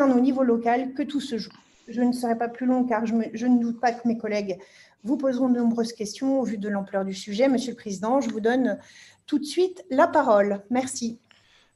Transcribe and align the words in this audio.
au 0.00 0.20
niveau 0.20 0.42
local 0.42 0.94
que 0.94 1.02
tout 1.02 1.20
se 1.20 1.38
joue. 1.38 1.52
Je 1.88 2.00
ne 2.00 2.12
serai 2.12 2.38
pas 2.38 2.48
plus 2.48 2.66
long 2.66 2.84
car 2.84 3.06
je, 3.06 3.14
ne 3.14 3.60
doute 3.60 3.80
pas 3.80 3.92
que 3.92 4.06
mes 4.06 4.16
collègues 4.16 4.58
vous 5.04 5.16
poseront 5.16 5.48
de 5.48 5.58
nombreuses 5.58 5.92
questions 5.92 6.40
au 6.40 6.44
vu 6.44 6.58
de 6.58 6.68
l'ampleur 6.68 7.04
du 7.04 7.14
sujet. 7.14 7.48
Monsieur 7.48 7.72
le 7.72 7.76
Président, 7.76 8.20
je 8.20 8.30
vous 8.30 8.40
donne 8.40 8.78
tout 9.26 9.38
de 9.38 9.44
suite 9.44 9.84
la 9.90 10.06
parole. 10.06 10.62
Merci. 10.70 11.18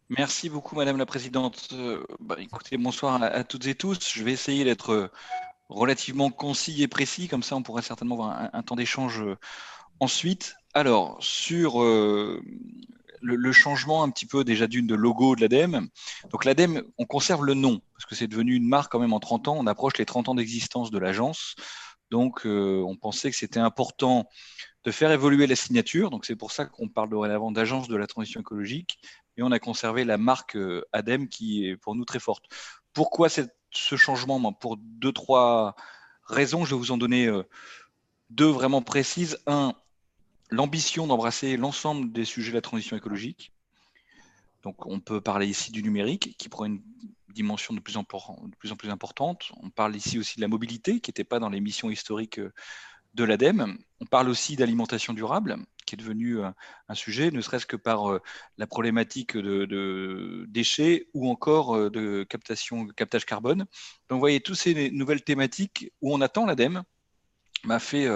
Merci 0.08 0.48
beaucoup, 0.48 0.76
Madame 0.76 0.96
la 0.96 1.06
Présidente. 1.06 1.68
Euh, 1.72 2.04
bah, 2.20 2.36
écoutez, 2.38 2.76
bonsoir 2.76 3.20
à, 3.20 3.42
toutes 3.42 3.66
et 3.66 3.74
tous. 3.74 3.98
Je 4.14 4.22
vais 4.22 4.32
essayer 4.32 4.64
d'être 4.64 4.92
euh, 4.92 5.10
relativement 5.68 6.30
concis 6.30 6.80
et 6.82 6.88
précis, 6.88 7.26
comme 7.26 7.42
ça 7.42 7.56
on 7.56 7.62
pourrait 7.62 7.82
certainement 7.82 8.14
avoir 8.14 8.48
un, 8.52 8.62
temps 8.62 8.76
d'échange 8.76 9.20
euh, 9.20 9.36
ensuite. 9.98 10.54
Alors, 10.74 11.16
sur 11.20 11.82
le, 13.26 13.52
changement 13.52 14.02
un 14.02 14.10
petit 14.10 14.26
peu 14.26 14.44
déjà 14.44 14.66
d'une 14.66 14.86
de 14.86 14.94
logo 14.94 15.36
de 15.36 15.40
l'ADEME. 15.40 15.88
Donc 16.30 16.44
l'ADEME, 16.44 16.82
on 16.98 17.04
conserve 17.04 17.44
le 17.44 17.54
nom, 17.54 17.80
parce 17.94 18.06
que 18.06 18.14
c'est 18.14 18.28
devenu 18.28 18.54
une 18.54 18.68
marque 18.68 18.92
quand 18.92 19.00
même 19.00 19.12
en 19.12 19.20
30 19.20 19.48
ans. 19.48 19.56
On 19.58 19.66
approche 19.66 19.98
les 19.98 20.06
30 20.06 20.28
ans 20.28 20.34
d'existence 20.34 20.90
de 20.90 20.98
l'agence. 20.98 21.54
Donc 22.10 22.42
on 22.44 22.96
pensait 22.96 23.30
que 23.30 23.36
c'était 23.36 23.60
important 23.60 24.28
de 24.86 24.92
faire 24.92 25.10
évoluer 25.10 25.46
la 25.48 25.56
signature. 25.56 26.10
Donc 26.10 26.24
c'est 26.24 26.36
pour 26.36 26.52
ça 26.52 26.64
qu'on 26.64 26.88
parle 26.88 27.10
dorénavant 27.10 27.50
d'agence 27.50 27.88
de 27.88 27.96
la 27.96 28.06
transition 28.06 28.40
écologique. 28.40 28.98
Et 29.36 29.42
on 29.42 29.50
a 29.50 29.58
conservé 29.58 30.04
la 30.04 30.16
marque 30.16 30.56
euh, 30.56 30.86
ADEME 30.92 31.28
qui 31.28 31.66
est 31.66 31.76
pour 31.76 31.94
nous 31.94 32.04
très 32.04 32.20
forte. 32.20 32.44
Pourquoi 32.94 33.28
ce 33.28 33.96
changement? 33.96 34.52
Pour 34.52 34.76
deux, 34.78 35.12
trois 35.12 35.74
raisons. 36.24 36.64
Je 36.64 36.74
vais 36.74 36.78
vous 36.78 36.92
en 36.92 36.96
donner 36.96 37.26
euh, 37.26 37.42
deux 38.30 38.48
vraiment 38.48 38.80
précises. 38.80 39.38
Un, 39.46 39.74
l'ambition 40.50 41.06
d'embrasser 41.06 41.56
l'ensemble 41.56 42.12
des 42.12 42.24
sujets 42.24 42.50
de 42.50 42.56
la 42.56 42.62
transition 42.62 42.96
écologique. 42.96 43.52
Donc 44.62 44.86
on 44.86 45.00
peut 45.00 45.20
parler 45.20 45.46
ici 45.46 45.70
du 45.70 45.82
numérique 45.82 46.36
qui 46.38 46.48
prend 46.48 46.64
une 46.64 46.82
dimension 47.36 47.74
de 47.74 47.80
plus 47.80 47.96
en 47.96 48.04
plus, 48.04 48.90
importante. 48.90 49.52
On 49.62 49.70
parle 49.70 49.94
ici 49.94 50.18
aussi 50.18 50.36
de 50.36 50.40
la 50.40 50.48
mobilité 50.48 51.00
qui 51.00 51.10
n'était 51.10 51.24
pas 51.24 51.38
dans 51.38 51.50
les 51.50 51.60
missions 51.60 51.90
historiques 51.90 52.40
euh, 52.40 52.52
de 53.14 53.24
l'ADEME. 53.24 53.78
On 54.00 54.06
parle 54.06 54.28
aussi 54.28 54.56
d'alimentation 54.56 55.12
durable, 55.12 55.56
qui 55.86 55.94
est 55.94 55.98
devenu 55.98 56.38
euh, 56.38 56.50
un 56.88 56.94
sujet, 56.94 57.30
ne 57.30 57.40
serait-ce 57.40 57.66
que 57.66 57.76
par 57.76 58.10
euh, 58.10 58.22
la 58.56 58.66
problématique 58.66 59.36
de, 59.36 60.46
déchets 60.48 61.08
ou 61.14 61.30
encore 61.30 61.90
de 61.90 62.24
captation, 62.24 62.86
captage 62.88 63.26
carbone. 63.26 63.58
Donc, 64.08 64.16
vous 64.16 64.18
voyez, 64.18 64.40
toutes 64.40 64.56
ces 64.56 64.90
nouvelles 64.90 65.22
thématiques 65.22 65.92
où 66.00 66.14
on 66.14 66.20
attend 66.20 66.46
l'ADEME 66.46 66.82
m'a 67.64 67.78
fait 67.78 68.08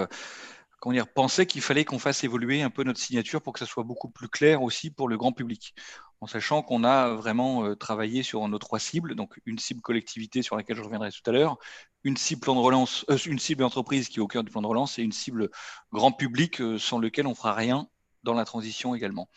penser 1.15 1.47
qu'il 1.47 1.63
fallait 1.63 1.85
qu'on 1.85 1.99
fasse 1.99 2.25
évoluer 2.25 2.63
un 2.63 2.71
peu 2.71 2.85
notre 2.85 3.01
signature 3.01 3.43
pour 3.43 3.53
que 3.53 3.59
ça 3.59 3.67
soit 3.67 3.85
beaucoup 3.85 4.09
plus 4.09 4.29
clair 4.29 4.63
aussi 4.63 4.91
pour 4.91 5.09
le 5.09 5.17
grand 5.17 5.33
public 5.33 5.75
en 6.21 6.27
sachant 6.27 6.63
qu'on 6.63 6.85
a 6.85 7.11
vraiment 7.11 7.65
euh, 7.65 7.75
travaillé 7.75 8.23
sur 8.23 8.47
nos 8.47 8.59
trois 8.59 8.79
cibles, 8.79 9.15
donc 9.15 9.41
une 9.47 9.59
cible 9.59 9.81
collectivité 9.81 10.43
sur 10.43 10.57
laquelle 10.57 10.77
je 10.77 10.83
reviendrai 10.83 11.11
tout 11.11 11.23
à 11.27 11.33
l'heure, 11.33 11.59
une 12.05 12.17
cible 12.17 12.49
euh, 12.49 13.65
entreprise 13.65 14.09
qui 14.09 14.19
est 14.19 14.23
au 14.23 14.29
cœur 14.29 14.45
du 14.45 14.51
plan 14.51 14.63
de 14.63 14.67
relance 14.67 14.99
et 14.99 15.03
une 15.03 15.13
cible 15.13 15.51
grand 15.93 16.13
public 16.13 16.61
euh, 16.61 16.79
sans 16.79 16.99
lequel 16.99 17.27
on 17.27 17.35
fera 17.35 17.55
rien 17.55 17.89
dans 18.23 18.35
la 18.35 18.45
transition 18.45 18.95
également. 18.95 19.31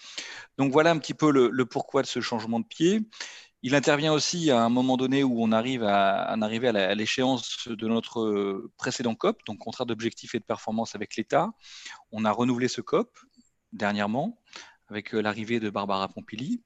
Donc 0.57 0.73
voilà 0.73 0.91
un 0.91 0.97
petit 0.97 1.13
peu 1.13 1.31
le, 1.31 1.65
pourquoi 1.65 2.01
de 2.01 2.07
ce 2.07 2.19
changement 2.19 2.59
de 2.59 2.65
pied. 2.65 2.99
Il 3.63 3.75
intervient 3.75 4.13
aussi 4.13 4.51
à 4.51 4.61
un 4.61 4.69
moment 4.69 4.97
donné 4.97 5.23
où 5.23 5.41
on 5.41 5.51
arrive 5.51 5.83
à, 5.83 6.21
à 6.23 6.43
arriver 6.43 6.67
à 6.67 6.93
l'échéance 6.93 7.67
de 7.67 7.87
notre 7.87 8.69
précédent 8.77 9.15
COP, 9.15 9.39
donc 9.47 9.57
contrat 9.59 9.85
d'objectifs 9.85 10.35
et 10.35 10.39
de 10.39 10.45
performance 10.45 10.95
avec 10.95 11.15
l'État. 11.15 11.49
On 12.11 12.25
a 12.25 12.31
renouvelé 12.31 12.67
ce 12.67 12.81
COP 12.81 13.09
dernièrement 13.71 14.39
avec 14.87 15.13
euh, 15.13 15.21
l'arrivée 15.21 15.59
de 15.59 15.69
Barbara 15.69 16.07
Pompili. 16.07 16.63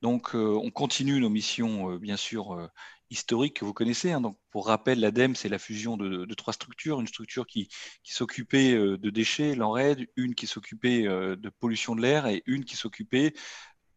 Donc, 0.00 0.34
euh, 0.34 0.58
on 0.62 0.70
continue 0.70 1.20
nos 1.20 1.28
missions, 1.28 1.92
euh, 1.92 1.98
bien 1.98 2.16
sûr, 2.16 2.70
historiques 3.10 3.58
que 3.58 3.64
vous 3.64 3.74
connaissez. 3.74 4.12
Hein. 4.12 4.20
Donc, 4.20 4.38
pour 4.50 4.66
rappel, 4.66 5.00
l'ADEME, 5.00 5.34
c'est 5.34 5.48
la 5.48 5.58
fusion 5.58 5.96
de, 5.96 6.34
trois 6.34 6.52
structures. 6.52 7.00
Une 7.00 7.06
structure 7.06 7.46
qui, 7.46 7.68
s'occupait 8.04 8.74
de 8.74 9.10
déchets, 9.10 9.54
l'ENRED, 9.54 10.06
une 10.16 10.34
qui 10.34 10.46
s'occupait 10.46 11.02
de 11.02 11.50
pollution 11.60 11.96
de 11.96 12.02
l'air 12.02 12.26
et 12.26 12.42
une 12.46 12.64
qui 12.64 12.76
s'occupait 12.76 13.34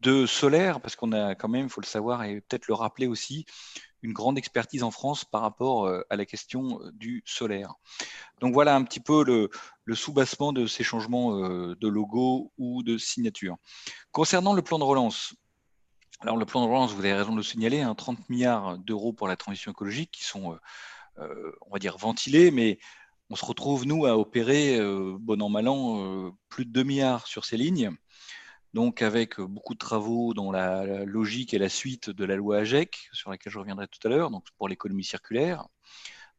de 0.01 0.25
solaire, 0.25 0.81
parce 0.81 0.95
qu'on 0.95 1.12
a 1.12 1.35
quand 1.35 1.47
même, 1.47 1.66
il 1.66 1.69
faut 1.69 1.81
le 1.81 1.85
savoir 1.85 2.23
et 2.23 2.41
peut-être 2.41 2.67
le 2.67 2.73
rappeler 2.73 3.07
aussi, 3.07 3.45
une 4.01 4.13
grande 4.13 4.38
expertise 4.38 4.84
en 4.84 4.91
France 4.91 5.25
par 5.25 5.41
rapport 5.41 5.85
euh, 5.85 6.01
à 6.09 6.16
la 6.16 6.25
question 6.25 6.81
euh, 6.81 6.91
du 6.94 7.23
solaire. 7.25 7.75
Donc 8.39 8.53
voilà 8.53 8.75
un 8.75 8.84
petit 8.84 9.00
peu 9.00 9.23
le, 9.23 9.50
sous-bassement 9.94 10.53
de 10.53 10.66
ces 10.66 10.84
changements 10.84 11.38
euh, 11.38 11.75
de 11.79 11.88
logo 11.88 12.51
ou 12.57 12.81
de 12.81 12.97
signature. 12.97 13.57
Concernant 14.12 14.53
le 14.53 14.62
plan 14.62 14.79
de 14.79 14.84
relance, 14.84 15.35
alors 16.22 16.38
le 16.38 16.45
plan 16.45 16.62
de 16.62 16.68
relance, 16.68 16.94
vous 16.94 17.00
avez 17.00 17.13
raison 17.13 17.31
de 17.31 17.38
le 17.38 17.44
signaler, 17.44 17.85
30 17.95 18.18
hein, 18.18 18.23
milliards 18.29 18.78
d'euros 18.79 19.13
pour 19.13 19.28
la 19.28 19.35
transition 19.35 19.72
écologique 19.72 20.12
qui 20.12 20.23
sont, 20.23 20.57
on 21.18 21.72
va 21.72 21.79
dire, 21.79 21.97
ventilés, 21.97 22.51
mais 22.51 22.78
on 23.31 23.35
se 23.35 23.44
retrouve, 23.44 23.88
nous, 23.88 24.06
à 24.06 24.16
opérer, 24.16 24.79
bon 25.19 25.41
an, 25.41 25.50
mal 25.50 25.68
an, 25.68 26.31
plus 26.47 26.66
de 26.66 26.72
2 26.72 26.83
milliards 26.83 27.25
sur 27.25 27.44
ces 27.44 27.57
lignes 27.57 27.91
donc 28.74 29.02
avec 29.02 29.40
euh, 29.40 29.46
beaucoup 29.46 29.74
de 29.74 29.80
travaux 29.80 30.34
dans 30.34 30.52
la, 30.52 31.06
logique 31.06 31.54
et 31.54 31.58
la 31.58 31.70
suite 31.70 32.09
de 32.09 32.26
la 32.26 32.36
loi 32.36 32.59
AGEC, 32.59 33.09
sur 33.12 33.30
laquelle 33.30 33.52
je 33.52 33.59
reviendrai 33.59 33.88
tout 33.88 34.06
à 34.08 34.09
l'heure, 34.09 34.32
donc 34.32 34.46
pour 34.58 34.70
l'économie 34.70 35.04
circulaire, 35.04 35.68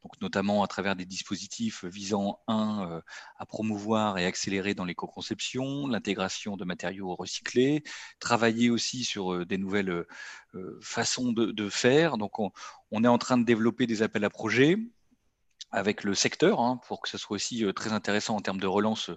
donc 0.03 0.21
notamment 0.21 0.65
à 0.65 0.67
travers 0.67 0.97
des 0.97 1.05
dispositifs 1.05 1.85
visant, 1.85 2.41
un, 2.49 2.91
euh, 2.91 3.01
à 3.37 3.47
promouvoir 3.47 4.19
et 4.19 4.27
accélérer 4.27 4.75
dans 4.75 4.85
l'éco-conception, 4.85 5.87
l'intégration 5.87 6.57
de 6.57 6.65
matériaux 6.65 7.15
recyclés, 7.15 7.85
travailler 8.19 8.71
aussi 8.71 9.05
sur 9.05 9.35
euh, 9.35 9.45
des 9.45 9.59
nouvelles 9.59 10.05
façons 10.83 11.33
de, 11.33 11.69
faire. 11.71 12.19
Donc 12.19 12.39
on, 12.39 13.05
est 13.05 13.09
en 13.09 13.19
train 13.19 13.39
de 13.39 13.45
développer 13.45 13.87
des 13.87 14.03
appels 14.03 14.25
à 14.25 14.31
projets 14.31 14.77
avec 15.71 16.05
le 16.05 16.15
secteur, 16.15 16.61
hein, 16.61 16.79
pour 16.87 17.01
que 17.01 17.09
ce 17.09 17.17
soit 17.17 17.37
aussi 17.37 17.65
très 17.75 17.93
intéressant 17.93 18.37
en 18.37 18.41
termes 18.41 18.61
de 18.61 18.67
relance 18.67 19.11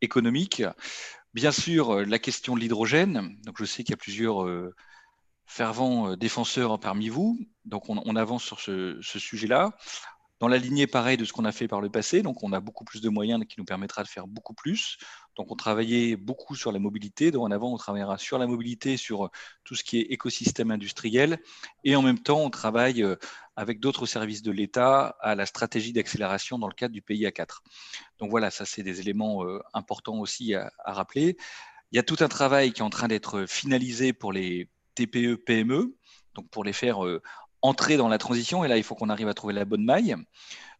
économique. 0.00 0.62
Bien 1.32 1.52
sûr, 1.52 1.90
euh, 1.94 2.04
la 2.04 2.18
question 2.18 2.54
de 2.56 2.60
l'hydrogène. 2.60 3.36
Je 3.56 3.64
sais 3.64 3.84
qu'il 3.84 3.92
y 3.92 3.94
a 3.94 3.96
plusieurs 3.96 4.44
euh, 4.44 4.74
fervents 5.46 6.10
euh, 6.10 6.16
défenseurs 6.16 6.80
parmi 6.80 7.08
vous. 7.08 7.38
Donc, 7.64 7.88
on, 7.88 8.16
avance 8.16 8.42
sur 8.42 8.60
ce, 8.60 9.00
sujet-là. 9.00 9.76
Dans 10.40 10.48
la 10.48 10.56
lignée 10.56 10.86
pareille 10.86 11.18
de 11.18 11.26
ce 11.26 11.34
qu'on 11.34 11.44
a 11.44 11.52
fait 11.52 11.68
par 11.68 11.82
le 11.82 11.90
passé, 11.90 12.22
donc 12.22 12.42
on 12.42 12.52
a 12.52 12.60
beaucoup 12.60 12.84
plus 12.84 13.02
de 13.02 13.10
moyens 13.10 13.44
qui 13.46 13.56
nous 13.58 13.66
permettra 13.66 14.02
de 14.02 14.08
faire 14.08 14.26
beaucoup 14.26 14.54
plus. 14.54 14.96
Donc 15.36 15.52
on 15.52 15.54
travaillait 15.54 16.16
beaucoup 16.16 16.56
sur 16.56 16.72
la 16.72 16.78
mobilité. 16.78 17.30
Donc 17.30 17.44
en 17.44 17.50
avant, 17.50 17.74
on 17.74 17.76
travaillera 17.76 18.16
sur 18.16 18.38
la 18.38 18.46
mobilité, 18.46 18.96
sur 18.96 19.30
tout 19.64 19.74
ce 19.74 19.84
qui 19.84 19.98
est 19.98 20.02
écosystème 20.04 20.70
industriel. 20.70 21.40
Et 21.84 21.94
en 21.94 22.00
même 22.00 22.18
temps, 22.18 22.40
on 22.40 22.48
travaille 22.48 23.04
avec 23.54 23.80
d'autres 23.80 24.06
services 24.06 24.40
de 24.40 24.50
l'État 24.50 25.14
à 25.20 25.34
la 25.34 25.44
stratégie 25.44 25.92
d'accélération 25.92 26.58
dans 26.58 26.68
le 26.68 26.74
cadre 26.74 26.94
du 26.94 27.02
PIA 27.02 27.30
4. 27.30 27.62
Donc 28.18 28.30
voilà, 28.30 28.50
ça 28.50 28.64
c'est 28.64 28.82
des 28.82 29.00
éléments 29.00 29.44
euh, 29.44 29.60
importants 29.74 30.18
aussi 30.18 30.54
à, 30.54 30.72
rappeler. 30.86 31.36
Il 31.92 31.96
y 31.96 31.98
a 31.98 32.02
tout 32.02 32.16
un 32.20 32.28
travail 32.28 32.72
qui 32.72 32.80
est 32.80 32.84
en 32.84 32.88
train 32.88 33.08
d'être 33.08 33.44
finalisé 33.46 34.14
pour 34.14 34.32
les 34.32 34.70
TPE, 34.94 35.36
PME, 35.36 35.94
donc 36.34 36.48
pour 36.48 36.64
les 36.64 36.72
faire 36.72 37.04
euh, 37.04 37.20
entrer 37.62 37.96
dans 37.96 38.08
la 38.08 38.18
transition. 38.18 38.64
Et 38.64 38.68
là, 38.68 38.76
il 38.76 38.82
faut 38.82 38.94
qu'on 38.94 39.08
arrive 39.08 39.28
à 39.28 39.34
trouver 39.34 39.54
la 39.54 39.64
bonne 39.64 39.84
maille. 39.84 40.16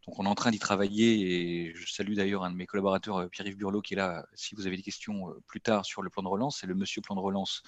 Donc 0.07 0.19
on 0.19 0.25
est 0.25 0.29
en 0.29 0.35
train 0.35 0.51
d'y 0.51 0.59
travailler 0.59 1.67
et 1.69 1.75
je 1.75 1.93
salue 1.93 2.15
d'ailleurs 2.15 2.43
un 2.43 2.51
de 2.51 2.57
mes 2.57 2.65
collaborateurs, 2.65 3.19
euh, 3.19 3.29
Pierre-Yves 3.29 3.59
Burlot, 3.59 3.83
qui 3.83 3.95
est 3.95 3.99
là 3.99 4.25
si 4.35 4.55
vous 4.55 4.67
avez 4.67 4.77
des 4.77 4.83
questions 4.83 5.27
plus 5.47 5.61
tard 5.61 5.85
sur 5.85 6.01
le 6.01 6.09
plan 6.09 6.23
de 6.23 6.29
relance. 6.29 6.59
C'est 6.61 6.67
le 6.67 6.75
monsieur 6.75 7.03
plan 7.03 7.15
de 7.15 7.21
relance 7.21 7.63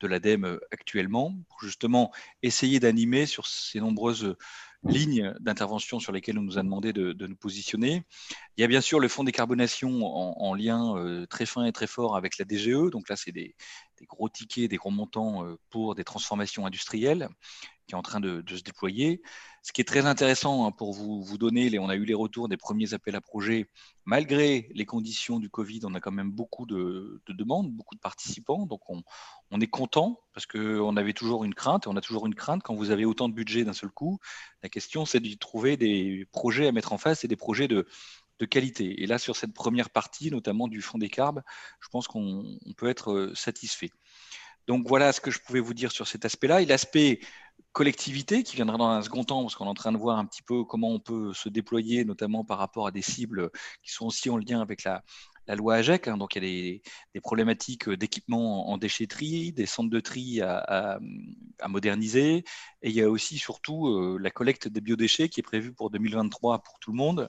de 0.00 0.08
l'ADEME 0.08 0.58
actuellement, 0.72 1.32
pour 1.48 1.60
justement 1.60 2.12
essayer 2.42 2.80
d'animer 2.80 3.24
sur 3.24 3.46
ces 3.46 3.78
nombreuses 3.78 4.36
lignes 4.84 5.34
d'intervention 5.40 6.00
sur 6.00 6.12
lesquelles 6.12 6.38
on 6.38 6.42
nous 6.42 6.58
a 6.58 6.62
demandé 6.62 6.92
de, 6.92 7.26
nous 7.26 7.36
positionner. 7.36 8.04
Il 8.56 8.60
y 8.60 8.64
a 8.64 8.66
bien 8.66 8.80
sûr 8.80 9.00
le 9.00 9.08
fonds 9.08 9.24
décarbonation 9.24 10.04
en, 10.04 10.54
lien 10.54 10.96
euh, 10.96 11.26
très 11.26 11.46
fin 11.46 11.64
et 11.64 11.72
très 11.72 11.86
fort 11.86 12.16
avec 12.16 12.38
la 12.38 12.44
DGE. 12.44 12.90
Donc 12.90 13.08
là, 13.08 13.16
c'est 13.16 13.32
des, 13.32 13.54
gros 14.08 14.28
tickets, 14.28 14.70
des 14.70 14.76
gros 14.76 14.90
montants 14.90 15.44
euh, 15.44 15.56
pour 15.70 15.94
des 15.94 16.04
transformations 16.04 16.66
industrielles 16.66 17.28
qui 17.86 17.94
est 17.94 17.98
en 17.98 18.02
train 18.02 18.20
de, 18.20 18.42
se 18.48 18.62
déployer. 18.62 19.22
Ce 19.62 19.72
qui 19.72 19.80
est 19.80 19.84
très 19.84 20.06
intéressant 20.06 20.66
hein, 20.66 20.72
pour 20.72 20.92
vous, 20.92 21.22
vous 21.22 21.38
donner, 21.38 21.76
on 21.78 21.88
a 21.88 21.96
eu 21.96 22.04
les 22.04 22.14
retours 22.14 22.48
des 22.48 22.56
premiers 22.56 22.94
appels 22.94 23.16
à 23.16 23.20
projets. 23.20 23.68
Malgré 24.04 24.68
les 24.74 24.86
conditions 24.86 25.40
du 25.40 25.50
Covid, 25.50 25.80
on 25.84 25.94
a 25.94 26.00
quand 26.00 26.12
même 26.12 26.30
beaucoup 26.30 26.66
de, 26.66 27.20
demandes, 27.28 27.70
beaucoup 27.72 27.94
de 27.94 28.00
participants. 28.00 28.66
Donc 28.66 28.80
on, 28.88 29.02
est 29.60 29.66
content 29.66 30.20
parce 30.32 30.46
qu'on 30.46 30.96
avait 30.96 31.12
toujours 31.12 31.44
une 31.44 31.54
crainte, 31.54 31.86
et 31.86 31.88
on 31.88 31.96
a 31.96 32.00
toujours 32.00 32.26
une 32.26 32.34
crainte 32.34 32.62
quand 32.62 32.74
vous 32.74 32.90
avez 32.90 33.04
autant 33.04 33.28
de 33.28 33.34
budget 33.34 33.64
d'un 33.64 33.72
seul 33.72 33.90
coup. 33.90 34.18
La 34.62 34.68
question, 34.68 35.06
c'est 35.06 35.20
de 35.20 35.34
trouver 35.34 35.76
des 35.76 36.28
projets 36.32 36.68
à 36.68 36.72
mettre 36.72 36.92
en 36.92 36.98
face 36.98 37.24
et 37.24 37.28
des 37.28 37.36
projets 37.36 37.68
de, 37.68 37.86
de 38.38 38.46
qualité. 38.46 39.02
Et 39.02 39.06
là, 39.06 39.18
sur 39.18 39.36
cette 39.36 39.54
première 39.54 39.90
partie, 39.90 40.30
notamment 40.30 40.68
du 40.68 40.82
fonds 40.82 40.98
des 40.98 41.08
carbes, 41.08 41.42
je 41.80 41.88
pense 41.88 42.06
qu'on 42.08 42.58
peut 42.76 42.88
être 42.88 43.12
euh, 43.12 43.34
satisfait. 43.34 43.90
Donc 44.66 44.88
voilà 44.88 45.12
ce 45.12 45.20
que 45.20 45.30
je 45.30 45.40
pouvais 45.40 45.60
vous 45.60 45.74
dire 45.74 45.92
sur 45.92 46.08
cet 46.08 46.24
aspect-là. 46.24 46.60
Et 46.60 46.66
l'aspect 46.66 47.20
collectivité 47.76 48.42
qui 48.42 48.56
viendra 48.56 48.78
dans 48.78 48.88
un 48.88 49.02
second 49.02 49.22
temps, 49.22 49.42
parce 49.42 49.54
qu'on 49.54 49.66
est 49.66 49.68
en 49.68 49.74
train 49.74 49.92
de 49.92 49.98
voir 49.98 50.16
un 50.18 50.24
petit 50.24 50.40
peu 50.40 50.64
comment 50.64 50.92
on 50.92 50.98
peut 50.98 51.34
se 51.34 51.50
déployer, 51.50 52.06
notamment 52.06 52.42
par 52.42 52.56
rapport 52.56 52.86
à 52.86 52.90
des 52.90 53.02
cibles 53.02 53.50
qui 53.82 53.92
sont 53.92 54.06
aussi 54.06 54.30
en 54.30 54.38
lien 54.38 54.62
avec 54.62 54.82
la, 54.82 55.02
loi 55.56 55.74
AGEC. 55.74 56.08
Hein. 56.08 56.16
donc, 56.16 56.36
il 56.36 56.42
y 56.42 56.46
a 56.46 56.80
des, 57.12 57.20
problématiques 57.20 57.90
d'équipement 57.90 58.70
en 58.70 58.78
déchetterie, 58.78 59.52
des 59.52 59.66
centres 59.66 59.90
de 59.90 60.00
tri 60.00 60.40
à, 60.40 60.98
moderniser. 61.68 62.44
Et 62.80 62.88
il 62.88 62.92
y 62.92 63.02
a 63.02 63.10
aussi, 63.10 63.36
surtout, 63.36 64.16
la 64.16 64.30
collecte 64.30 64.68
des 64.68 64.80
biodéchets 64.80 65.28
qui 65.28 65.40
est 65.40 65.42
prévue 65.42 65.74
pour 65.74 65.90
2023 65.90 66.60
pour 66.60 66.78
tout 66.78 66.92
le 66.92 66.96
monde 66.96 67.28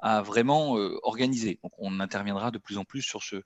à 0.00 0.20
vraiment 0.20 0.72
organiser. 1.04 1.58
Donc, 1.62 1.72
on 1.78 2.00
interviendra 2.00 2.50
de 2.50 2.58
plus 2.58 2.76
en 2.76 2.84
plus 2.84 3.00
sur 3.00 3.22
ce, 3.22 3.36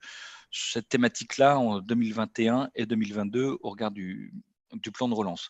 cette 0.51 0.89
thématique-là 0.89 1.57
en 1.57 1.79
2021 1.79 2.71
et 2.75 2.85
2022 2.85 3.57
au 3.61 3.69
regard 3.69 3.91
du, 3.91 4.33
du 4.73 4.91
plan 4.91 5.07
de 5.09 5.13
relance. 5.13 5.49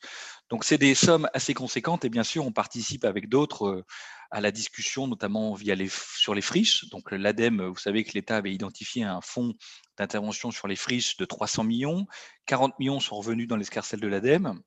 Donc, 0.49 0.63
c'est 0.63 0.77
des 0.77 0.95
sommes 0.95 1.29
assez 1.33 1.53
conséquentes 1.53 2.05
et 2.05 2.09
bien 2.09 2.23
sûr, 2.23 2.45
on 2.45 2.51
participe 2.51 3.05
avec 3.05 3.29
d'autres 3.29 3.67
euh, 3.67 3.85
à 4.31 4.41
la 4.41 4.51
discussion, 4.51 5.07
notamment 5.07 5.53
via 5.53 5.75
sur 5.89 6.33
les 6.33 6.41
friches. 6.41 6.89
Donc, 6.89 7.11
l'ADEME, 7.11 7.65
vous 7.65 7.77
savez 7.77 8.03
que 8.03 8.13
l'État 8.13 8.37
avait 8.37 8.53
identifié 8.53 9.03
un 9.03 9.21
fonds 9.21 9.53
d'intervention 9.97 10.51
sur 10.51 10.67
les 10.67 10.75
friches 10.75 11.17
de 11.17 11.25
300 11.25 11.65
millions. 11.65 12.07
40 12.45 12.79
millions 12.79 12.99
sont 12.99 13.17
revenus 13.17 13.47
dans 13.47 13.57
l'escarcelle 13.57 13.99
de 13.99 14.07
l'ADEME, 14.07 14.61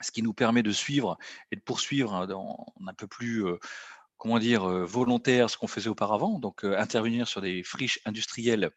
ce 0.00 0.10
qui 0.10 0.22
nous 0.22 0.32
permet 0.32 0.62
de 0.62 0.72
suivre 0.72 1.18
et 1.50 1.56
de 1.56 1.60
poursuivre 1.60 2.14
hein, 2.14 2.26
dans, 2.26 2.66
un 2.86 2.94
peu 2.94 3.06
plus, 3.06 3.46
euh, 3.46 3.58
comment 4.16 4.38
dire, 4.38 4.64
euh, 4.64 4.84
volontaire 4.84 5.50
ce 5.50 5.58
qu'on 5.58 5.68
faisait 5.68 5.90
auparavant. 5.90 6.38
Donc, 6.38 6.64
intervenir 6.64 7.28
sur 7.28 7.42
des 7.42 7.62
friches 7.62 8.00
industrielles 8.06 8.70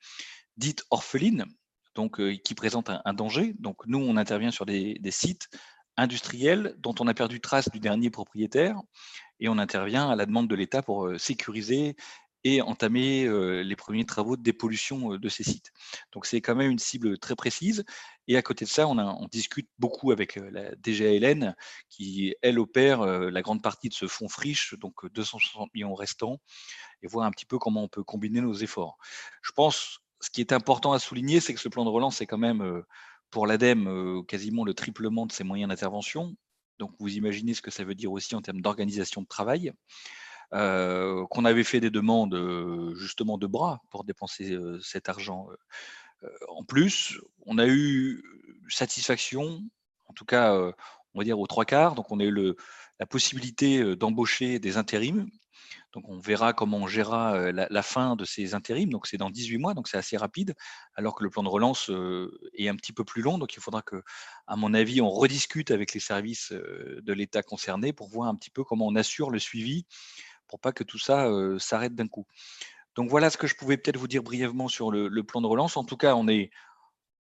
dites 0.60 0.84
orphelines, 0.92 1.46
donc, 2.00 2.22
euh, 2.22 2.38
qui 2.38 2.56
présentent 2.56 2.92
un, 3.04 3.14
danger. 3.14 3.54
Donc, 3.60 3.86
nous, 3.86 4.00
on 4.00 4.16
intervient 4.16 4.52
sur 4.52 4.66
des, 4.66 4.98
sites 5.10 5.50
industriels 5.98 6.76
dont 6.78 6.96
on 7.02 7.08
a 7.08 7.14
perdu 7.14 7.42
trace 7.42 7.70
du 7.70 7.82
dernier 7.82 8.10
propriétaire 8.10 8.80
et 9.42 9.50
on 9.50 9.58
intervient 9.58 10.10
à 10.10 10.16
la 10.16 10.26
demande 10.26 10.48
de 10.48 10.56
l'État 10.56 10.82
pour 10.82 11.08
euh, 11.08 11.18
sécuriser 11.18 11.98
et 12.46 12.62
entamer 12.62 13.26
euh, 13.26 13.64
les 13.64 13.76
premiers 13.76 14.06
travaux 14.06 14.38
de 14.38 14.42
dépollution 14.42 15.18
de 15.18 15.28
ces 15.28 15.44
sites. 15.44 15.74
Donc 16.14 16.26
c'est 16.26 16.40
quand 16.40 16.56
même 16.56 16.72
une 16.72 16.80
cible 16.80 17.18
très 17.18 17.36
précise. 17.36 17.84
Et 18.30 18.38
à 18.38 18.42
côté 18.42 18.64
de 18.64 18.70
ça, 18.70 18.88
on, 18.88 18.98
on 18.98 19.28
discute 19.28 19.68
beaucoup 19.78 20.14
avec 20.14 20.38
la 20.38 20.74
DGALN 20.82 21.54
qui, 21.90 22.34
elle, 22.42 22.60
opère 22.60 23.06
la 23.06 23.42
grande 23.42 23.62
partie 23.62 23.90
de 23.90 23.94
ce 23.94 24.08
fonds 24.08 24.30
friche, 24.30 24.74
donc 24.76 25.06
260 25.12 25.74
millions 25.74 25.96
restants, 25.96 26.38
et 27.02 27.08
voir 27.08 27.26
un 27.26 27.32
petit 27.32 27.46
peu 27.46 27.60
comment 27.60 27.84
on 27.84 27.90
peut 27.90 28.06
combiner 28.06 28.40
nos 28.40 28.54
efforts. 28.54 28.98
Je 29.42 29.52
pense 29.52 30.00
ce 30.22 30.30
qui 30.30 30.42
est 30.42 30.52
important 30.52 30.94
à 30.94 31.00
souligner, 31.00 31.40
c'est 31.40 31.54
que 31.54 31.60
ce 31.60 31.70
plan 31.70 31.86
de 31.86 31.90
relance 31.90 32.22
est 32.22 32.26
quand 32.26 32.38
même 32.38 32.62
euh, 32.62 32.82
pour 33.30 33.48
l'ADEME 33.48 33.88
euh, 33.88 34.24
quasiment 34.24 34.66
le 34.66 34.74
triplement 34.74 35.26
de 35.26 35.32
ses 35.32 35.44
moyens 35.44 35.70
d'intervention. 35.70 36.36
Donc 36.78 36.92
vous 37.00 37.16
imaginez 37.16 37.54
ce 37.54 37.62
que 37.62 37.72
ça 37.72 37.84
veut 37.84 37.96
dire 37.96 38.12
aussi 38.12 38.36
en 38.36 38.42
termes 38.42 38.62
d'organisation 38.62 39.22
de 39.22 39.28
travail. 39.28 39.74
Euh, 40.52 41.28
qu'on 41.28 41.46
avait 41.46 41.64
fait 41.64 41.80
des 41.80 41.92
demandes 41.92 42.36
justement 42.96 43.38
de 43.38 43.46
bras 43.46 43.82
pour 43.92 44.04
dépenser 44.04 44.58
cet 44.82 45.08
argent 45.08 45.48
en 46.48 46.64
plus. 46.64 47.20
On 47.46 47.60
a 47.60 47.68
eu 47.68 48.24
satisfaction, 48.68 49.62
en 50.08 50.14
tout 50.14 50.26
cas, 50.26 50.56
on 51.14 51.20
va 51.20 51.24
dire 51.24 51.38
aux 51.38 51.46
trois 51.46 51.66
quarts. 51.66 51.94
Donc 51.94 52.12
on 52.12 52.20
a 52.20 52.24
eu 52.24 52.56
la 53.00 53.06
possibilité 53.06 53.96
d'embaucher 53.96 54.58
des 54.58 54.78
intérims 54.78 55.30
donc 55.94 56.08
on 56.08 56.20
verra 56.20 56.54
comment 56.54 56.78
on 56.78 56.88
gérera 56.88 57.52
la, 57.52 57.82
fin 57.82 58.16
de 58.16 58.26
ces 58.26 58.54
intérims. 58.54 58.90
Donc 58.90 59.08
c'est 59.08 59.18
dans 59.18 59.30
18 59.30 59.58
mois, 59.58 59.74
donc 59.74 59.88
c'est 59.88 59.98
assez 59.98 60.18
rapide, 60.18 60.56
alors 60.96 61.16
que 61.16 61.24
le 61.24 61.30
plan 61.30 61.44
de 61.44 61.50
relance 61.50 61.90
est 62.54 62.70
un 62.70 62.76
petit 62.76 62.94
peu 62.94 63.04
plus 63.04 63.22
long. 63.22 63.38
Donc 63.38 63.56
il 63.56 63.62
faudra 63.62 63.82
que, 63.82 64.04
à 64.48 64.56
mon 64.56 64.74
avis, 64.74 65.02
on 65.02 65.10
rediscute 65.10 65.72
avec 65.72 65.94
les 65.94 66.00
services 66.00 66.52
de 66.52 67.14
l'État 67.14 67.42
concernés 67.42 67.94
pour 67.94 68.10
voir 68.10 68.30
un 68.30 68.36
petit 68.36 68.52
peu 68.52 68.64
comment 68.64 68.88
on 68.88 68.96
assure 68.96 69.32
le 69.32 69.40
suivi 69.40 69.86
pour 70.48 70.60
pas 70.60 70.72
que 70.72 70.84
tout 70.84 71.00
ça 71.00 71.28
s'arrête 71.60 71.96
d'un 71.96 72.08
coup. 72.08 72.26
Donc 72.96 73.10
voilà 73.10 73.30
ce 73.30 73.38
que 73.38 73.48
je 73.48 73.56
pouvais 73.56 73.78
peut-être 73.78 73.98
vous 73.98 74.08
dire 74.08 74.24
brièvement 74.24 74.68
sur 74.68 74.92
le 74.92 75.24
plan 75.24 75.42
de 75.42 75.48
relance. 75.48 75.78
En 75.78 75.84
tout 75.84 75.98
cas, 75.98 76.16
on 76.16 76.28
est 76.28 76.52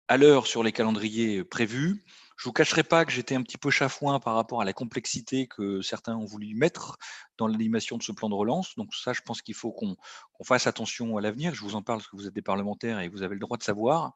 à 0.09 0.17
l'heure 0.17 0.47
sur 0.47 0.63
les 0.63 0.73
calendriers 0.73 1.45
prévus. 1.45 2.05
Je 2.37 2.45
vous 2.45 2.53
cacherai 2.53 2.83
pas 2.83 3.05
que 3.05 3.13
j'étais 3.13 3.35
un 3.35 3.43
petit 3.43 3.57
peu 3.57 3.71
chafouin 3.71 4.21
par 4.21 4.35
rapport 4.35 4.61
à 4.61 4.65
la 4.65 4.75
complexité 4.75 5.47
que 5.47 5.81
certains 5.81 6.17
ont 6.17 6.27
voulu 6.27 6.55
mettre 6.55 6.99
dans 7.39 7.49
l'animation 7.49 7.97
de 7.97 8.03
ce 8.03 8.13
plan 8.13 8.29
de 8.29 8.35
relance. 8.35 8.75
Donc 8.77 8.95
ça, 8.95 9.15
je 9.15 9.23
pense 9.23 9.41
qu'il 9.41 9.55
faut 9.55 9.73
qu'on 9.73 9.97
fasse 10.45 10.67
attention 10.67 11.17
à 11.17 11.23
l'avenir. 11.23 11.55
Je 11.55 11.63
vous 11.63 11.77
en 11.77 11.83
parle 11.83 12.01
parce 12.01 12.09
que 12.09 12.17
vous 12.17 12.27
êtes 12.27 12.35
des 12.35 12.43
parlementaires 12.43 13.01
et 13.01 13.09
vous 13.09 13.23
avez 13.23 13.35
le 13.35 13.41
droit 13.41 13.57
de 13.57 13.63
savoir. 13.63 14.15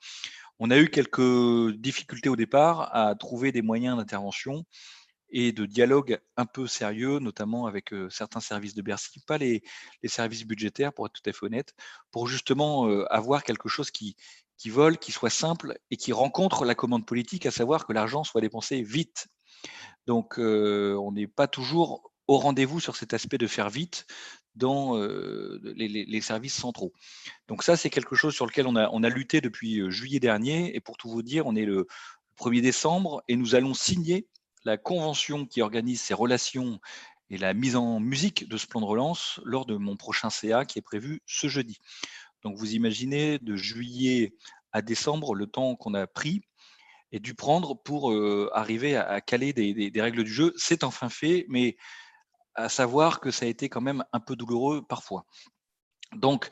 On 0.58 0.70
a 0.70 0.76
eu 0.76 0.90
quelques 0.90 1.74
difficultés 1.76 2.28
au 2.28 2.36
départ 2.36 2.94
à 2.94 3.14
trouver 3.14 3.52
des 3.52 3.62
moyens 3.62 3.96
d'intervention 3.96 4.66
et 5.30 5.52
de 5.52 5.66
dialogue 5.66 6.20
un 6.36 6.46
peu 6.46 6.66
sérieux, 6.66 7.18
notamment 7.18 7.66
avec 7.66 7.92
euh, 7.92 8.08
certains 8.10 8.40
services 8.40 8.74
de 8.74 8.82
Bercy, 8.82 9.20
pas 9.26 9.38
les, 9.38 9.62
services 10.04 10.44
budgétaires, 10.44 10.92
pour 10.92 11.06
être 11.06 11.12
tout 11.12 11.28
à 11.28 11.32
fait 11.32 11.46
honnête, 11.46 11.74
pour 12.10 12.26
justement 12.26 12.88
euh, 12.88 13.04
avoir 13.12 13.44
quelque 13.44 13.68
chose 13.68 13.90
qui, 13.90 14.16
vole, 14.66 14.98
qui 14.98 15.12
soit 15.12 15.30
simple 15.30 15.78
et 15.90 15.96
qui 15.96 16.12
rencontre 16.12 16.64
la 16.64 16.74
commande 16.74 17.06
politique, 17.06 17.46
à 17.46 17.50
savoir 17.50 17.86
que 17.86 17.92
l'argent 17.92 18.24
soit 18.24 18.40
dépensé 18.40 18.82
vite. 18.82 19.28
Donc, 20.06 20.38
euh, 20.38 20.96
on 21.00 21.12
n'est 21.12 21.28
pas 21.28 21.46
toujours 21.46 22.12
au 22.26 22.38
rendez-vous 22.38 22.80
sur 22.80 22.96
cet 22.96 23.14
aspect 23.14 23.38
de 23.38 23.46
faire 23.46 23.70
vite 23.70 24.06
dans 24.56 24.96
les, 25.74 26.20
services 26.20 26.54
centraux. 26.54 26.92
Donc 27.48 27.62
ça, 27.62 27.76
c'est 27.76 27.88
quelque 27.88 28.14
chose 28.14 28.34
sur 28.34 28.46
lequel 28.46 28.66
on 28.66 28.76
a, 28.76 29.08
lutté 29.08 29.40
depuis 29.40 29.90
juillet 29.90 30.20
dernier. 30.20 30.76
Et 30.76 30.80
pour 30.80 30.96
tout 30.96 31.08
vous 31.08 31.22
dire, 31.22 31.46
on 31.46 31.56
est 31.56 31.64
le 31.64 31.86
1er 32.38 32.60
décembre 32.60 33.22
et 33.28 33.36
nous 33.36 33.54
allons 33.54 33.74
signer 33.74 34.28
la 34.64 34.76
convention 34.76 35.46
qui 35.46 35.62
organise 35.62 36.00
ces 36.00 36.14
relations 36.14 36.80
et 37.30 37.38
la 37.38 37.54
mise 37.54 37.76
en 37.76 38.00
musique 38.00 38.48
de 38.48 38.56
ce 38.56 38.66
plan 38.66 38.80
de 38.80 38.86
relance 38.86 39.40
lors 39.44 39.66
de 39.66 39.76
mon 39.76 39.96
prochain 39.96 40.30
CA 40.30 40.64
qui 40.64 40.78
est 40.78 40.82
prévu 40.82 41.22
ce 41.26 41.48
jeudi. 41.48 41.78
Donc 42.42 42.56
vous 42.56 42.74
imaginez 42.74 43.38
de 43.38 43.56
juillet 43.56 44.34
à 44.72 44.82
décembre 44.82 45.34
le 45.34 45.46
temps 45.46 45.76
qu'on 45.76 45.94
a 45.94 46.06
pris 46.06 46.42
et 47.12 47.20
dû 47.20 47.34
prendre 47.34 47.74
pour 47.74 48.12
euh, 48.12 48.50
arriver 48.52 48.96
à, 48.96 49.20
caler 49.20 49.52
des, 49.52 50.00
règles 50.00 50.24
du 50.24 50.32
jeu. 50.32 50.52
C'est 50.56 50.84
enfin 50.84 51.08
fait, 51.08 51.44
mais 51.48 51.76
à 52.54 52.68
savoir 52.68 53.20
que 53.20 53.30
ça 53.30 53.46
a 53.46 53.48
été 53.48 53.68
quand 53.68 53.80
même 53.80 54.04
un 54.12 54.20
peu 54.20 54.36
douloureux 54.36 54.82
parfois. 54.82 55.24
Donc, 56.14 56.48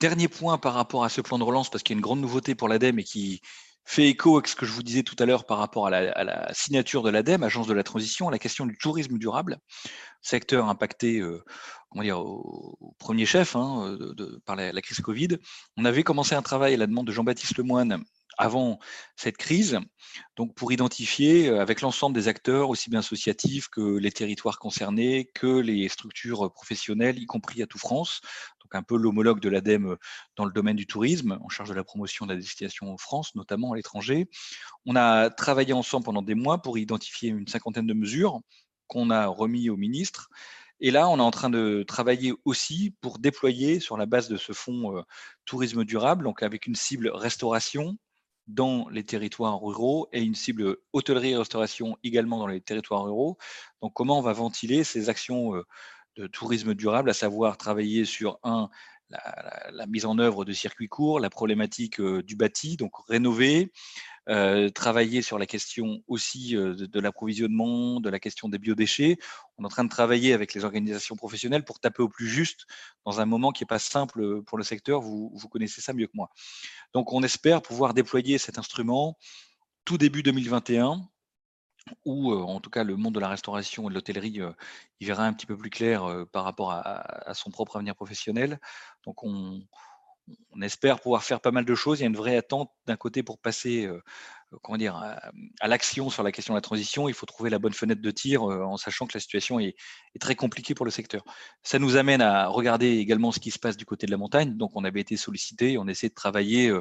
dernier 0.00 0.28
point 0.28 0.58
par 0.58 0.74
rapport 0.74 1.04
à 1.04 1.08
ce 1.08 1.20
plan 1.20 1.38
de 1.38 1.44
relance, 1.44 1.70
parce 1.70 1.82
qu'il 1.82 1.94
y 1.94 1.96
a 1.96 1.98
une 1.98 2.02
grande 2.02 2.20
nouveauté 2.20 2.54
pour 2.54 2.68
l'ADEME 2.68 3.00
et 3.00 3.04
qui 3.04 3.42
fait 3.88 4.06
écho 4.06 4.36
avec 4.36 4.48
ce 4.48 4.54
que 4.54 4.66
je 4.66 4.72
vous 4.72 4.82
disais 4.82 5.02
tout 5.02 5.16
à 5.18 5.24
l'heure 5.24 5.46
par 5.46 5.56
rapport 5.56 5.86
à 5.86 5.90
la, 5.90 6.52
signature 6.52 7.02
de 7.02 7.08
l'ADEME, 7.08 7.42
Agence 7.42 7.66
de 7.66 7.72
la 7.72 7.82
transition, 7.82 8.28
à 8.28 8.30
la 8.30 8.38
question 8.38 8.66
du 8.66 8.76
tourisme 8.76 9.16
durable, 9.16 9.56
secteur 10.20 10.68
impacté 10.68 11.20
euh, 11.20 11.42
au, 11.96 12.94
premier 12.98 13.24
chef 13.24 13.56
hein, 13.56 13.96
par 14.44 14.56
la, 14.56 14.82
crise 14.82 15.00
Covid. 15.00 15.38
On 15.78 15.86
avait 15.86 16.02
commencé 16.02 16.34
un 16.34 16.42
travail 16.42 16.74
à 16.74 16.76
la 16.76 16.86
demande 16.86 17.06
de 17.06 17.12
Jean-Baptiste 17.12 17.56
Lemoine 17.56 18.04
avant 18.36 18.78
cette 19.16 19.38
crise, 19.38 19.78
donc 20.36 20.54
pour 20.54 20.70
identifier 20.70 21.48
euh, 21.48 21.60
avec 21.60 21.80
l'ensemble 21.80 22.14
des 22.14 22.28
acteurs, 22.28 22.68
aussi 22.68 22.90
bien 22.90 23.00
associatifs 23.00 23.68
que 23.68 23.96
les 23.96 24.12
territoires 24.12 24.58
concernés, 24.58 25.30
que 25.34 25.46
les 25.46 25.88
structures 25.88 26.52
professionnelles, 26.52 27.18
y 27.18 27.26
compris 27.26 27.62
à 27.62 27.66
tout 27.66 27.78
France, 27.78 28.20
un 28.74 28.82
peu 28.82 28.96
l'homologue 28.96 29.40
de 29.40 29.48
l'ADEME 29.48 29.96
dans 30.36 30.44
le 30.44 30.52
domaine 30.52 30.76
du 30.76 30.86
tourisme, 30.86 31.38
en 31.42 31.48
charge 31.48 31.68
de 31.68 31.74
la 31.74 31.84
promotion 31.84 32.26
de 32.26 32.32
la 32.32 32.38
destination 32.38 32.92
en 32.92 32.96
France, 32.96 33.34
notamment 33.34 33.72
à 33.72 33.76
l'étranger. 33.76 34.28
On 34.86 34.96
a 34.96 35.30
travaillé 35.30 35.72
ensemble 35.72 36.04
pendant 36.04 36.22
des 36.22 36.34
mois 36.34 36.62
pour 36.62 36.78
identifier 36.78 37.30
une 37.30 37.46
cinquantaine 37.46 37.86
de 37.86 37.94
mesures 37.94 38.40
qu'on 38.86 39.10
a 39.10 39.26
remis 39.26 39.70
au 39.70 39.76
ministre 39.76 40.30
et 40.80 40.90
là, 40.90 41.08
on 41.08 41.18
est 41.18 41.22
en 41.22 41.30
train 41.30 41.50
de 41.50 41.82
travailler 41.86 42.34
aussi 42.44 42.94
pour 43.00 43.18
déployer 43.18 43.80
sur 43.80 43.96
la 43.96 44.06
base 44.06 44.28
de 44.28 44.36
ce 44.36 44.52
fonds 44.52 44.96
euh, 44.96 45.02
tourisme 45.44 45.84
durable, 45.84 46.24
donc 46.24 46.42
avec 46.42 46.66
une 46.66 46.76
cible 46.76 47.10
restauration 47.12 47.96
dans 48.46 48.88
les 48.88 49.04
territoires 49.04 49.60
ruraux 49.60 50.08
et 50.12 50.22
une 50.22 50.36
cible 50.36 50.78
hôtellerie 50.92 51.32
et 51.32 51.36
restauration 51.36 51.98
également 52.04 52.38
dans 52.38 52.46
les 52.46 52.60
territoires 52.60 53.04
ruraux. 53.04 53.38
Donc, 53.82 53.92
comment 53.94 54.18
on 54.18 54.22
va 54.22 54.32
ventiler 54.32 54.84
ces 54.84 55.08
actions 55.08 55.54
euh, 55.56 55.64
de 56.18 56.26
tourisme 56.26 56.74
durable, 56.74 57.10
à 57.10 57.14
savoir 57.14 57.56
travailler 57.56 58.04
sur 58.04 58.38
un, 58.42 58.68
la, 59.10 59.86
mise 59.86 60.04
en 60.04 60.18
œuvre 60.18 60.44
de 60.44 60.52
circuits 60.52 60.88
courts, 60.88 61.20
la 61.20 61.30
problématique 61.30 62.00
euh, 62.00 62.22
du 62.22 62.36
bâti, 62.36 62.76
donc 62.76 62.92
rénover, 63.08 63.72
euh, 64.28 64.68
travailler 64.68 65.22
sur 65.22 65.38
la 65.38 65.46
question 65.46 66.02
aussi 66.06 66.56
euh, 66.56 66.74
de, 66.74 67.00
l'approvisionnement, 67.00 68.00
de 68.00 68.10
la 68.10 68.18
question 68.18 68.48
des 68.48 68.58
biodéchets. 68.58 69.16
On 69.56 69.62
est 69.62 69.66
en 69.66 69.70
train 69.70 69.84
de 69.84 69.88
travailler 69.88 70.32
avec 70.32 70.52
les 70.54 70.64
organisations 70.64 71.16
professionnelles 71.16 71.64
pour 71.64 71.80
taper 71.80 72.02
au 72.02 72.08
plus 72.08 72.28
juste 72.28 72.66
dans 73.06 73.20
un 73.20 73.26
moment 73.26 73.52
qui 73.52 73.62
n'est 73.62 73.68
pas 73.68 73.78
simple 73.78 74.42
pour 74.42 74.58
le 74.58 74.64
secteur. 74.64 75.00
Vous, 75.00 75.30
vous 75.32 75.48
connaissez 75.48 75.80
ça 75.80 75.92
mieux 75.92 76.06
que 76.06 76.12
moi. 76.14 76.30
Donc, 76.92 77.12
on 77.12 77.22
espère 77.22 77.62
pouvoir 77.62 77.94
déployer 77.94 78.38
cet 78.38 78.58
instrument 78.58 79.16
tout 79.84 79.96
début 79.96 80.22
2021 80.22 81.08
où 82.04 82.32
en 82.32 82.60
tout 82.60 82.70
cas 82.70 82.84
le 82.84 82.96
monde 82.96 83.14
de 83.14 83.20
la 83.20 83.28
restauration 83.28 83.86
et 83.86 83.90
de 83.90 83.94
l'hôtellerie 83.94 84.40
il 85.00 85.06
verra 85.06 85.24
un 85.24 85.32
petit 85.32 85.46
peu 85.46 85.56
plus 85.56 85.70
clair 85.70 86.04
par 86.32 86.44
rapport 86.44 86.72
à, 86.72 87.34
son 87.34 87.50
propre 87.50 87.76
avenir 87.76 87.94
professionnel. 87.94 88.60
Donc 89.04 89.22
on, 89.24 89.60
espère 90.60 91.00
pouvoir 91.00 91.24
faire 91.24 91.40
pas 91.40 91.52
mal 91.52 91.64
de 91.64 91.74
choses. 91.74 92.00
Il 92.00 92.02
y 92.02 92.04
a 92.04 92.08
une 92.08 92.16
vraie 92.16 92.36
attente 92.36 92.70
d'un 92.86 92.96
côté 92.96 93.22
pour 93.22 93.38
passer 93.38 93.88
comment 94.62 94.78
dire, 94.78 94.96
à, 94.96 95.68
l'action 95.68 96.10
sur 96.10 96.22
la 96.22 96.32
question 96.32 96.54
de 96.54 96.58
la 96.58 96.62
transition, 96.62 97.08
il 97.08 97.14
faut 97.14 97.26
trouver 97.26 97.50
la 97.50 97.58
bonne 97.58 97.72
fenêtre 97.72 98.00
de 98.00 98.10
tir 98.10 98.42
en 98.42 98.76
sachant 98.76 99.06
que 99.06 99.14
la 99.14 99.20
situation 99.20 99.60
est, 99.60 99.76
très 100.20 100.34
compliquée 100.34 100.74
pour 100.74 100.84
le 100.84 100.90
secteur. 100.90 101.22
Ça 101.62 101.78
nous 101.78 101.96
amène 101.96 102.22
à 102.22 102.48
regarder 102.48 102.98
également 102.98 103.32
ce 103.32 103.40
qui 103.40 103.50
se 103.50 103.58
passe 103.58 103.76
du 103.76 103.84
côté 103.84 104.06
de 104.06 104.10
la 104.10 104.16
montagne. 104.16 104.56
Donc, 104.56 104.72
on 104.74 104.84
avait 104.84 105.00
été 105.00 105.16
sollicité, 105.16 105.78
on 105.78 105.86
essaie 105.86 106.08
de 106.08 106.14
travailler 106.14 106.72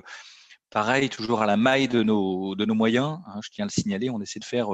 pareil, 0.70 1.10
toujours 1.10 1.42
à 1.42 1.46
la 1.46 1.58
maille 1.58 1.88
de 1.88 2.04
nos, 2.04 2.56
de 2.56 2.66
nos 2.66 2.74
moyens. 2.74 3.20
Hein, 3.28 3.40
je 3.44 3.50
tiens 3.50 3.66
à 3.66 3.68
le 3.68 3.72
signaler, 3.72 4.10
on 4.10 4.22
essaie 4.22 4.40
de 4.40 4.46
faire 4.46 4.70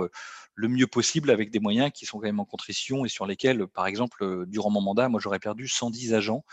le 0.56 0.68
mieux 0.68 0.88
possible 0.88 1.32
avec 1.32 1.52
des 1.52 1.60
moyens 1.60 1.92
qui 1.94 2.06
sont 2.06 2.20
quand 2.20 2.26
même 2.26 2.40
en 2.40 2.46
contrition 2.46 3.06
et 3.06 3.10
sur 3.10 3.26
lesquels, 3.26 3.68
par 3.68 3.88
exemple, 3.88 4.46
durant 4.48 4.70
mon 4.70 4.82
mandat, 4.82 5.10
moi 5.10 5.20
j'aurais 5.20 5.40
perdu 5.40 5.68
110 5.68 6.14
agents 6.14 6.44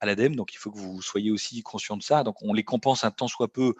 à 0.00 0.06
l'ADEME, 0.06 0.36
donc 0.36 0.52
il 0.52 0.58
faut 0.58 0.70
que 0.70 0.78
vous 0.78 1.00
soyez 1.00 1.30
aussi 1.30 1.62
conscient 1.62 1.96
de 1.96 2.02
ça. 2.02 2.22
Donc 2.22 2.36
on 2.42 2.52
les 2.52 2.64
compense 2.64 3.04
un 3.04 3.10
temps 3.10 3.28
soit 3.28 3.52
peu 3.52 3.74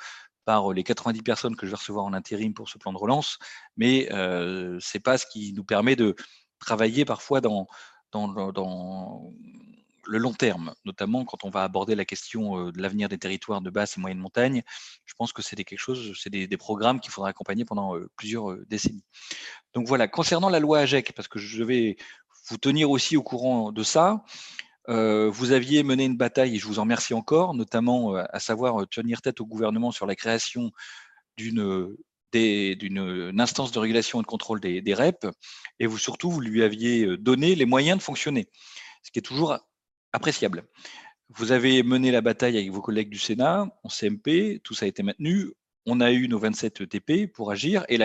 par 0.44 0.73
les 0.73 0.85
90 0.85 1.23
personnes 1.23 1.56
que 1.56 1.66
je 1.66 1.73
vais 1.73 1.76
recevoir 1.76 2.04
en 2.04 2.12
intérim 2.12 2.54
pour 2.54 2.68
ce 2.68 2.78
plan 2.78 2.92
de 2.92 2.99
relance, 2.99 3.38
mais 3.76 4.11
euh, 4.12 4.78
ce 4.80 4.96
n'est 4.96 5.02
pas 5.02 5.18
ce 5.18 5.26
qui 5.26 5.52
nous 5.52 5.64
permet 5.64 5.96
de 5.96 6.14
travailler 6.61 7.04
parfois 7.04 7.40
dans, 7.40 7.66
dans, 8.12 9.32
le 10.06 10.18
long 10.18 10.32
terme, 10.32 10.75
notamment 10.84 11.25
quand 11.25 11.44
on 11.44 11.50
va 11.50 11.62
aborder 11.62 11.94
la 11.94 12.04
question 12.04 12.70
de 12.70 12.80
l'avenir 12.80 13.08
des 13.08 13.18
territoires 13.18 13.60
de 13.60 13.70
basse 13.70 13.96
et 13.96 14.00
moyenne 14.00 14.18
montagne. 14.18 14.62
Je 15.04 15.14
pense 15.14 15.32
que 15.32 15.42
c'est 15.42 15.56
quelque 15.56 15.78
chose, 15.78 16.12
c'est 16.20 16.30
des, 16.30 16.56
programmes 16.56 17.00
qu'il 17.00 17.10
faudra 17.10 17.30
accompagner 17.30 17.64
pendant 17.64 17.94
plusieurs 18.16 18.56
décennies. 18.66 19.04
Donc 19.75 19.86
voilà, 19.86 20.08
concernant 20.08 20.48
la 20.48 20.60
loi 20.60 20.80
AGEC, 20.80 21.12
parce 21.12 21.28
que 21.28 21.38
je 21.38 21.62
vais 21.62 21.96
vous 22.48 22.56
tenir 22.56 22.90
aussi 22.90 23.16
au 23.16 23.22
courant 23.22 23.72
de 23.72 23.82
ça, 23.82 24.25
vous 24.88 25.52
aviez 25.52 25.82
mené 25.82 26.04
une 26.04 26.16
bataille, 26.16 26.56
et 26.56 26.58
je 26.58 26.66
vous 26.66 26.78
en 26.78 26.82
remercie 26.82 27.14
encore, 27.14 27.54
notamment 27.54 28.14
à 28.14 28.40
savoir 28.40 28.86
tenir 28.88 29.20
tête 29.22 29.40
au 29.40 29.46
gouvernement 29.46 29.90
sur 29.90 30.06
la 30.06 30.16
création 30.16 30.72
d'une 31.36 31.96
d'une 32.32 33.40
instance 33.40 33.72
de 33.72 33.78
régulation 33.78 34.20
et 34.20 34.22
de 34.22 34.26
contrôle 34.26 34.60
des, 34.60 34.82
des, 34.82 34.92
REP, 34.92 35.26
et 35.78 35.86
vous 35.86 35.96
surtout, 35.96 36.30
vous 36.30 36.42
lui 36.42 36.62
aviez 36.62 37.16
donné 37.16 37.54
les 37.54 37.64
moyens 37.64 37.96
de 37.96 38.02
fonctionner, 38.02 38.50
ce 39.02 39.10
qui 39.10 39.20
est 39.20 39.22
toujours 39.22 39.56
appréciable. 40.16 40.64
Vous 41.28 41.52
avez 41.52 41.82
mené 41.82 42.11
la 42.11 42.23
bataille 42.23 42.56
avec 42.56 42.70
vos 42.70 42.80
collègues 42.80 43.11
du 43.11 43.18
Sénat, 43.18 43.68
en 43.85 43.88
CMP, 43.88 44.61
tout 44.64 44.73
ça 44.75 44.87
a 44.87 44.88
été 44.88 45.02
maintenu, 45.02 45.52
on 45.85 46.00
a 46.00 46.11
eu 46.11 46.26
nos 46.26 46.38
27 46.38 46.88
TP 46.88 47.26
pour 47.26 47.50
agir, 47.50 47.85
et 47.90 47.99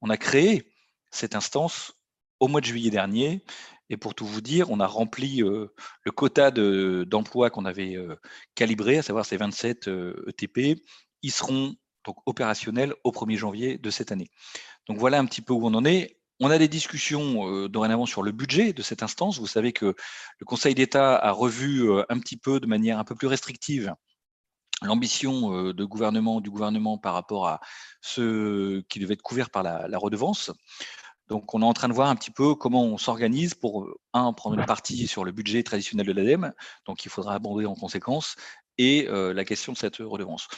on 0.00 0.10
a 0.10 0.16
créé 0.16 0.72
cette 1.12 1.36
instance 1.36 1.94
au 2.40 2.48
mois 2.48 2.60
de 2.60 2.66
juillet 2.66 2.90
dernier, 2.90 3.44
et 3.88 3.96
pour 3.96 4.16
tout 4.16 4.26
vous 4.26 4.40
dire, 4.40 4.70
on 4.70 4.80
a 4.80 4.86
rempli 4.86 5.38
le 5.38 6.10
quota 6.10 6.50
d'emplois 6.50 7.50
qu'on 7.50 7.66
avait 7.66 7.96
calibré, 8.56 8.98
à 8.98 9.02
savoir 9.02 9.24
ces 9.24 9.36
27 9.36 9.88
ETP. 10.26 10.58
E 10.58 10.74
Ils 11.22 11.30
seront 11.30 11.76
donc 12.04 12.16
opérationnels 12.26 12.94
au 13.04 13.12
1er 13.12 13.36
janvier 13.36 13.78
de 13.78 13.90
cette 13.90 14.10
année. 14.10 14.30
Donc 14.88 14.98
voilà 14.98 15.18
un 15.20 15.26
petit 15.26 15.40
peu 15.40 15.52
où 15.52 15.64
on 15.64 15.74
en 15.74 15.84
est. 15.84 16.18
On 16.46 16.50
a 16.50 16.58
des 16.58 16.68
discussions 16.68 17.68
dorénavant 17.68 18.04
sur 18.04 18.22
le 18.22 18.30
budget 18.30 18.74
de 18.74 18.82
cette 18.82 19.02
instance. 19.02 19.38
Vous 19.38 19.46
savez 19.46 19.72
que 19.72 19.94
le 20.38 20.44
Conseil 20.44 20.74
d'État 20.74 21.16
a 21.16 21.30
revu 21.30 21.90
un 22.10 22.18
petit 22.18 22.36
peu 22.36 22.60
de 22.60 22.66
manière 22.66 22.98
un 22.98 23.04
peu 23.04 23.14
plus 23.14 23.28
restrictive 23.28 23.94
l'ambition 24.82 25.72
de 25.72 25.84
gouvernement 25.86 26.42
du 26.42 26.50
gouvernement 26.50 26.98
par 26.98 27.14
rapport 27.14 27.48
à 27.48 27.60
ce 28.02 28.82
qui 28.90 28.98
devait 28.98 29.14
être 29.14 29.22
couvert 29.22 29.48
par 29.48 29.62
la, 29.62 29.88
la 29.88 29.96
redevance. 29.96 30.50
Donc, 31.28 31.54
on 31.54 31.62
est 31.62 31.64
en 31.64 31.72
train 31.72 31.88
de 31.88 31.94
voir 31.94 32.10
un 32.10 32.14
petit 32.14 32.30
peu 32.30 32.54
comment 32.54 32.84
on 32.84 32.98
s'organise 32.98 33.54
pour, 33.54 33.88
un, 34.12 34.34
prendre 34.34 34.58
une 34.58 34.66
partie 34.66 35.06
sur 35.06 35.24
le 35.24 35.32
budget 35.32 35.62
traditionnel 35.62 36.06
de 36.06 36.12
l'ADEME, 36.12 36.52
donc 36.84 37.06
il 37.06 37.08
faudra 37.08 37.32
abonder 37.32 37.64
en 37.64 37.74
conséquence, 37.74 38.36
et 38.76 39.08
la 39.08 39.44
question 39.46 39.72
de 39.72 39.78
cette 39.78 39.96
redevance. 39.96 40.48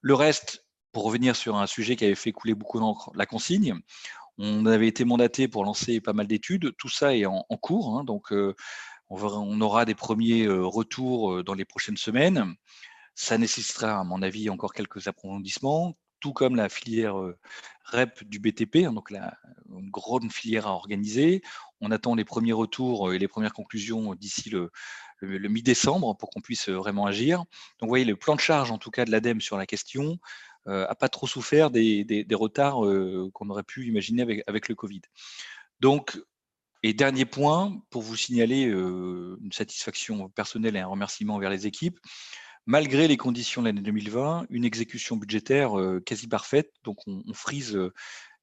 Le 0.00 0.14
reste, 0.14 0.64
pour 0.90 1.04
revenir 1.04 1.36
sur 1.36 1.54
un 1.54 1.68
sujet 1.68 1.94
qui 1.94 2.04
avait 2.04 2.16
fait 2.16 2.32
couler 2.32 2.54
beaucoup 2.54 2.80
d'encre, 2.80 3.12
la 3.14 3.24
consigne, 3.24 3.80
on 4.38 4.66
avait 4.66 4.88
été 4.88 5.04
mandaté 5.04 5.48
pour 5.48 5.64
lancer 5.64 6.00
pas 6.00 6.12
mal 6.12 6.26
d'études, 6.26 6.72
tout 6.78 6.88
ça 6.88 7.16
est 7.16 7.26
en, 7.26 7.42
cours, 7.60 7.98
hein, 7.98 8.04
donc 8.04 8.32
on, 9.10 9.60
aura 9.60 9.84
des 9.84 9.94
premiers 9.94 10.48
retours 10.48 11.42
dans 11.44 11.54
les 11.54 11.64
prochaines 11.64 11.96
semaines. 11.96 12.54
Ça 13.14 13.36
nécessitera, 13.36 13.98
à 13.98 14.04
mon 14.04 14.22
avis, 14.22 14.48
encore 14.48 14.72
quelques 14.72 15.08
approfondissements, 15.08 15.96
tout 16.20 16.32
comme 16.32 16.56
la 16.56 16.68
filière 16.68 17.16
REP 17.86 18.24
du 18.24 18.38
BTP, 18.38 18.84
hein, 18.86 18.92
donc 18.92 19.10
une 19.10 19.90
grande 19.90 20.30
filière 20.32 20.66
à 20.66 20.72
organiser. 20.72 21.42
On 21.80 21.90
attend 21.90 22.14
les 22.14 22.24
premiers 22.24 22.52
retours 22.52 23.12
et 23.12 23.18
les 23.18 23.28
premières 23.28 23.52
conclusions 23.52 24.14
d'ici 24.14 24.50
le, 24.50 24.70
mi-décembre 25.22 26.16
pour 26.16 26.30
qu'on 26.30 26.40
puisse 26.40 26.68
vraiment 26.68 27.06
agir. 27.06 27.38
Donc, 27.38 27.82
vous 27.82 27.88
voyez, 27.88 28.04
le 28.04 28.16
plan 28.16 28.34
de 28.34 28.40
charge, 28.40 28.70
en 28.70 28.78
tout 28.78 28.90
cas, 28.90 29.04
de 29.04 29.10
l'ADEME 29.10 29.40
sur 29.40 29.56
la 29.56 29.66
question 29.66 30.18
n'a 30.66 30.94
pas 30.94 31.08
trop 31.08 31.26
souffert 31.26 31.70
des, 31.70 32.26
retards 32.32 32.80
qu'on 33.32 33.50
aurait 33.50 33.62
pu 33.62 33.86
imaginer 33.86 34.22
avec, 34.22 34.42
avec, 34.46 34.68
le 34.68 34.74
Covid. 34.74 35.02
Donc, 35.80 36.20
et 36.82 36.92
dernier 36.92 37.24
point, 37.24 37.80
pour 37.90 38.02
vous 38.02 38.16
signaler 38.16 38.62
une 38.62 39.52
satisfaction 39.52 40.28
personnelle 40.28 40.76
et 40.76 40.80
un 40.80 40.86
remerciement 40.86 41.38
vers 41.38 41.50
les 41.50 41.66
équipes, 41.66 41.98
malgré 42.68 43.08
les 43.08 43.16
conditions 43.16 43.62
de 43.62 43.68
l'année 43.68 43.80
2020, 43.80 44.46
une 44.50 44.64
exécution 44.64 45.16
budgétaire 45.16 45.80
euh, 45.80 46.00
quasi 46.04 46.28
parfaite. 46.28 46.70
Donc, 46.84 46.98
on, 47.06 47.32
frise 47.32 47.74
euh, 47.74 47.94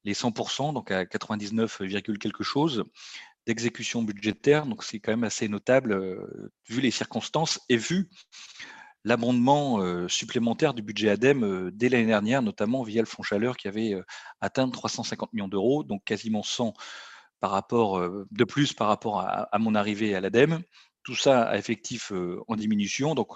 les 0.04 0.14
100%, 0.14 0.74
donc 0.74 0.90
à 0.90 1.06
99, 1.06 1.82
quelque 2.18 2.42
chose 2.42 2.84
d'exécution 3.46 4.02
budgétaire. 4.02 4.66
Donc, 4.66 4.82
c'est 4.82 4.98
quand 4.98 5.12
même 5.12 5.22
assez 5.22 5.48
notable 5.48 5.92
euh, 5.92 6.50
vu 6.68 6.80
les 6.80 6.90
circonstances 6.90 7.60
et 7.68 7.76
vu 7.76 8.10
l'abondement 9.06 10.08
supplémentaire 10.08 10.74
du 10.74 10.82
budget 10.82 11.10
ADEME 11.10 11.70
dès 11.72 11.88
l'année 11.88 12.06
dernière, 12.06 12.42
notamment 12.42 12.82
via 12.82 13.00
le 13.00 13.06
Fonds 13.06 13.22
Chaleur 13.22 13.56
qui 13.56 13.68
avait 13.68 13.94
atteint 14.40 14.68
350 14.68 15.32
millions 15.32 15.48
d'euros, 15.48 15.84
donc 15.84 16.02
quasiment 16.04 16.42
100 16.42 16.74
par 17.38 17.52
rapport, 17.52 18.00
de 18.00 18.44
plus 18.44 18.72
par 18.72 18.88
rapport 18.88 19.20
à, 19.20 19.58
mon 19.60 19.76
arrivée 19.76 20.14
à 20.16 20.20
l'ADEME. 20.20 20.60
Tout 21.04 21.14
ça 21.14 21.44
à 21.44 21.56
effectif 21.56 22.12
en 22.48 22.56
diminution. 22.56 23.14
Donc, 23.14 23.28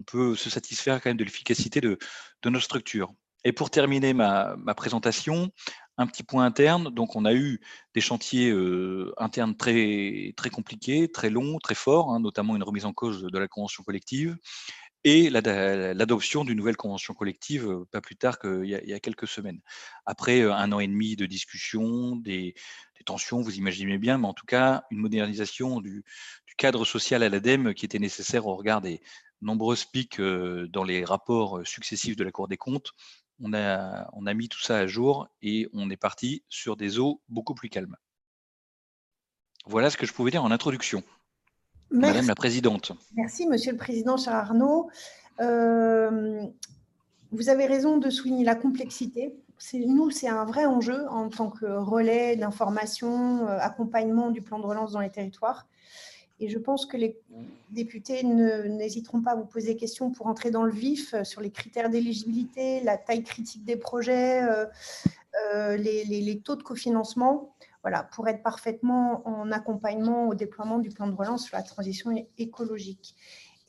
on 0.00 0.04
peut 0.04 0.34
se 0.34 0.50
satisfaire 0.50 1.00
quand 1.02 1.10
même 1.10 1.16
de 1.16 1.24
l'efficacité 1.24 1.80
de, 1.82 1.98
nos 2.46 2.60
structures. 2.60 3.12
Et 3.44 3.52
pour 3.52 3.70
terminer 3.70 4.14
ma, 4.14 4.56
présentation, 4.76 5.50
un 5.96 6.06
petit 6.06 6.22
point 6.22 6.44
interne. 6.44 6.90
Donc, 6.90 7.16
on 7.16 7.24
a 7.24 7.34
eu 7.34 7.60
des 7.94 8.00
chantiers 8.00 8.50
euh, 8.50 9.12
internes 9.18 9.56
très, 9.56 10.32
très 10.36 10.50
compliqués, 10.50 11.10
très 11.10 11.28
longs, 11.28 11.58
très 11.58 11.74
forts, 11.74 12.12
hein, 12.12 12.20
notamment 12.20 12.56
une 12.56 12.62
remise 12.62 12.84
en 12.84 12.92
cause 12.92 13.22
de 13.22 13.38
la 13.38 13.48
convention 13.48 13.82
collective 13.82 14.36
et 15.04 15.30
l'adoption 15.30 16.44
d'une 16.44 16.56
nouvelle 16.56 16.76
convention 16.76 17.14
collective 17.14 17.68
euh, 17.68 17.84
pas 17.90 18.00
plus 18.00 18.16
tard 18.16 18.38
qu'il 18.38 18.64
y, 18.64 18.92
a 18.92 19.00
quelques 19.00 19.28
semaines. 19.28 19.60
Après 20.06 20.40
euh, 20.40 20.52
un 20.52 20.72
an 20.72 20.80
et 20.80 20.88
demi 20.88 21.16
de 21.16 21.26
discussion, 21.26 22.16
des, 22.16 22.54
tensions, 23.06 23.40
vous 23.40 23.56
imaginez 23.56 23.96
bien, 23.96 24.18
mais 24.18 24.26
en 24.26 24.34
tout 24.34 24.44
cas, 24.44 24.84
une 24.90 24.98
modernisation 24.98 25.80
du, 25.80 26.04
cadre 26.56 26.84
social 26.84 27.22
à 27.22 27.28
l'ADEME 27.28 27.72
qui 27.72 27.84
était 27.84 28.00
nécessaire 28.00 28.46
au 28.46 28.56
regard 28.56 28.80
des, 28.80 29.00
nombreuses 29.40 29.84
pics 29.84 30.20
dans 30.20 30.82
les 30.82 31.04
rapports 31.04 31.64
successifs 31.64 32.16
de 32.16 32.24
la 32.24 32.32
Cour 32.32 32.48
des 32.48 32.56
comptes. 32.56 32.90
On 33.40 33.54
a, 33.54 34.10
on 34.14 34.26
a 34.26 34.34
mis 34.34 34.48
tout 34.48 34.60
ça 34.60 34.78
à 34.78 34.86
jour 34.88 35.28
et 35.42 35.68
on 35.72 35.90
est 35.90 35.96
parti 35.96 36.42
sur 36.48 36.76
des 36.76 36.98
eaux 36.98 37.22
beaucoup 37.28 37.54
plus 37.54 37.68
calmes. 37.68 37.96
Voilà 39.64 39.90
ce 39.90 39.96
que 39.96 40.06
je 40.06 40.12
pouvais 40.12 40.32
dire 40.32 40.42
en 40.42 40.50
introduction. 40.50 41.04
Madame 41.90 42.26
la 42.26 42.34
Présidente. 42.34 42.92
Merci, 43.16 43.46
Monsieur 43.46 43.72
le 43.72 43.78
Président, 43.78 44.16
cher 44.16 44.34
Arnaud. 44.34 44.88
vous 45.38 45.46
avez 47.48 47.66
raison 47.66 47.98
de 47.98 48.10
souligner 48.10 48.44
la 48.44 48.54
complexité. 48.54 49.34
Nous, 49.74 50.10
c'est 50.10 50.28
un 50.28 50.44
vrai 50.44 50.66
enjeu 50.66 51.06
en 51.08 51.28
tant 51.28 51.50
que 51.50 51.66
relais 51.66 52.36
d'information, 52.36 53.46
accompagnement 53.46 54.30
du 54.30 54.42
plan 54.42 54.58
de 54.58 54.66
relance 54.66 54.92
dans 54.92 55.00
les 55.00 55.10
territoires. 55.10 55.66
Et 56.40 56.48
je 56.48 56.58
pense 56.58 56.86
que 56.86 56.96
les 56.96 57.18
députés 57.70 58.22
n'hésiteront 58.22 59.22
pas 59.22 59.32
à 59.32 59.34
vous 59.34 59.44
poser 59.44 59.74
des 59.74 59.76
questions 59.76 60.10
pour 60.10 60.28
entrer 60.28 60.50
dans 60.50 60.62
le 60.62 60.72
vif 60.72 61.14
euh, 61.14 61.24
sur 61.24 61.40
les 61.40 61.50
critères 61.50 61.90
d'éligibilité, 61.90 62.80
la 62.82 62.96
taille 62.96 63.24
critique 63.24 63.64
des 63.64 63.76
projets, 63.76 64.42
euh, 64.44 64.66
euh, 65.54 65.76
les, 65.76 66.40
taux 66.44 66.54
de 66.54 66.62
cofinancement, 66.62 67.54
voilà, 67.88 68.04
pour 68.04 68.28
être 68.28 68.42
parfaitement 68.42 69.26
en 69.26 69.50
accompagnement 69.50 70.28
au 70.28 70.34
déploiement 70.34 70.78
du 70.78 70.90
plan 70.90 71.06
de 71.06 71.14
relance 71.14 71.46
sur 71.46 71.56
la 71.56 71.62
transition 71.62 72.10
écologique. 72.36 73.14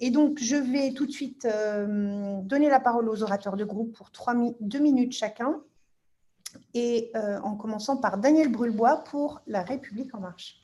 Et 0.01 0.11
donc, 0.11 0.39
je 0.41 0.57
vais 0.57 0.91
tout 0.91 1.05
de 1.05 1.11
suite 1.11 1.47
donner 1.47 2.69
la 2.69 2.81
parole 2.81 3.07
aux 3.07 3.23
orateurs 3.23 3.55
de 3.55 3.63
groupe 3.63 3.95
pour 3.95 4.11
deux 4.59 4.79
minutes 4.79 5.13
chacun, 5.13 5.61
et 6.73 7.13
en 7.15 7.55
commençant 7.55 7.95
par 7.95 8.17
Daniel 8.17 8.51
Brulbois 8.51 9.05
pour 9.05 9.41
La 9.47 9.63
République 9.63 10.13
en 10.13 10.19
marche. 10.19 10.57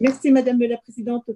Merci, 0.00 0.30
Madame 0.30 0.58
la 0.60 0.76
Présidente. 0.76 1.30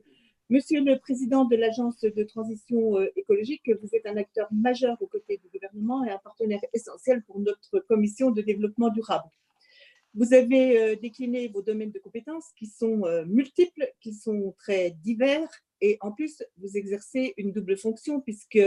Monsieur 0.52 0.85
le 0.85 0.99
Président 0.99 1.47
de 1.47 1.57
l'Agence 1.57 1.99
de 2.02 2.25
transition 2.25 2.99
euh, 2.99 3.11
écologique, 3.17 3.62
vous 3.81 3.88
êtes 3.95 4.05
un 4.05 4.19
acteur 4.19 4.49
majeur 4.52 4.99
aux 5.00 5.07
côtés 5.07 5.41
du 5.43 5.49
gouvernement 5.49 6.05
et 6.05 6.11
un 6.11 6.19
partenaire 6.19 6.61
essentiel 6.75 7.23
pour 7.23 7.41
notre 7.41 7.81
commission 7.88 8.31
de 8.31 8.43
développement 8.43 8.91
durable. 8.91 9.25
Vous 10.14 10.35
avez 10.35 10.78
euh, 10.78 10.97
décliné 10.97 11.49
vos 11.49 11.62
domaines 11.62 11.90
de 11.90 11.99
compétences 11.99 12.50
qui 12.59 12.66
sont 12.66 13.04
euh, 13.07 13.25
multiples, 13.25 13.90
qui 14.00 14.12
sont 14.12 14.54
très 14.59 14.90
divers 14.90 15.49
et 15.81 15.97
en 16.00 16.12
plus, 16.12 16.45
vous 16.59 16.76
exercez 16.76 17.35
une 17.38 17.52
double 17.52 17.76
fonction 17.76 18.21
puisque 18.21 18.61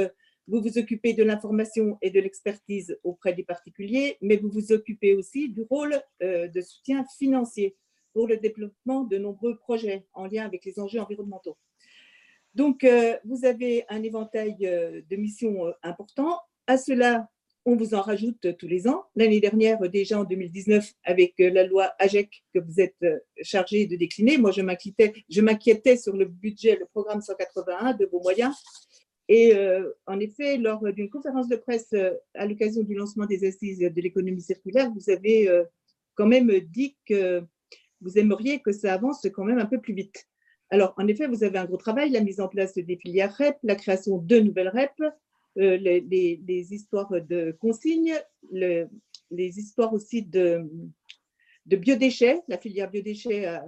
Vous 0.48 0.62
vous 0.62 0.78
occupez 0.78 1.14
de 1.14 1.24
l'information 1.24 1.98
et 2.04 2.12
de 2.12 2.20
l'expertise 2.20 3.00
auprès 3.04 3.34
des 3.34 3.44
particuliers, 3.44 4.18
mais 4.22 4.38
vous 4.38 4.52
vous 4.52 4.72
occupez 4.72 5.16
aussi 5.16 5.50
du 5.50 5.64
rôle 5.64 6.00
euh, 6.22 6.48
de 6.48 6.62
soutien 6.62 7.04
financier 7.18 7.76
pour 8.14 8.28
le 8.28 8.38
développement 8.38 9.06
de 9.06 9.18
nombreux 9.18 9.58
projets 9.58 10.06
en 10.14 10.28
lien 10.28 10.46
avec 10.46 10.64
les 10.66 10.80
enjeux 10.80 11.00
environnementaux. 11.00 11.58
Donc, 12.54 12.88
vous 13.26 13.44
avez 13.44 13.84
un 13.90 14.02
éventail 14.02 14.56
de 14.56 15.16
missions 15.18 15.74
importants. 15.84 16.40
À 16.68 16.78
cela, 16.78 17.30
on 17.66 17.76
vous 17.76 17.96
en 17.96 18.02
rajoute 18.02 18.56
tous 18.58 18.68
les 18.68 18.88
ans. 18.88 19.06
L'année 19.16 19.40
dernière, 19.40 19.80
déjà 19.90 20.20
en 20.20 20.24
2019, 20.24 20.94
avec 21.04 21.34
la 21.40 21.66
loi 21.66 21.92
AGEC 22.00 22.44
que 22.54 22.60
vous 22.60 22.80
êtes 22.80 23.04
chargé 23.42 23.88
de 23.88 23.96
décliner, 23.96 24.38
moi, 24.38 24.52
je 24.52 24.62
m'inquiétais 24.62 25.98
sur 25.98 26.16
le 26.16 26.26
budget, 26.26 26.78
le 26.80 26.86
programme 26.86 27.22
181 27.22 27.94
de 27.94 28.06
vos 28.06 28.22
moyens. 28.22 28.56
Et 29.28 29.56
euh, 29.56 29.92
en 30.06 30.20
effet, 30.20 30.58
lors 30.58 30.84
d'une 30.94 31.10
conférence 31.10 31.48
de 31.48 31.56
presse 31.56 31.90
euh, 31.94 32.14
à 32.36 32.46
l'occasion 32.46 32.84
du 32.84 32.94
lancement 32.94 33.26
des 33.26 33.46
assises 33.46 33.80
de 33.80 34.02
l'économie 34.02 34.42
circulaire, 34.42 34.92
vous 34.92 35.10
avez 35.10 35.50
euh, 35.50 35.64
quand 36.14 36.28
même 36.28 36.52
dit 36.60 36.96
que 37.06 37.44
vous 38.02 38.20
aimeriez 38.20 38.60
que 38.60 38.72
ça 38.72 38.94
avance 38.94 39.26
quand 39.34 39.44
même 39.44 39.58
un 39.58 39.66
peu 39.66 39.82
plus 39.82 39.94
vite. 39.94 40.28
Alors, 40.70 40.94
en 40.98 41.08
effet, 41.08 41.28
vous 41.28 41.44
avez 41.44 41.58
un 41.58 41.66
gros 41.66 41.78
travail, 41.78 42.12
la 42.12 42.22
mise 42.22 42.40
en 42.40 42.48
place 42.48 42.76
des 42.76 42.98
filières 42.98 43.36
REP, 43.36 43.58
la 43.64 43.76
création 43.76 44.18
de 44.18 44.40
nouvelles 44.40 44.70
REP, 44.70 45.02
les, 45.56 46.74
histoires 46.74 47.12
de 47.12 47.56
consignes, 47.60 48.16
les 48.52 48.90
histoires 49.32 49.94
aussi 49.94 50.22
de, 50.24 50.70
biodéchets, 51.66 52.42
la 52.48 52.58
filière 52.58 52.90
biodéchets 52.90 53.60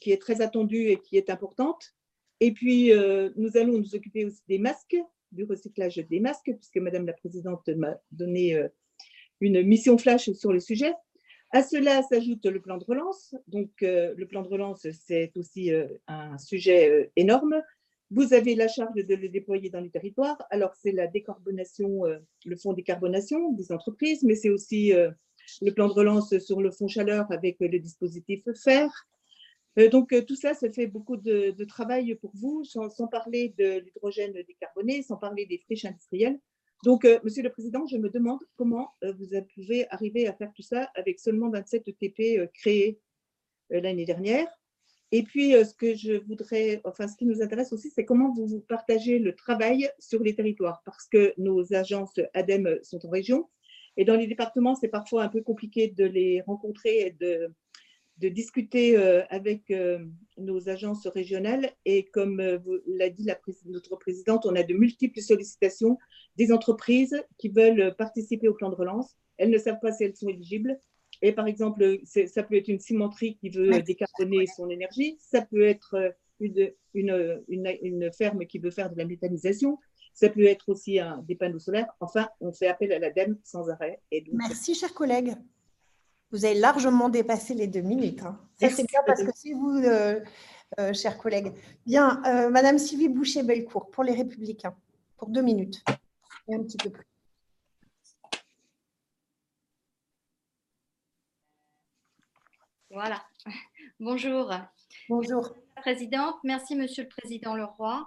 qui 0.00 0.12
est 0.12 0.20
très 0.20 0.40
attendue 0.40 0.88
et 0.88 0.98
qui 0.98 1.16
est 1.16 1.30
importante. 1.30 1.94
Et 2.40 2.52
puis, 2.52 2.92
euh, 2.92 3.30
nous 3.36 3.56
allons 3.56 3.78
nous 3.78 3.94
occuper 3.94 4.24
aussi 4.24 4.42
des 4.48 4.58
masques, 4.58 4.96
du 5.32 5.44
recyclage 5.44 5.96
des 5.96 6.20
masques, 6.20 6.52
puisque 6.54 6.76
Madame 6.76 7.06
la 7.06 7.12
Présidente 7.12 7.68
m'a 7.68 7.96
donné 8.12 8.54
euh, 8.54 8.68
une 9.40 9.62
mission 9.62 9.98
flash 9.98 10.30
sur 10.32 10.52
le 10.52 10.60
sujet. 10.60 10.94
À 11.50 11.62
cela 11.62 12.02
s'ajoute 12.02 12.44
le 12.46 12.60
plan 12.60 12.76
de 12.76 12.84
relance. 12.84 13.34
Donc, 13.48 13.70
euh, 13.82 14.14
le 14.16 14.26
plan 14.26 14.42
de 14.42 14.48
relance, 14.48 14.86
c'est 14.92 15.32
aussi 15.36 15.70
un 16.06 16.38
sujet 16.38 17.10
énorme. 17.16 17.62
Vous 18.10 18.32
avez 18.32 18.54
la 18.54 18.68
charge 18.68 18.94
de 18.94 19.14
le 19.14 19.28
déployer 19.28 19.68
dans 19.70 19.80
les 19.80 19.90
territoires. 19.90 20.38
Alors, 20.50 20.74
c'est 20.74 20.92
la 20.92 21.06
décarbonation, 21.06 22.04
le 22.44 22.56
fonds 22.56 22.72
décarbonation 22.72 23.52
des 23.52 23.70
entreprises, 23.70 24.22
mais 24.22 24.34
c'est 24.34 24.48
aussi 24.50 24.92
le 24.92 25.70
plan 25.74 25.88
de 25.88 25.92
relance 25.92 26.38
sur 26.38 26.62
le 26.62 26.70
fonds 26.70 26.88
chaleur 26.88 27.30
avec 27.30 27.58
le 27.60 27.78
dispositif 27.78 28.42
FER, 28.54 28.88
euh, 29.78 29.88
donc, 29.88 30.12
euh, 30.12 30.22
tout 30.22 30.34
ça, 30.34 30.54
ça 30.54 30.70
fait 30.70 30.86
beaucoup 30.86 31.16
de, 31.16 31.64
travail 31.64 32.14
pour 32.16 32.32
vous, 32.34 32.64
sans, 32.64 32.88
parler 33.08 33.54
de 33.58 33.78
l'hydrogène 33.78 34.32
décarboné, 34.32 35.02
sans 35.02 35.16
parler 35.16 35.46
des 35.46 35.58
friches 35.58 35.84
industrielles. 35.84 36.38
Donc, 36.84 37.04
euh, 37.04 37.18
Monsieur 37.24 37.42
le 37.42 37.50
Président, 37.50 37.86
je 37.86 37.96
me 37.96 38.08
demande 38.08 38.40
comment 38.56 38.94
vous 39.02 39.28
pouvez 39.54 39.88
arriver 39.90 40.26
à 40.26 40.32
faire 40.32 40.52
tout 40.54 40.62
ça 40.62 40.90
avec 40.94 41.18
seulement 41.20 41.50
27 41.50 41.84
TP 41.96 42.48
créés 42.54 43.00
l'année 43.70 44.04
dernière. 44.04 44.48
Et 45.10 45.22
puis, 45.22 45.52
ce 45.52 45.72
que 45.74 45.94
je 45.94 46.12
voudrais, 46.26 46.82
enfin, 46.84 47.08
ce 47.08 47.16
qui 47.16 47.24
nous 47.24 47.40
intéresse 47.40 47.72
aussi, 47.72 47.90
c'est 47.90 48.04
comment 48.04 48.32
vous, 48.32 48.60
partagez 48.68 49.18
le 49.18 49.34
travail 49.34 49.88
sur 49.98 50.22
les 50.22 50.34
territoires, 50.34 50.82
parce 50.84 51.06
que 51.06 51.32
nos 51.38 51.72
agences 51.72 52.20
ADEME 52.34 52.78
sont 52.82 53.04
en 53.06 53.10
région. 53.10 53.48
Et 53.98 54.04
dans 54.04 54.14
les 54.14 54.28
départements, 54.28 54.76
c'est 54.76 54.88
parfois 54.88 55.24
un 55.24 55.28
peu 55.28 55.42
compliqué 55.42 55.88
de 55.88 56.04
les 56.04 56.40
rencontrer 56.42 57.00
et 57.00 57.10
de, 57.10 57.52
discuter 58.28 58.96
euh, 58.96 59.24
avec 59.28 59.70
euh, 59.70 60.04
nos 60.36 60.68
agences 60.68 61.06
régionales. 61.08 61.72
Et 61.84 62.04
comme 62.06 62.40
euh, 62.40 62.58
l'a 62.86 63.10
dit 63.10 63.26
notre 63.66 63.96
présidente, 63.96 64.46
on 64.46 64.54
a 64.54 64.62
de 64.62 64.74
multiples 64.74 65.20
sollicitations 65.20 65.98
des 66.36 66.52
entreprises 66.52 67.20
qui 67.38 67.48
veulent 67.48 67.94
participer 67.98 68.48
au 68.48 68.54
plan 68.54 68.70
de 68.70 68.76
relance. 68.76 69.16
Elles 69.36 69.50
ne 69.50 69.58
savent 69.58 69.80
pas 69.80 69.92
si 69.92 70.04
elles 70.04 70.16
sont 70.16 70.28
éligibles. 70.28 70.80
Et 71.22 71.32
par 71.32 71.46
exemple, 71.46 71.98
ça 72.04 72.42
peut 72.42 72.56
être 72.56 72.68
une 72.68 72.78
cimenterie 72.78 73.36
qui 73.36 73.50
veut 73.50 73.82
décarboner 73.82 74.46
son 74.46 74.70
énergie, 74.70 75.16
ça 75.20 75.42
peut 75.42 75.66
être 75.66 76.14
une, 76.40 76.72
une, 76.94 77.42
une, 77.82 78.12
ferme 78.12 78.46
qui 78.46 78.58
veut 78.58 78.70
faire 78.70 78.90
de 78.90 78.96
la 78.96 79.04
méthanisation, 79.04 79.78
ça 80.14 80.28
peut 80.28 80.46
être 80.46 80.68
aussi 80.68 80.98
un, 80.98 81.24
des 81.26 81.34
panneaux 81.34 81.58
solaires. 81.58 81.88
Enfin, 82.00 82.28
on 82.40 82.52
fait 82.52 82.68
appel 82.68 82.92
à 82.92 82.98
l'ADEME 82.98 83.38
sans 83.44 83.68
arrêt. 83.68 84.00
Et 84.10 84.24
Merci, 84.32 84.74
chers 84.74 84.94
collègues. 84.94 85.34
Vous 86.30 86.44
avez 86.44 86.54
largement 86.54 87.08
dépassé 87.08 87.54
les 87.54 87.66
deux 87.66 87.80
minutes. 87.80 88.22
Hein. 88.22 88.38
Ça, 88.60 88.68
c'est 88.68 88.86
bien 88.86 89.00
parce 89.06 89.22
que 89.22 89.30
c'est 89.34 89.52
vous, 89.52 89.78
euh, 89.78 90.20
euh, 90.78 90.92
chers 90.92 91.16
collègues. 91.16 91.52
Bien, 91.86 92.22
euh, 92.26 92.50
Madame 92.50 92.78
Sylvie 92.78 93.08
Boucher-Belcourt, 93.08 93.90
pour 93.90 94.04
les 94.04 94.12
Républicains, 94.12 94.76
pour 95.16 95.28
deux 95.28 95.42
minutes 95.42 95.82
et 96.48 96.54
un 96.54 96.62
petit 96.62 96.76
peu 96.76 96.90
plus. 96.90 97.07
Voilà. 103.00 103.22
Bonjour. 104.00 104.52
Bonjour. 105.08 105.54
Présidente, 105.76 106.34
merci 106.42 106.74
Monsieur 106.74 107.04
le 107.04 107.08
Président 107.08 107.54
Leroy. 107.54 108.04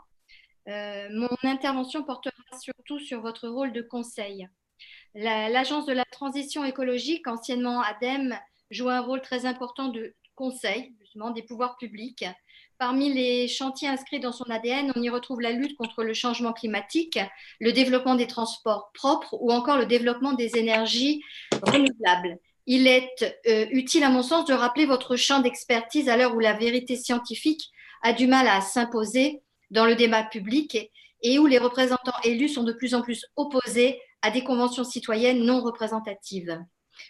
mon 0.67 1.29
intervention 1.43 2.03
portera 2.03 2.35
surtout 2.59 2.99
sur 2.99 3.21
votre 3.21 3.47
rôle 3.47 3.71
de 3.71 3.81
conseil. 3.81 4.49
L'Agence 5.15 5.85
de 5.85 5.93
la 5.93 6.03
transition 6.03 6.65
écologique, 6.65 7.25
anciennement 7.27 7.81
ADEME, 7.81 8.37
joue 8.69 8.89
un 8.89 8.99
rôle 8.99 9.21
très 9.21 9.45
important 9.45 9.87
de 9.87 10.13
conseil 10.35 10.93
justement, 10.99 11.31
des 11.31 11.43
pouvoirs 11.43 11.77
publics. 11.77 12.25
Parmi 12.77 13.13
les 13.13 13.47
chantiers 13.47 13.87
inscrits 13.87 14.19
dans 14.19 14.33
son 14.33 14.49
ADN, 14.49 14.91
on 14.97 15.01
y 15.01 15.09
retrouve 15.09 15.39
la 15.39 15.53
lutte 15.53 15.77
contre 15.77 16.03
le 16.03 16.13
changement 16.13 16.51
climatique, 16.51 17.17
le 17.61 17.71
développement 17.71 18.15
des 18.15 18.27
transports 18.27 18.91
propres 18.93 19.37
ou 19.39 19.53
encore 19.53 19.77
le 19.77 19.85
développement 19.85 20.33
des 20.33 20.57
énergies 20.57 21.23
renouvelables. 21.63 22.39
Il 22.67 22.87
est 22.87 23.39
euh, 23.47 23.65
utile, 23.71 24.03
à 24.03 24.09
mon 24.09 24.23
sens, 24.23 24.45
de 24.45 24.53
rappeler 24.53 24.85
votre 24.85 25.15
champ 25.15 25.39
d'expertise 25.39 26.09
à 26.09 26.17
l'heure 26.17 26.35
où 26.35 26.39
la 26.39 26.53
vérité 26.53 26.95
scientifique 26.95 27.69
a 28.03 28.13
du 28.13 28.27
mal 28.27 28.47
à 28.47 28.61
s'imposer 28.61 29.41
dans 29.69 29.85
le 29.85 29.95
débat 29.95 30.23
public 30.23 30.91
et 31.23 31.39
où 31.39 31.47
les 31.47 31.57
représentants 31.57 32.19
élus 32.23 32.49
sont 32.49 32.63
de 32.63 32.73
plus 32.73 32.93
en 32.93 33.01
plus 33.01 33.25
opposés 33.35 33.99
à 34.21 34.31
des 34.31 34.43
conventions 34.43 34.83
citoyennes 34.83 35.43
non 35.43 35.61
représentatives. 35.61 36.59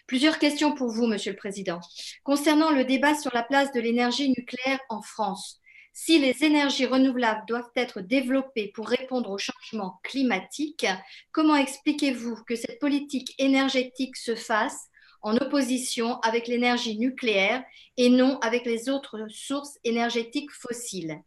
Plusieurs 0.06 0.38
questions 0.38 0.74
pour 0.74 0.90
vous, 0.90 1.06
Monsieur 1.06 1.32
le 1.32 1.36
Président. 1.36 1.80
Concernant 2.22 2.70
le 2.70 2.84
débat 2.84 3.14
sur 3.14 3.32
la 3.34 3.42
place 3.42 3.72
de 3.72 3.80
l'énergie 3.80 4.30
nucléaire 4.30 4.80
en 4.88 5.02
France, 5.02 5.60
si 5.92 6.18
les 6.18 6.44
énergies 6.44 6.86
renouvelables 6.86 7.44
doivent 7.46 7.70
être 7.76 8.00
développées 8.00 8.68
pour 8.74 8.88
répondre 8.88 9.30
au 9.30 9.38
changement 9.38 10.00
climatique, 10.02 10.86
comment 11.32 11.56
expliquez-vous 11.56 12.36
que 12.46 12.56
cette 12.56 12.78
politique 12.78 13.34
énergétique 13.38 14.16
se 14.16 14.34
fasse 14.34 14.88
en 15.22 15.36
opposition 15.36 16.20
avec 16.20 16.48
l'énergie 16.48 16.98
nucléaire 16.98 17.64
et 17.96 18.08
non 18.08 18.38
avec 18.40 18.64
les 18.64 18.88
autres 18.88 19.26
sources 19.28 19.78
énergétiques 19.84 20.50
fossiles 20.50 21.22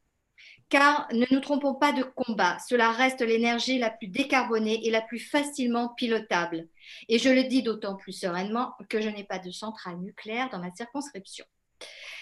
car 0.69 1.08
ne 1.12 1.25
nous 1.31 1.39
trompons 1.39 1.75
pas 1.75 1.91
de 1.91 2.03
combat, 2.03 2.58
cela 2.67 2.91
reste 2.91 3.21
l'énergie 3.21 3.77
la 3.77 3.89
plus 3.89 4.08
décarbonée 4.08 4.86
et 4.86 4.91
la 4.91 5.01
plus 5.01 5.19
facilement 5.19 5.89
pilotable. 5.89 6.67
Et 7.08 7.19
je 7.19 7.29
le 7.29 7.43
dis 7.43 7.62
d'autant 7.62 7.95
plus 7.95 8.13
sereinement 8.13 8.73
que 8.89 9.01
je 9.01 9.10
n'ai 9.10 9.23
pas 9.23 9.39
de 9.39 9.51
centrale 9.51 9.97
nucléaire 9.97 10.49
dans 10.49 10.60
ma 10.60 10.73
circonscription. 10.73 11.45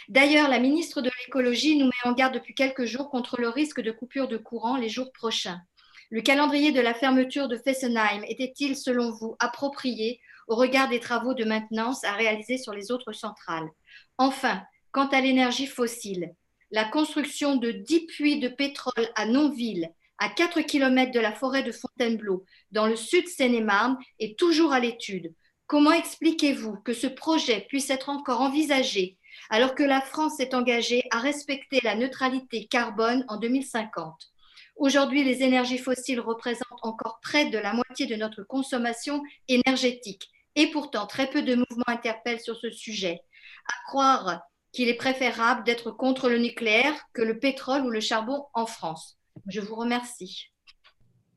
D'ailleurs, 0.09 0.49
la 0.49 0.59
ministre 0.59 1.01
de 1.01 1.09
l'écologie 1.25 1.77
nous 1.77 1.86
met 1.86 2.09
en 2.09 2.12
garde 2.12 2.33
depuis 2.33 2.53
quelques 2.53 2.86
jours 2.86 3.09
contre 3.09 3.39
le 3.39 3.47
risque 3.47 3.81
de 3.81 3.91
coupure 3.91 4.27
de 4.27 4.38
courant 4.38 4.75
les 4.75 4.89
jours 4.89 5.12
prochains. 5.13 5.62
Le 6.09 6.21
calendrier 6.21 6.73
de 6.73 6.81
la 6.81 6.93
fermeture 6.93 7.47
de 7.47 7.57
Fessenheim 7.57 8.23
était-il, 8.27 8.75
selon 8.75 9.12
vous, 9.12 9.36
approprié 9.39 10.19
au 10.47 10.56
regard 10.56 10.89
des 10.89 10.99
travaux 10.99 11.34
de 11.34 11.45
maintenance 11.45 12.03
à 12.03 12.13
réaliser 12.13 12.58
sur 12.58 12.73
les 12.73 12.91
autres 12.91 13.13
centrales 13.13 13.69
Enfin, 14.17 14.62
quant 14.91 15.08
à 15.08 15.21
l'énergie 15.21 15.67
fossile, 15.67 16.34
la 16.71 16.86
construction 16.86 17.56
de 17.56 17.71
10 17.71 18.06
puits 18.08 18.39
de 18.39 18.47
pétrole 18.47 19.08
à 19.15 19.25
Nonville, 19.25 19.89
à 20.17 20.29
4 20.29 20.62
km 20.62 21.12
de 21.12 21.19
la 21.19 21.34
forêt 21.34 21.63
de 21.63 21.71
Fontainebleau, 21.71 22.45
dans 22.71 22.88
le 22.88 22.95
sud 22.95 23.27
Seine-et-Marne, 23.27 23.97
est 24.19 24.38
toujours 24.38 24.73
à 24.73 24.79
l'étude. 24.79 25.34
Comment 25.67 25.91
expliquez-vous 25.91 26.77
que 26.77 26.93
ce 26.93 27.08
projet 27.08 27.65
puisse 27.67 27.89
être 27.89 28.10
encore 28.10 28.41
envisagé 28.41 29.17
alors 29.49 29.75
que 29.75 29.84
la 29.84 30.01
France 30.01 30.38
s'est 30.38 30.56
engagée 30.56 31.03
à 31.12 31.19
respecter 31.19 31.79
la 31.84 31.95
neutralité 31.95 32.67
carbone 32.67 33.25
en 33.27 33.38
2050 33.38 34.33
Aujourd'hui, 34.75 35.23
les 35.23 35.43
énergies 35.43 35.77
fossiles 35.77 36.19
représentent 36.19 36.79
encore 36.81 37.19
près 37.21 37.49
de 37.49 37.57
la 37.57 37.73
moitié 37.73 38.05
de 38.05 38.15
notre 38.15 38.43
consommation 38.43 39.23
énergétique. 39.47 40.29
Et 40.55 40.67
pourtant, 40.71 41.07
très 41.07 41.29
peu 41.29 41.41
de 41.41 41.55
mouvements 41.55 41.83
interpellent 41.88 42.39
sur 42.39 42.57
ce 42.57 42.69
sujet. 42.71 43.21
À 43.67 43.73
croire 43.88 44.41
qu'il 44.71 44.89
est 44.89 44.95
préférable 44.95 45.63
d'être 45.63 45.91
contre 45.91 46.29
le 46.29 46.39
nucléaire 46.39 46.93
que 47.13 47.21
le 47.21 47.39
pétrole 47.39 47.86
ou 47.86 47.89
le 47.89 47.99
charbon 47.99 48.45
en 48.53 48.65
France. 48.65 49.17
Je 49.47 49.62
vous 49.62 49.75
remercie. 49.75 50.51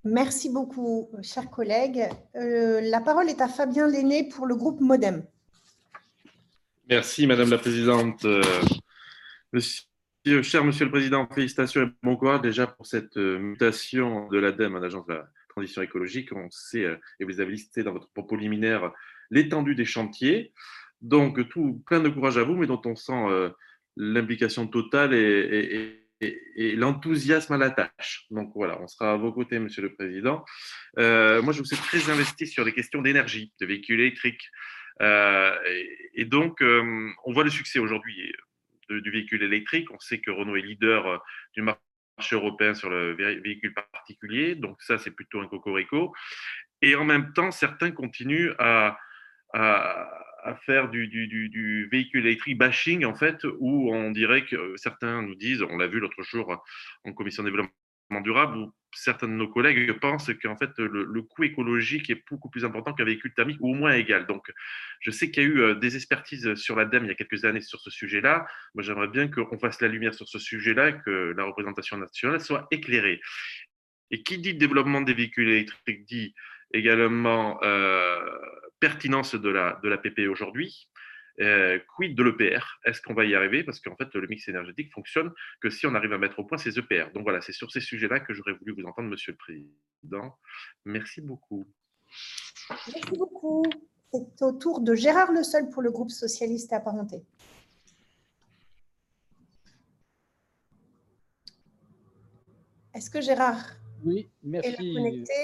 Merci 0.05 0.51
beaucoup, 0.51 1.11
chers 1.23 1.51
collègues. 1.51 2.09
Euh, 2.37 2.81
la 2.81 3.01
parole 3.01 3.29
est 3.29 3.41
à 3.41 3.49
Fabien 3.49 3.87
Lenné 3.87 4.29
pour 4.29 4.47
le 4.47 4.55
groupe 4.55 4.81
Modem. 4.81 5.25
Merci, 6.89 7.27
Madame 7.27 7.51
la 7.51 7.59
Présidente. 7.59 8.25
Euh, 8.25 8.43
cher 10.43 10.65
Monsieur 10.65 10.87
le 10.87 10.91
Président, 10.91 11.29
félicitations 11.33 11.83
et 11.85 11.91
bon 12.03 12.17
courage 12.17 12.41
déjà 12.41 12.67
pour 12.67 12.85
cette 12.85 13.17
euh, 13.17 13.39
mutation 13.39 14.27
de 14.29 14.39
l'ADEME 14.39 14.75
à 14.75 14.81
l'Agence 14.81 15.07
de 15.07 15.15
la 15.15 15.29
transition 15.49 15.83
écologique. 15.83 16.33
On 16.33 16.51
sait, 16.51 16.99
et 17.21 17.25
vous 17.25 17.41
avez 17.41 17.53
listé 17.53 17.85
dans 17.85 17.93
votre 17.93 18.11
propos 18.13 18.35
liminaire, 18.35 18.91
l'étendue 19.31 19.77
des 19.77 19.85
chantiers. 19.85 20.53
Donc, 21.01 21.49
tout, 21.49 21.81
plein 21.87 22.01
de 22.01 22.09
courage 22.09 22.39
à 22.39 22.43
vous, 22.43 22.57
mais 22.57 22.67
dont 22.67 22.83
on 22.87 22.97
sent 22.97 23.53
l'implication 23.97 24.67
totale 24.67 25.15
et, 25.15 26.03
l'enthousiasme 26.77 27.53
à 27.53 27.59
la 27.59 27.71
tâche. 27.71 28.27
Donc 28.31 28.51
voilà, 28.55 28.81
on 28.81 28.89
sera 28.89 29.13
à 29.13 29.17
vos 29.17 29.33
côtés, 29.33 29.59
Monsieur 29.59 29.83
le 29.83 29.95
Président. 29.95 30.45
moi, 30.97 31.53
je 31.53 31.59
vous 31.59 31.65
suis 31.65 31.77
très 31.77 32.11
investi 32.11 32.47
sur 32.47 32.65
les 32.65 32.73
questions 32.73 33.01
d'énergie, 33.01 33.53
de 33.61 33.67
véhicules 33.67 34.01
électriques. 34.01 34.51
et, 35.01 36.25
donc, 36.25 36.63
on 36.63 37.33
voit 37.33 37.45
le 37.45 37.51
succès 37.51 37.79
aujourd'hui 37.79 38.33
du 38.89 39.11
véhicule 39.11 39.43
électrique. 39.43 39.91
On 39.91 39.99
sait 39.99 40.21
que 40.21 40.31
Renault 40.31 40.57
est 40.57 40.63
leader 40.63 41.23
du 41.55 41.63
marché 41.63 41.81
européen 42.33 42.75
sur 42.75 42.91
le 42.91 43.15
véhicule 43.15 43.75
particulier. 43.93 44.55
Donc 44.55 44.83
ça, 44.83 44.99
c'est 44.99 45.11
plutôt 45.11 45.41
un 45.41 45.49
cocorico. 45.49 46.15
Et 46.83 46.95
en 46.95 47.05
même 47.05 47.33
temps, 47.33 47.51
certains 47.51 47.91
continuent 47.91 48.53
à, 48.59 48.99
à, 49.53 50.55
faire 50.65 50.89
du, 50.91 51.09
du, 51.09 51.89
véhicule 51.91 52.27
électrique 52.27 52.59
bashing, 52.59 53.05
en 53.05 53.15
fait, 53.15 53.45
où 53.59 53.93
on 53.93 54.11
dirait 54.11 54.45
que 54.45 54.75
certains 54.77 55.23
nous 55.23 55.35
disent, 55.35 55.63
on 55.63 55.77
l'a 55.77 55.87
vu 55.87 55.99
l'autre 55.99 56.23
jour 56.23 56.63
en 57.05 57.13
commission 57.13 57.43
développement 57.43 57.73
durable, 58.11 58.57
où 58.57 58.73
certains 58.95 59.29
de 59.29 59.33
nos 59.33 59.49
collègues 59.49 59.93
pensent 60.01 60.31
qu'en 60.43 60.57
fait 60.57 60.71
le, 60.79 61.23
coût 61.23 61.45
écologique 61.45 62.09
est 62.11 62.23
beaucoup 62.31 62.49
plus 62.49 62.65
important 62.65 62.93
qu'un 62.93 63.05
véhicule 63.05 63.33
thermique 63.35 63.59
ou 63.61 63.73
au 63.73 63.75
moins 63.75 63.93
égal. 63.93 64.27
Donc, 64.27 64.51
je 65.01 65.11
sais 65.11 65.31
qu'il 65.31 65.43
y 65.43 65.47
a 65.47 65.49
eu 65.49 65.61
euh, 65.61 65.75
des 65.75 65.97
expertises 65.97 66.55
sur 66.55 66.77
l'ADEME 66.77 67.05
il 67.05 67.09
y 67.09 67.11
a 67.11 67.15
quelques 67.15 67.45
années 67.45 67.61
sur 67.61 67.81
ce 67.81 67.91
sujet-là. 67.91 68.47
Moi, 68.75 68.83
j'aimerais 68.83 69.09
bien 69.09 69.29
qu'on 69.29 69.59
fasse 69.59 69.81
la 69.81 69.89
lumière 69.89 70.15
sur 70.15 70.29
ce 70.29 70.39
sujet-là 70.39 70.89
et 70.91 70.99
que 71.05 71.35
la 71.37 71.45
représentation 71.45 71.99
nationale 71.99 72.41
soit 72.41 72.67
éclairée. 72.71 73.21
Et 74.11 74.23
qui 74.23 74.39
dit 74.39 74.55
développement 74.55 75.01
des 75.01 75.15
véhicules 75.15 75.49
électriques 75.49 76.05
dit 76.07 76.35
également 76.73 77.63
euh, 77.63 78.21
pertinence 78.81 79.35
de 79.35 79.49
la, 79.49 79.81
de 79.83 79.89
la 79.89 79.99
PPE 79.99 80.29
aujourd'hui. 80.29 80.89
Euh, 81.41 81.79
quid 81.95 82.15
de 82.15 82.23
l'EPR 82.23 82.79
Est-ce 82.85 83.03
qu'on 83.03 83.15
va 83.15 83.25
y 83.25 83.35
arriver? 83.35 83.63
Parce 83.63 83.81
qu'en 83.81 83.95
fait, 83.97 84.13
le 84.15 84.27
mix 84.27 84.49
énergétique 84.49 84.93
fonctionne 84.93 85.33
que 85.61 85.69
si 85.69 85.87
on 85.87 85.95
arrive 85.95 86.13
à 86.13 86.19
mettre 86.19 86.39
au 86.39 86.45
point 86.45 86.59
ces 86.59 86.79
EPR. 86.79 87.11
Donc 87.13 87.25
voilà, 87.25 87.41
c'est 87.41 87.53
sur 87.53 87.71
ces 87.71 87.81
sujets-là 87.81 88.21
que 88.21 88.33
j'aurais 88.33 88.55
voulu 88.55 88.73
vous 88.73 88.85
entendre, 88.85 89.09
Monsieur 89.09 89.33
le 89.33 89.39
Président. 89.39 90.39
Merci 90.85 91.21
beaucoup. 91.21 91.67
Merci 92.71 93.11
beaucoup. 93.17 93.65
C'est 94.13 94.45
au 94.45 94.53
tour 94.53 94.81
de 94.81 94.95
Gérard 94.95 95.33
Le 95.33 95.43
Seul 95.43 95.69
pour 95.69 95.83
le 95.83 95.91
groupe 95.91 96.11
socialiste 96.11 96.73
apparenté. 96.73 97.23
Est-ce 102.95 103.11
que 103.11 103.21
Gérard 103.21 103.63
Oui, 104.05 104.31
merci, 104.43 104.95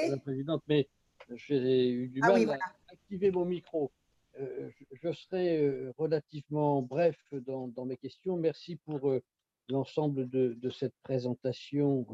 la 0.09 0.17
Présidente, 0.17 0.63
mais 0.69 0.89
j'ai 1.35 1.91
eu 1.91 2.09
du 2.09 2.21
ah 2.23 2.29
mal 2.29 2.51
à 2.51 2.93
activer 2.93 3.31
mon 3.31 3.45
micro. 3.45 3.93
Euh, 4.41 4.71
je 4.93 5.13
serai 5.13 5.59
euh, 5.59 5.93
relativement 5.99 6.83
bref 6.83 7.17
dans, 7.33 7.85
mes 7.85 7.97
questions. 7.97 8.37
Merci 8.37 8.77
pour 8.77 9.11
euh, 9.11 9.23
l'ensemble 9.69 10.29
de, 10.29 10.71
cette 10.71 10.95
présentation 11.03 12.07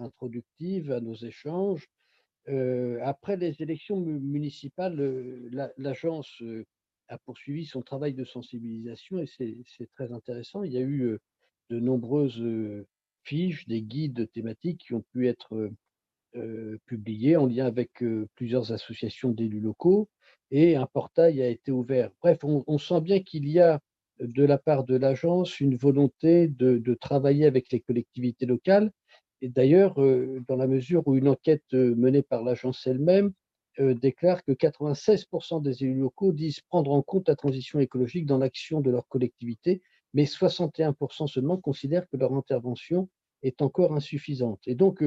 introductive 0.00 0.90
à 0.92 1.00
nos 1.00 1.14
échanges. 1.14 1.86
après 3.02 3.36
les 3.36 3.62
élections 3.62 4.00
municipales, 4.00 4.96
l'agence 5.76 6.42
a 7.08 7.18
poursuivi 7.18 7.64
son 7.64 7.82
travail 7.82 8.14
de 8.14 8.24
sensibilisation 8.24 9.18
et 9.18 9.26
c'est 9.26 9.90
très 9.92 10.12
intéressant. 10.12 10.62
Il 10.64 10.72
y 10.72 10.78
a 10.78 10.82
eu 10.82 11.18
de 11.70 11.80
nombreuses 11.80 12.44
fiches, 13.22 13.66
des 13.68 13.82
guides 13.82 14.30
thématiques 14.32 14.84
qui 14.86 14.94
ont 14.94 15.04
pu 15.12 15.28
être 15.28 15.70
publiés 16.86 17.36
en 17.36 17.46
lien 17.46 17.66
avec 17.66 18.04
plusieurs 18.34 18.72
associations 18.72 19.30
d'élus 19.30 19.60
locaux 19.60 20.08
et 20.50 20.76
un 20.76 20.86
portail 20.86 21.42
a 21.42 21.48
été 21.48 21.72
ouvert. 21.72 22.10
Bref, 22.20 22.38
on, 22.44 22.78
sent 22.78 23.00
bien 23.00 23.20
qu'il 23.20 23.48
y 23.48 23.60
a 23.60 23.80
de 24.20 24.44
la 24.44 24.58
part 24.58 24.84
de 24.84 24.96
l'agence 24.96 25.60
une 25.60 25.76
volonté 25.76 26.48
de, 26.48 26.94
travailler 26.94 27.46
avec 27.46 27.70
les 27.72 27.80
collectivités 27.80 28.46
locales. 28.46 28.90
Et 29.42 29.48
d'ailleurs, 29.48 30.00
euh, 30.02 30.42
dans 30.48 30.56
la 30.56 30.66
mesure 30.66 31.06
où 31.06 31.14
une 31.14 31.28
enquête 31.28 31.62
euh, 31.74 31.94
menée 31.94 32.22
par 32.22 32.42
l'agence 32.42 32.86
elle-même 32.86 33.32
euh, 33.80 33.92
déclare 33.92 34.42
que 34.42 34.52
96% 34.52 35.60
des 35.62 35.84
élus 35.84 36.00
locaux 36.00 36.32
disent 36.32 36.60
prendre 36.70 36.90
en 36.90 37.02
compte 37.02 37.28
la 37.28 37.36
transition 37.36 37.78
écologique 37.78 38.24
dans 38.24 38.38
l'action 38.38 38.80
de 38.80 38.90
leur 38.90 39.06
collectivité, 39.08 39.82
mais 40.14 40.24
61% 40.24 41.26
seulement 41.26 41.58
considèrent 41.58 42.08
que 42.08 42.16
leur 42.16 42.32
intervention 42.32 43.10
est 43.42 43.60
encore 43.60 43.92
insuffisante. 43.92 44.60
Et 44.66 44.74
donc, 44.74 45.04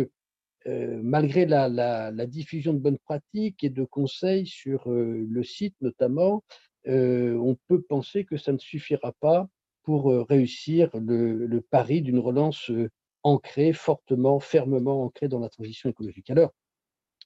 euh, 0.67 0.99
malgré 1.01 1.45
la, 1.45 2.25
diffusion 2.25 2.73
de 2.73 2.79
bonnes 2.79 2.97
pratiques 2.97 3.63
et 3.63 3.69
de 3.69 3.83
conseils 3.85 4.45
sur 4.45 4.91
euh, 4.91 5.25
le 5.29 5.43
site 5.43 5.75
notamment, 5.81 6.43
euh, 6.87 7.37
on 7.37 7.57
peut 7.67 7.81
penser 7.81 8.25
que 8.25 8.37
ça 8.37 8.51
ne 8.51 8.57
suffira 8.57 9.13
pas 9.19 9.47
pour 9.83 10.13
réussir 10.27 10.91
le, 10.93 11.61
pari 11.71 12.01
d'une 12.01 12.19
relance 12.19 12.71
ancrée, 13.23 13.73
fortement, 13.73 14.39
fermement 14.39 15.03
ancrée 15.03 15.27
dans 15.27 15.39
la 15.39 15.49
transition 15.49 15.89
écologique. 15.89 16.29
Alors, 16.29 16.51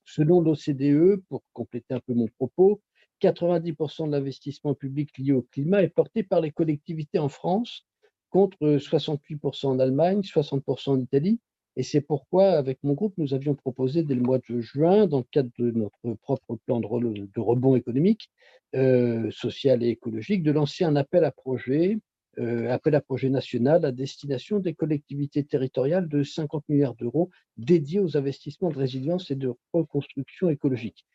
selon 0.06 0.40
l'OCDE, 0.40 1.22
pour 1.28 1.44
compléter 1.52 1.94
un 1.94 2.00
peu 2.00 2.14
mon 2.14 2.28
propos, 2.28 2.82
90% 3.22 4.08
de 4.08 4.12
l'investissement 4.12 4.76
public 4.76 5.18
lié 5.18 5.34
au 5.34 5.42
climat 5.42 5.84
est 5.84 5.90
porté 5.90 6.24
par 6.24 6.40
les 6.40 6.52
collectivités 6.52 7.20
en 7.20 7.30
France, 7.30 7.86
contre 8.30 8.78
68% 8.78 9.66
en 9.66 9.80
Allemagne, 9.80 10.22
60% 10.22 10.92
en 10.92 11.00
Italie 11.00 11.40
et 11.76 11.84
c'est 11.84 12.02
pourquoi, 12.02 12.52
avec 12.52 12.80
mon 12.84 12.94
groupe, 12.94 13.14
nous 13.18 13.34
avions 13.34 13.56
proposé 13.56 14.04
dès 14.04 14.14
le 14.14 14.22
mois 14.22 14.40
de 14.48 14.62
juin, 14.62 15.08
dans 15.08 15.20
le 15.20 15.26
cadre 15.32 15.50
de 15.58 15.72
notre 15.72 16.14
propre 16.22 16.56
plan 16.66 16.80
de, 16.80 17.40
rebond 17.40 17.76
économique, 17.76 18.30
euh, 18.76 19.32
social 19.32 19.82
et 19.84 19.90
écologique, 19.90 20.44
de 20.44 20.52
lancer 20.52 20.84
un 20.84 20.96
appel 20.96 21.24
à 21.24 21.32
projet, 21.32 21.98
euh, 22.40 22.70
appel 22.72 22.94
à 22.96 23.02
projet 23.02 23.30
national 23.30 23.86
à 23.86 23.92
destination 23.92 24.60
des 24.60 24.74
collectivités 24.74 25.44
territoriales 25.44 26.08
de 26.08 26.24
50 26.24 26.64
milliards 26.70 26.96
d'euros 26.96 27.30
dédiés 27.58 28.00
aux 28.00 28.18
investissements 28.18 28.70
de 28.70 28.78
résilience 28.78 29.32
et 29.32 29.36
de 29.36 29.54
reconstruction 29.74 30.50
écologique. 30.50 31.06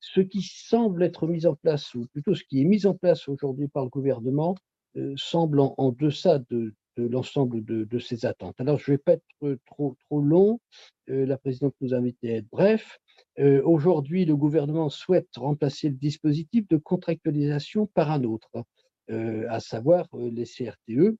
Ce 0.00 0.20
qui 0.20 0.42
semble 0.42 1.02
être 1.02 1.26
mis 1.26 1.46
en 1.46 1.54
place, 1.54 1.94
ou 1.94 2.06
plutôt 2.06 2.34
ce 2.34 2.44
qui 2.44 2.60
est 2.60 2.64
mis 2.64 2.86
en 2.86 2.94
place 2.94 3.28
aujourd'hui 3.28 3.68
par 3.68 3.84
le 3.84 3.90
gouvernement, 3.90 4.54
euh, 4.96 5.14
semble 5.16 5.60
en, 5.60 5.92
deçà 5.92 6.38
de, 6.38 6.46
de 6.48 6.74
l'ensemble 6.96 7.64
de, 7.64 7.98
ces 7.98 8.26
attentes. 8.26 8.60
Alors, 8.60 8.78
je 8.78 8.90
ne 8.90 8.96
vais 8.96 9.02
pas 9.02 9.12
être 9.12 9.58
trop, 9.66 9.96
trop 10.06 10.20
long. 10.20 10.60
Euh, 11.08 11.26
la 11.26 11.38
présidente 11.38 11.74
nous 11.80 11.94
a 11.94 11.98
invité 11.98 12.32
à 12.32 12.36
être 12.36 12.48
bref. 12.50 12.98
Euh, 13.38 13.62
aujourd'hui, 13.64 14.24
le 14.24 14.36
gouvernement 14.36 14.88
souhaite 14.88 15.28
remplacer 15.36 15.88
le 15.88 15.94
dispositif 15.94 16.66
de 16.68 16.76
contractualisation 16.76 17.86
par 17.86 18.10
un 18.10 18.24
autre, 18.24 18.50
euh, 19.10 19.46
à 19.48 19.60
savoir 19.60 20.08
les 20.14 20.44
CRTE. 20.44 21.16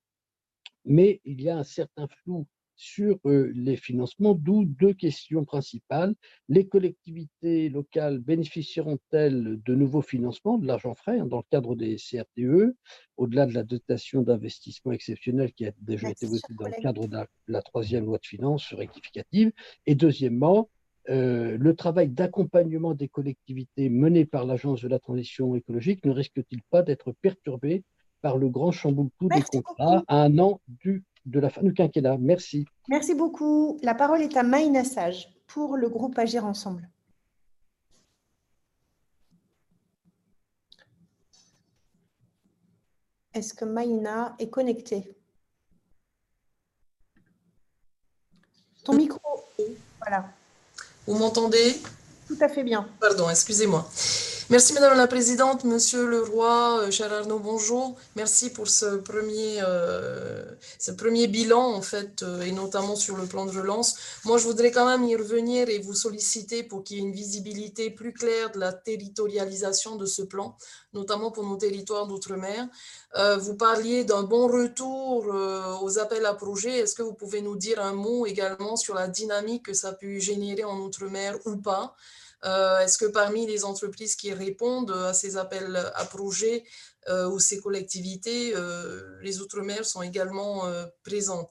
Mais 0.84 1.20
il 1.24 1.42
y 1.42 1.48
a 1.48 1.58
un 1.58 1.64
certain 1.64 2.06
flou 2.08 2.46
sur 2.76 3.18
les 3.24 3.76
financements, 3.76 4.34
d'où 4.34 4.64
deux 4.64 4.92
questions 4.92 5.44
principales. 5.44 6.14
Les 6.48 6.68
collectivités 6.68 7.68
locales 7.70 8.18
bénéficieront-elles 8.18 9.60
de 9.64 9.74
nouveaux 9.74 10.02
financements, 10.02 10.58
de 10.58 10.66
l'argent 10.66 10.94
frais, 10.94 11.18
hein, 11.18 11.26
dans 11.26 11.38
le 11.38 11.44
cadre 11.50 11.74
des 11.74 11.96
CRTE, 11.96 12.76
au-delà 13.16 13.46
de 13.46 13.54
la 13.54 13.62
dotation 13.62 14.22
d'investissement 14.22 14.92
exceptionnelle 14.92 15.52
qui 15.52 15.66
a 15.66 15.72
déjà 15.80 16.10
été 16.10 16.26
votée 16.26 16.54
dans 16.58 16.66
le 16.66 16.82
cadre 16.82 17.06
de 17.06 17.16
la, 17.48 17.62
troisième 17.62 18.04
loi 18.04 18.18
de 18.18 18.26
finances 18.26 18.74
rectificative. 18.74 19.52
Et 19.86 19.94
deuxièmement, 19.94 20.68
le 21.08 21.72
travail 21.72 22.08
d'accompagnement 22.08 22.94
des 22.94 23.08
collectivités 23.08 23.88
mené 23.88 24.26
par 24.26 24.44
l'Agence 24.44 24.82
de 24.82 24.88
la 24.88 24.98
transition 24.98 25.54
écologique 25.54 26.04
ne 26.04 26.12
risque-t-il 26.12 26.62
pas 26.64 26.82
d'être 26.82 27.12
perturbé 27.22 27.84
par 28.20 28.36
le 28.36 28.48
grand 28.48 28.72
chamboulement 28.72 29.10
des 29.22 29.42
contrats 29.42 30.02
à 30.08 30.22
un 30.22 30.38
an 30.38 30.60
du 30.68 31.04
de 31.26 31.40
la 31.40 31.50
fin 31.50 31.62
du 31.62 31.74
quinquennat. 31.74 32.16
Merci. 32.18 32.64
Merci 32.88 33.14
beaucoup. 33.14 33.78
La 33.82 33.94
parole 33.94 34.22
est 34.22 34.36
à 34.36 34.42
Maïna 34.42 34.84
Sage 34.84 35.28
pour 35.46 35.76
le 35.76 35.88
groupe 35.88 36.18
Agir 36.18 36.46
Ensemble. 36.46 36.88
Est-ce 43.34 43.52
que 43.52 43.66
Maïna 43.66 44.34
est 44.38 44.48
connectée? 44.48 45.14
Ton 48.82 48.94
micro, 48.94 49.20
voilà. 50.00 50.32
Vous 51.06 51.18
m'entendez? 51.18 51.76
Tout 52.28 52.38
à 52.40 52.48
fait 52.48 52.64
bien. 52.64 52.88
Pardon, 52.98 53.28
excusez-moi. 53.28 53.86
Merci 54.48 54.74
Madame 54.74 54.96
la 54.96 55.08
Présidente, 55.08 55.64
Monsieur 55.64 56.06
Leroy, 56.06 56.78
euh, 56.78 56.90
cher 56.92 57.12
Arnaud, 57.12 57.40
bonjour. 57.40 57.96
Merci 58.14 58.50
pour 58.50 58.68
ce 58.68 58.94
premier, 58.94 59.58
euh, 59.66 60.44
bilan 61.28 61.74
en 61.74 61.82
fait, 61.82 62.22
euh, 62.22 62.42
et 62.42 62.52
notamment 62.52 62.94
sur 62.94 63.16
le 63.16 63.26
plan 63.26 63.44
de 63.44 63.50
relance. 63.50 63.96
Moi, 64.24 64.38
je 64.38 64.44
voudrais 64.44 64.70
quand 64.70 64.86
même 64.86 65.02
y 65.02 65.16
revenir 65.16 65.68
et 65.68 65.80
vous 65.80 65.94
solliciter 65.94 66.62
pour 66.62 66.84
qu'il 66.84 66.98
y 66.98 67.00
ait 67.00 67.02
une 67.02 67.12
visibilité 67.12 67.90
plus 67.90 68.12
claire 68.12 68.52
de 68.52 68.60
la 68.60 68.72
territorialisation 68.72 69.96
de 69.96 70.06
ce 70.06 70.22
plan, 70.22 70.56
notamment 70.92 71.32
pour 71.32 71.42
nos 71.42 71.56
territoires 71.56 72.06
d'outre-mer. 72.06 72.68
vous 73.40 73.56
parliez 73.56 74.04
d'un 74.04 74.22
bon 74.22 74.46
retour 74.46 75.26
aux 75.82 75.98
appels 75.98 76.24
à 76.24 76.34
projets. 76.34 76.78
Est-ce 76.78 76.94
que 76.94 77.02
vous 77.02 77.14
pouvez 77.14 77.42
nous 77.42 77.56
dire 77.56 77.80
un 77.80 77.94
mot 77.94 78.26
également 78.26 78.76
sur 78.76 78.94
la 78.94 79.08
dynamique 79.08 79.64
que 79.64 79.74
ça 79.74 79.88
a 79.88 79.92
pu 79.92 80.20
générer 80.20 80.62
en 80.62 80.78
outre-mer 80.78 81.36
ou 81.46 81.56
pas? 81.56 81.96
Est-ce 82.46 82.96
que 82.96 83.06
parmi 83.06 83.44
les 83.46 83.64
entreprises 83.64 84.14
qui 84.14 84.32
répondent 84.32 84.92
à 84.92 85.12
ces 85.12 85.36
appels 85.36 85.76
à 85.94 86.04
projets 86.04 86.64
ou 87.08 87.40
ces 87.40 87.60
collectivités, 87.60 88.54
les 89.20 89.40
Outre-mer 89.40 89.84
sont 89.84 90.02
également 90.02 90.62
présentes? 91.02 91.50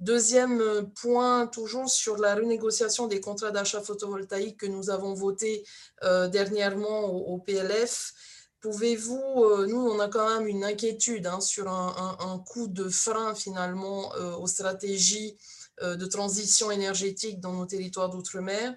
Deuxième 0.00 0.90
point, 1.00 1.46
toujours 1.46 1.88
sur 1.88 2.16
la 2.16 2.34
renégociation 2.34 3.06
des 3.06 3.20
contrats 3.20 3.52
d'achat 3.52 3.80
photovoltaïque 3.80 4.58
que 4.58 4.66
nous 4.66 4.90
avons 4.90 5.14
voté 5.14 5.64
dernièrement 6.02 7.04
au, 7.04 7.38
PLF. 7.38 8.12
Pouvez-vous, 8.60 9.66
nous, 9.68 9.80
on 9.80 10.00
a 10.00 10.08
quand 10.08 10.28
même 10.28 10.48
une 10.48 10.64
inquiétude 10.64 11.28
hein, 11.28 11.40
sur 11.40 11.68
un, 11.68 12.42
coup 12.46 12.66
de 12.66 12.88
frein 12.88 13.36
finalement 13.36 14.12
aux 14.40 14.48
stratégies 14.48 15.36
de 15.80 16.06
transition 16.06 16.72
énergétique 16.72 17.40
dans 17.40 17.52
nos 17.52 17.66
territoires 17.66 18.10
d'outre-mer. 18.10 18.74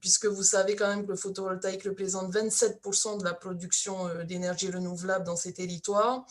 Puisque 0.00 0.26
vous 0.26 0.42
savez 0.42 0.76
quand 0.76 0.88
même 0.88 1.04
que 1.04 1.10
le 1.10 1.16
photovoltaïque 1.16 1.84
représente 1.84 2.32
27% 2.32 3.18
de 3.18 3.24
la 3.24 3.34
production 3.34 4.08
d'énergie 4.24 4.70
renouvelable 4.70 5.24
dans 5.24 5.36
ces 5.36 5.52
territoires. 5.52 6.24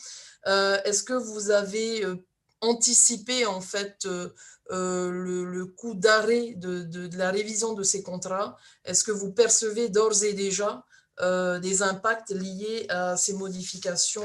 Est-ce 0.46 1.02
que 1.02 1.14
vous 1.14 1.50
avez 1.50 2.04
anticiper 2.60 3.46
en 3.46 3.60
fait 3.60 4.04
euh, 4.06 4.30
euh, 4.70 5.10
le, 5.10 5.66
coût 5.66 5.94
d'arrêt 5.94 6.54
de, 6.56 7.16
la 7.16 7.30
révision 7.30 7.74
de 7.74 7.82
ces 7.82 8.02
contrats? 8.02 8.56
Est-ce 8.84 9.04
que 9.04 9.12
vous 9.12 9.32
percevez 9.32 9.88
d'ores 9.88 10.24
et 10.24 10.32
déjà 10.32 10.84
euh, 11.20 11.58
des 11.58 11.82
impacts 11.82 12.30
liés 12.30 12.86
à 12.88 13.16
ces 13.16 13.32
modifications 13.34 14.22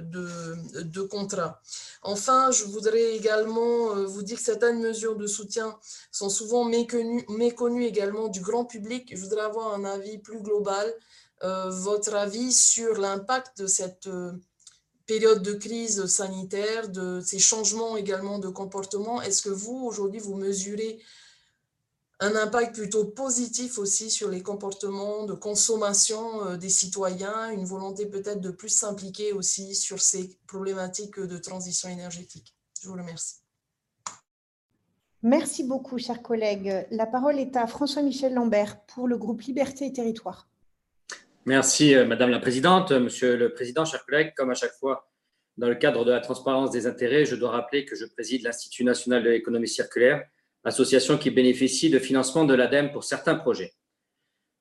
de, 0.00 0.56
de, 0.82 1.02
contrats. 1.02 1.60
Enfin, 2.02 2.50
je 2.50 2.64
voudrais 2.64 3.16
également 3.16 3.94
vous 4.04 4.22
dire 4.22 4.36
que 4.36 4.42
certaines 4.42 4.80
mesures 4.80 5.16
de 5.16 5.26
soutien 5.26 5.76
sont 6.12 6.30
souvent 6.30 6.64
méconnues 6.64 7.84
également 7.84 8.28
du 8.28 8.40
grand 8.40 8.64
public. 8.64 9.12
Je 9.14 9.20
voudrais 9.20 9.42
avoir 9.42 9.74
un 9.74 9.84
avis 9.84 10.18
plus 10.18 10.40
global, 10.40 10.92
votre 11.42 12.14
avis 12.14 12.52
sur 12.52 12.98
l'impact 12.98 13.58
de 13.58 13.66
cette 13.66 14.08
période 15.08 15.42
de 15.42 15.54
crise 15.54 16.04
sanitaire, 16.06 16.88
de 16.90 17.20
ces 17.20 17.38
changements 17.38 17.96
également 17.96 18.38
de 18.38 18.48
comportement, 18.48 19.22
est-ce 19.22 19.40
que 19.40 19.48
vous, 19.48 19.86
aujourd'hui, 19.86 20.20
vous 20.20 20.34
mesurez 20.34 21.00
un 22.20 22.34
impact 22.34 22.74
plutôt 22.74 23.04
positif 23.04 23.78
aussi 23.78 24.10
sur 24.10 24.28
les 24.28 24.42
comportements 24.42 25.24
de 25.24 25.34
consommation 25.34 26.46
euh, 26.46 26.56
des 26.56 26.68
citoyens, 26.68 27.50
une 27.50 27.64
volonté 27.64 28.06
peut-être 28.06 28.40
de 28.40 28.50
plus 28.50 28.70
s'impliquer 28.70 29.32
aussi 29.32 29.74
sur 29.74 30.00
ces 30.00 30.36
problématiques 30.46 31.20
de 31.20 31.38
transition 31.38 31.88
énergétique 31.88 32.54
Je 32.82 32.88
vous 32.88 32.94
remercie. 32.94 33.36
Merci 35.22 35.64
beaucoup, 35.64 35.98
chers 35.98 36.22
collègues. 36.22 36.86
La 36.90 37.06
parole 37.06 37.38
est 37.38 37.56
à 37.56 37.66
François-Michel 37.66 38.34
Lambert 38.34 38.80
pour 38.86 39.08
le 39.08 39.16
groupe 39.16 39.42
Liberté 39.42 39.86
et 39.86 39.92
Territoire. 39.92 40.48
Merci, 41.44 41.94
euh, 41.94 42.04
Madame 42.04 42.30
la 42.30 42.40
Présidente. 42.40 42.92
Monsieur 42.92 43.36
le 43.36 43.52
Président, 43.52 43.84
chers 43.84 44.04
collègues, 44.04 44.32
comme 44.36 44.50
à 44.50 44.54
chaque 44.54 44.74
fois, 44.74 45.08
dans 45.56 45.68
le 45.68 45.74
cadre 45.76 46.04
de 46.04 46.12
la 46.12 46.20
transparence 46.20 46.70
des 46.70 46.86
intérêts, 46.86 47.24
je 47.24 47.36
dois 47.36 47.50
rappeler 47.50 47.84
que 47.84 47.96
je 47.96 48.04
préside 48.04 48.42
l'Institut 48.42 48.84
national 48.84 49.22
de 49.22 49.30
l'économie 49.30 49.66
circulaire, 49.66 50.24
association 50.64 51.18
qui 51.18 51.30
bénéficie 51.30 51.90
de 51.90 51.98
financement 51.98 52.44
de 52.44 52.54
l'ADEME 52.54 52.92
pour 52.92 53.04
certains 53.04 53.34
projets. 53.36 53.72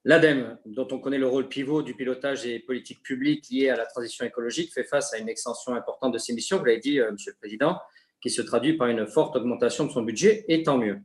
L'ADEME, 0.06 0.58
dont 0.66 0.88
on 0.92 1.00
connaît 1.00 1.18
le 1.18 1.28
rôle 1.28 1.50
pivot 1.50 1.82
du 1.82 1.94
pilotage 1.94 2.44
des 2.44 2.60
politiques 2.60 3.04
publiques 3.04 3.50
liées 3.50 3.70
à 3.70 3.76
la 3.76 3.86
transition 3.86 4.26
écologique, 4.26 4.74
fait 4.74 4.86
face 4.86 5.14
à 5.14 5.18
une 5.18 5.28
extension 5.28 5.76
importante 5.76 6.14
de 6.14 6.18
ses 6.18 6.34
missions, 6.34 6.60
vous 6.60 6.66
l'avez 6.66 6.80
dit, 6.80 7.00
euh, 7.00 7.12
Monsieur 7.12 7.32
le 7.32 7.38
Président, 7.38 7.78
qui 8.22 8.30
se 8.30 8.42
traduit 8.42 8.78
par 8.78 8.88
une 8.88 9.06
forte 9.06 9.36
augmentation 9.36 9.86
de 9.86 9.92
son 9.92 10.04
budget, 10.04 10.46
et 10.48 10.64
tant 10.64 10.78
mieux. 10.78 11.00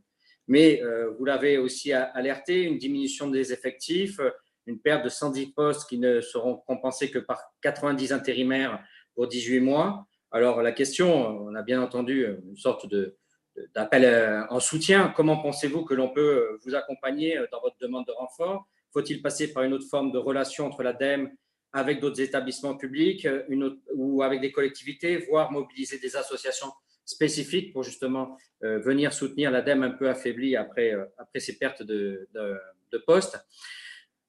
Mais 0.46 0.80
euh, 0.82 1.10
vous 1.18 1.24
l'avez 1.24 1.58
aussi 1.58 1.92
alerté, 1.92 2.62
une 2.62 2.78
diminution 2.78 3.28
des 3.28 3.52
effectifs, 3.52 4.20
une 4.66 4.80
perte 4.80 5.04
de 5.04 5.08
110 5.08 5.52
postes 5.52 5.88
qui 5.88 5.98
ne 5.98 6.20
seront 6.20 6.56
compensés 6.58 7.10
que 7.10 7.18
par 7.18 7.42
90 7.62 8.12
intérimaires 8.12 8.82
pour 9.14 9.26
18 9.26 9.60
mois. 9.60 10.06
Alors 10.30 10.62
la 10.62 10.72
question, 10.72 11.12
on 11.42 11.54
a 11.54 11.62
bien 11.62 11.82
entendu 11.82 12.26
une 12.46 12.56
sorte 12.56 12.86
de, 12.86 13.16
d'appel 13.74 14.04
euh, 14.04 14.46
en 14.48 14.60
soutien. 14.60 15.12
Comment 15.14 15.40
pensez-vous 15.40 15.84
que 15.84 15.94
l'on 15.94 16.08
peut 16.08 16.58
vous 16.64 16.74
accompagner 16.74 17.38
dans 17.50 17.60
votre 17.60 17.76
demande 17.78 18.06
de 18.06 18.12
renfort? 18.12 18.66
Faut-il 18.92 19.22
passer 19.22 19.52
par 19.52 19.62
une 19.62 19.72
autre 19.72 19.88
forme 19.88 20.12
de 20.12 20.18
relation 20.18 20.66
entre 20.66 20.82
l'ADEME 20.82 21.30
avec 21.72 22.00
d'autres 22.00 22.20
établissements 22.20 22.76
publics 22.76 23.26
ou 23.94 24.22
avec 24.22 24.40
des 24.40 24.52
collectivités, 24.52 25.16
voire 25.16 25.50
mobiliser 25.50 25.98
des 25.98 26.16
associations 26.16 26.70
spécifiques 27.04 27.72
pour 27.72 27.82
justement 27.82 28.36
euh, 28.62 28.78
venir 28.78 29.12
soutenir 29.12 29.50
l'ADEME 29.50 29.82
un 29.82 29.90
peu 29.90 30.08
affaiblie 30.08 30.56
après, 30.56 30.92
euh, 30.92 31.04
après 31.18 31.40
ces 31.40 31.58
pertes 31.58 31.82
de, 31.82 32.28
de, 32.34 32.98
postes? 33.06 33.38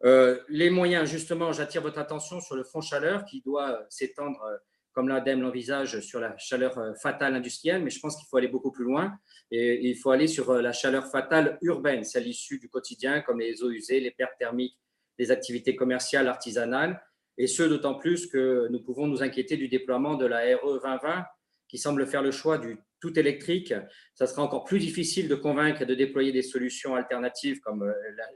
Euh, 0.06 0.40
les 0.50 0.70
moyens, 0.70 1.10
justement, 1.10 1.52
j'attire 1.52 1.82
votre 1.82 2.00
attention 2.00 2.42
sur 2.42 2.56
le 2.56 2.64
fonds 2.64 2.82
chaleur 2.82 3.26
qui 3.26 3.42
doit 3.42 3.86
s'étendre, 3.90 4.42
euh, 4.44 4.58
comme 4.94 5.08
l'ADEME 5.10 5.42
l'envisage, 5.42 6.00
sur 6.00 6.20
la 6.20 6.38
chaleur 6.38 6.78
euh, 6.78 6.94
fatale 6.96 7.36
industrielle, 7.36 7.84
mais 7.84 7.90
je 7.90 8.00
pense 8.00 8.16
qu'il 8.16 8.28
faut 8.30 8.38
aller 8.38 8.48
beaucoup 8.48 8.72
plus 8.72 8.86
loin 8.86 9.14
et 9.52 9.88
il 9.88 9.96
faut 9.96 10.12
aller 10.12 10.28
sur 10.28 10.54
la 10.54 10.72
chaleur 10.72 11.08
fatale 11.08 11.58
urbaine, 11.62 12.04
celle 12.04 12.28
issue 12.28 12.60
du 12.60 12.70
quotidien, 12.70 13.22
comme 13.22 13.40
les 13.40 13.64
eaux 13.64 13.72
usées, 13.72 14.00
les 14.00 14.12
pertes 14.12 14.38
thermiques, 14.40 14.78
les 15.18 15.32
activités 15.32 15.76
commerciales, 15.76 16.28
artisanales, 16.28 17.02
et 17.38 17.48
ce, 17.48 17.64
d'autant 17.64 17.96
plus 17.96 18.28
que 18.28 18.68
nous 18.70 18.82
pouvons 18.82 19.08
nous 19.08 19.24
inquiéter 19.24 19.58
du 19.58 19.68
déploiement 19.68 20.16
de 20.16 20.26
la 20.26 20.40
RE 20.58 20.80
2020 20.84 21.26
qui 21.68 21.78
semble 21.78 22.06
faire 22.06 22.22
le 22.22 22.32
choix 22.32 22.60
du 22.60 22.78
tout 23.00 23.18
électrique. 23.18 23.74
Ça 24.14 24.28
sera 24.28 24.44
encore 24.44 24.64
plus 24.64 24.80
difficile 24.80 25.28
de 25.28 25.36
convaincre 25.36 25.82
et 25.82 25.86
de 25.88 25.96
déployer 25.96 26.32
des 26.32 26.44
solutions 26.44 26.96
alternatives 26.96 27.60
comme 27.62 27.92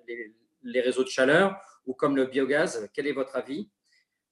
les 0.08 0.34
les 0.68 0.82
réseaux 0.82 1.04
de 1.04 1.10
chaleur 1.10 1.56
ou 1.86 1.94
comme 1.94 2.16
le 2.16 2.26
biogaz. 2.26 2.88
Quel 2.94 3.08
est 3.08 3.14
votre 3.14 3.36
avis? 3.36 3.70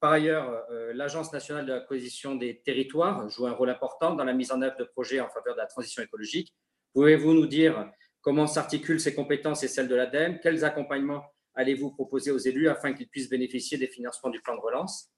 Par 0.05 0.11
ailleurs, 0.11 0.67
euh, 0.69 0.93
l'Agence 0.93 1.33
nationale 1.33 1.65
de 1.65 1.73
la 1.73 1.79
cohésion 1.79 2.35
des 2.35 2.61
territoires 2.61 3.27
joue 3.27 3.47
un 3.47 3.53
rôle 3.53 3.71
important 3.71 4.13
dans 4.13 4.23
la 4.23 4.33
mise 4.33 4.51
en 4.51 4.61
œuvre 4.61 4.77
de 4.77 4.83
projets 4.83 5.19
en 5.19 5.29
faveur 5.29 5.55
de 5.55 5.59
la 5.59 5.65
transition 5.65 6.03
écologique. 6.03 6.53
Pouvez-vous 6.93 7.33
nous 7.33 7.47
dire 7.47 7.89
comment 8.21 8.45
s'articulent 8.45 8.99
ces 8.99 9.15
compétences 9.15 9.63
et 9.63 9.67
celles 9.67 9.87
de 9.87 9.95
l'ADEME 9.95 10.39
Quels 10.43 10.63
accompagnements 10.63 11.23
allez-vous 11.55 11.89
proposer 11.89 12.29
aux 12.29 12.37
élus 12.37 12.69
afin 12.69 12.93
qu'ils 12.93 13.07
puissent 13.07 13.31
bénéficier 13.31 13.79
des 13.79 13.87
financements 13.87 14.29
du 14.29 14.39
plan 14.41 14.53
de 14.55 14.61
relance? 14.61 15.09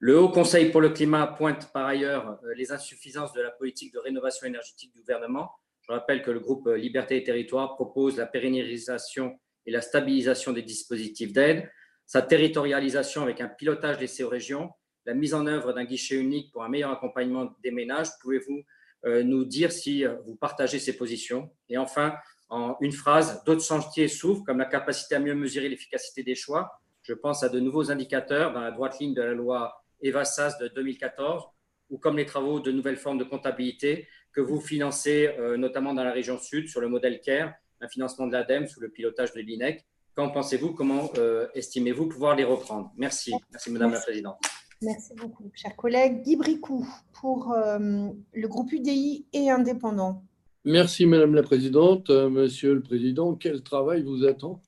Le 0.00 0.18
Haut 0.18 0.28
Conseil 0.28 0.70
pour 0.70 0.82
le 0.82 0.90
climat 0.90 1.26
pointe 1.26 1.72
par 1.72 1.86
ailleurs 1.86 2.38
euh, 2.44 2.52
les 2.54 2.72
insuffisances 2.72 3.32
de 3.32 3.40
la 3.40 3.52
politique 3.52 3.94
de 3.94 4.00
rénovation 4.00 4.46
énergétique 4.46 4.92
du 4.92 5.00
gouvernement. 5.00 5.50
Je 5.80 5.92
rappelle 5.92 6.20
que 6.20 6.30
le 6.30 6.40
groupe 6.40 6.68
Liberté 6.68 7.16
et 7.16 7.24
Territoire 7.24 7.74
propose 7.76 8.18
la 8.18 8.26
pérennisation 8.26 9.40
et 9.64 9.70
la 9.70 9.80
stabilisation 9.80 10.52
des 10.52 10.62
dispositifs 10.62 11.32
d'aide, 11.32 11.70
sa 12.06 12.22
territorialisation 12.22 13.22
avec 13.22 13.40
un 13.40 13.48
pilotage 13.48 13.98
des 13.98 14.22
aux 14.22 14.28
régions, 14.28 14.70
la 15.06 15.14
mise 15.14 15.34
en 15.34 15.46
œuvre 15.46 15.72
d'un 15.72 15.84
guichet 15.84 16.16
unique 16.16 16.52
pour 16.52 16.62
un 16.62 16.68
meilleur 16.68 16.90
accompagnement 16.90 17.54
des 17.62 17.70
ménages. 17.70 18.08
Pouvez-vous 18.20 18.62
euh, 19.06 19.22
nous 19.22 19.44
dire 19.44 19.72
si 19.72 20.04
euh, 20.04 20.16
vous 20.26 20.36
partagez 20.36 20.78
ces 20.78 20.96
positions? 20.96 21.50
Et 21.68 21.78
enfin, 21.78 22.14
en 22.48 22.76
une 22.80 22.92
phrase, 22.92 23.42
d'autres 23.44 23.64
chantiers 23.64 24.08
s'ouvrent 24.08 24.44
comme 24.44 24.58
la 24.58 24.66
capacité 24.66 25.14
à 25.14 25.18
mieux 25.18 25.34
mesurer 25.34 25.68
l'efficacité 25.68 26.22
des 26.22 26.34
choix. 26.34 26.70
Je 27.02 27.14
pense 27.14 27.42
à 27.42 27.48
de 27.48 27.58
nouveaux 27.58 27.90
indicateurs 27.90 28.52
dans 28.52 28.60
la 28.60 28.70
droite 28.70 29.00
ligne 29.00 29.14
de 29.14 29.22
la 29.22 29.34
loi 29.34 29.82
EVA-SAS 30.02 30.58
de 30.58 30.68
2014 30.68 31.44
ou 31.90 31.98
comme 31.98 32.16
les 32.16 32.26
travaux 32.26 32.60
de 32.60 32.70
nouvelles 32.70 32.96
formes 32.96 33.18
de 33.18 33.24
comptabilité 33.24 34.06
que 34.32 34.40
vous 34.40 34.60
financez 34.60 35.28
euh, 35.38 35.56
notamment 35.56 35.94
dans 35.94 36.04
la 36.04 36.12
région 36.12 36.38
sud 36.38 36.68
sur 36.68 36.80
le 36.80 36.88
modèle 36.88 37.20
CARE 37.20 37.52
un 37.82 37.88
financement 37.88 38.26
de 38.26 38.32
l'ADEME 38.32 38.66
sous 38.66 38.80
le 38.80 38.88
pilotage 38.88 39.32
de 39.32 39.40
l'INEC. 39.40 39.84
Qu'en 40.14 40.30
pensez-vous? 40.30 40.74
Comment 40.74 41.10
euh, 41.16 41.46
estimez-vous 41.54 42.06
pouvoir 42.06 42.36
les 42.36 42.44
reprendre? 42.44 42.92
Merci. 42.96 43.32
Merci, 43.50 43.70
Madame 43.70 43.92
la 43.92 44.00
Présidente. 44.00 44.36
Merci 44.82 45.14
beaucoup, 45.14 45.50
cher 45.54 45.74
collègue. 45.74 46.22
Guy 46.22 46.36
Bricou, 46.36 46.86
pour 47.20 47.52
euh, 47.52 48.08
le 48.34 48.48
groupe 48.48 48.72
UDI 48.72 49.26
et 49.32 49.48
indépendant. 49.48 50.24
Merci, 50.64 51.06
Madame 51.06 51.34
la 51.34 51.42
Présidente. 51.42 52.10
Euh, 52.10 52.28
Monsieur 52.28 52.74
le 52.74 52.82
Président, 52.82 53.34
quel 53.34 53.62
travail 53.62 54.02
vous 54.02 54.24
attend? 54.24 54.60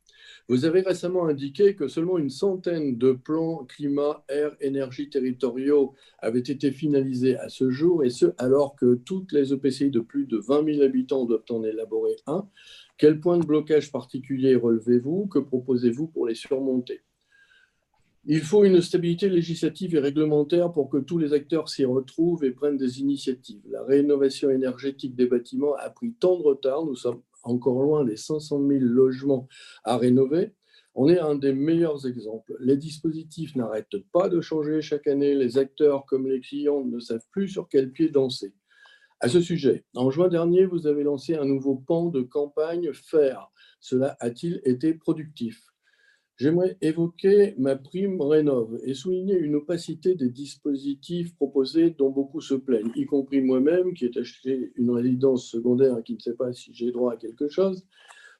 Vous 0.48 0.66
avez 0.66 0.83
récemment 0.83 1.26
indiqué 1.26 1.74
que 1.74 1.88
seulement 1.88 2.18
une 2.18 2.28
centaine 2.28 2.98
de 2.98 3.12
plans 3.12 3.64
climat, 3.64 4.24
air, 4.28 4.54
énergie 4.61 5.09
territoriaux 5.09 5.94
avaient 6.18 6.40
été 6.40 6.70
finalisés 6.70 7.37
à 7.37 7.48
ce 7.48 7.70
jour, 7.70 8.04
et 8.04 8.11
ce 8.11 8.26
alors 8.37 8.76
que 8.76 8.94
toutes 8.94 9.33
les 9.33 9.54
EPCI 9.54 9.90
de 9.90 10.00
plus 10.00 10.26
de 10.26 10.37
20 10.37 10.74
000 10.74 10.83
habitants 10.83 11.24
doivent 11.24 11.44
en 11.48 11.64
élaborer 11.64 12.16
un. 12.26 12.46
Quel 12.96 13.18
point 13.18 13.38
de 13.38 13.46
blocage 13.46 13.90
particulier 13.90 14.54
relevez-vous? 14.54 15.26
Que 15.26 15.40
proposez-vous 15.40 16.07
pour 16.07 16.26
les 16.26 16.35
surmonter? 16.35 17.00
Il 18.26 18.40
faut 18.40 18.64
une 18.64 18.80
stabilité 18.80 19.28
législative 19.28 19.96
et 19.96 19.98
réglementaire 19.98 20.72
pour 20.72 20.88
que 20.88 20.96
tous 20.96 21.18
les 21.18 21.33
acteurs 21.33 21.68
s'y 21.68 21.85
retrouvent 21.85 22.44
et 22.44 22.52
prennent 22.52 22.78
des 22.78 23.00
initiatives. 23.00 23.61
La 23.68 23.83
rénovation 23.83 24.48
énergétique 24.48 25.14
des 25.14 25.26
bâtiments 25.26 25.74
a 25.74 25.90
pris 25.90 26.12
tant 26.12 26.38
de 26.38 26.42
retard. 26.42 26.87
Nous 26.87 26.94
sommes 26.94 27.20
encore 27.42 27.83
loin 27.83 28.04
des 28.04 28.16
500 28.16 28.66
000 28.66 28.80
logements 28.80 29.46
à 29.83 29.98
rénover. 29.98 30.52
On 30.94 31.09
est 31.09 31.18
un 31.18 31.35
des 31.35 31.52
meilleurs 31.52 32.07
exemples. 32.07 32.57
Les 32.61 32.76
dispositifs 32.76 33.57
n'arrêtent 33.57 33.98
pas 34.12 34.28
de 34.28 34.40
changer 34.40 34.80
chaque 34.80 35.09
année. 35.09 35.35
Les 35.35 35.59
acteurs 35.59 36.07
comme 36.07 36.28
les 36.28 36.40
clients 36.40 36.85
ne 36.85 37.00
savent 37.00 37.26
plus 37.33 37.48
sur 37.48 37.68
quel 37.68 37.90
pied 37.92 38.09
danser. 38.09 38.54
À 39.24 39.28
ce 39.28 39.40
sujet, 39.40 39.87
en 39.94 40.10
juin 40.10 40.28
dernier, 40.28 40.66
vous 40.66 40.87
avez 40.87 41.02
lancé 41.02 41.34
un 41.34 41.46
nouveau 41.46 41.76
pan 41.76 42.10
de 42.10 42.20
campagne 42.20 42.92
FAIR. 42.92 43.50
Cela 43.80 44.18
a-t-il 44.20 44.60
été 44.66 44.92
productif? 44.92 45.62
J'aimerais 46.37 46.76
évoquer 46.82 47.54
ma 47.56 47.74
prime 47.74 48.20
Rénov 48.20 48.78
et 48.82 48.92
souligner 48.92 49.38
une 49.38 49.54
opacité 49.54 50.14
des 50.14 50.28
dispositifs 50.28 51.34
proposés 51.37 51.88
dont 51.88 52.10
beaucoup 52.10 52.42
se 52.42 52.52
plaignent, 52.52 52.92
y 52.96 53.06
compris 53.06 53.40
moi-même 53.40 53.94
qui 53.94 54.04
ai 54.04 54.18
acheté 54.18 54.72
une 54.74 54.90
résidence 54.90 55.46
secondaire 55.46 55.96
et 55.96 56.02
qui 56.02 56.16
ne 56.16 56.20
sait 56.20 56.34
pas 56.34 56.52
si 56.52 56.74
j'ai 56.74 56.92
droit 56.92 57.14
à 57.14 57.16
quelque 57.16 57.48
chose. 57.48 57.87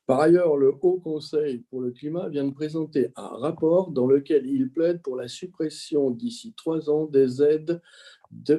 Par 0.07 0.21
ailleurs, 0.21 0.59
le 0.59 0.75
Haut 0.83 1.01
Conseil 1.01 1.61
pour 1.71 1.81
le 1.81 1.93
climat 1.93 2.29
vient 2.29 2.47
de 2.47 2.53
présenter 2.53 3.09
un 3.17 3.29
rapport 3.29 3.91
dans 3.91 4.07
lequel 4.07 4.47
il 4.47 4.71
plaide 4.71 5.01
pour 5.01 5.17
la 5.17 5.29
suppression 5.29 6.11
d'ici 6.11 6.53
trois 6.59 6.91
ans 6.91 7.07
des 7.07 7.43
aides 7.43 7.81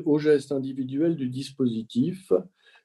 au 0.06 0.20
geste 0.20 0.52
individuel 0.52 1.16
du 1.16 1.30
dispositif. 1.30 2.32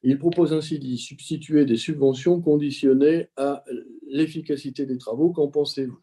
Il 0.03 0.18
propose 0.18 0.53
ainsi 0.53 0.79
d'y 0.79 0.96
substituer 0.96 1.66
des 1.66 1.76
subventions 1.76 2.40
conditionnées 2.40 3.29
à 3.37 3.64
l'efficacité 4.09 4.87
des 4.87 4.98
travaux. 4.98 5.31
Qu'en 5.31 5.48
pensez-vous? 5.48 6.00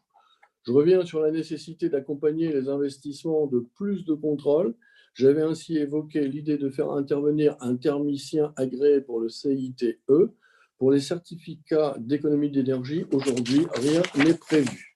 Je 0.66 0.72
reviens 0.72 1.04
sur 1.04 1.20
la 1.20 1.30
nécessité 1.30 1.88
d'accompagner 1.88 2.52
les 2.52 2.68
investissements 2.68 3.46
de 3.46 3.66
plus 3.74 4.04
de 4.04 4.14
contrôles. 4.14 4.74
J'avais 5.14 5.42
ainsi 5.42 5.78
évoqué 5.78 6.28
l'idée 6.28 6.58
de 6.58 6.68
faire 6.68 6.90
intervenir 6.90 7.56
un 7.60 7.74
thermicien 7.74 8.52
agréé 8.56 9.00
pour 9.00 9.18
le 9.18 9.28
CITE. 9.28 9.98
Pour 10.76 10.92
les 10.92 11.00
certificats 11.00 11.96
d'économie 11.98 12.50
d'énergie, 12.50 13.04
aujourd'hui, 13.12 13.66
rien 13.74 14.02
n'est 14.16 14.34
prévu. 14.34 14.87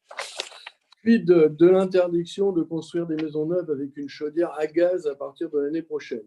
Puis 1.02 1.20
de, 1.20 1.66
l'interdiction 1.66 2.52
de 2.52 2.62
construire 2.62 3.06
des 3.06 3.16
maisons 3.16 3.46
neuves 3.46 3.70
avec 3.70 3.96
une 3.96 4.08
chaudière 4.08 4.52
à 4.56 4.68
gaz 4.68 5.06
à 5.08 5.16
partir 5.16 5.50
de 5.50 5.58
l'année 5.58 5.82
prochaine. 5.82 6.22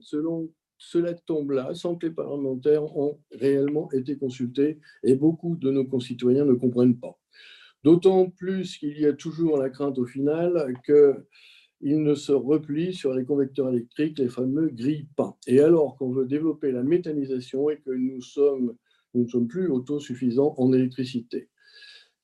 Cela 0.78 1.14
tombe 1.14 1.52
là 1.52 1.74
sans 1.74 1.96
que 1.96 2.08
les 2.08 2.14
parlementaires 2.14 2.84
ont 2.98 3.18
réellement 3.32 3.90
été 3.94 4.18
consultés 4.18 4.80
et 5.04 5.16
beaucoup 5.16 5.56
de 5.56 5.72
nos 5.72 5.86
concitoyens 5.86 6.44
ne 6.44 6.54
comprennent 6.54 7.00
pas. 7.00 7.18
D'autant 7.86 8.30
plus 8.30 8.78
qu'il 8.78 9.00
y 9.00 9.06
a 9.06 9.14
toujours 9.14 9.58
la 9.58 9.70
crainte 9.70 9.98
au 9.98 10.06
final 10.06 10.74
qu'ils 10.86 12.04
ne 12.04 12.14
se 12.14 12.34
replient 12.34 12.94
sur 12.94 13.14
les 13.14 13.24
convecteurs 13.24 13.70
électriques, 13.70 14.20
les 14.20 14.28
fameux 14.28 14.68
grilles-pains. 14.68 15.36
Et 15.48 15.62
alors 15.62 15.96
qu'on 15.96 16.12
veut 16.12 16.26
développer 16.26 16.74
la 16.74 16.84
méthanisation 16.84 17.70
et 17.70 17.78
que 17.78 17.92
nous, 17.92 18.20
nous 19.14 19.24
ne 19.24 19.28
sommes 19.28 19.48
plus 19.48 19.70
autosuffisants 19.70 20.54
en 20.58 20.74
électricité. 20.74 21.48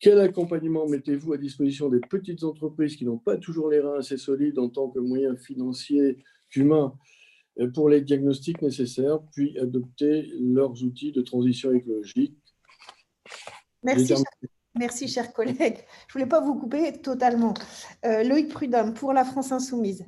Quel 0.01 0.19
accompagnement 0.19 0.87
mettez-vous 0.87 1.33
à 1.33 1.37
disposition 1.37 1.87
des 1.87 1.99
petites 1.99 2.43
entreprises 2.43 2.95
qui 2.95 3.05
n'ont 3.05 3.19
pas 3.19 3.37
toujours 3.37 3.69
les 3.69 3.79
reins 3.79 3.99
assez 3.99 4.17
solides 4.17 4.57
en 4.57 4.67
tant 4.67 4.89
que 4.89 4.97
moyens 4.97 5.39
financiers 5.39 6.17
qu'humains 6.49 6.97
euh, 7.59 7.69
pour 7.71 7.87
les 7.87 8.01
diagnostics 8.01 8.63
nécessaires, 8.63 9.19
puis 9.31 9.57
adopter 9.59 10.27
leurs 10.39 10.83
outils 10.83 11.11
de 11.11 11.21
transition 11.21 11.71
écologique? 11.71 12.35
Merci, 13.83 14.15
merci 14.73 15.07
chers 15.07 15.31
collègues. 15.31 15.59
Je 15.59 15.61
ne 15.61 16.13
voulais 16.13 16.25
pas 16.25 16.41
vous 16.41 16.55
couper 16.55 16.99
totalement. 16.99 17.53
Euh, 18.03 18.23
Loïc 18.23 18.49
Prudhomme, 18.49 18.95
pour 18.95 19.13
la 19.13 19.23
France 19.23 19.51
Insoumise. 19.51 20.03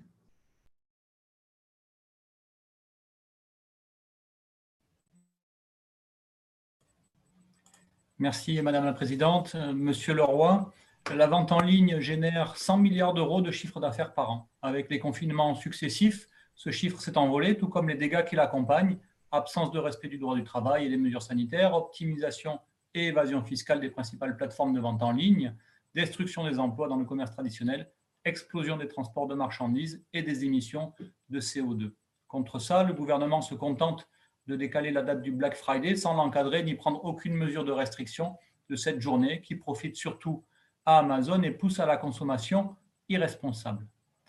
Merci, 8.23 8.61
Madame 8.61 8.85
la 8.85 8.93
Présidente. 8.93 9.51
Euh, 9.55 9.73
Monsieur 9.73 10.13
Leroy, 10.13 10.71
la 11.13 11.27
vente 11.27 11.51
en 11.51 11.59
ligne 11.59 11.99
génère 11.99 12.55
100 12.55 12.77
milliards 12.77 13.13
d'euros 13.13 13.41
de 13.41 13.51
chiffre 13.51 13.81
d'affaires 13.81 14.13
par 14.13 14.31
an. 14.31 14.49
Avec 14.61 14.89
les 14.89 14.97
confinements 14.97 15.55
successifs, 15.55 16.29
ce 16.55 16.71
chiffre 16.71 17.01
s'est 17.01 17.17
envolé, 17.17 17.57
tout 17.57 17.67
comme 17.67 17.89
les 17.89 17.95
dégâts 17.95 18.23
qui 18.23 18.37
l'accompagnent, 18.37 18.97
absence 19.33 19.71
de 19.71 19.77
respect 19.77 20.07
du 20.07 20.19
droit 20.19 20.35
du 20.35 20.45
travail 20.45 20.85
et 20.85 20.89
des 20.89 20.95
mesures 20.95 21.21
sanitaires, 21.21 21.73
optimisation 21.73 22.61
et 22.93 23.07
évasion 23.07 23.43
fiscale 23.43 23.81
des 23.81 23.89
principales 23.89 24.37
plateformes 24.37 24.73
de 24.73 24.79
vente 24.79 25.03
en 25.03 25.11
ligne, 25.11 25.53
destruction 25.93 26.45
des 26.45 26.59
emplois 26.59 26.87
dans 26.87 26.95
le 26.95 27.03
commerce 27.03 27.31
traditionnel, 27.31 27.91
explosion 28.23 28.77
des 28.77 28.87
transports 28.87 29.27
de 29.27 29.35
marchandises 29.35 30.01
et 30.13 30.23
des 30.23 30.45
émissions 30.45 30.93
de 31.27 31.41
CO2. 31.41 31.91
Contre 32.29 32.57
ça, 32.59 32.83
le 32.83 32.93
gouvernement 32.93 33.41
se 33.41 33.53
contente 33.53 34.07
de 34.47 34.55
décaler 34.55 34.91
la 34.91 35.01
date 35.01 35.21
du 35.21 35.31
Black 35.31 35.55
Friday 35.55 35.95
sans 35.95 36.13
l'encadrer 36.13 36.63
ni 36.63 36.75
prendre 36.75 37.03
aucune 37.05 37.35
mesure 37.35 37.63
de 37.63 37.71
restriction 37.71 38.35
de 38.69 38.75
cette 38.75 38.99
journée 38.99 39.41
qui 39.41 39.55
profite 39.55 39.95
surtout 39.95 40.43
à 40.85 40.99
Amazon 40.99 41.41
et 41.43 41.51
pousse 41.51 41.79
à 41.79 41.85
la 41.85 41.97
consommation 41.97 42.75
irresponsable. 43.09 43.87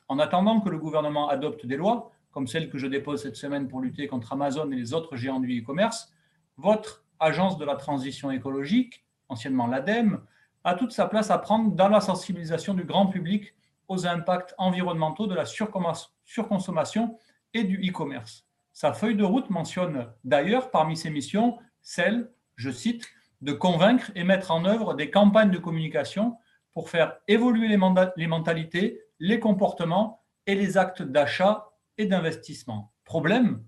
En 0.09 0.18
attendant 0.18 0.61
que 0.61 0.68
le 0.68 0.79
gouvernement 0.79 1.29
adopte 1.29 1.66
des 1.66 1.77
lois, 1.77 2.12
comme 2.31 2.46
celle 2.46 2.68
que 2.68 2.79
je 2.79 2.87
dépose 2.87 3.22
cette 3.22 3.37
semaine 3.37 3.68
pour 3.68 3.81
lutter 3.81 4.07
contre 4.07 4.33
Amazon 4.33 4.70
et 4.70 4.77
les 4.77 4.92
autres 4.92 5.16
géants 5.16 5.40
du 5.40 5.61
e-commerce, 5.61 6.12
votre 6.57 7.05
agence 7.20 7.59
de 7.59 7.64
la 7.64 7.77
transition 7.77 8.31
écologique, 8.31 9.05
anciennement 9.29 9.66
l'ADEME, 9.66 10.20
a 10.64 10.74
toute 10.74 10.92
sa 10.92 11.07
place 11.07 11.31
à 11.31 11.38
prendre 11.38 11.72
dans 11.72 11.88
la 11.88 12.00
sensibilisation 12.00 12.74
du 12.74 12.85
grand 12.85 13.07
public 13.07 13.55
aux 13.88 14.07
impacts 14.07 14.55
environnementaux 14.59 15.27
de 15.27 15.35
la 15.35 15.44
surconsommation 15.44 17.18
et 17.53 17.64
du 17.64 17.77
e-commerce. 17.88 18.46
Sa 18.75 18.93
feuille 18.93 19.15
de 19.15 19.25
route 19.25 19.51
mentionne 19.51 20.13
d'ailleurs 20.25 20.73
parmi 20.73 20.97
ses 20.97 21.09
missions 21.09 21.59
celle, 21.81 22.33
je 22.57 22.71
cite, 22.71 23.09
de 23.41 23.53
convaincre 23.53 24.11
et 24.17 24.25
mettre 24.25 24.51
en 24.51 24.65
œuvre 24.65 24.95
des 24.95 25.11
campagnes 25.11 25.53
de 25.53 25.59
communication 25.59 26.37
pour 26.73 26.91
faire 26.91 27.19
évoluer 27.29 27.69
les, 27.69 28.27
mentalités, 28.27 29.01
les 29.21 29.39
comportements 29.39 30.25
et 30.47 30.57
les 30.57 30.77
actes 30.77 31.03
d'achat 31.03 31.71
et 31.99 32.07
d'investissement. 32.07 32.93
Problème, 33.05 33.63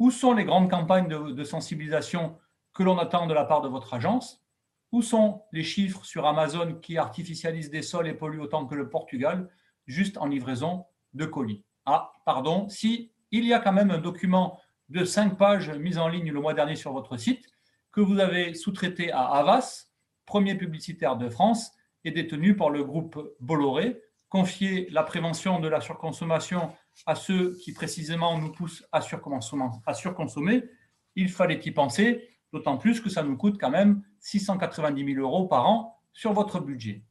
où 0.00 0.10
sont 0.10 0.32
les 0.32 0.44
grandes 0.44 0.68
campagnes 0.70 1.06
de, 1.06 1.30
de 1.30 1.44
sensibilisation 1.44 2.36
que 2.72 2.82
l'on 2.82 2.98
attend 2.98 3.28
de 3.28 3.34
la 3.34 3.44
part 3.44 3.60
de 3.60 3.68
votre 3.68 3.94
agence? 3.94 4.42
Où 4.90 5.00
sont 5.00 5.44
les 5.52 5.62
chiffres 5.62 6.04
sur 6.04 6.26
Amazon 6.26 6.74
qui 6.74 6.98
artificialisent 6.98 7.70
des 7.70 7.82
sols 7.82 8.08
et 8.08 8.14
polluent 8.14 8.40
autant 8.40 8.66
que 8.66 8.74
le 8.74 8.88
Portugal, 8.88 9.48
juste 9.86 10.18
en 10.18 10.26
livraison 10.26 10.86
de 11.14 11.24
colis? 11.24 11.62
Ah, 11.84 12.14
pardon, 12.24 12.68
si 12.68 13.12
il 13.30 13.44
y 13.44 13.52
a 13.52 13.58
quand 13.58 13.72
même 13.72 13.90
un 13.90 13.98
document 13.98 14.60
de 14.88 15.04
cinq 15.04 15.36
pages 15.36 15.70
mis 15.70 15.98
en 15.98 16.08
ligne 16.08 16.32
le 16.32 16.40
mois 16.40 16.54
dernier 16.54 16.76
sur 16.76 16.92
votre 16.92 17.16
site 17.16 17.46
que 17.92 18.00
vous 18.00 18.18
avez 18.18 18.54
sous-traité 18.54 19.10
à 19.12 19.22
Havas, 19.22 19.86
premier 20.26 20.54
publicitaire 20.54 21.16
de 21.16 21.28
France, 21.28 21.72
et 22.04 22.10
détenu 22.10 22.56
par 22.56 22.70
le 22.70 22.84
groupe 22.84 23.34
Bolloré, 23.40 24.00
confier 24.28 24.88
la 24.90 25.02
prévention 25.02 25.60
de 25.60 25.68
la 25.68 25.80
surconsommation 25.80 26.72
à 27.06 27.14
ceux 27.14 27.56
qui 27.56 27.72
précisément 27.72 28.38
nous 28.38 28.52
poussent 28.52 28.86
à 28.92 29.00
surconsommer, 29.00 30.62
il 31.16 31.28
fallait 31.28 31.60
y 31.64 31.70
penser, 31.72 32.28
d'autant 32.52 32.78
plus 32.78 33.00
que 33.00 33.10
ça 33.10 33.22
nous 33.22 33.36
coûte 33.36 33.58
quand 33.60 33.70
même 33.70 34.02
690 34.20 35.14
000 35.14 35.20
euros 35.20 35.46
par 35.46 35.68
an 35.68 35.98
sur 36.12 36.32
votre 36.32 36.60
budget. 36.60 37.02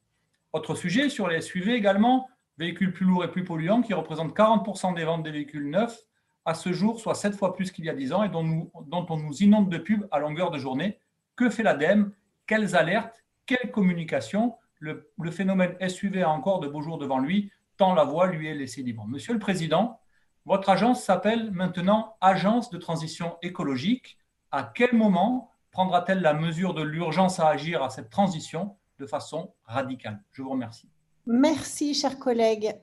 Autre 0.53 0.75
sujet, 0.75 1.09
sur 1.09 1.27
les 1.27 1.41
SUV 1.41 1.73
également, 1.73 2.27
véhicules 2.57 2.93
plus 2.93 3.05
lourds 3.05 3.23
et 3.23 3.31
plus 3.31 3.43
polluants 3.43 3.81
qui 3.81 3.93
représentent 3.93 4.35
40% 4.35 4.95
des 4.95 5.03
ventes 5.03 5.23
des 5.23 5.31
véhicules 5.31 5.69
neufs 5.69 5.99
à 6.45 6.53
ce 6.53 6.73
jour, 6.73 6.99
soit 6.99 7.15
sept 7.15 7.35
fois 7.35 7.53
plus 7.53 7.71
qu'il 7.71 7.85
y 7.85 7.89
a 7.89 7.93
dix 7.93 8.13
ans, 8.13 8.23
et 8.23 8.29
dont, 8.29 8.43
nous, 8.43 8.71
dont 8.87 9.05
on 9.09 9.17
nous 9.17 9.43
inonde 9.43 9.69
de 9.69 9.77
pubs 9.77 10.07
à 10.11 10.19
longueur 10.19 10.51
de 10.51 10.57
journée. 10.57 10.99
Que 11.35 11.49
fait 11.49 11.63
l'ADEME 11.63 12.11
Quelles 12.47 12.75
alertes? 12.75 13.23
Quelle 13.45 13.71
communication 13.71 14.55
le, 14.79 15.31
phénomène 15.31 15.75
SUV 15.87 16.23
a 16.23 16.29
encore 16.29 16.59
de 16.59 16.67
beaux 16.67 16.81
jours 16.81 16.97
devant 16.97 17.19
lui, 17.19 17.51
tant 17.77 17.93
la 17.93 18.03
voie 18.03 18.27
lui 18.27 18.47
est 18.47 18.55
laissée 18.55 18.81
libre. 18.81 19.05
Monsieur 19.07 19.33
le 19.33 19.39
Président, 19.39 19.99
votre 20.45 20.69
agence 20.69 21.03
s'appelle 21.03 21.51
maintenant 21.51 22.15
Agence 22.21 22.69
de 22.69 22.77
transition 22.77 23.37
écologique. 23.41 24.17
À 24.51 24.63
quel 24.63 24.95
moment 24.95 25.51
prendra-t-elle 25.71 26.21
la 26.21 26.33
mesure 26.33 26.73
de 26.73 26.81
l'urgence 26.81 27.39
à 27.39 27.47
agir 27.49 27.83
à 27.83 27.89
cette 27.89 28.09
transition 28.09 28.75
de 28.99 29.05
façon 29.05 29.53
radicale? 29.65 30.23
Je 30.31 30.41
vous 30.41 30.49
remercie. 30.49 30.89
Merci, 31.27 31.93
chers 31.93 32.17
collègues. 32.17 32.73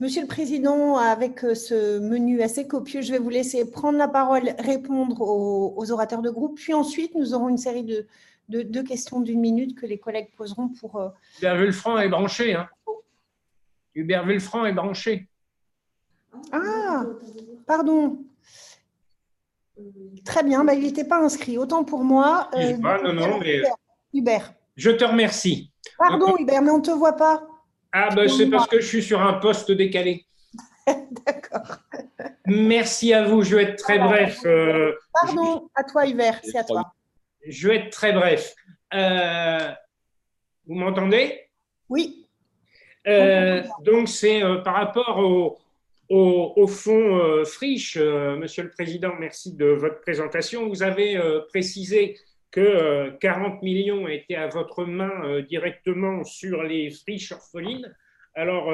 Monsieur 0.00 0.22
le 0.22 0.26
Président, 0.26 0.96
avec 0.96 1.44
euh, 1.44 1.54
ce 1.54 1.98
menu 1.98 2.40
assez 2.40 2.66
copieux, 2.66 3.02
je 3.02 3.12
vais 3.12 3.18
vous 3.18 3.28
laisser 3.28 3.70
prendre 3.70 3.98
la 3.98 4.08
parole, 4.08 4.54
répondre 4.58 5.20
aux, 5.20 5.92
orateurs 5.92 6.22
de 6.22 6.30
groupe, 6.30 6.56
puis 6.56 6.72
ensuite 6.72 7.14
nous 7.14 7.34
aurons 7.34 7.50
une 7.50 7.58
série 7.58 7.84
de, 7.84 8.06
de, 8.48 8.80
questions 8.80 9.20
d'une 9.20 9.40
minute 9.40 9.78
que 9.78 9.84
les 9.84 9.98
collègues 9.98 10.30
poseront 10.38 10.68
pour... 10.68 10.96
Euh, 10.96 11.10
Hubert 11.38 11.56
Vulfranc 11.56 11.98
est 11.98 12.08
branché. 12.08 12.54
Hein. 12.54 12.66
Hubert 13.94 14.24
Vulfranc 14.24 14.64
est 14.64 14.72
branché. 14.72 15.28
Ah, 16.50 17.04
pardon. 17.66 18.24
Très 20.24 20.42
bien, 20.42 20.64
bah, 20.64 20.72
il 20.72 20.82
n'était 20.82 21.04
pas 21.04 21.22
inscrit. 21.22 21.58
Autant 21.58 21.84
pour 21.84 22.04
moi. 22.04 22.48
Euh, 22.54 22.74
non, 22.78 23.12
non, 23.12 23.38
mais... 23.38 23.60
Hubert. 24.14 24.54
Je 24.76 24.92
te 24.92 25.04
remercie. 25.04 25.70
Pardon, 25.98 26.38
Hubert, 26.38 26.62
mais 26.62 26.70
on 26.70 26.78
ne 26.78 26.82
te 26.82 26.90
voit 26.90 27.16
pas. 27.16 27.49
Ah, 27.92 28.10
ben 28.14 28.28
c'est 28.28 28.48
parce 28.48 28.68
que 28.68 28.80
je 28.80 28.86
suis 28.86 29.02
sur 29.02 29.20
un 29.20 29.34
poste 29.34 29.72
décalé. 29.72 30.26
D'accord. 30.86 31.78
Merci 32.46 33.12
à 33.12 33.24
vous, 33.24 33.42
je 33.42 33.56
vais 33.56 33.62
être 33.64 33.76
très 33.76 33.98
bref. 33.98 34.40
Euh, 34.44 34.92
Pardon, 35.12 35.68
à 35.74 35.84
toi, 35.84 36.06
Hubert, 36.06 36.40
c'est 36.42 36.58
à 36.58 36.64
toi. 36.64 36.92
Je 37.46 37.68
vais 37.68 37.76
être 37.76 37.90
très 37.90 38.12
bref. 38.12 38.54
Euh, 38.94 39.70
vous 40.66 40.74
m'entendez? 40.74 41.40
Oui. 41.88 42.26
Euh, 43.06 43.62
donc, 43.82 44.08
c'est 44.08 44.40
par 44.64 44.74
rapport 44.74 45.18
au, 45.18 45.58
au, 46.08 46.66
fond 46.66 47.44
friche, 47.44 47.96
Monsieur 47.96 48.64
le 48.64 48.70
Président, 48.70 49.12
merci 49.18 49.54
de 49.54 49.66
votre 49.66 50.00
présentation. 50.00 50.68
Vous 50.68 50.82
avez 50.82 51.20
précisé 51.48 52.18
que 52.50 53.10
40 53.20 53.62
millions 53.62 54.08
étaient 54.08 54.34
à 54.34 54.48
votre 54.48 54.84
main 54.84 55.40
directement 55.42 56.24
sur 56.24 56.62
les 56.62 56.90
friches 56.90 57.32
orphelines. 57.32 57.94
Alors, 58.34 58.72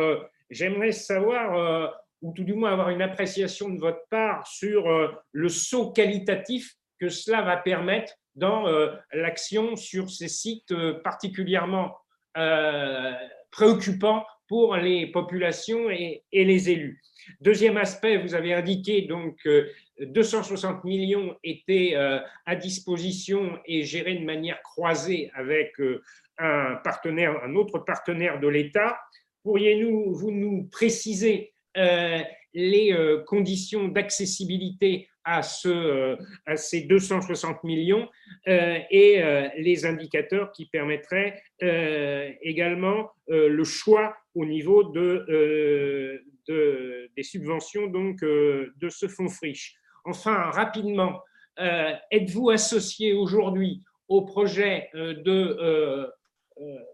j'aimerais 0.50 0.92
savoir, 0.92 1.92
ou 2.22 2.32
tout 2.32 2.44
du 2.44 2.54
moins 2.54 2.72
avoir 2.72 2.90
une 2.90 3.02
appréciation 3.02 3.68
de 3.68 3.78
votre 3.78 4.06
part 4.10 4.46
sur 4.46 4.86
le 5.32 5.48
saut 5.48 5.92
qualitatif 5.92 6.74
que 6.98 7.08
cela 7.08 7.42
va 7.42 7.56
permettre 7.56 8.14
dans 8.34 8.66
l'action 9.12 9.76
sur 9.76 10.10
ces 10.10 10.28
sites 10.28 10.74
particulièrement 11.02 11.96
préoccupants 13.50 14.24
pour 14.48 14.76
les 14.76 15.08
populations 15.08 15.90
et, 15.90 16.22
les 16.32 16.70
élus. 16.70 17.02
Deuxième 17.40 17.76
aspect, 17.76 18.18
vous 18.18 18.34
avez 18.34 18.54
indiqué 18.54 19.02
donc 19.02 19.46
260 20.00 20.84
millions 20.84 21.36
étaient 21.42 21.92
euh, 21.94 22.18
à 22.44 22.56
disposition 22.56 23.58
et 23.64 23.82
gérés 23.82 24.16
de 24.16 24.24
manière 24.24 24.60
croisée 24.62 25.30
avec 25.34 25.80
euh, 25.80 26.02
un 26.38 26.76
partenaire, 26.84 27.42
un 27.42 27.54
autre 27.54 27.78
partenaire 27.78 28.40
de 28.40 28.48
l'État. 28.48 28.98
Pourriez-vous 29.42 30.12
vous 30.14 30.30
nous 30.30 30.64
préciser 30.64 31.54
euh, 31.76 32.20
les 32.52 32.96
conditions 33.26 33.88
d'accessibilité 33.88 35.08
à, 35.24 35.42
ce, 35.42 36.16
à 36.46 36.56
ces 36.56 36.82
260 36.82 37.64
millions 37.64 38.08
et 38.46 39.22
les 39.58 39.84
indicateurs 39.84 40.52
qui 40.52 40.64
permettraient 40.64 41.42
également 42.40 43.10
le 43.28 43.64
choix 43.64 44.16
au 44.34 44.46
niveau 44.46 44.84
de, 44.84 46.22
des 46.48 47.22
subventions 47.22 47.88
donc, 47.88 48.22
de 48.22 48.88
ce 48.88 49.06
fonds 49.06 49.28
friche? 49.28 49.76
Enfin, 50.06 50.50
rapidement, 50.50 51.20
euh, 51.58 51.92
êtes-vous 52.12 52.50
associé 52.50 53.12
aujourd'hui 53.12 53.82
au 54.08 54.22
projet 54.22 54.88
euh, 54.94 55.14
de 55.14 55.58
euh, 55.60 56.06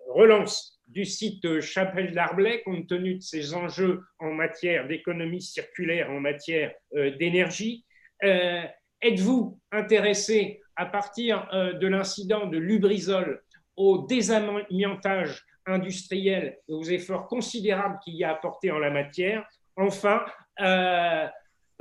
relance 0.08 0.80
du 0.88 1.04
site 1.04 1.60
Chapelle 1.60 2.14
d'Arblay 2.14 2.62
compte 2.62 2.86
tenu 2.86 3.16
de 3.16 3.22
ses 3.22 3.54
enjeux 3.54 4.00
en 4.18 4.32
matière 4.32 4.88
d'économie 4.88 5.42
circulaire, 5.42 6.10
en 6.10 6.20
matière 6.20 6.74
d'énergie? 6.92 7.86
Êtes-vous 8.20 9.58
intéressé 9.70 10.60
à 10.76 10.84
partir 10.84 11.48
de 11.52 11.86
l'incident 11.86 12.46
de 12.46 12.58
Lubrizol 12.58 13.42
au 13.76 14.04
désamiantage 14.06 15.46
industriel 15.64 16.58
et 16.68 16.72
aux 16.74 16.84
efforts 16.84 17.26
considérables 17.26 17.98
qu'il 18.04 18.16
y 18.16 18.24
a 18.24 18.32
apporté 18.32 18.70
en 18.70 18.78
la 18.78 18.90
matière? 18.90 19.48
Enfin, 19.76 20.26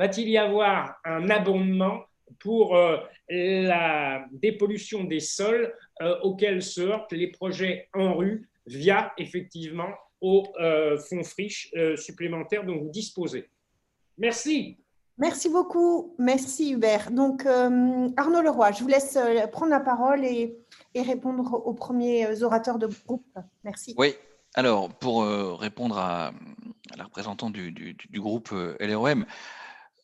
va-t-il 0.01 0.29
y 0.29 0.37
avoir 0.39 0.99
un 1.05 1.29
abondement 1.29 2.01
pour 2.39 2.75
euh, 2.75 2.97
la 3.29 4.25
dépollution 4.31 5.03
des 5.03 5.19
sols 5.19 5.71
euh, 6.01 6.19
auxquels 6.21 6.63
se 6.63 6.81
heurtent 6.81 7.11
les 7.11 7.27
projets 7.27 7.87
en 7.93 8.15
rue 8.15 8.49
via 8.65 9.13
effectivement 9.19 9.91
aux 10.19 10.43
euh, 10.59 10.97
fonds 10.97 11.23
friches 11.23 11.71
supplémentaires 11.97 12.65
dont 12.65 12.79
vous 12.79 12.89
disposez. 12.89 13.47
Merci. 14.17 14.79
Merci 15.19 15.49
beaucoup. 15.49 16.15
Merci 16.17 16.71
Hubert. 16.71 17.11
Donc 17.11 17.45
Arnaud 17.45 18.41
Leroy, 18.41 18.71
je 18.71 18.81
vous 18.81 18.87
laisse 18.87 19.19
prendre 19.51 19.69
la 19.69 19.79
parole 19.79 20.25
et, 20.25 20.57
répondre 20.95 21.61
aux 21.63 21.73
premiers 21.75 22.41
orateurs 22.41 22.79
de 22.79 22.87
groupe. 23.05 23.37
Merci. 23.63 23.93
Oui. 23.99 24.15
Alors, 24.55 24.89
pour 24.89 25.23
répondre 25.59 25.97
à, 25.97 26.31
la 26.97 27.03
représentante 27.03 27.53
du, 27.53 27.71
du 27.71 28.19
groupe 28.19 28.49
LROM, 28.79 29.25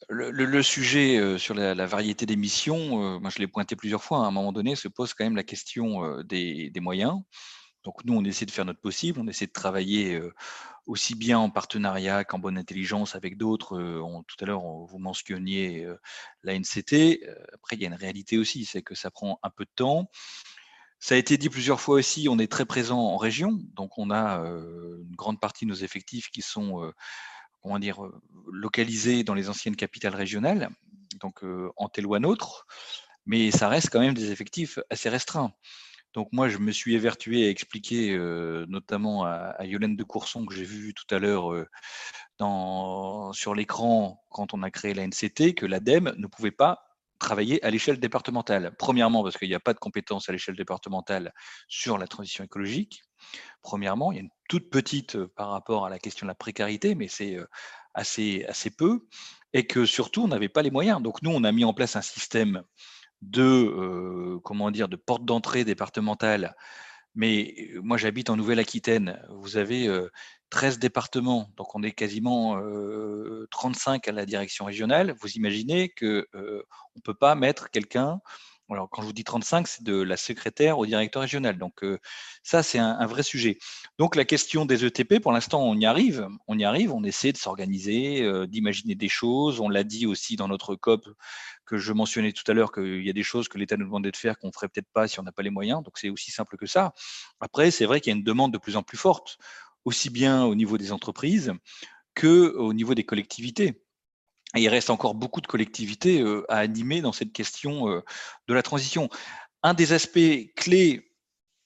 le, 0.09 0.63
sujet 0.63 1.17
euh, 1.17 1.37
sur 1.37 1.53
la, 1.53 1.85
variété 1.85 2.25
des 2.25 2.35
missions, 2.35 3.03
euh, 3.03 3.19
moi 3.19 3.29
je 3.29 3.39
l'ai 3.39 3.47
pointé 3.47 3.75
plusieurs 3.75 4.03
fois, 4.03 4.19
hein, 4.19 4.23
à 4.23 4.27
un 4.27 4.31
moment 4.31 4.53
donné 4.53 4.75
se 4.75 4.87
pose 4.87 5.13
quand 5.13 5.25
même 5.25 5.35
la 5.35 5.43
question 5.43 6.05
euh, 6.05 6.23
des, 6.23 6.71
moyens. 6.79 7.21
Donc 7.83 8.03
nous, 8.05 8.13
on 8.13 8.23
essaie 8.23 8.45
de 8.45 8.51
faire 8.51 8.65
notre 8.65 8.81
possible, 8.81 9.19
on 9.19 9.27
essaie 9.27 9.47
de 9.47 9.51
travailler 9.51 10.19
aussi 10.87 11.15
bien 11.15 11.39
en 11.39 11.49
partenariat 11.49 12.25
qu'en 12.25 12.37
bonne 12.37 12.57
intelligence 12.57 13.15
avec 13.15 13.37
d'autres. 13.37 13.77
tout 14.27 14.35
à 14.41 14.45
l'heure, 14.45 14.61
vous 14.61 14.97
mentionniez 14.97 15.87
la 16.43 16.59
NCT. 16.59 17.23
Après, 17.53 17.77
il 17.77 17.81
y 17.81 17.85
a 17.85 17.87
une 17.87 17.93
réalité 17.93 18.37
aussi, 18.37 18.65
c'est 18.65 18.81
que 18.81 18.93
ça 18.93 19.09
prend 19.09 19.39
un 19.41 19.49
peu 19.49 19.63
de 19.63 19.71
temps. 19.73 20.09
Ça 20.99 21.15
a 21.15 21.17
été 21.17 21.37
dit 21.37 21.49
plusieurs 21.49 21.79
fois 21.79 21.95
aussi, 21.95 22.27
on 22.29 22.39
est 22.39 22.51
très 22.51 22.65
présent 22.65 22.99
en 22.99 23.15
région, 23.15 23.57
donc 23.73 23.97
on 23.97 24.11
a 24.11 24.39
une 24.39 25.15
grande 25.15 25.39
partie 25.39 25.63
de 25.63 25.69
nos 25.69 25.77
effectifs 25.77 26.29
qui 26.29 26.41
sont 26.41 26.91
comment 27.67 27.79
dire, 27.79 28.03
euh, 28.03 28.21
localisés 28.49 29.25
dans 29.25 29.33
les 29.33 29.49
anciennes 29.49 29.75
capitales 29.75 30.15
régionales, 30.15 30.69
donc 31.19 31.43
euh, 31.43 31.69
en 31.75 31.89
tel 31.89 32.05
ou 32.05 32.15
un 32.15 32.23
autre, 32.23 32.65
mais 33.25 33.51
ça 33.51 33.67
reste 33.67 33.89
quand 33.91 33.99
même 33.99 34.13
des 34.13 34.31
effectifs 34.31 34.79
assez 34.89 35.09
restreints. 35.09 35.51
Donc 36.13 36.29
moi, 36.31 36.47
je 36.47 36.57
me 36.57 36.71
suis 36.71 36.95
évertué 36.95 37.45
à 37.45 37.49
expliquer, 37.49 38.13
euh, 38.13 38.65
notamment 38.69 39.25
à, 39.25 39.65
Yolène 39.65 39.97
de 39.97 40.03
Courson, 40.03 40.45
que 40.45 40.55
j'ai 40.55 40.63
vu 40.63 40.93
tout 40.93 41.13
à 41.13 41.19
l'heure 41.19 41.53
sur 43.33 43.53
l'écran 43.53 44.23
quand 44.29 44.53
on 44.53 44.63
a 44.63 44.71
créé 44.71 44.93
la 44.93 45.05
NCT, 45.05 45.53
que 45.53 45.65
l'ADEME 45.65 46.13
ne 46.17 46.27
pouvait 46.27 46.51
pas 46.51 46.86
travailler 47.27 47.61
à 47.65 47.69
l'échelle 47.69 47.99
départementale. 47.99 48.73
Premièrement, 48.79 49.21
parce 49.21 49.37
qu'il 49.37 49.49
n'y 49.49 49.55
a 49.55 49.59
pas 49.59 49.73
de 49.73 49.79
compétences 49.79 50.29
à 50.29 50.31
l'échelle 50.31 50.55
départementale 50.55 51.33
sur 51.67 51.97
la 51.97 52.07
transition 52.07 52.45
écologique. 52.45 53.01
Premièrement, 53.61 54.13
il 54.13 54.15
y 54.15 54.19
a 54.19 54.21
une 54.21 54.29
toute 54.47 54.69
petite 54.69 55.17
euh, 55.17 55.27
par 55.35 55.49
rapport 55.49 55.85
à 55.85 55.89
la 55.89 55.99
question 55.99 56.25
de 56.25 56.29
la 56.29 56.35
précarité, 56.35 56.95
mais 56.95 57.09
c'est 57.09 57.35
euh, 57.35 57.45
assez, 57.93 58.45
assez 58.47 58.69
peu. 58.69 59.05
Et 59.51 59.67
que 59.67 59.85
surtout, 59.85 60.23
on 60.23 60.29
n'avait 60.29 60.47
pas 60.47 60.61
les 60.61 60.71
moyens. 60.71 61.01
Donc 61.01 61.21
nous, 61.21 61.31
on 61.31 61.43
a 61.43 61.51
mis 61.51 61.65
en 61.65 61.73
place 61.73 61.97
un 61.97 62.01
système 62.01 62.63
de, 63.21 63.43
euh, 63.43 64.39
comment 64.45 64.71
dire, 64.71 64.87
de 64.87 64.95
porte 64.95 65.25
d'entrée 65.25 65.65
départementale. 65.65 66.55
Mais 67.13 67.71
moi, 67.81 67.97
j'habite 67.97 68.29
en 68.29 68.37
Nouvelle-Aquitaine. 68.37 69.19
Vous 69.31 69.57
avez 69.57 69.89
13 70.49 70.79
départements, 70.79 71.49
donc 71.57 71.75
on 71.75 71.83
est 71.83 71.91
quasiment 71.91 72.59
35 73.51 74.07
à 74.07 74.11
la 74.11 74.25
direction 74.25 74.65
régionale. 74.65 75.15
Vous 75.19 75.31
imaginez 75.31 75.89
qu'on 75.89 76.05
ne 76.05 77.01
peut 77.03 77.13
pas 77.13 77.35
mettre 77.35 77.69
quelqu'un 77.69 78.21
alors, 78.69 78.89
quand 78.89 79.01
je 79.01 79.07
vous 79.07 79.13
dis 79.13 79.23
35, 79.23 79.65
c'est 79.67 79.83
de 79.83 79.95
la 79.95 80.17
secrétaire 80.17 80.77
au 80.77 80.85
directeur 80.85 81.21
régional. 81.21 81.57
Donc, 81.57 81.85
ça, 82.43 82.63
c'est 82.63 82.79
un, 82.79 83.05
vrai 83.05 83.23
sujet. 83.23 83.59
Donc, 83.97 84.15
la 84.15 84.25
question 84.25 84.65
des 84.65 84.83
ETP, 84.83 85.21
pour 85.21 85.31
l'instant, 85.31 85.61
on 85.63 85.75
y 85.75 85.85
arrive. 85.85 86.27
On 86.47 86.57
y 86.57 86.65
arrive. 86.65 86.91
On 86.93 87.03
essaie 87.03 87.31
de 87.31 87.37
s'organiser, 87.37 88.29
d'imaginer 88.47 88.95
des 88.95 89.07
choses. 89.07 89.61
On 89.61 89.69
l'a 89.69 89.83
dit 89.85 90.05
aussi 90.05 90.35
dans 90.35 90.49
notre 90.49 90.75
COP 90.75 91.07
que 91.65 91.77
je 91.77 91.93
mentionnais 91.93 92.33
tout 92.33 92.49
à 92.49 92.53
l'heure 92.53 92.71
qu'il 92.71 93.05
y 93.05 93.09
a 93.09 93.13
des 93.13 93.23
choses 93.23 93.47
que 93.47 93.57
l'État 93.57 93.77
nous 93.77 93.85
demandait 93.85 94.11
de 94.11 94.17
faire 94.17 94.37
qu'on 94.37 94.47
ne 94.47 94.53
ferait 94.53 94.67
peut-être 94.67 94.91
pas 94.93 95.07
si 95.07 95.19
on 95.19 95.23
n'a 95.23 95.31
pas 95.31 95.43
les 95.43 95.49
moyens. 95.49 95.81
Donc, 95.83 95.97
c'est 95.97 96.09
aussi 96.09 96.31
simple 96.31 96.57
que 96.57 96.65
ça. 96.65 96.93
Après, 97.39 97.71
c'est 97.71 97.85
vrai 97.85 98.01
qu'il 98.01 98.11
y 98.11 98.15
a 98.15 98.17
une 98.17 98.23
demande 98.23 98.51
de 98.51 98.57
plus 98.57 98.75
en 98.75 98.83
plus 98.83 98.97
forte 98.97 99.37
aussi 99.87 100.09
bien 100.09 100.43
au 100.43 100.53
niveau 100.53 100.77
des 100.77 100.91
entreprises 100.91 101.53
que 102.13 102.53
au 102.57 102.73
niveau 102.73 102.93
des 102.93 103.05
collectivités. 103.05 103.81
Il 104.53 104.67
reste 104.67 104.89
encore 104.89 105.15
beaucoup 105.15 105.39
de 105.39 105.47
collectivités 105.47 106.19
euh, 106.19 106.45
à 106.49 106.57
animer 106.57 106.99
dans 106.99 107.13
cette 107.13 107.31
question 107.31 107.89
euh, 107.89 108.01
de 108.49 108.53
la 108.53 108.63
transition. 108.63 109.09
Un 109.63 109.73
des 109.73 109.93
aspects 109.93 110.53
clés 110.57 111.13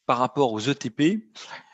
par 0.05 0.19
rapport 0.19 0.53
aux 0.53 0.59
ETP, 0.59 1.33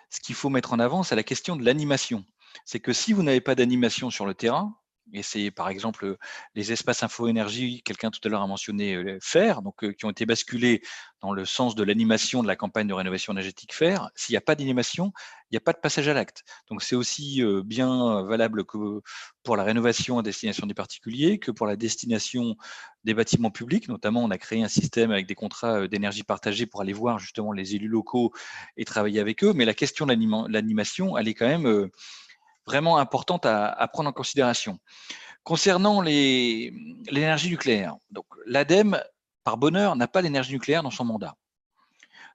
ce 0.09 0.21
qu'il 0.21 0.35
faut 0.35 0.49
mettre 0.49 0.71
en 0.71 0.79
avant, 0.79 1.03
c'est 1.03 1.17
la 1.17 1.23
question 1.23 1.57
de 1.57 1.65
l'animation. 1.65 2.23
C'est 2.63 2.79
que 2.79 2.93
si 2.93 3.11
vous 3.11 3.23
n'avez 3.23 3.41
pas 3.41 3.55
d'animation 3.55 4.09
sur 4.09 4.25
le 4.25 4.33
terrain, 4.33 4.73
et 5.13 5.23
c'est 5.23 5.51
par 5.51 5.69
exemple 5.69 6.17
les 6.55 6.71
espaces 6.71 7.03
info-énergie, 7.03 7.81
quelqu'un 7.83 8.11
tout 8.11 8.19
à 8.23 8.29
l'heure 8.29 8.41
a 8.41 8.47
mentionné 8.47 9.17
FAIR, 9.21 9.61
donc 9.61 9.93
qui 9.93 10.05
ont 10.05 10.09
été 10.09 10.25
basculés 10.25 10.81
dans 11.21 11.33
le 11.33 11.45
sens 11.45 11.75
de 11.75 11.83
l'animation 11.83 12.43
de 12.43 12.47
la 12.47 12.55
campagne 12.55 12.87
de 12.87 12.93
rénovation 12.93 13.33
énergétique 13.33 13.73
FAIR. 13.73 14.09
S'il 14.15 14.33
n'y 14.33 14.37
a 14.37 14.41
pas 14.41 14.55
d'animation, 14.55 15.13
il 15.49 15.55
n'y 15.55 15.57
a 15.57 15.61
pas 15.61 15.73
de 15.73 15.79
passage 15.79 16.07
à 16.07 16.13
l'acte. 16.13 16.43
Donc 16.69 16.83
c'est 16.83 16.95
aussi 16.95 17.41
bien 17.65 18.23
valable 18.23 18.65
que 18.65 18.77
pour 19.43 19.55
la 19.55 19.63
rénovation 19.63 20.19
à 20.19 20.23
destination 20.23 20.67
des 20.67 20.73
particuliers 20.73 21.39
que 21.39 21.51
pour 21.51 21.67
la 21.67 21.75
destination 21.75 22.55
des 23.03 23.13
bâtiments 23.13 23.51
publics. 23.51 23.87
Notamment, 23.87 24.23
on 24.23 24.29
a 24.31 24.37
créé 24.37 24.61
un 24.61 24.67
système 24.67 25.11
avec 25.11 25.25
des 25.25 25.35
contrats 25.35 25.87
d'énergie 25.87 26.23
partagée 26.23 26.65
pour 26.65 26.81
aller 26.81 26.93
voir 26.93 27.19
justement 27.19 27.53
les 27.53 27.75
élus 27.75 27.87
locaux 27.87 28.33
et 28.75 28.83
travailler 28.83 29.21
avec 29.21 29.43
eux. 29.43 29.53
Mais 29.53 29.65
la 29.65 29.73
question 29.73 30.05
de 30.05 30.51
l'animation, 30.51 31.17
elle 31.17 31.29
est 31.29 31.33
quand 31.33 31.47
même 31.47 31.89
vraiment 32.67 32.97
importante 32.97 33.45
à, 33.45 33.87
prendre 33.91 34.09
en 34.09 34.13
considération. 34.13 34.79
Concernant 35.43 36.01
l'énergie 36.01 37.49
nucléaire, 37.49 37.95
l'ADEME, 38.45 39.01
par 39.43 39.57
bonheur, 39.57 39.95
n'a 39.95 40.07
pas 40.07 40.21
l'énergie 40.21 40.51
nucléaire 40.51 40.83
dans 40.83 40.91
son 40.91 41.05
mandat. 41.05 41.35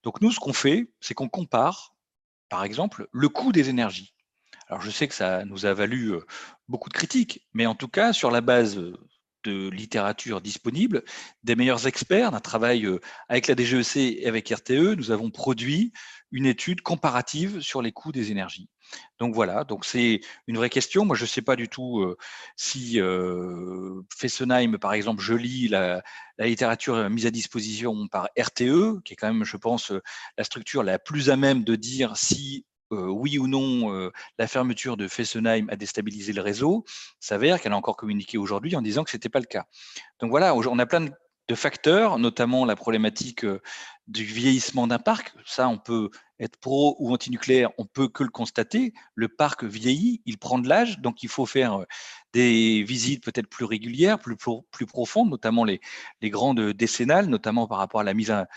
Donc 0.02 0.20
nous, 0.22 0.32
ce 0.32 0.40
qu'on 0.40 0.54
fait, 0.54 0.90
c'est 1.00 1.14
qu'on 1.14 1.28
compare, 1.28 1.94
par 2.48 2.64
exemple, 2.64 3.06
le 3.12 3.28
coût 3.28 3.52
des 3.52 3.68
énergies. 3.68 4.14
Alors 4.68 4.80
je 4.80 4.90
sais 4.90 5.06
que 5.06 5.14
ça 5.14 5.44
nous 5.44 5.66
a 5.66 5.74
valu 5.74 6.12
euh, 6.12 6.24
beaucoup 6.68 6.88
de 6.88 6.94
critiques, 6.94 7.46
mais 7.52 7.66
en 7.66 7.74
tout 7.74 7.88
cas, 7.88 8.14
sur 8.14 8.30
la 8.30 8.40
base 8.40 8.80
de 9.44 9.68
littérature 9.70 10.40
disponible, 10.40 11.02
des 11.44 11.56
meilleurs 11.56 11.86
experts, 11.86 12.30
d'un 12.30 12.40
travail 12.40 12.88
avec 13.28 13.48
la 13.48 13.54
DGEC 13.54 13.96
et 13.96 14.26
avec 14.26 14.48
RTE, 14.48 14.94
nous 14.96 15.10
avons 15.10 15.30
produit 15.30 15.92
une 16.30 16.46
étude 16.46 16.80
comparative 16.80 17.60
sur 17.60 17.82
les 17.82 17.92
coûts 17.92 18.12
des 18.12 18.30
énergies. 18.30 18.68
Donc 19.18 19.34
voilà, 19.34 19.64
donc 19.64 19.84
c'est 19.84 20.20
une 20.46 20.56
vraie 20.56 20.70
question. 20.70 21.04
Moi, 21.04 21.16
je 21.16 21.22
ne 21.22 21.28
sais 21.28 21.42
pas 21.42 21.56
du 21.56 21.68
tout 21.68 22.04
si 22.56 22.98
Fessenheim, 24.16 24.78
par 24.78 24.92
exemple, 24.92 25.22
je 25.22 25.34
lis 25.34 25.68
la, 25.68 26.02
littérature 26.38 27.08
mise 27.08 27.26
à 27.26 27.30
disposition 27.30 28.08
par 28.08 28.28
RTE, 28.38 29.02
qui 29.04 29.12
est 29.12 29.16
quand 29.16 29.32
même, 29.32 29.44
je 29.44 29.56
pense, 29.56 29.92
la 30.36 30.44
structure 30.44 30.82
la 30.82 30.98
plus 30.98 31.30
à 31.30 31.36
même 31.36 31.64
de 31.64 31.76
dire 31.76 32.16
si 32.16 32.66
oui 32.92 33.38
ou 33.38 33.46
non 33.48 34.10
la 34.38 34.46
fermeture 34.46 34.96
de 34.96 35.08
Fessenheim 35.08 35.68
a 35.70 35.76
déstabilisé 35.76 36.32
le 36.32 36.42
réseau, 36.42 36.84
s'avère 37.20 37.60
qu'elle 37.60 37.72
a 37.72 37.76
encore 37.76 37.96
communiqué 37.96 38.38
aujourd'hui 38.38 38.76
en 38.76 38.82
disant 38.82 39.04
que 39.04 39.10
ce 39.10 39.16
n'était 39.16 39.28
pas 39.28 39.40
le 39.40 39.46
cas. 39.46 39.66
Donc 40.20 40.30
voilà, 40.30 40.54
on 40.54 40.78
a 40.78 40.86
plein 40.86 41.06
de 41.48 41.54
facteurs, 41.54 42.18
notamment 42.18 42.64
la 42.64 42.76
problématique 42.76 43.44
du 44.06 44.24
vieillissement 44.24 44.86
d'un 44.86 44.98
parc. 44.98 45.34
Ça, 45.44 45.68
on 45.68 45.78
peut 45.78 46.10
être 46.40 46.56
pro 46.58 46.96
ou 46.98 47.12
anti-nucléaire, 47.12 47.70
on 47.78 47.84
peut 47.84 48.08
que 48.08 48.24
le 48.24 48.30
constater. 48.30 48.92
Le 49.14 49.28
parc 49.28 49.64
vieillit, 49.64 50.22
il 50.26 50.38
prend 50.38 50.58
de 50.58 50.68
l'âge, 50.68 50.98
donc 51.00 51.22
il 51.22 51.28
faut 51.28 51.46
faire 51.46 51.84
des 52.32 52.82
visites 52.82 53.22
peut-être 53.22 53.48
plus 53.48 53.64
régulières, 53.64 54.18
plus, 54.18 54.36
plus 54.70 54.86
profondes, 54.86 55.30
notamment 55.30 55.64
les, 55.64 55.80
les 56.20 56.30
grandes 56.30 56.72
décennales, 56.72 57.26
notamment 57.26 57.66
par 57.66 57.78
rapport 57.78 58.00
à 58.00 58.04
la 58.04 58.14
mise 58.14 58.30
à, 58.30 58.48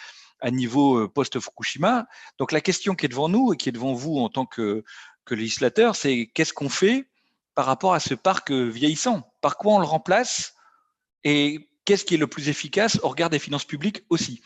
à 0.45 0.51
niveau 0.51 1.09
post-Fukushima. 1.09 2.05
Donc 2.37 2.51
la 2.51 2.61
question 2.61 2.93
qui 2.93 3.07
est 3.07 3.09
devant 3.09 3.29
nous 3.29 3.53
et 3.53 3.57
qui 3.57 3.69
est 3.69 3.71
devant 3.71 3.93
vous 3.93 4.19
en 4.19 4.29
tant 4.29 4.45
que, 4.45 4.83
que 5.25 5.33
législateur, 5.33 5.95
c'est 5.95 6.29
qu'est-ce 6.33 6.53
qu'on 6.53 6.69
fait 6.69 7.07
par 7.55 7.65
rapport 7.65 7.95
à 7.95 7.99
ce 7.99 8.13
parc 8.13 8.51
vieillissant? 8.51 9.23
Par 9.41 9.57
quoi 9.57 9.73
on 9.73 9.79
le 9.79 9.85
remplace? 9.85 10.53
Et 11.23 11.67
qu'est-ce 11.83 12.05
qui 12.05 12.13
est 12.13 12.17
le 12.17 12.27
plus 12.27 12.47
efficace 12.47 12.99
au 13.01 13.09
regard 13.09 13.31
des 13.31 13.39
finances 13.39 13.65
publiques 13.65 14.03
aussi? 14.09 14.41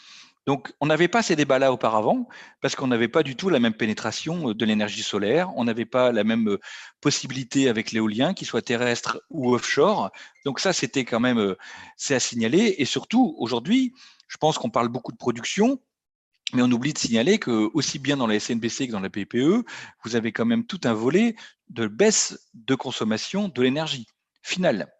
Donc, 0.48 0.74
on 0.80 0.88
n'avait 0.88 1.10
pas 1.10 1.22
ces 1.22 1.36
débats-là 1.36 1.72
auparavant 1.72 2.28
parce 2.62 2.76
qu'on 2.76 2.88
n'avait 2.88 3.10
pas 3.10 3.22
du 3.22 3.36
tout 3.36 3.50
la 3.50 3.60
même 3.60 3.74
pénétration 3.74 4.50
euh, 4.50 4.54
de 4.56 4.66
l'énergie 4.66 5.04
solaire, 5.04 5.52
on 5.56 5.66
n'avait 5.66 5.86
pas 5.86 6.12
la 6.12 6.24
même 6.24 6.50
euh, 6.50 6.60
possibilité 7.02 7.70
avec 7.70 7.92
l'éolien, 7.92 8.34
qu'il 8.34 8.48
soit 8.48 8.62
terrestre 8.62 9.22
ou 9.30 9.54
offshore. 9.54 10.12
Donc 10.46 10.60
ça, 10.60 10.74
c'était 10.74 11.06
quand 11.06 11.20
même, 11.20 11.38
euh, 11.38 11.58
c'est 11.98 12.16
à 12.16 12.20
signaler. 12.20 12.76
Et 12.80 12.86
surtout, 12.86 13.36
aujourd'hui, 13.38 13.94
je 14.28 14.38
pense 14.38 14.58
qu'on 14.58 14.70
parle 14.70 14.88
beaucoup 14.88 15.12
de 15.12 15.18
production, 15.18 15.80
mais 16.54 16.62
on 16.62 16.72
oublie 16.72 16.94
de 16.94 16.98
signaler 16.98 17.38
que 17.38 17.70
aussi 17.74 18.00
bien 18.00 18.18
dans 18.18 18.28
la 18.28 18.40
SNBC 18.40 18.88
que 18.88 18.92
dans 18.92 19.00
la 19.00 19.10
PPE, 19.10 19.64
vous 20.04 20.16
avez 20.16 20.32
quand 20.32 20.46
même 20.46 20.66
tout 20.66 20.82
un 20.84 20.94
volet 20.94 21.36
de 21.70 21.88
baisse 21.88 22.40
de 22.54 22.76
consommation 22.76 23.50
de 23.50 23.62
l'énergie 23.62 24.08
finale. 24.42 24.92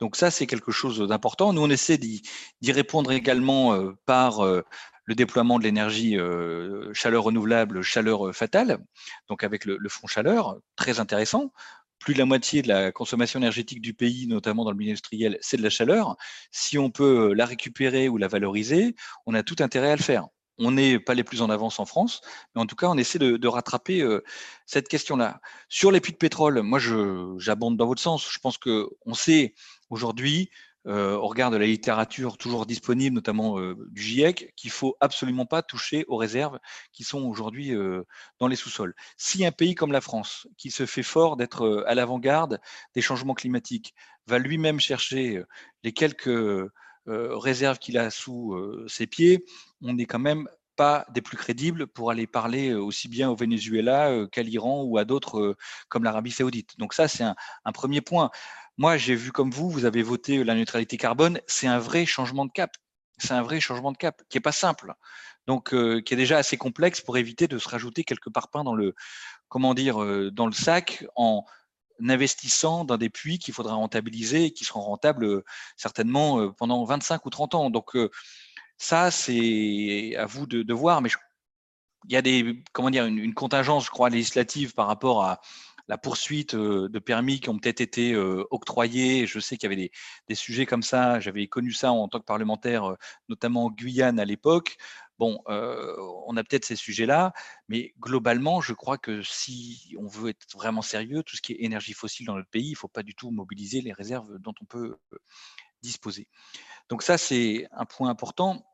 Donc 0.00 0.16
ça, 0.16 0.30
c'est 0.30 0.46
quelque 0.46 0.72
chose 0.72 1.00
d'important. 1.00 1.52
Nous, 1.52 1.62
on 1.62 1.70
essaie 1.70 1.98
d'y 1.98 2.22
répondre 2.72 3.10
également 3.12 3.74
euh, 3.74 3.92
par 4.06 4.44
euh, 4.44 4.62
le 5.04 5.14
déploiement 5.14 5.58
de 5.58 5.64
l'énergie 5.64 6.16
euh, 6.16 6.92
chaleur 6.92 7.24
renouvelable, 7.24 7.82
chaleur 7.82 8.34
fatale, 8.34 8.78
donc 9.28 9.42
avec 9.42 9.64
le, 9.64 9.76
le, 9.78 9.88
front 9.88 10.06
chaleur, 10.06 10.58
très 10.76 11.00
intéressant. 11.00 11.52
Plus 11.98 12.14
de 12.14 12.18
la 12.20 12.26
moitié 12.26 12.62
de 12.62 12.68
la 12.68 12.92
consommation 12.92 13.40
énergétique 13.40 13.80
du 13.80 13.92
pays, 13.92 14.28
notamment 14.28 14.64
dans 14.64 14.70
le 14.70 14.76
milieu 14.76 14.90
industriel, 14.90 15.36
c'est 15.40 15.56
de 15.56 15.62
la 15.62 15.70
chaleur. 15.70 16.16
Si 16.52 16.78
on 16.78 16.90
peut 16.90 17.32
la 17.32 17.44
récupérer 17.44 18.08
ou 18.08 18.18
la 18.18 18.28
valoriser, 18.28 18.94
on 19.26 19.34
a 19.34 19.42
tout 19.42 19.56
intérêt 19.58 19.90
à 19.90 19.96
le 19.96 20.02
faire. 20.02 20.28
On 20.58 20.72
n'est 20.72 20.98
pas 20.98 21.14
les 21.14 21.24
plus 21.24 21.42
en 21.42 21.50
avance 21.50 21.78
en 21.78 21.86
France, 21.86 22.20
mais 22.54 22.60
en 22.60 22.66
tout 22.66 22.76
cas, 22.76 22.88
on 22.88 22.96
essaie 22.96 23.18
de, 23.18 23.48
rattraper 23.48 24.06
cette 24.66 24.88
question-là. 24.88 25.40
Sur 25.68 25.90
les 25.90 26.00
puits 26.00 26.12
de 26.12 26.18
pétrole, 26.18 26.62
moi, 26.62 26.78
j'abonde 27.38 27.76
dans 27.76 27.86
votre 27.86 28.02
sens. 28.02 28.28
Je 28.30 28.38
pense 28.40 28.58
qu'on 28.58 29.14
sait 29.14 29.54
aujourd'hui, 29.90 30.50
au 30.84 31.26
regard 31.26 31.50
de 31.50 31.56
la 31.56 31.66
littérature 31.66 32.38
toujours 32.38 32.66
disponible, 32.66 33.14
notamment 33.14 33.60
du 33.90 34.02
GIEC, 34.02 34.52
qu'il 34.56 34.70
faut 34.70 34.96
absolument 35.00 35.46
pas 35.46 35.62
toucher 35.62 36.04
aux 36.08 36.16
réserves 36.16 36.58
qui 36.92 37.04
sont 37.04 37.22
aujourd'hui 37.22 37.72
dans 38.40 38.48
les 38.48 38.56
sous-sols. 38.56 38.94
Si 39.16 39.46
un 39.46 39.52
pays 39.52 39.74
comme 39.74 39.92
la 39.92 40.00
France, 40.00 40.46
qui 40.56 40.70
se 40.70 40.86
fait 40.86 41.02
fort 41.02 41.36
d'être 41.36 41.84
à 41.86 41.94
l'avant-garde 41.94 42.60
des 42.94 43.02
changements 43.02 43.34
climatiques, 43.34 43.94
va 44.28 44.38
lui-même 44.38 44.78
chercher 44.78 45.42
les 45.82 45.92
quelques 45.92 46.28
euh, 46.28 46.70
réserve 47.08 47.78
qu'il 47.78 47.98
a 47.98 48.10
sous 48.10 48.54
euh, 48.54 48.86
ses 48.88 49.06
pieds, 49.06 49.44
on 49.82 49.94
n'est 49.94 50.06
quand 50.06 50.18
même 50.18 50.48
pas 50.76 51.06
des 51.10 51.22
plus 51.22 51.36
crédibles 51.36 51.86
pour 51.86 52.10
aller 52.10 52.26
parler 52.26 52.70
euh, 52.70 52.80
aussi 52.80 53.08
bien 53.08 53.30
au 53.30 53.34
Venezuela 53.34 54.26
qu'à 54.30 54.42
l'Iran 54.42 54.82
ou 54.84 54.98
à 54.98 55.04
d'autres 55.04 55.56
comme 55.88 56.04
l'Arabie 56.04 56.30
saoudite. 56.30 56.78
Donc 56.78 56.94
ça, 56.94 57.08
c'est 57.08 57.24
un, 57.24 57.72
premier 57.72 58.00
point. 58.00 58.30
Moi, 58.76 58.96
j'ai 58.96 59.14
vu 59.14 59.32
comme 59.32 59.50
vous, 59.50 59.70
vous 59.70 59.84
avez 59.84 60.02
voté 60.02 60.44
la 60.44 60.54
neutralité 60.54 60.96
carbone. 60.96 61.40
C'est 61.46 61.66
un 61.66 61.78
vrai 61.78 62.06
changement 62.06 62.46
de 62.46 62.52
cap. 62.52 62.70
C'est 63.18 63.32
un 63.32 63.42
vrai 63.42 63.58
changement 63.58 63.90
de 63.90 63.96
cap 63.96 64.22
qui 64.28 64.36
n'est 64.36 64.42
pas 64.42 64.52
simple. 64.52 64.94
Donc, 65.48 65.70
qui 65.70 66.14
est 66.14 66.16
déjà 66.16 66.38
assez 66.38 66.56
complexe 66.56 67.00
pour 67.00 67.16
éviter 67.16 67.48
de 67.48 67.58
se 67.58 67.68
rajouter 67.68 68.04
quelques 68.04 68.30
parpaings 68.30 68.62
dans 68.62 68.76
le, 68.76 68.94
comment 69.48 69.74
dire, 69.74 69.96
dans 70.30 70.46
le 70.46 70.52
sac 70.52 71.04
en 71.16 71.44
investissant 72.06 72.84
dans 72.84 72.96
des 72.96 73.10
puits 73.10 73.38
qu'il 73.38 73.54
faudra 73.54 73.74
rentabiliser 73.74 74.46
et 74.46 74.50
qui 74.52 74.64
seront 74.64 74.80
rentables 74.80 75.24
euh, 75.24 75.44
certainement 75.76 76.40
euh, 76.40 76.50
pendant 76.52 76.84
25 76.84 77.24
ou 77.26 77.30
30 77.30 77.54
ans. 77.54 77.70
Donc 77.70 77.96
euh, 77.96 78.10
ça, 78.76 79.10
c'est 79.10 80.14
à 80.16 80.26
vous 80.26 80.46
de, 80.46 80.72
voir. 80.72 81.02
Mais 81.02 81.10
il 82.08 82.12
y 82.12 82.16
a 82.16 82.22
des, 82.22 82.62
comment 82.72 82.90
dire, 82.90 83.06
une, 83.06 83.34
contingence, 83.34 83.86
je 83.86 83.90
crois, 83.90 84.10
législative 84.10 84.74
par 84.74 84.86
rapport 84.86 85.24
à 85.24 85.40
la 85.88 85.98
poursuite 85.98 86.54
de 86.54 86.98
permis 86.98 87.40
qui 87.40 87.48
ont 87.48 87.58
peut-être 87.58 87.80
été 87.80 88.14
octroyés. 88.50 89.26
Je 89.26 89.40
sais 89.40 89.56
qu'il 89.56 89.70
y 89.70 89.72
avait 89.72 89.82
des, 89.82 89.90
des, 90.28 90.34
sujets 90.34 90.66
comme 90.66 90.82
ça. 90.82 91.18
J'avais 91.18 91.46
connu 91.46 91.72
ça 91.72 91.92
en 91.92 92.08
tant 92.08 92.20
que 92.20 92.26
parlementaire, 92.26 92.94
notamment 93.30 93.64
en 93.64 93.70
Guyane 93.70 94.20
à 94.20 94.26
l'époque. 94.26 94.76
Bon, 95.18 95.42
on 95.46 96.36
a 96.36 96.44
peut-être 96.44 96.64
ces 96.64 96.76
sujets-là, 96.76 97.32
mais 97.68 97.92
globalement, 97.98 98.60
je 98.60 98.72
crois 98.72 98.98
que 98.98 99.22
si 99.22 99.96
on 99.98 100.06
veut 100.06 100.30
être 100.30 100.46
vraiment 100.54 100.82
sérieux, 100.82 101.22
tout 101.24 101.36
ce 101.36 101.42
qui 101.42 101.52
est 101.54 101.64
énergie 101.64 101.92
fossile 101.92 102.26
dans 102.26 102.36
notre 102.36 102.50
pays, 102.50 102.68
il 102.68 102.72
ne 102.72 102.76
faut 102.76 102.88
pas 102.88 103.02
du 103.02 103.14
tout 103.14 103.30
mobiliser 103.30 103.80
les 103.80 103.92
réserves 103.92 104.38
dont 104.38 104.54
on 104.60 104.64
peut 104.64 104.96
disposer. 105.82 106.28
Donc 106.88 107.02
ça, 107.02 107.18
c'est 107.18 107.66
un 107.72 107.84
point 107.84 108.08
important. 108.10 108.64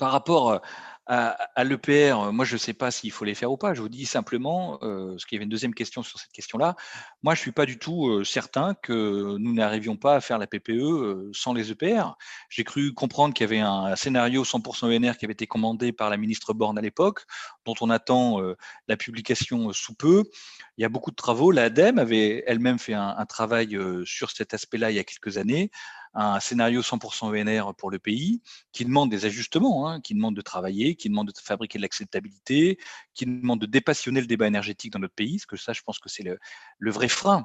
Par 0.00 0.12
rapport 0.12 0.62
à, 1.06 1.64
l'EPR, 1.64 2.32
moi, 2.32 2.46
je 2.46 2.54
ne 2.54 2.58
sais 2.58 2.72
pas 2.72 2.90
s'il 2.90 3.10
faut 3.10 3.26
les 3.26 3.34
faire 3.34 3.52
ou 3.52 3.58
pas. 3.58 3.74
Je 3.74 3.82
vous 3.82 3.90
dis 3.90 4.06
simplement, 4.06 4.78
euh, 4.82 5.10
parce 5.10 5.26
qu'il 5.26 5.36
y 5.36 5.38
avait 5.38 5.44
une 5.44 5.50
deuxième 5.50 5.74
question 5.74 6.02
sur 6.02 6.18
cette 6.18 6.32
question-là, 6.32 6.74
moi, 7.22 7.34
je 7.34 7.40
ne 7.40 7.42
suis 7.42 7.52
pas 7.52 7.66
du 7.66 7.78
tout 7.78 8.08
euh, 8.08 8.24
certain 8.24 8.74
que 8.74 9.36
nous 9.36 9.52
n'arrivions 9.52 9.96
pas 9.96 10.14
à 10.14 10.20
faire 10.22 10.38
la 10.38 10.46
PPE 10.46 10.70
euh, 10.70 11.30
sans 11.34 11.52
les 11.52 11.70
EPR. 11.70 12.14
J'ai 12.48 12.64
cru 12.64 12.94
comprendre 12.94 13.34
qu'il 13.34 13.44
y 13.44 13.48
avait 13.48 13.58
un 13.58 13.94
scénario 13.94 14.44
100% 14.44 14.86
ENR 14.86 15.18
qui 15.18 15.26
avait 15.26 15.32
été 15.32 15.46
commandé 15.46 15.92
par 15.92 16.08
la 16.08 16.16
ministre 16.16 16.54
Borne 16.54 16.78
à 16.78 16.80
l'époque, 16.80 17.26
dont 17.66 17.74
on 17.82 17.90
attend 17.90 18.38
la 18.88 18.96
publication 18.96 19.72
sous 19.72 19.94
peu. 19.94 20.22
Il 20.78 20.82
y 20.82 20.84
a 20.84 20.88
beaucoup 20.88 21.10
de 21.10 21.16
travaux. 21.16 21.50
L'ADEME 21.50 21.98
avait 21.98 22.44
elle-même 22.46 22.78
fait 22.78 22.94
un 22.94 23.26
travail 23.26 23.76
sur 24.04 24.30
cet 24.30 24.54
aspect-là 24.54 24.90
il 24.90 24.96
y 24.96 24.98
a 24.98 25.04
quelques 25.04 25.36
années 25.36 25.70
un 26.14 26.40
scénario 26.40 26.82
100% 26.82 27.30
ENR 27.30 27.74
pour 27.74 27.90
le 27.90 27.98
pays, 27.98 28.42
qui 28.72 28.84
demande 28.84 29.10
des 29.10 29.24
ajustements, 29.24 29.88
hein, 29.88 30.00
qui 30.00 30.14
demande 30.14 30.34
de 30.34 30.40
travailler, 30.40 30.96
qui 30.96 31.08
demande 31.08 31.28
de 31.28 31.32
fabriquer 31.40 31.78
de 31.78 31.82
l'acceptabilité, 31.82 32.78
qui 33.14 33.26
demande 33.26 33.60
de 33.60 33.66
dépassionner 33.66 34.20
le 34.20 34.26
débat 34.26 34.46
énergétique 34.46 34.92
dans 34.92 34.98
notre 34.98 35.14
pays, 35.14 35.36
parce 35.36 35.46
que 35.46 35.56
ça, 35.56 35.72
je 35.72 35.82
pense 35.82 35.98
que 35.98 36.08
c'est 36.08 36.22
le, 36.22 36.38
le, 36.78 36.90
vrai 36.90 37.08
frein 37.08 37.44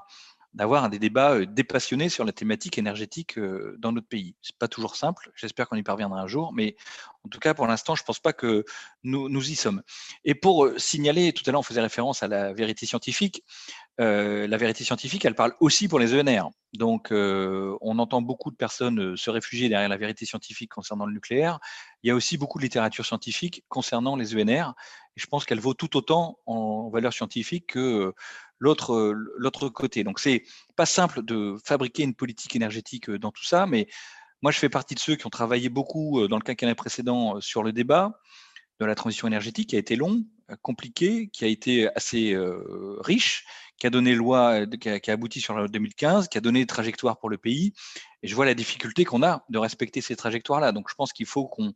d'avoir 0.56 0.90
des 0.90 1.00
débats 1.00 1.34
euh, 1.34 1.46
dépassionnés 1.46 2.10
sur 2.10 2.24
la 2.24 2.32
thématique 2.32 2.78
énergétique 2.78 3.38
euh, 3.38 3.76
dans 3.78 3.92
notre 3.92 4.08
pays. 4.08 4.36
C'est 4.42 4.58
pas 4.58 4.70
toujours 4.70 4.96
simple. 4.96 5.30
J'espère 5.36 5.68
qu'on 5.68 5.76
y 5.76 5.84
parviendra 5.84 6.22
un 6.22 6.28
jour, 6.28 6.54
mais 6.54 6.78
en 7.26 7.30
tout 7.30 7.40
cas, 7.40 7.54
pour 7.54 7.68
l'instant, 7.68 7.96
je 7.96 8.04
pense 8.04 8.20
pas 8.20 8.32
que 8.32 8.64
nous, 9.04 9.28
nous 9.28 9.50
y 9.50 9.56
sommes. 9.56 9.84
Et 10.24 10.34
pour 10.34 10.66
euh, 10.66 10.78
signaler, 10.78 11.34
tout 11.34 11.44
à 11.46 11.52
l'heure, 11.52 11.60
on 11.60 11.64
faisait 11.64 11.82
référence 11.82 12.24
à 12.24 12.30
la 12.30 12.54
vérité 12.54 12.86
scientifique. 12.86 13.44
La 13.98 14.58
vérité 14.58 14.84
scientifique, 14.84 15.24
elle 15.24 15.36
parle 15.36 15.54
aussi 15.62 15.88
pour 15.88 16.00
les 16.00 16.14
ENR. 16.14 16.50
Donc, 16.74 17.12
on 17.12 17.98
entend 17.98 18.22
beaucoup 18.22 18.52
de 18.52 18.58
personnes 18.58 19.16
se 19.16 19.30
réfugier 19.30 19.70
derrière 19.70 19.88
la 19.88 19.96
vérité 19.96 20.26
scientifique 20.26 20.70
concernant 20.70 21.06
le 21.06 21.14
nucléaire. 21.14 21.60
Il 22.04 22.10
y 22.10 22.12
a 22.12 22.16
aussi 22.16 22.38
beaucoup 22.38 22.58
de 22.58 22.64
littérature 22.64 23.06
scientifique 23.06 23.64
concernant 23.70 24.18
les 24.18 24.36
ENR. 24.36 24.74
Et 25.16 25.22
je 25.22 25.28
pense 25.28 25.46
qu'elle 25.46 25.62
vaut 25.62 25.74
tout 25.74 25.96
autant 25.96 26.40
en 26.46 26.90
valeur 26.90 27.14
scientifique 27.14 27.68
que 27.68 28.14
l'autre 28.60 29.14
l'autre 29.38 29.70
côté. 29.70 30.04
Donc, 30.04 30.20
c'est 30.20 30.44
pas 30.76 30.86
simple 30.86 31.24
de 31.24 31.56
fabriquer 31.64 32.04
une 32.04 32.16
politique 32.16 32.56
énergétique 32.56 33.10
dans 33.10 33.32
tout 33.32 33.46
ça, 33.46 33.66
mais 33.66 33.88
moi, 34.42 34.52
je 34.52 34.60
fais 34.60 34.70
partie 34.70 34.96
de 34.96 35.00
ceux 35.00 35.16
qui 35.16 35.26
ont 35.26 35.32
travaillé 35.32 35.70
beaucoup 35.70 36.28
dans 36.28 36.38
le 36.38 36.44
quinquennat 36.44 36.76
précédent 36.76 37.40
sur 37.42 37.64
le 37.64 37.74
débat 37.74 38.20
de 38.80 38.86
la 38.86 38.94
transition 38.94 39.28
énergétique, 39.28 39.70
qui 39.70 39.76
a 39.76 39.80
été 39.80 39.96
long, 39.96 40.26
compliqué, 40.62 41.30
qui 41.30 41.46
a 41.46 41.48
été 41.48 41.90
assez 41.96 42.38
riche 43.00 43.46
qui 43.78 43.88
a 43.88 43.90
donné 43.90 44.16
loi, 44.16 44.62
euh, 44.62 44.66
qui 44.66 44.90
a, 44.90 45.14
abouti 45.14 45.42
sur 45.42 45.54
la 45.54 45.62
loi 45.62 45.68
2015, 45.68 46.28
qui 46.28 46.38
a 46.38 46.42
donné 46.42 46.62
des 46.62 46.66
trajectoires 46.66 47.18
pour 47.18 47.30
le 47.30 47.38
pays. 47.38 47.74
Et 48.24 48.28
je 48.28 48.36
vois 48.36 48.46
la 48.46 48.54
difficulté 48.54 49.06
qu'on 49.06 49.24
a 49.24 49.44
de 49.50 49.58
respecter 49.58 50.02
ces 50.02 50.16
trajectoires-là. 50.16 50.72
Donc, 50.72 50.90
je 50.90 50.96
pense 50.96 51.14
qu'il 51.14 51.26
faut 51.26 51.48
qu'on 51.48 51.74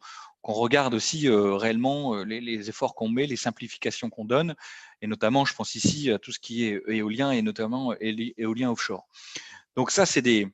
regarde 0.54 0.94
aussi 0.94 1.28
euh, 1.28 1.56
réellement 1.56 2.16
euh, 2.16 2.24
les, 2.24 2.70
efforts 2.70 2.96
qu'on 2.96 3.10
met, 3.10 3.28
les 3.28 3.36
simplifications 3.36 4.10
qu'on 4.10 4.26
donne. 4.26 4.56
Et 5.02 5.08
notamment, 5.08 5.46
je 5.46 5.54
pense 5.54 5.76
ici 5.76 6.12
à 6.12 6.20
tout 6.20 6.32
ce 6.32 6.40
qui 6.40 6.66
est 6.66 6.82
éolien 6.88 7.32
et 7.32 7.42
notamment 7.42 7.94
éolien 8.00 8.72
offshore. 8.72 9.08
Donc, 9.76 9.92
ça, 9.92 10.06
c'est 10.06 10.22
des, 10.22 10.48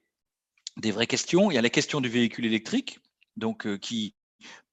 des 0.77 0.91
vraies 0.91 1.07
questions. 1.07 1.49
Il 1.49 1.55
y 1.55 1.57
a 1.57 1.61
la 1.61 1.69
question 1.69 2.01
du 2.01 2.09
véhicule 2.09 2.45
électrique, 2.45 2.99
donc 3.37 3.79
qui 3.79 4.15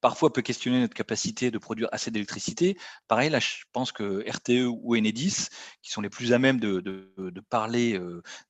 parfois 0.01 0.31
peut 0.31 0.41
questionner 0.41 0.79
notre 0.79 0.93
capacité 0.93 1.49
de 1.49 1.57
produire 1.57 1.87
assez 1.91 2.11
d'électricité. 2.11 2.77
Pareil, 3.07 3.29
là, 3.29 3.39
je 3.39 3.63
pense 3.71 3.91
que 3.91 4.29
RTE 4.29 4.67
ou 4.67 4.95
Enedis, 4.95 5.47
qui 5.81 5.89
sont 5.89 6.01
les 6.01 6.09
plus 6.09 6.33
à 6.33 6.39
même 6.39 6.59
de, 6.59 7.41
parler 7.49 7.99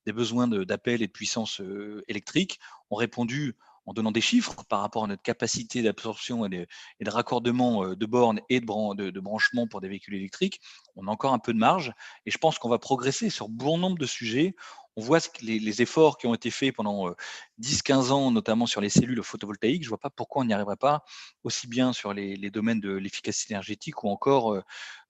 des 0.05 0.11
besoins 0.11 0.47
d'appel 0.47 1.01
et 1.01 1.07
de 1.07 1.11
puissance 1.11 1.61
électrique, 2.07 2.59
ont 2.89 2.95
répondu 2.95 3.55
en 3.86 3.93
donnant 3.93 4.11
des 4.11 4.21
chiffres 4.21 4.63
par 4.69 4.81
rapport 4.81 5.03
à 5.03 5.07
notre 5.07 5.21
capacité 5.21 5.81
d'absorption 5.81 6.45
et, 6.45 6.49
de 6.49 7.09
raccordement 7.09 7.95
de 7.95 8.05
bornes 8.05 8.39
et 8.49 8.59
de, 8.59 9.09
de, 9.11 9.19
branchement 9.19 9.67
pour 9.67 9.81
des 9.81 9.89
véhicules 9.89 10.15
électriques, 10.15 10.61
on 10.95 11.07
a 11.07 11.11
encore 11.11 11.34
un 11.34 11.39
peu 11.39 11.53
de 11.53 11.59
marge. 11.59 11.91
Et 12.25 12.31
je 12.31 12.38
pense 12.38 12.57
qu'on 12.59 12.69
va 12.69 12.79
progresser 12.79 13.29
sur 13.29 13.49
bon 13.49 13.77
nombre 13.77 13.97
de 13.97 14.05
sujets 14.05 14.55
on 14.95 15.01
voit 15.01 15.19
les, 15.41 15.81
efforts 15.81 16.17
qui 16.17 16.27
ont 16.27 16.36
été 16.36 16.51
faits 16.51 16.75
pendant 16.75 17.15
10-15 17.59 18.11
ans, 18.11 18.31
notamment 18.31 18.65
sur 18.65 18.81
les 18.81 18.89
cellules 18.89 19.23
photovoltaïques. 19.23 19.84
Je 19.84 19.88
ne 19.88 19.89
vois 19.89 19.97
pas 19.97 20.09
pourquoi 20.09 20.43
on 20.43 20.45
n'y 20.45 20.53
arriverait 20.53 20.75
pas 20.75 21.03
aussi 21.43 21.67
bien 21.67 21.93
sur 21.93 22.13
les, 22.13 22.38
domaines 22.51 22.79
de 22.79 22.91
l'efficacité 22.91 23.53
énergétique 23.53 24.03
ou 24.03 24.09
encore 24.09 24.61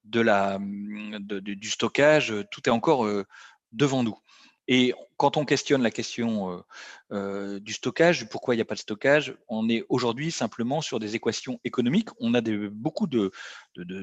de 0.06 0.22
la, 0.22 0.58
mmh, 0.60 1.20
du 1.20 1.70
stockage. 1.70 2.34
Tout 2.52 2.62
est 2.66 2.72
encore 2.72 3.08
devant 3.72 4.04
nous. 4.04 4.18
Et 4.68 4.94
quand 5.18 5.38
on 5.38 5.46
questionne 5.46 5.82
la 5.82 5.92
question 5.92 6.64
du 7.12 7.74
stockage, 7.74 8.28
pourquoi 8.30 8.56
il 8.56 8.58
n'y 8.58 8.62
a 8.62 8.66
pas 8.66 8.76
de 8.76 8.80
stockage, 8.80 9.36
on 9.48 9.70
est 9.70 9.86
aujourd'hui 9.90 10.32
simplement 10.32 10.82
sur 10.82 11.00
des 11.00 11.16
équations 11.16 11.60
économiques. 11.64 12.10
On 12.20 12.34
a 12.34 12.42
beaucoup 12.72 13.08
de, 13.08 13.32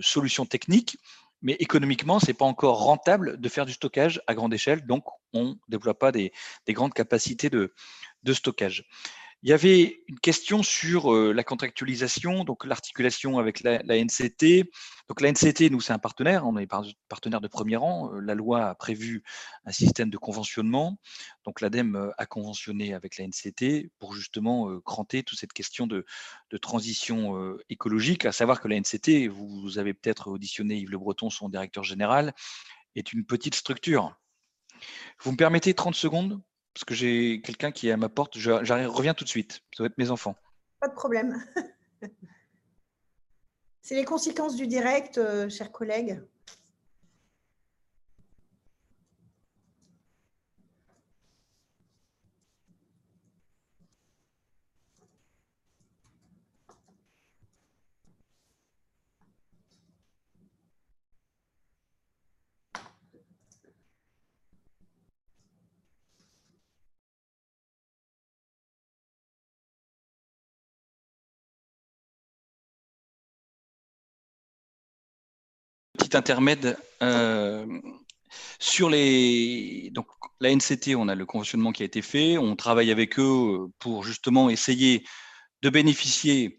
solutions 0.02 0.46
techniques 0.46 0.98
mais 1.42 1.56
économiquement, 1.58 2.20
ce 2.20 2.26
n'est 2.26 2.34
pas 2.34 2.44
encore 2.44 2.82
rentable 2.82 3.40
de 3.40 3.48
faire 3.48 3.64
du 3.64 3.72
stockage 3.72 4.20
à 4.26 4.34
grande 4.34 4.52
échelle, 4.52 4.84
donc 4.86 5.04
on 5.32 5.44
ne 5.44 5.54
déploie 5.68 5.98
pas 5.98 6.12
des, 6.12 6.32
grandes 6.68 6.92
capacités 6.92 7.48
de, 7.48 7.72
stockage. 8.32 8.84
Il 9.42 9.48
y 9.48 9.54
avait 9.54 10.02
une 10.06 10.20
question 10.20 10.62
sur 10.62 11.14
euh, 11.14 11.32
la 11.32 11.42
contractualisation, 11.42 12.44
donc 12.44 12.66
l'articulation 12.66 13.38
avec 13.38 13.62
la, 13.62 13.78
NCT. 13.82 14.70
Donc 15.08 15.22
la 15.22 15.32
NCT, 15.32 15.70
nous, 15.70 15.80
c'est 15.80 15.94
un 15.94 15.98
partenaire, 15.98 16.46
on 16.46 16.58
est 16.58 16.68
partenaire 17.08 17.40
de 17.40 17.48
premier 17.48 17.76
rang. 17.76 18.12
Euh, 18.12 18.20
la 18.20 18.34
loi 18.34 18.66
a 18.66 18.74
prévu 18.74 19.22
un 19.64 19.72
système 19.72 20.10
de 20.10 20.18
conventionnement. 20.18 20.98
Donc 21.46 21.62
l'ADEME 21.62 21.96
euh, 21.96 22.10
a 22.18 22.26
conventionné 22.26 22.92
avec 22.92 23.16
la 23.16 23.26
NCT 23.26 23.90
pour 23.98 24.12
justement 24.12 24.78
cranter 24.80 25.22
toute 25.22 25.38
cette 25.38 25.54
question 25.54 25.86
de, 25.86 26.04
transition 26.60 27.56
écologique, 27.70 28.26
à 28.26 28.32
savoir 28.32 28.60
que 28.60 28.68
la 28.68 28.78
NCT, 28.78 29.28
vous 29.28 29.78
avez 29.78 29.94
peut-être 29.94 30.28
auditionné 30.28 30.76
Yves 30.76 30.90
Le 30.90 30.98
Breton, 30.98 31.30
son 31.30 31.48
directeur 31.48 31.84
général, 31.84 32.34
est 32.94 33.12
une 33.12 33.24
petite 33.24 33.54
structure. 33.54 34.14
Vous 35.22 35.32
me 35.32 35.36
permettez 35.36 35.72
30 35.72 35.94
secondes? 35.94 36.42
Parce 36.74 36.84
que 36.84 36.94
j'ai 36.94 37.40
quelqu'un 37.42 37.72
qui 37.72 37.88
est 37.88 37.92
à 37.92 37.96
ma 37.96 38.08
porte. 38.08 38.38
J'arrive, 38.38 38.90
reviens 38.90 39.14
tout 39.14 39.24
de 39.24 39.28
suite. 39.28 39.62
Ça 39.76 39.82
va 39.82 39.86
être 39.86 39.98
mes 39.98 40.10
enfants. 40.10 40.36
Pas 40.80 40.88
de 40.88 40.94
problème. 40.94 41.42
C'est 43.82 43.94
les 43.94 44.04
conséquences 44.04 44.56
du 44.56 44.66
direct, 44.66 45.18
euh, 45.18 45.48
chers 45.48 45.72
collègues. 45.72 46.22
Intermède 76.14 76.78
euh, 77.02 77.66
sur 78.58 78.90
les 78.90 79.90
donc 79.92 80.06
la 80.40 80.54
NCT, 80.54 80.94
on 80.96 81.08
a 81.08 81.14
le 81.14 81.26
conventionnement 81.26 81.72
qui 81.72 81.82
a 81.82 81.86
été 81.86 82.02
fait, 82.02 82.38
on 82.38 82.56
travaille 82.56 82.90
avec 82.90 83.18
eux 83.18 83.68
pour 83.78 84.04
justement 84.04 84.48
essayer 84.48 85.04
de 85.62 85.70
bénéficier 85.70 86.58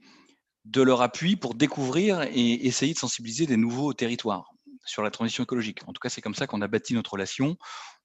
de 0.66 0.82
leur 0.82 1.02
appui 1.02 1.36
pour 1.36 1.56
découvrir 1.56 2.22
et 2.22 2.68
essayer 2.68 2.93
de 2.93 2.99
sensibiliser 2.99 3.47
des 3.47 3.58
nouveaux 3.58 3.93
territoires 3.93 4.52
sur 4.86 5.02
la 5.02 5.10
transition 5.10 5.43
écologique. 5.43 5.80
En 5.88 5.93
tout 5.93 5.99
cas, 5.99 6.10
c'est 6.10 6.22
comme 6.22 6.36
ça 6.36 6.47
qu'on 6.47 6.62
a 6.62 6.68
bâti 6.68 6.93
notre 6.93 7.14
relation. 7.14 7.58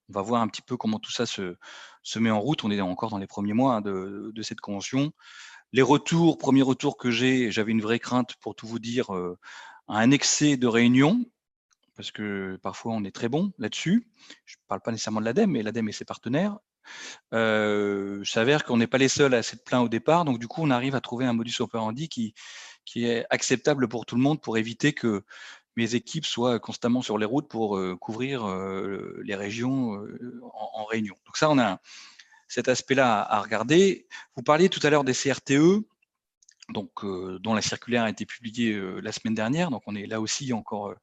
On 0.08 0.12
va 0.12 0.22
voir 0.22 0.40
un 0.40 0.48
petit 0.48 0.62
peu 0.62 0.76
comment 0.76 0.98
tout 0.98 1.10
ça 1.10 1.26
se, 1.26 1.56
se 2.02 2.18
met 2.18 2.30
en 2.30 2.40
route. 2.40 2.64
On 2.64 2.70
est 2.70 2.80
encore 2.80 3.10
dans 3.10 3.18
les 3.18 3.26
premiers 3.26 3.52
mois 3.52 3.76
hein, 3.76 3.80
de, 3.80 4.30
de 4.34 4.42
cette 4.42 4.60
convention. 4.60 5.12
Les 5.72 5.82
retours, 5.82 6.38
premier 6.38 6.62
retour 6.62 6.96
que 6.96 7.10
j'ai, 7.10 7.50
j'avais 7.50 7.72
une 7.72 7.82
vraie 7.82 7.98
crainte 7.98 8.34
pour 8.40 8.54
tout 8.54 8.66
vous 8.66 8.78
dire, 8.78 9.14
euh, 9.14 9.38
un 9.88 10.10
excès 10.10 10.56
de 10.56 10.66
réunions 10.66 11.24
parce 11.96 12.10
que 12.10 12.58
parfois 12.62 12.92
on 12.92 13.04
est 13.04 13.14
très 13.14 13.28
bon 13.28 13.52
là-dessus. 13.58 14.06
Je 14.44 14.56
ne 14.56 14.66
parle 14.68 14.80
pas 14.80 14.92
nécessairement 14.92 15.20
de 15.20 15.26
l'ADEME, 15.26 15.50
mais 15.50 15.62
l'ADEME 15.62 15.88
et 15.88 15.92
ses 15.92 16.04
partenaires. 16.04 16.58
Euh, 17.34 18.22
s'avère 18.24 18.64
qu'on 18.64 18.76
n'est 18.76 18.86
pas 18.86 18.98
les 18.98 19.08
seuls 19.08 19.34
à 19.34 19.42
s'être 19.42 19.64
plaint 19.64 19.84
au 19.84 19.88
départ, 19.88 20.24
donc 20.24 20.38
du 20.38 20.46
coup 20.46 20.62
on 20.62 20.70
arrive 20.70 20.94
à 20.94 21.00
trouver 21.00 21.26
un 21.26 21.32
modus 21.32 21.60
operandi 21.60 22.08
qui, 22.08 22.34
est 22.94 23.26
acceptable 23.30 23.88
pour 23.88 24.06
tout 24.06 24.14
le 24.14 24.22
monde 24.22 24.40
pour 24.40 24.56
éviter 24.56 24.92
que 24.92 25.24
mes 25.74 25.96
équipes 25.96 26.24
soient 26.24 26.60
constamment 26.60 27.02
sur 27.02 27.18
les 27.18 27.26
routes 27.26 27.48
pour 27.48 27.76
euh, 27.76 27.96
couvrir 27.96 28.48
euh, 28.48 29.20
les 29.24 29.34
régions 29.34 30.00
en, 30.54 30.84
réunion. 30.84 31.16
Donc 31.26 31.36
ça, 31.36 31.50
on 31.50 31.58
a 31.58 31.80
cet 32.48 32.68
aspect-là 32.68 33.20
à, 33.20 33.40
regarder. 33.40 34.06
Vous 34.36 34.42
parliez 34.42 34.68
tout 34.68 34.80
à 34.84 34.90
l'heure 34.90 35.04
des 35.04 35.12
CRTE, 35.12 35.84
donc, 36.70 36.90
dont 37.04 37.54
la 37.54 37.62
circulaire 37.62 38.04
a 38.04 38.10
été 38.10 38.26
publiée 38.26 38.78
la 39.00 39.12
semaine 39.12 39.34
dernière, 39.34 39.70
donc 39.70 39.82
on 39.86 39.94
est 39.94 40.06
là 40.06 40.20
aussi 40.20 40.52
encore 40.52 40.94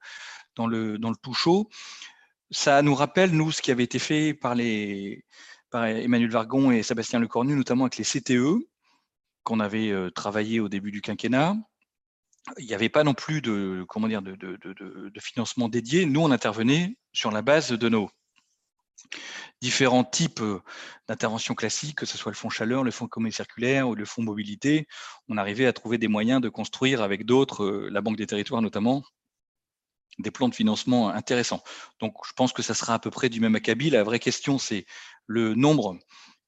dans 0.55 0.67
le, 0.67 0.97
dans 0.97 1.09
le 1.09 1.15
tout 1.15 1.33
chaud. 1.33 1.69
Ça 2.51 2.81
nous 2.81 2.93
rappelle, 2.93 3.31
nous, 3.31 3.51
ce 3.51 3.61
qui 3.61 3.71
avait 3.71 3.83
été 3.83 3.99
fait 3.99 4.33
par, 4.33 4.59
Emmanuel 4.59 6.29
Vargon 6.29 6.71
et 6.71 6.83
Sébastien 6.83 7.19
Lecornu, 7.19 7.55
notamment 7.55 7.85
avec 7.85 7.97
les 7.97 8.03
CTE, 8.03 8.67
qu'on 9.43 9.59
avait 9.59 9.89
euh, 9.89 10.09
travaillé 10.11 10.59
au 10.59 10.69
début 10.69 10.91
du 10.91 11.01
quinquennat. 11.01 11.55
Il 12.59 12.65
n'y 12.65 12.73
avait 12.73 12.89
pas 12.89 13.03
non 13.03 13.13
plus 13.13 13.41
de, 13.41 13.85
comment 13.87 14.07
de, 14.07 15.19
financement 15.19 15.69
dédié. 15.69 16.05
Nous, 16.05 16.21
on 16.21 16.31
intervenait 16.31 16.97
sur 17.13 17.31
la 17.31 17.41
base 17.41 17.71
de 17.71 17.89
nos 17.89 18.09
différents 19.61 20.03
types 20.03 20.41
euh, 20.41 20.61
d'interventions 21.07 21.55
classiques, 21.55 21.97
que 21.97 22.05
ce 22.05 22.17
soit 22.17 22.31
le 22.31 22.35
fonds 22.35 22.49
chaleur, 22.49 22.83
le 22.83 22.91
fonds 22.91 23.07
commun 23.07 23.31
circulaire 23.31 23.87
ou 23.87 23.95
le 23.95 24.05
fonds 24.05 24.21
mobilité. 24.21 24.87
On 25.29 25.37
arrivait 25.37 25.65
à 25.65 25.73
trouver 25.73 25.97
des 25.97 26.07
moyens 26.07 26.41
de 26.41 26.49
construire 26.49 27.01
avec 27.01 27.25
d'autres, 27.25 27.63
euh, 27.63 27.89
la 27.91 28.01
Banque 28.01 28.17
des 28.17 28.27
territoires 28.27 28.61
notamment, 28.61 29.03
des 30.19 30.31
plans 30.31 30.49
de 30.49 30.55
financement 30.55 31.09
intéressants. 31.09 31.63
Donc, 31.99 32.15
je 32.25 32.33
pense 32.33 32.53
que 32.53 32.61
ça 32.61 32.73
sera 32.73 32.95
à 32.95 32.99
peu 32.99 33.09
près 33.09 33.29
du 33.29 33.39
même 33.39 33.55
acabit. 33.55 33.89
La 33.89 34.03
vraie 34.03 34.19
question, 34.19 34.57
c'est 34.57 34.85
le 35.25 35.55
nombre 35.55 35.97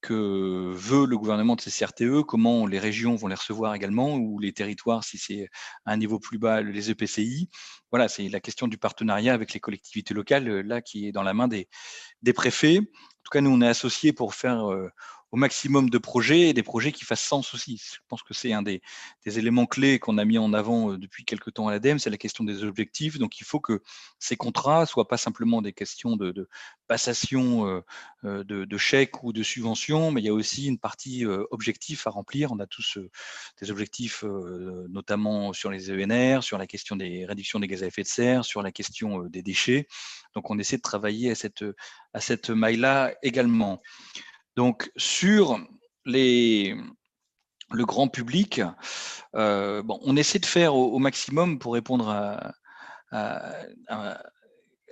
que 0.05 0.71
veut 0.73 1.05
le 1.05 1.17
gouvernement 1.17 1.55
de 1.55 1.61
ces 1.61 1.71
CRTE, 1.71 2.23
comment 2.27 2.67
les 2.67 2.79
régions 2.79 3.15
vont 3.15 3.27
les 3.27 3.35
recevoir 3.35 3.73
également, 3.73 4.15
ou 4.15 4.39
les 4.39 4.53
territoires, 4.53 5.03
si 5.03 5.17
c'est 5.17 5.49
à 5.85 5.93
un 5.93 5.97
niveau 5.97 6.19
plus 6.19 6.37
bas, 6.37 6.61
les 6.61 6.91
EPCI. 6.91 7.49
Voilà, 7.91 8.07
c'est 8.07 8.29
la 8.29 8.39
question 8.39 8.67
du 8.67 8.77
partenariat 8.77 9.33
avec 9.33 9.53
les 9.53 9.59
collectivités 9.59 10.13
locales, 10.13 10.47
là, 10.61 10.81
qui 10.81 11.07
est 11.07 11.11
dans 11.11 11.23
la 11.23 11.33
main 11.33 11.47
des, 11.47 11.67
des 12.21 12.33
préfets. 12.33 12.79
En 12.79 13.23
tout 13.23 13.31
cas, 13.31 13.41
nous, 13.41 13.49
on 13.49 13.61
est 13.61 13.67
associés 13.67 14.13
pour 14.13 14.35
faire 14.35 14.71
euh, 14.71 14.89
au 15.36 15.38
maximum 15.38 15.89
de 15.89 15.97
projets 15.97 16.47
et 16.47 16.53
des 16.53 16.63
projets 16.63 16.93
qui 16.93 17.03
fassent 17.03 17.21
sens 17.21 17.53
aussi. 17.53 17.83
Je 17.93 17.99
pense 18.07 18.23
que 18.23 18.33
c'est 18.33 18.53
un 18.53 18.61
des, 18.61 18.81
éléments 19.25 19.65
clés 19.65 19.99
qu'on 19.99 20.17
a 20.17 20.23
mis 20.23 20.38
en 20.38 20.53
avant 20.53 20.93
euh, 20.93 20.97
depuis 20.97 21.25
quelques 21.25 21.53
temps 21.53 21.67
à 21.67 21.71
l'ADEME, 21.71 21.99
c'est 21.99 22.09
la 22.09 22.15
question 22.15 22.45
des 22.45 22.63
objectifs. 22.63 23.19
Donc 23.19 23.41
il 23.41 23.43
faut 23.43 23.59
que 23.59 23.83
ces 24.17 24.38
contrats 24.38 24.86
soient 24.86 25.09
pas 25.09 25.17
simplement 25.17 25.61
des 25.61 25.73
questions 25.73 26.15
de, 26.15 26.47
passation 26.88 27.67
euh, 27.67 27.81
euh, 28.23 28.45
de, 28.45 28.77
chèques 28.77 29.23
ou 29.23 29.33
de 29.33 29.43
subventions, 29.43 30.09
mais 30.09 30.21
il 30.21 30.25
y 30.25 30.29
a 30.29 30.33
aussi 30.33 30.67
une 30.67 30.79
partie 30.79 31.25
objectif 31.51 32.07
à 32.07 32.11
remplir. 32.11 32.53
On 32.53 32.59
a 32.59 32.65
tous 32.65 32.97
des 33.59 33.71
objectifs 33.71 34.23
notamment 34.89 35.51
sur 35.51 35.69
les 35.69 35.91
ENR, 35.91 36.43
sur 36.43 36.57
la 36.57 36.65
question 36.65 36.95
des 36.95 37.25
réductions 37.25 37.59
des 37.59 37.67
gaz 37.67 37.83
à 37.83 37.88
effet 37.88 38.03
de 38.03 38.07
serre, 38.07 38.45
sur 38.45 38.61
la 38.61 38.71
question 38.71 39.23
des 39.23 39.41
déchets. 39.41 39.88
Donc 40.33 40.49
on 40.49 40.57
essaie 40.59 40.77
de 40.77 40.81
travailler 40.81 41.31
à 41.31 41.36
cette, 41.36 41.65
à 42.13 42.21
cette 42.21 42.49
maille-là 42.49 43.15
également. 43.21 43.81
Donc, 44.55 44.91
sur 44.95 45.59
les, 46.05 46.75
le 47.71 47.85
grand 47.85 48.07
public, 48.07 48.61
euh, 49.35 49.83
on 49.87 50.15
essaie 50.15 50.39
de 50.39 50.45
faire 50.45 50.75
au, 50.75 50.99
maximum 50.99 51.59
pour 51.59 51.73
répondre 51.73 52.09
à, 52.09 52.53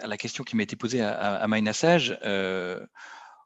la 0.06 0.18
question 0.18 0.44
qui 0.44 0.56
m'a 0.56 0.64
été 0.64 0.76
posée 0.76 1.02
à, 1.02 1.42
à 1.42 1.74
Sage. 1.74 2.18
Euh, 2.24 2.86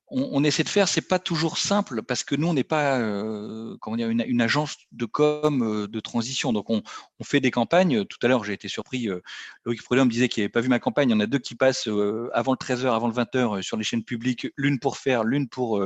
on, 0.09 0.43
essaie 0.45 0.63
de 0.63 0.69
faire, 0.69 0.87
c'est 0.87 1.01
pas 1.01 1.19
toujours 1.19 1.57
simple 1.57 2.01
parce 2.01 2.23
que 2.23 2.35
nous, 2.35 2.47
on 2.47 2.53
n'est 2.53 2.63
pas 2.63 2.97
euh, 2.97 3.75
comment 3.81 3.97
dire, 3.97 4.09
une, 4.09 4.41
agence 4.41 4.77
de 4.93 5.05
com 5.05 5.61
euh, 5.61 5.87
de 5.87 5.99
transition. 5.99 6.53
Donc, 6.53 6.69
on, 6.69 6.81
fait 7.23 7.41
des 7.41 7.51
campagnes. 7.51 8.05
Tout 8.05 8.17
à 8.23 8.29
l'heure, 8.29 8.45
j'ai 8.45 8.53
été 8.53 8.69
surpris. 8.69 9.09
Euh, 9.09 9.21
Loïc 9.65 9.83
Prudhomme 9.83 10.07
disait 10.07 10.29
qu'il 10.29 10.43
n'avait 10.43 10.51
pas 10.51 10.61
vu 10.61 10.69
ma 10.69 10.79
campagne. 10.79 11.09
Il 11.09 11.11
y 11.11 11.15
en 11.15 11.19
a 11.19 11.25
deux 11.25 11.39
qui 11.39 11.55
passent 11.55 11.89
avant 12.33 12.53
le 12.53 12.57
13h, 12.57 12.85
avant 12.87 13.07
le 13.07 13.13
20h 13.13 13.61
sur 13.61 13.75
les 13.75 13.83
chaînes 13.83 14.03
publiques, 14.03 14.47
l'une 14.55 14.79
pour 14.79 14.97
faire, 14.97 15.25
l'une 15.25 15.49
pour 15.49 15.83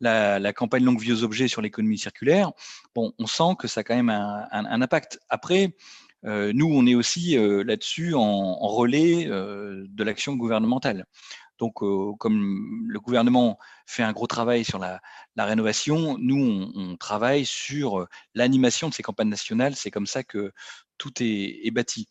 la, 0.00 0.52
campagne 0.52 0.84
longue 0.84 1.00
vie 1.00 1.12
aux 1.12 1.22
objets 1.22 1.46
sur 1.46 1.62
l'économie 1.62 1.98
circulaire. 1.98 2.50
Bon, 2.96 3.12
on 3.18 3.26
sent 3.26 3.54
que 3.60 3.68
ça 3.68 3.80
a 3.80 3.84
quand 3.84 3.94
même 3.94 4.10
un, 4.10 4.82
impact. 4.82 5.20
Après, 5.28 5.76
nous, 6.24 6.68
on 6.72 6.86
est 6.86 6.96
aussi 6.96 7.36
là-dessus 7.36 8.14
en, 8.14 8.54
relais 8.54 9.26
de 9.26 10.02
l'action 10.02 10.34
gouvernementale. 10.34 11.06
Donc, 11.58 11.74
comme 11.74 12.84
le 12.86 13.00
gouvernement 13.00 13.58
fait 13.86 14.02
un 14.02 14.12
gros 14.12 14.26
travail 14.26 14.64
sur 14.64 14.78
la, 14.78 15.00
rénovation, 15.36 16.16
nous, 16.18 16.70
on, 16.74 16.96
travaille 16.96 17.44
sur 17.46 18.06
l'animation 18.34 18.88
de 18.88 18.94
ces 18.94 19.02
campagnes 19.02 19.28
nationales. 19.28 19.76
C'est 19.76 19.90
comme 19.90 20.06
ça 20.06 20.22
que 20.24 20.52
tout 20.98 21.12
est, 21.20 21.70
bâti. 21.70 22.08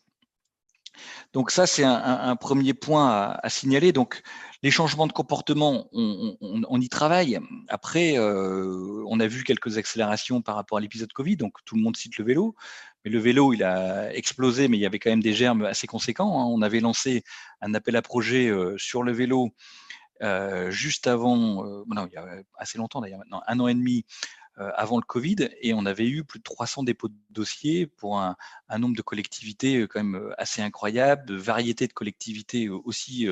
Donc 1.32 1.50
ça, 1.50 1.66
c'est 1.66 1.84
un, 1.84 2.36
premier 2.36 2.74
point 2.74 3.36
à, 3.42 3.48
signaler. 3.48 3.92
Donc 3.92 4.22
les 4.62 4.70
changements 4.70 5.06
de 5.06 5.12
comportement, 5.12 5.88
on, 5.92 6.80
y 6.80 6.88
travaille. 6.88 7.38
Après, 7.68 8.18
on 8.18 9.20
a 9.20 9.26
vu 9.26 9.44
quelques 9.44 9.78
accélérations 9.78 10.42
par 10.42 10.56
rapport 10.56 10.78
à 10.78 10.80
l'épisode 10.80 11.12
Covid. 11.12 11.36
Donc 11.36 11.54
tout 11.64 11.76
le 11.76 11.82
monde 11.82 11.96
cite 11.96 12.18
le 12.18 12.24
vélo. 12.24 12.54
Mais 13.04 13.10
le 13.10 13.18
vélo, 13.18 13.52
il 13.52 13.64
a 13.64 14.14
explosé, 14.14 14.68
mais 14.68 14.76
il 14.76 14.80
y 14.80 14.86
avait 14.86 14.98
quand 14.98 15.10
même 15.10 15.22
des 15.22 15.32
germes 15.32 15.64
assez 15.64 15.86
conséquents. 15.86 16.40
Hein. 16.40 16.44
On 16.46 16.62
avait 16.62 16.80
lancé 16.80 17.24
un 17.60 17.74
appel 17.74 17.96
à 17.96 18.02
projet 18.02 18.48
euh, 18.48 18.76
sur 18.78 19.02
le 19.02 19.12
vélo 19.12 19.52
euh, 20.22 20.70
juste 20.70 21.08
avant, 21.08 21.66
euh, 21.66 21.82
non, 21.88 22.06
il 22.06 22.12
y 22.12 22.16
a 22.16 22.24
assez 22.56 22.78
longtemps 22.78 23.00
d'ailleurs, 23.00 23.18
maintenant, 23.18 23.42
un 23.48 23.58
an 23.58 23.66
et 23.66 23.74
demi 23.74 24.04
avant 24.56 24.96
le 24.96 25.02
Covid, 25.02 25.48
et 25.60 25.72
on 25.72 25.86
avait 25.86 26.06
eu 26.06 26.24
plus 26.24 26.38
de 26.38 26.44
300 26.44 26.82
dépôts 26.82 27.08
de 27.08 27.14
dossiers 27.30 27.86
pour 27.86 28.20
un, 28.20 28.36
nombre 28.78 28.96
de 28.96 29.02
collectivités 29.02 29.86
quand 29.88 30.04
même 30.04 30.34
assez 30.36 30.60
incroyable, 30.60 31.24
de 31.24 31.36
variétés 31.36 31.86
de 31.86 31.92
collectivités 31.92 32.68
aussi 32.68 33.28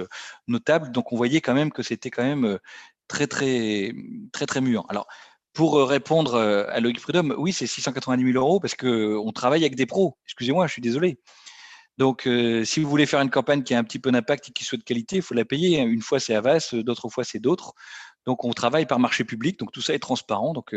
notables. 0.49 0.91
Donc 0.93 1.13
on 1.13 1.17
voyait 1.17 1.41
quand 1.41 1.55
même 1.55 1.73
que 1.73 1.83
c'était 1.83 2.11
quand 2.11 2.25
même 2.25 2.59
très 3.07 3.27
très 3.27 3.93
très 4.33 4.47
très 4.47 4.61
mûr. 4.61 4.87
Alors 4.89 5.09
pour 5.53 5.79
euh, 5.79 5.85
répondre 5.85 6.35
euh, 6.35 6.65
à 6.69 6.81
Loïc 6.81 7.01
Prudhomme, 7.01 7.35
oui, 7.39 7.53
c'est 7.53 7.67
690 7.67 8.33
000 8.33 8.39
euros 8.39 8.61
parce 8.61 8.75
qu'on 8.75 9.33
travaille 9.33 9.63
avec 9.63 9.75
des 9.75 9.87
pros. 9.87 10.17
Excusez-moi, 10.27 10.67
je 10.67 10.73
suis 10.73 10.83
désolé. 10.83 11.19
Donc, 11.99 12.27
euh, 12.27 12.65
si 12.65 12.81
vous 12.81 12.89
voulez 12.89 13.05
faire 13.05 13.21
une 13.21 13.31
campagne 13.31 13.63
qui 13.63 13.75
a 13.75 13.79
un 13.79 13.85
petit 13.85 13.99
peu 13.99 14.11
d'impact 14.11 14.49
et 14.49 14.53
qui 14.53 14.65
soit 14.65 14.79
de 14.79 14.85
qualité, 14.85 15.17
il 15.17 15.23
faut 15.23 15.35
la 15.35 15.45
payer. 15.45 15.81
Une 15.81 16.01
fois, 16.01 16.19
c'est 16.19 16.35
Avas, 16.35 16.71
d'autres 16.73 17.09
fois, 17.11 17.25
c'est 17.25 17.41
d'autres. 17.41 17.75
Donc, 18.27 18.45
on 18.45 18.53
travaille 18.53 18.87
par 18.87 18.99
marché 18.99 19.25
public. 19.25 19.59
Donc, 19.59 19.73
tout 19.73 19.83
ça 19.83 19.95
est 19.95 19.99
transparent. 19.99 20.53
Donc, 20.53 20.75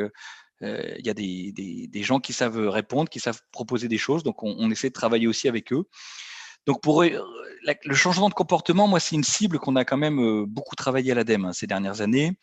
il 0.62 1.06
y 1.06 1.10
a 1.10 1.14
des, 1.14 2.04
gens 2.04 2.20
qui 2.20 2.34
savent 2.34 2.70
répondre, 2.70 3.10
qui 3.10 3.20
savent 3.20 3.42
proposer 3.52 3.88
des 3.88 3.98
choses. 3.98 4.24
Donc, 4.24 4.44
on, 4.44 4.72
essaie 4.72 4.90
de 4.90 4.94
travailler 4.94 5.28
aussi 5.28 5.48
avec 5.48 5.74
eux. 5.74 5.86
Donc, 6.66 6.82
pour 6.82 7.04
le 7.04 7.96
changement 7.96 8.30
de 8.30 8.34
comportement, 8.34 8.88
moi, 8.88 9.00
c'est 9.00 9.16
une 9.16 9.24
cible 9.24 9.60
qu'on 9.60 9.76
a 9.76 9.86
quand 9.86 9.98
même 9.98 10.46
beaucoup 10.46 10.76
travaillé 10.76 11.12
à 11.12 11.16
l'ADEME 11.16 11.46
hein, 11.46 11.54
ces 11.54 11.68
dernières 11.68 12.02
années. 12.02 12.38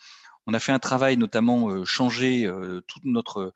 On 0.47 0.55
a 0.55 0.59
fait 0.59 0.73
un 0.73 0.79
travail 0.79 1.17
notamment 1.17 1.85
changer 1.85 2.51
tout 2.87 3.01
notre 3.05 3.55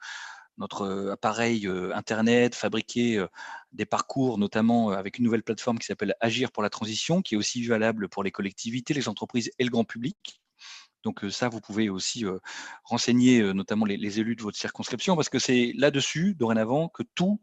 appareil 1.10 1.68
Internet, 1.94 2.54
fabriquer 2.54 3.24
des 3.72 3.86
parcours, 3.86 4.38
notamment 4.38 4.90
avec 4.90 5.18
une 5.18 5.24
nouvelle 5.24 5.42
plateforme 5.42 5.78
qui 5.78 5.86
s'appelle 5.86 6.14
Agir 6.20 6.52
pour 6.52 6.62
la 6.62 6.70
transition, 6.70 7.22
qui 7.22 7.34
est 7.34 7.38
aussi 7.38 7.66
valable 7.66 8.08
pour 8.08 8.22
les 8.22 8.30
collectivités, 8.30 8.94
les 8.94 9.08
entreprises 9.08 9.50
et 9.58 9.64
le 9.64 9.70
grand 9.70 9.84
public. 9.84 10.40
Donc 11.04 11.24
ça, 11.30 11.48
vous 11.48 11.60
pouvez 11.60 11.88
aussi 11.88 12.24
renseigner 12.84 13.42
notamment 13.52 13.84
les, 13.84 14.20
élus 14.20 14.36
de 14.36 14.42
votre 14.42 14.58
circonscription, 14.58 15.16
parce 15.16 15.28
que 15.28 15.38
c'est 15.38 15.72
là-dessus, 15.76 16.34
dorénavant, 16.34 16.88
que 16.88 17.02
tout 17.14 17.40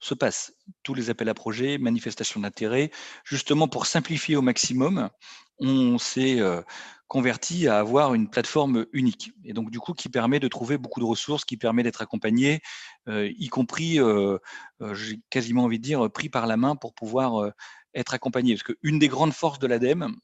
se 0.00 0.14
passe. 0.14 0.52
Tous 0.82 0.94
les 0.94 1.10
appels 1.10 1.28
à 1.28 1.34
projets, 1.34 1.78
manifestations 1.78 2.40
d'intérêt, 2.40 2.90
justement 3.24 3.66
pour 3.68 3.86
simplifier 3.86 4.36
au 4.36 4.42
maximum, 4.42 5.10
on 5.58 5.98
s'est 5.98 6.40
converti 7.08 7.66
à 7.66 7.78
avoir 7.78 8.14
une 8.14 8.28
plateforme 8.28 8.86
unique. 8.92 9.32
Et 9.44 9.54
donc, 9.54 9.70
du 9.70 9.80
coup, 9.80 9.94
qui 9.94 10.08
permet 10.08 10.38
de 10.38 10.48
trouver 10.48 10.78
beaucoup 10.78 11.00
de 11.00 11.06
ressources, 11.06 11.44
qui 11.44 11.56
permet 11.56 11.82
d'être 11.82 12.02
accompagné, 12.02 12.60
y 13.08 13.48
compris, 13.48 13.98
j'ai 14.92 15.20
quasiment 15.30 15.64
envie 15.64 15.78
de 15.78 15.84
dire, 15.84 16.10
pris 16.10 16.28
par 16.28 16.46
la 16.46 16.56
main 16.56 16.76
pour 16.76 16.94
pouvoir 16.94 17.52
être 17.94 18.14
accompagné. 18.14 18.54
Parce 18.54 18.74
qu'une 18.74 18.98
des 18.98 19.08
grandes 19.08 19.32
forces 19.32 19.58
de 19.58 19.66
l'ADEME, 19.66 20.14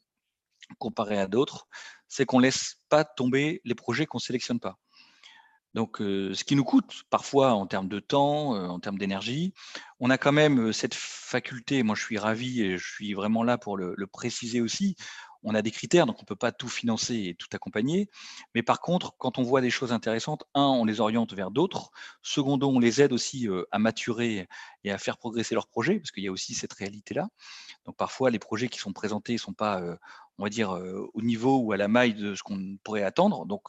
comparé 0.79 1.19
à 1.19 1.27
d'autres, 1.27 1.67
c'est 2.07 2.25
qu'on 2.25 2.37
ne 2.37 2.43
laisse 2.43 2.77
pas 2.89 3.03
tomber 3.03 3.61
les 3.65 3.75
projets 3.75 4.05
qu'on 4.05 4.17
ne 4.17 4.23
sélectionne 4.23 4.59
pas. 4.59 4.77
Donc, 5.73 5.97
ce 5.99 6.43
qui 6.45 6.55
nous 6.55 6.63
coûte 6.63 7.03
parfois 7.09 7.53
en 7.53 7.67
termes 7.67 7.89
de 7.89 7.99
temps, 7.99 8.51
en 8.51 8.79
termes 8.79 8.97
d'énergie, 8.97 9.53
on 9.99 10.09
a 10.09 10.17
quand 10.17 10.31
même 10.31 10.71
cette 10.71 10.93
faculté, 10.93 11.83
moi 11.83 11.95
je 11.95 12.01
suis 12.01 12.17
ravi 12.17 12.61
et 12.61 12.77
je 12.77 12.87
suis 12.93 13.13
vraiment 13.13 13.43
là 13.43 13.57
pour 13.57 13.75
le 13.75 14.07
préciser 14.07 14.61
aussi, 14.61 14.95
on 15.45 15.53
a 15.53 15.61
des 15.61 15.71
critères, 15.71 16.07
donc 16.07 16.17
on 16.17 16.23
ne 16.23 16.25
peut 16.25 16.35
pas 16.35 16.51
tout 16.51 16.67
financer 16.67 17.15
et 17.15 17.35
tout 17.35 17.47
accompagner. 17.53 18.09
Mais 18.55 18.63
par 18.63 18.81
contre, 18.81 19.15
quand 19.17 19.37
on 19.37 19.43
voit 19.43 19.61
des 19.61 19.69
choses 19.69 19.93
intéressantes, 19.93 20.43
un, 20.55 20.63
on 20.63 20.85
les 20.85 20.99
oriente 20.99 21.33
vers 21.33 21.51
d'autres. 21.51 21.91
Secondo, 22.23 22.67
on 22.67 22.79
les 22.79 22.99
aide 23.01 23.13
aussi 23.13 23.47
euh, 23.47 23.63
à 23.71 23.77
maturer 23.77 24.47
et 24.83 24.91
à 24.91 24.97
faire 24.97 25.17
progresser 25.17 25.53
leurs 25.53 25.67
projets, 25.67 25.99
parce 25.99 26.11
qu'il 26.11 26.23
y 26.23 26.27
a 26.27 26.31
aussi 26.31 26.55
cette 26.55 26.73
réalité-là. 26.73 27.29
Donc 27.85 27.95
parfois, 27.95 28.31
les 28.31 28.39
projets 28.39 28.69
qui 28.69 28.79
sont 28.79 28.91
présentés 28.91 29.33
ne 29.33 29.37
sont 29.37 29.53
pas, 29.53 29.81
euh, 29.81 29.95
on 30.37 30.43
va 30.43 30.49
dire, 30.49 30.75
euh, 30.75 31.09
au 31.13 31.21
niveau 31.21 31.57
ou 31.57 31.71
à 31.71 31.77
la 31.77 31.87
maille 31.87 32.13
de 32.13 32.35
ce 32.35 32.43
qu'on 32.43 32.77
pourrait 32.83 33.03
attendre. 33.03 33.45
Donc 33.45 33.63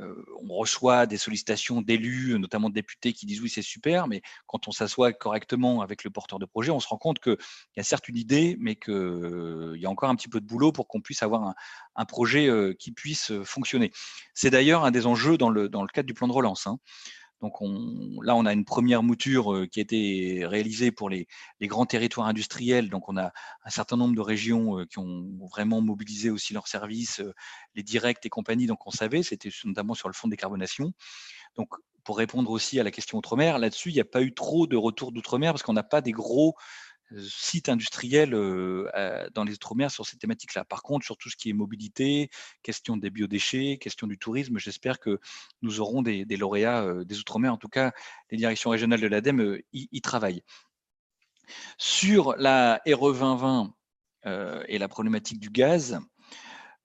euh, 0.00 0.14
on 0.42 0.54
reçoit 0.54 1.06
des 1.06 1.16
sollicitations 1.16 1.82
d'élus, 1.82 2.38
notamment 2.38 2.68
de 2.68 2.74
députés, 2.74 3.12
qui 3.12 3.26
disent 3.26 3.40
oui, 3.40 3.50
c'est 3.50 3.62
super, 3.62 4.06
mais 4.08 4.22
quand 4.46 4.68
on 4.68 4.72
s'assoit 4.72 5.12
correctement 5.12 5.82
avec 5.82 6.04
le 6.04 6.10
porteur 6.10 6.38
de 6.38 6.46
projet, 6.46 6.70
on 6.70 6.80
se 6.80 6.88
rend 6.88 6.96
compte 6.96 7.18
qu'il 7.18 7.36
y 7.76 7.80
a 7.80 7.82
certes 7.82 8.08
une 8.08 8.16
idée, 8.16 8.56
mais 8.60 8.76
qu'il 8.76 8.94
euh, 8.94 9.76
y 9.76 9.86
a 9.86 9.90
encore 9.90 10.08
un 10.08 10.16
petit 10.16 10.28
peu 10.28 10.40
de 10.40 10.46
boulot 10.46 10.72
pour 10.72 10.88
qu'on 10.88 11.00
puisse 11.00 11.22
avoir 11.22 11.54
un, 11.96 12.04
projet 12.06 12.48
euh, 12.48 12.72
qui 12.72 12.92
puisse 12.92 13.32
fonctionner. 13.44 13.92
C'est 14.34 14.50
d'ailleurs 14.50 14.84
un 14.84 14.90
des 14.90 15.06
enjeux 15.06 15.36
dans 15.36 15.50
le, 15.50 15.68
dans 15.68 15.82
le 15.82 15.88
cadre 15.88 16.06
du 16.06 16.14
plan 16.14 16.28
de 16.28 16.32
relance. 16.32 16.66
Hein. 16.66 16.78
Donc 17.40 17.54
là, 18.22 18.36
on 18.36 18.44
a 18.44 18.52
une 18.52 18.64
première 18.64 19.02
mouture 19.02 19.54
euh, 19.54 19.66
qui 19.66 19.80
a 19.80 19.82
été 19.82 20.44
réalisée 20.44 20.90
pour 20.90 21.08
les, 21.08 21.26
grands 21.62 21.86
territoires 21.86 22.26
industriels. 22.26 22.90
Donc 22.90 23.08
on 23.08 23.16
a 23.16 23.32
un 23.64 23.70
certain 23.70 23.96
nombre 23.96 24.14
de 24.14 24.20
régions 24.20 24.78
euh, 24.78 24.84
qui 24.84 24.98
ont 24.98 25.26
vraiment 25.50 25.80
mobilisé 25.80 26.30
aussi 26.30 26.52
leurs 26.52 26.68
services, 26.68 27.20
euh, 27.20 27.32
les 27.74 27.82
directs 27.82 28.24
et 28.24 28.28
compagnie. 28.28 28.66
Donc 28.66 28.86
on 28.86 28.90
savait, 28.90 29.22
c'était 29.22 29.50
notamment 29.64 29.94
sur 29.94 30.08
le 30.08 30.14
fond 30.14 30.28
de 30.28 30.32
décarbonation. 30.32 30.92
Donc 31.56 31.70
pour 32.04 32.18
répondre 32.18 32.50
aussi 32.50 32.78
à 32.78 32.84
la 32.84 32.90
question 32.90 33.18
outre-mer, 33.18 33.58
là-dessus, 33.58 33.90
il 33.90 33.94
n'y 33.94 34.00
a 34.00 34.04
pas 34.04 34.22
eu 34.22 34.34
trop 34.34 34.66
de 34.66 34.76
retours 34.76 35.12
d'outre-mer 35.12 35.52
parce 35.52 35.62
qu'on 35.62 35.72
n'a 35.72 35.82
pas 35.82 36.00
des 36.00 36.12
gros 36.12 36.56
sites 37.18 37.68
industriels 37.68 38.30
dans 38.30 39.44
les 39.44 39.54
Outre-mer 39.54 39.90
sur 39.90 40.06
ces 40.06 40.16
thématiques-là. 40.16 40.64
Par 40.64 40.82
contre, 40.82 41.04
sur 41.04 41.16
tout 41.16 41.28
ce 41.28 41.36
qui 41.36 41.50
est 41.50 41.52
mobilité, 41.52 42.30
question 42.62 42.96
des 42.96 43.10
biodéchets, 43.10 43.78
question 43.78 44.06
du 44.06 44.18
tourisme, 44.18 44.58
j'espère 44.58 45.00
que 45.00 45.18
nous 45.62 45.80
aurons 45.80 46.02
des, 46.02 46.24
lauréats 46.36 47.04
des 47.04 47.18
Outre-mer. 47.18 47.52
En 47.52 47.56
tout 47.56 47.68
cas, 47.68 47.92
les 48.30 48.36
directions 48.36 48.70
régionales 48.70 49.00
de 49.00 49.08
l'ADEME 49.08 49.58
y, 49.72 50.00
travaillent. 50.00 50.42
Sur 51.78 52.36
la 52.36 52.80
RE 52.86 53.12
2020 53.12 53.74
et 54.68 54.78
la 54.78 54.88
problématique 54.88 55.40
du 55.40 55.50
gaz, 55.50 55.98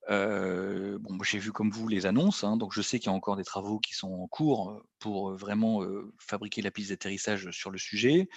bon, 0.09 1.23
j'ai 1.23 1.39
vu 1.39 1.51
comme 1.51 1.69
vous 1.69 1.87
les 1.87 2.05
annonces, 2.05 2.43
hein, 2.43 2.57
donc 2.57 2.73
je 2.73 2.81
sais 2.81 2.99
qu'il 2.99 3.07
y 3.07 3.13
a 3.13 3.15
encore 3.15 3.35
des 3.35 3.43
travaux 3.43 3.79
qui 3.79 3.93
sont 3.93 4.11
en 4.11 4.27
cours 4.27 4.81
pour 4.99 5.35
vraiment 5.35 5.81
fabriquer 6.17 6.61
la 6.61 6.71
piste 6.71 6.89
d'atterrissage 6.89 7.51
sur 7.51 7.69
le 7.69 7.77
sujet. 7.77 8.27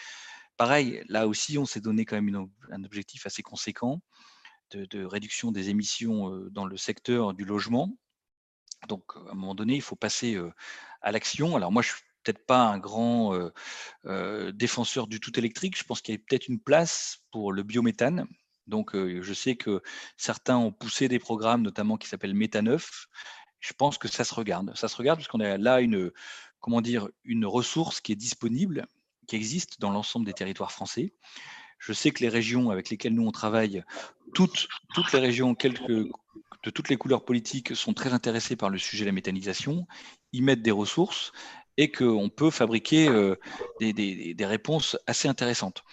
Pareil, 0.59 1.05
là 1.09 1.29
aussi, 1.29 1.57
on 1.57 1.65
s'est 1.65 1.81
donné 1.81 2.05
quand 2.05 2.21
même 2.21 2.49
un 2.73 2.83
objectif 2.83 3.27
assez 3.27 3.43
conséquent 3.43 4.03
de, 4.73 5.05
réduction 5.05 5.53
des 5.53 5.71
émissions 5.71 6.37
dans 6.51 6.67
le 6.67 6.77
secteur 6.77 7.33
du 7.33 7.45
logement. 7.45 7.97
Donc, 8.89 9.05
à 9.15 9.31
un 9.31 9.35
moment 9.35 9.55
donné, 9.55 9.77
il 9.77 9.83
faut 9.83 9.95
passer 9.95 10.37
à 11.01 11.13
l'action. 11.13 11.55
Alors, 11.55 11.71
moi, 11.71 11.83
je 11.83 11.91
suis 11.91 12.03
peut-être 12.25 12.45
pas 12.45 12.65
un 12.65 12.79
grand 12.79 13.39
défenseur 14.53 15.07
du 15.07 15.21
tout 15.21 15.39
électrique. 15.39 15.79
Je 15.79 15.85
pense 15.85 16.03
qu'il 16.03 16.17
y 16.17 16.19
a 16.19 16.21
peut-être 16.29 16.49
une 16.49 16.61
place 16.61 17.21
pour 17.31 17.53
le 17.53 17.63
biométhane. 17.63 18.27
Donc, 18.67 18.97
je 18.97 19.33
sais 19.33 19.55
que 19.55 19.81
certains 20.17 20.57
ont 20.57 20.73
poussé 20.73 21.07
des 21.07 21.21
programmes, 21.21 21.63
notamment 21.63 21.97
qui 21.97 22.09
s'appellent 22.09 22.35
Métaneuf. 22.35 23.07
Je 23.61 23.73
pense 23.75 23.97
que 23.97 24.09
ça 24.09 24.25
se 24.25 24.35
regarde. 24.35 24.77
Ça 24.77 24.89
se 24.89 24.97
regarde 24.97 25.21
parce 25.21 25.29
qu'on 25.29 25.39
a 25.39 25.57
là 25.57 25.81
une, 25.81 26.11
comment 26.59 26.81
dire, 26.81 27.09
une 27.23 27.47
ressource 27.47 28.01
qui 28.01 28.11
est 28.11 28.17
disponible 28.17 28.89
qui 29.29 29.37
existent 29.37 29.77
dans 29.79 29.91
l'ensemble 29.91 30.27
des 30.27 30.33
territoires 30.33 30.73
français. 30.73 31.13
Je 31.79 31.93
sais 31.93 32.11
que 32.11 32.21
les 32.21 32.29
régions 32.29 32.71
avec 32.71 32.91
lesquelles 32.91 33.15
nous 33.15 33.27
on 33.27 33.31
travaille, 33.31 33.85
toutes, 34.35 34.69
les 35.13 35.21
régions 35.21 35.53
de 35.53 36.71
toutes 36.71 36.89
les 36.89 36.97
couleurs 36.97 37.25
politiques 37.25 37.77
sont 37.77 37.95
très 37.95 38.13
intéressées 38.13 38.57
par 38.57 38.71
le 38.71 38.79
sujet 38.79 39.05
de 39.05 39.11
la 39.11 39.13
méthanisation. 39.13 39.87
Ils 40.33 40.43
mettent 40.43 40.63
des 40.63 40.73
ressources 40.73 41.33
et 41.79 41.93
qu'on 41.93 42.29
peut 42.29 42.51
fabriquer 42.51 43.09
euh, 43.09 43.37
des, 43.81 44.35
réponses 44.41 44.99
assez 45.07 45.29
intéressantes. 45.29 45.85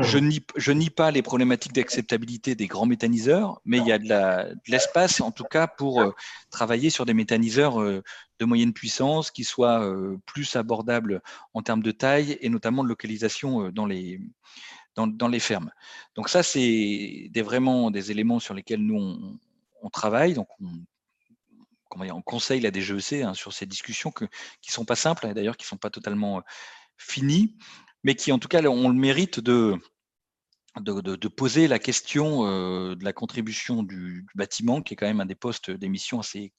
Je 0.00 0.72
nie, 0.72 0.90
pas 0.90 1.10
les 1.10 1.20
problématiques 1.20 1.74
d'acceptabilité 1.74 2.54
des 2.54 2.66
grands 2.66 2.86
méthaniseurs, 2.86 3.60
mais 3.66 3.78
il 3.78 3.86
y 3.86 3.92
a 3.92 3.98
de 3.98 4.58
l'espace, 4.66 5.20
en 5.20 5.30
tout 5.30 5.44
cas, 5.44 5.66
pour 5.66 6.00
euh, 6.00 6.12
travailler 6.50 6.88
sur 6.88 7.04
des 7.04 7.12
méthaniseurs 7.12 7.80
euh, 7.80 8.02
de 8.40 8.44
moyenne 8.46 8.72
puissance 8.72 9.30
qui 9.30 9.44
soient 9.44 9.86
plus 10.26 10.56
abordables 10.56 11.22
en 11.54 11.62
termes 11.62 11.82
de 11.82 11.92
taille 11.92 12.38
et 12.40 12.48
notamment 12.48 12.82
de 12.82 12.88
localisation 12.88 13.70
dans 13.70 13.86
les, 13.86 14.18
fermes. 15.38 15.70
Donc 16.16 16.28
ça, 16.28 16.42
c'est 16.42 17.30
vraiment 17.36 17.92
des 17.92 18.10
éléments 18.10 18.40
sur 18.40 18.54
lesquels 18.54 18.80
nous, 18.80 19.38
on, 19.80 19.90
travaille. 19.90 20.34
Donc 20.34 20.48
on 20.60 20.72
on 22.00 22.22
conseille 22.22 22.60
la 22.60 22.70
DGEC 22.70 23.22
hein, 23.22 23.34
sur 23.34 23.52
ces 23.52 23.66
discussions 23.66 24.10
qui 24.10 24.24
ne 24.24 24.72
sont 24.72 24.84
pas 24.84 24.96
simples, 24.96 25.26
et 25.26 25.34
d'ailleurs 25.34 25.56
qui 25.56 25.64
ne 25.64 25.68
sont 25.68 25.76
pas 25.76 25.90
totalement 25.90 26.38
euh, 26.38 26.42
finies, 26.96 27.56
mais 28.04 28.14
qui 28.14 28.32
en 28.32 28.38
tout 28.38 28.48
cas 28.48 28.62
ont 28.62 28.88
le 28.88 28.94
mérite 28.94 29.40
de, 29.40 29.78
poser 31.36 31.68
la 31.68 31.78
question 31.78 32.46
euh, 32.46 32.94
de 32.94 33.04
la 33.04 33.12
contribution 33.12 33.82
du, 33.82 34.26
bâtiment, 34.34 34.82
qui 34.82 34.94
est 34.94 34.96
quand 34.96 35.06
même 35.06 35.20
un 35.20 35.26
des 35.26 35.34
postes 35.34 35.70
d'émission 35.70 36.20
assez, 36.20 36.52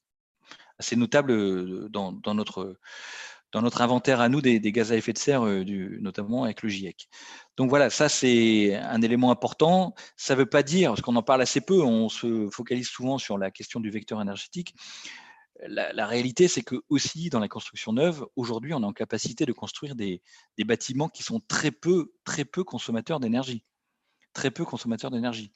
assez 0.78 0.96
notable 0.96 1.32
euh, 1.32 1.90
dans 1.90 2.34
notre 2.34 3.82
inventaire 3.82 4.20
à 4.20 4.30
nous 4.30 4.42
des, 4.42 4.60
gaz 4.60 4.92
à 4.92 4.96
effet 4.96 5.14
de 5.14 5.18
serre, 5.18 5.44
notamment 5.44 6.44
avec 6.44 6.64
le 6.64 6.70
GIEC. 6.70 7.08
Donc 7.56 7.70
voilà, 7.70 7.90
ça 7.90 8.10
c'est 8.10 8.76
un 8.76 9.02
élément 9.02 9.32
important. 9.32 9.94
Ça 10.18 10.34
ne 10.34 10.40
veut 10.40 10.48
pas 10.48 10.64
dire, 10.64 10.92
parce 10.92 11.02
qu'on 11.02 11.16
en 11.16 11.24
parle 11.24 11.42
assez 11.42 11.62
peu, 11.62 11.82
on 11.82 12.10
se 12.10 12.50
focalise 12.50 12.88
souvent 12.88 13.18
sur 13.18 13.38
la 13.38 13.52
question 13.52 13.80
du 13.80 13.92
vecteur 13.92 14.22
énergétique, 14.22 14.76
la, 15.68 16.08
réalité, 16.08 16.48
c'est 16.48 16.62
que 16.62 16.76
aussi 16.90 17.30
dans 17.30 17.40
la 17.40 17.48
construction 17.48 17.94
neuve, 17.94 18.26
aujourd'hui, 18.36 18.74
on 18.74 18.82
est 18.82 18.86
en 18.86 18.94
capacité 18.94 19.46
de 19.46 19.54
construire 19.54 19.96
des, 19.96 20.22
bâtiments 20.66 21.10
qui 21.10 21.24
sont 21.24 21.40
très 21.48 21.72
peu, 21.72 22.14
très 22.24 22.46
peu 22.46 22.64
consommateurs 22.64 23.20
d'énergie. 23.20 23.64
Très 24.34 24.50
peu 24.50 24.66
consommateurs 24.66 25.12
d'énergie. 25.12 25.52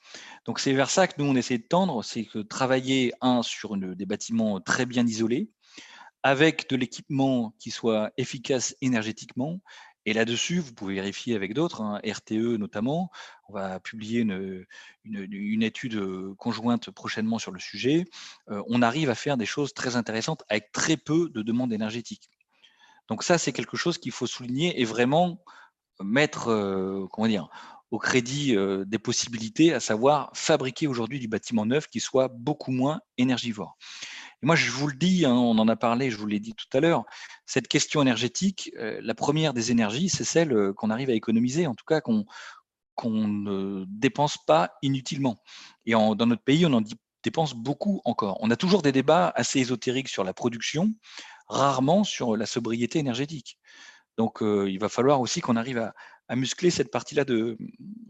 Donc 0.46 0.60
c'est 0.60 0.74
vers 0.74 0.90
ça 0.90 1.08
que 1.08 1.22
nous, 1.22 1.30
on 1.30 1.36
essaie 1.36 1.58
de 1.58 1.68
tendre, 1.68 2.04
c'est 2.04 2.26
que 2.26 2.40
travailler, 2.40 3.14
un, 3.22 3.42
sur 3.42 3.76
des 3.76 4.06
bâtiments 4.06 4.62
très 4.62 4.86
bien 4.86 5.06
isolés, 5.06 5.50
avec 6.24 6.70
de 6.70 6.76
l'équipement 6.76 7.56
qui 7.60 7.72
soit 7.72 8.12
efficace 8.18 8.76
énergétiquement 8.82 9.62
et 10.08 10.14
là-dessus, 10.14 10.60
vous 10.60 10.74
pouvez 10.74 10.96
vérifier 10.96 11.36
avec 11.36 11.54
d'autres, 11.54 11.82
hein, 11.82 12.00
RTE 12.02 12.56
notamment. 12.58 13.12
On 13.50 13.54
va 13.54 13.82
publier 13.82 14.22
une, 14.22 15.64
étude 15.64 15.96
euh, 15.96 16.34
conjointe 16.38 16.92
prochainement 16.92 17.40
sur 17.40 17.52
le 17.52 17.60
sujet. 17.60 18.06
Euh, 18.50 18.64
on 18.70 18.82
arrive 18.82 19.10
à 19.10 19.16
faire 19.16 19.36
des 19.36 19.46
choses 19.46 19.74
très 19.74 19.98
intéressantes 19.98 20.46
avec 20.48 20.72
très 20.72 20.96
peu 20.96 21.30
de 21.30 21.42
demandes 21.42 21.74
énergétiques. 21.74 22.30
Donc 23.10 23.22
ça, 23.22 23.38
c'est 23.38 23.52
quelque 23.52 23.76
chose 23.76 23.98
qu'il 23.98 24.14
faut 24.14 24.28
souligner 24.28 24.80
et 24.80 24.86
vraiment 24.86 25.44
mettre, 26.00 26.48
euh, 26.48 27.06
au 27.92 28.00
crédit 28.00 28.56
des 28.86 29.00
possibilités, 29.00 29.74
à 29.74 29.82
savoir 29.82 30.32
fabriquer 30.34 30.88
aujourd'hui 30.88 31.20
du 31.20 31.28
bâtiment 31.28 31.66
neuf 31.66 31.88
qui 31.88 32.00
soit 32.00 32.30
beaucoup 32.30 32.72
moins 32.72 33.02
énergivore 33.18 33.78
moi, 34.42 34.56
je 34.56 34.70
vous 34.70 34.88
le 34.88 34.96
dis, 34.96 35.26
hein, 35.26 35.34
on 35.34 35.58
en 35.58 35.68
a 35.68 35.76
parlé, 35.76 36.12
je 36.12 36.18
vous 36.18 36.28
l'ai 36.28 36.40
dit 36.40 36.54
tout 36.54 36.78
à 36.78 36.80
l'heure, 36.80 37.06
cette 37.46 37.68
question 37.68 38.02
énergétique, 38.02 38.72
euh, 38.78 39.00
la 39.02 39.16
première 39.16 39.54
des 39.54 39.72
énergies, 39.72 40.10
c'est 40.10 40.24
celle 40.24 40.54
euh, 40.54 40.74
qu'on 40.74 40.90
arrive 40.90 41.10
à 41.10 41.14
économiser, 41.14 41.66
en 41.66 41.74
tout 41.74 41.86
cas 41.86 42.02
qu'on 42.02 42.26
ne 43.28 43.86
dépense 43.88 44.38
pas 44.46 44.74
inutilement. 44.82 45.38
Et 45.86 45.94
dans 45.94 46.16
notre 46.16 46.44
pays, 46.44 46.66
on 46.66 46.74
en 46.74 46.84
dépense 47.24 47.54
beaucoup 47.54 48.02
encore. 48.06 48.38
On 48.42 48.52
a 48.52 48.56
toujours 48.56 48.82
des 48.82 48.92
débats 48.92 49.32
assez 49.36 49.60
ésotériques 49.60 50.10
sur 50.10 50.24
la 50.24 50.34
production, 50.34 50.94
rarement 51.48 52.04
sur 52.04 52.38
la 52.38 52.46
sobriété 52.46 53.00
énergétique. 53.00 53.58
Donc, 54.18 54.42
euh, 54.42 54.70
il 54.70 54.80
va 54.80 54.90
falloir 54.90 55.22
aussi 55.22 55.42
qu'on 55.42 55.56
arrive 55.56 55.78
à, 55.78 55.94
muscler 56.36 56.72
cette 56.72 56.92
partie-là 56.92 57.24
de, 57.24 57.58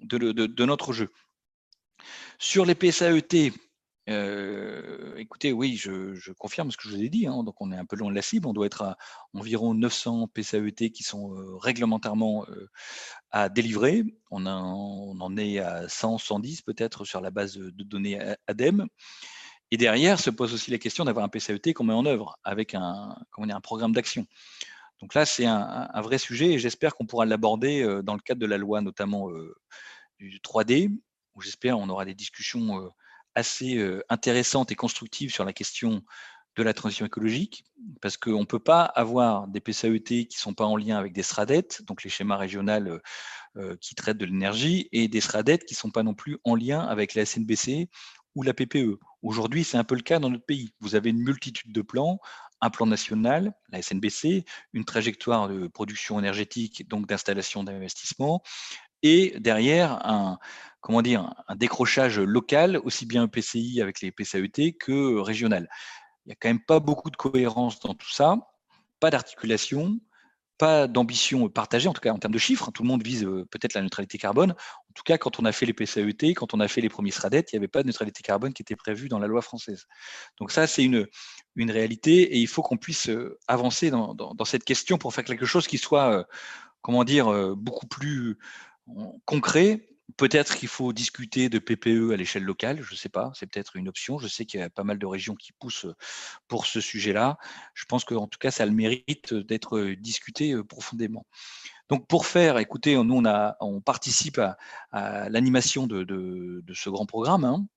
de, 0.01 0.65
notre 0.65 0.91
jeu. 0.91 1.11
Sur 2.39 2.65
les 2.65 2.73
PSAET, 2.73 3.53
écoutez, 4.07 5.51
oui, 5.51 5.75
je, 5.75 6.31
confirme 6.33 6.71
ce 6.71 6.77
que 6.77 6.83
je 6.83 6.95
vous 6.95 7.03
ai 7.03 7.09
dit. 7.09 7.27
Hein. 7.27 7.43
donc, 7.43 7.59
on 7.59 7.71
est 7.71 7.77
un 7.77 7.85
peu 7.85 7.95
loin 7.95 8.09
de 8.09 8.15
la 8.15 8.21
cible. 8.21 8.47
On 8.47 8.53
doit 8.53 8.65
être 8.65 8.81
à 8.81 8.97
environ 9.33 9.73
900 9.73 10.29
PCAET 10.33 10.91
qui 10.91 11.03
sont 11.03 11.35
réglementairement 11.57 12.45
à 13.31 13.49
délivrer. 13.49 14.03
On, 14.31 14.45
en 14.45 15.37
est 15.37 15.59
à 15.59 15.89
100, 15.89 16.19
110 16.19 16.61
peut-être 16.61 17.03
sur 17.05 17.19
la 17.21 17.31
base 17.31 17.57
de 17.57 17.83
données 17.83 18.19
ADEME. 18.47 18.87
Et 19.71 19.77
derrière 19.77 20.19
se 20.19 20.29
pose 20.29 20.53
aussi 20.53 20.71
la 20.71 20.77
question 20.77 21.03
d'avoir 21.03 21.25
un 21.25 21.29
PCAET 21.29 21.73
qu'on 21.73 21.83
met 21.83 21.93
en 21.93 22.05
œuvre 22.05 22.39
avec 22.43 22.73
un, 22.75 23.13
comment 23.31 23.53
un 23.53 23.61
programme 23.61 23.91
d'action. 23.91 24.25
Donc 25.01 25.13
là, 25.13 25.25
c'est 25.25 25.45
un, 25.45 26.01
vrai 26.01 26.17
sujet 26.17 26.53
et 26.53 26.59
j'espère 26.59 26.95
qu'on 26.95 27.05
pourra 27.05 27.25
l'aborder 27.25 27.83
dans 28.03 28.13
le 28.13 28.21
cadre 28.21 28.39
de 28.39 28.45
la 28.45 28.57
loi, 28.57 28.81
notamment 28.81 29.29
du 30.17 30.39
3D, 30.39 30.97
où 31.35 31.41
j'espère 31.41 31.77
on 31.77 31.89
aura 31.89 32.05
des 32.05 32.15
discussions 32.15 32.89
assez 33.37 33.79
intéressante 34.09 34.71
et 34.71 34.75
constructive 34.75 35.31
sur 35.31 35.45
la 35.45 35.53
question 35.53 36.03
de 36.55 36.63
la 36.63 36.73
transition 36.73 37.05
écologique, 37.05 37.63
parce 38.01 38.17
qu'on 38.17 38.39
ne 38.39 38.45
peut 38.45 38.59
pas 38.59 38.81
avoir 38.83 39.47
des 39.47 39.61
PCAET 39.61 40.25
qui 40.25 40.37
ne 40.37 40.39
sont 40.39 40.55
pas 40.55 40.65
en 40.65 40.75
lien 40.75 40.97
avec 40.97 41.13
des 41.13 41.21
SRADET, 41.21 41.83
donc 41.83 42.03
les 42.03 42.09
schémas 42.09 42.37
régionaux 42.37 42.97
qui 43.79 43.93
traitent 43.93 44.17
de 44.17 44.25
l'énergie, 44.25 44.89
et 44.91 45.07
des 45.07 45.21
SRADET 45.21 45.59
qui 45.59 45.75
ne 45.75 45.77
sont 45.77 45.91
pas 45.91 46.01
non 46.01 46.15
plus 46.15 46.39
en 46.43 46.55
lien 46.55 46.81
avec 46.81 47.13
la 47.13 47.25
SNBC 47.25 47.89
ou 48.33 48.41
la 48.41 48.55
PPE. 48.55 48.99
Aujourd'hui, 49.21 49.63
c'est 49.63 49.77
un 49.77 49.83
peu 49.83 49.95
le 49.95 50.01
cas 50.01 50.17
dans 50.17 50.31
notre 50.31 50.45
pays. 50.45 50.73
Vous 50.79 50.95
avez 50.95 51.11
une 51.11 51.21
multitude 51.21 51.71
de 51.71 51.81
plans, 51.81 52.19
un 52.59 52.71
plan 52.71 52.87
national, 52.87 53.53
la 53.69 53.83
SNBC, 53.83 54.43
une 54.73 54.83
trajectoire 54.83 55.47
de 55.47 55.67
production 55.67 56.17
énergétique, 56.17 56.87
donc 56.89 57.05
d'installation 57.07 57.63
d'investissement, 57.63 58.41
et 59.03 59.33
derrière 59.39 60.05
un, 60.05 60.39
comment 60.81 61.01
dire, 61.01 61.33
un 61.47 61.55
décrochage 61.55 62.19
local, 62.19 62.79
aussi 62.83 63.05
bien 63.05 63.25
EPCI 63.25 63.81
avec 63.81 64.01
les 64.01 64.11
PCAET 64.11 64.77
que 64.79 65.19
régional. 65.19 65.69
Il 66.25 66.29
n'y 66.29 66.33
a 66.33 66.35
quand 66.39 66.49
même 66.49 66.63
pas 66.63 66.79
beaucoup 66.79 67.09
de 67.09 67.15
cohérence 67.15 67.79
dans 67.79 67.93
tout 67.93 68.11
ça, 68.11 68.37
pas 68.99 69.09
d'articulation, 69.09 69.99
pas 70.57 70.87
d'ambition 70.87 71.49
partagée, 71.49 71.87
en 71.87 71.93
tout 71.93 72.01
cas 72.01 72.11
en 72.11 72.17
termes 72.17 72.33
de 72.33 72.39
chiffres. 72.39 72.71
Tout 72.71 72.83
le 72.83 72.87
monde 72.87 73.03
vise 73.03 73.23
euh, 73.23 73.45
peut-être 73.51 73.73
la 73.73 73.81
neutralité 73.81 74.17
carbone. 74.17 74.51
En 74.51 74.93
tout 74.93 75.03
cas, 75.03 75.17
quand 75.17 75.39
on 75.39 75.45
a 75.45 75.51
fait 75.51 75.65
les 75.65 75.73
PCAET, 75.73 76.33
quand 76.33 76.53
on 76.53 76.59
a 76.59 76.67
fait 76.67 76.81
les 76.81 76.89
premiers 76.89 77.11
SRADET, 77.11 77.45
il 77.51 77.55
n'y 77.55 77.57
avait 77.57 77.67
pas 77.67 77.83
de 77.83 77.87
neutralité 77.87 78.23
carbone 78.23 78.53
qui 78.53 78.63
était 78.63 78.75
prévue 78.75 79.07
dans 79.07 79.19
la 79.19 79.27
loi 79.27 79.41
française. 79.41 79.85
Donc 80.39 80.51
ça, 80.51 80.65
c'est 80.65 80.83
une, 80.83 81.07
une 81.55 81.71
réalité 81.71 82.21
et 82.35 82.37
il 82.37 82.47
faut 82.47 82.63
qu'on 82.63 82.77
puisse 82.77 83.09
euh, 83.09 83.37
avancer 83.47 83.91
dans, 83.91 84.15
dans, 84.15 84.45
cette 84.45 84.63
question 84.63 84.97
pour 84.97 85.13
faire 85.13 85.23
quelque 85.23 85.45
chose 85.45 85.67
qui 85.67 85.77
soit, 85.77 86.11
euh, 86.11 86.23
comment 86.81 87.03
dire, 87.03 87.55
beaucoup 87.55 87.87
plus 87.87 88.37
concret. 89.25 89.87
Peut-être 90.15 90.55
qu'il 90.55 90.69
faut 90.69 90.93
discuter 90.93 91.49
de 91.49 91.59
PPE 91.59 92.13
à 92.13 92.15
l'échelle 92.15 92.43
locale, 92.43 92.81
je 92.81 92.93
ne 92.93 92.97
sais 92.97 93.09
pas, 93.09 93.31
c'est 93.35 93.45
peut-être 93.45 93.75
une 93.75 93.89
option. 93.89 94.17
Je 94.19 94.27
sais 94.27 94.45
qu'il 94.45 94.61
y 94.61 94.63
a 94.63 94.69
pas 94.69 94.85
mal 94.85 94.97
de 94.97 95.05
régions 95.05 95.35
qui 95.35 95.51
poussent 95.51 95.85
pour 96.47 96.65
ce 96.65 96.79
sujet-là. 96.79 97.37
Je 97.73 97.83
pense 97.85 98.05
qu'en 98.05 98.25
tout 98.25 98.39
cas, 98.39 98.49
ça 98.49 98.65
le 98.65 98.71
mérite 98.71 99.33
d'être 99.33 99.81
discuté 99.99 100.55
profondément. 100.63 101.25
Donc 101.89 102.07
pour 102.07 102.25
faire, 102.25 102.57
écoutez, 102.57 102.95
nous 102.95 103.23
on 103.59 103.81
participe 103.81 104.39
à, 104.91 105.29
l'animation 105.29 105.87
de, 105.87 106.63
ce 106.73 106.89
grand 106.89 107.05
programme. 107.05 107.43
Hein 107.43 107.67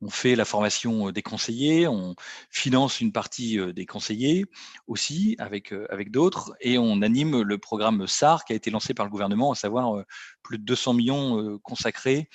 on, 0.00 0.10
fait 0.10 0.34
la 0.34 0.44
formation 0.44 1.08
euh, 1.08 1.12
des 1.12 1.22
conseillers, 1.22 1.86
on 1.88 2.14
finance 2.50 3.00
une 3.00 3.12
partie 3.12 3.58
euh, 3.58 3.72
des 3.72 3.86
conseillers 3.86 4.46
aussi 4.86 5.36
avec, 5.38 5.72
euh, 5.72 5.86
avec 5.90 6.10
d'autres, 6.10 6.54
et 6.60 6.78
on 6.78 7.02
anime 7.02 7.42
le 7.42 7.58
programme 7.58 8.06
SAR 8.06 8.44
qui 8.44 8.52
a 8.52 8.56
été 8.56 8.70
lancé 8.70 8.94
par 8.94 9.04
le 9.06 9.10
gouvernement, 9.10 9.52
à 9.52 9.54
savoir 9.54 10.04
plus 10.42 10.58
de 10.58 10.64
200 10.64 10.94
millions 10.94 11.58
consacrés 11.62 12.28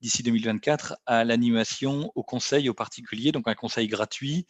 d'ici 0.00 0.22
2024 0.22 0.96
à 1.06 1.24
l'animation 1.24 2.10
au 2.14 2.22
conseil 2.22 2.68
aux 2.68 2.74
particuliers, 2.74 3.32
donc 3.32 3.48
un 3.48 3.54
conseil 3.54 3.88
gratuit, 3.88 4.46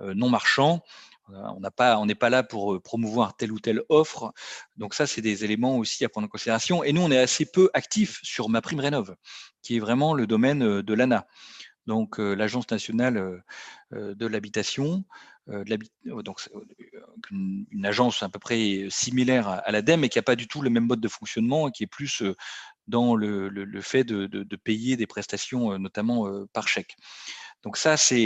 non 0.00 0.28
marchand, 0.28 0.82
on 1.28 1.60
n'est 2.06 2.14
pas, 2.14 2.30
là 2.30 2.42
pour 2.42 2.80
promouvoir 2.82 3.36
telle 3.36 3.52
ou 3.52 3.60
telle 3.60 3.82
offre. 3.88 4.32
Donc 4.76 4.94
ça, 4.94 5.06
c'est 5.06 5.20
des 5.20 5.44
éléments 5.44 5.76
aussi 5.76 6.04
à 6.04 6.08
prendre 6.08 6.26
en 6.26 6.28
considération. 6.28 6.82
Et 6.84 6.92
nous, 6.92 7.02
on 7.02 7.10
est 7.10 7.18
assez 7.18 7.46
peu 7.46 7.70
actifs 7.74 8.20
sur 8.22 8.48
ma 8.48 8.60
prime 8.60 8.80
rénov, 8.80 9.14
qui 9.62 9.76
est 9.76 9.80
vraiment 9.80 10.14
le 10.14 10.26
domaine 10.26 10.82
de 10.82 10.94
l'ANA, 10.94 11.26
donc 11.86 12.18
l'Agence 12.18 12.70
nationale 12.70 13.42
de 13.92 14.26
l'habitation. 14.26 15.04
donc 15.46 16.40
une, 17.30 17.66
agence 17.84 18.22
à 18.22 18.28
peu 18.28 18.38
près 18.38 18.86
similaire 18.90 19.48
à, 19.48 19.70
l'ADEME, 19.70 20.00
mais 20.00 20.08
qui 20.08 20.18
n'a 20.18 20.22
pas 20.22 20.36
du 20.36 20.46
tout 20.46 20.62
le 20.62 20.70
même 20.70 20.86
mode 20.86 21.00
de 21.00 21.08
fonctionnement, 21.08 21.70
qui 21.70 21.84
est 21.84 21.88
plus 21.88 22.22
dans 22.86 23.14
le, 23.14 23.80
fait 23.80 24.04
de, 24.04 24.56
payer 24.56 24.96
des 24.96 25.06
prestations, 25.06 25.78
notamment 25.78 26.26
par 26.52 26.68
chèque. 26.68 26.96
Donc 27.62 27.76
ça, 27.76 27.96
c'est 27.96 28.18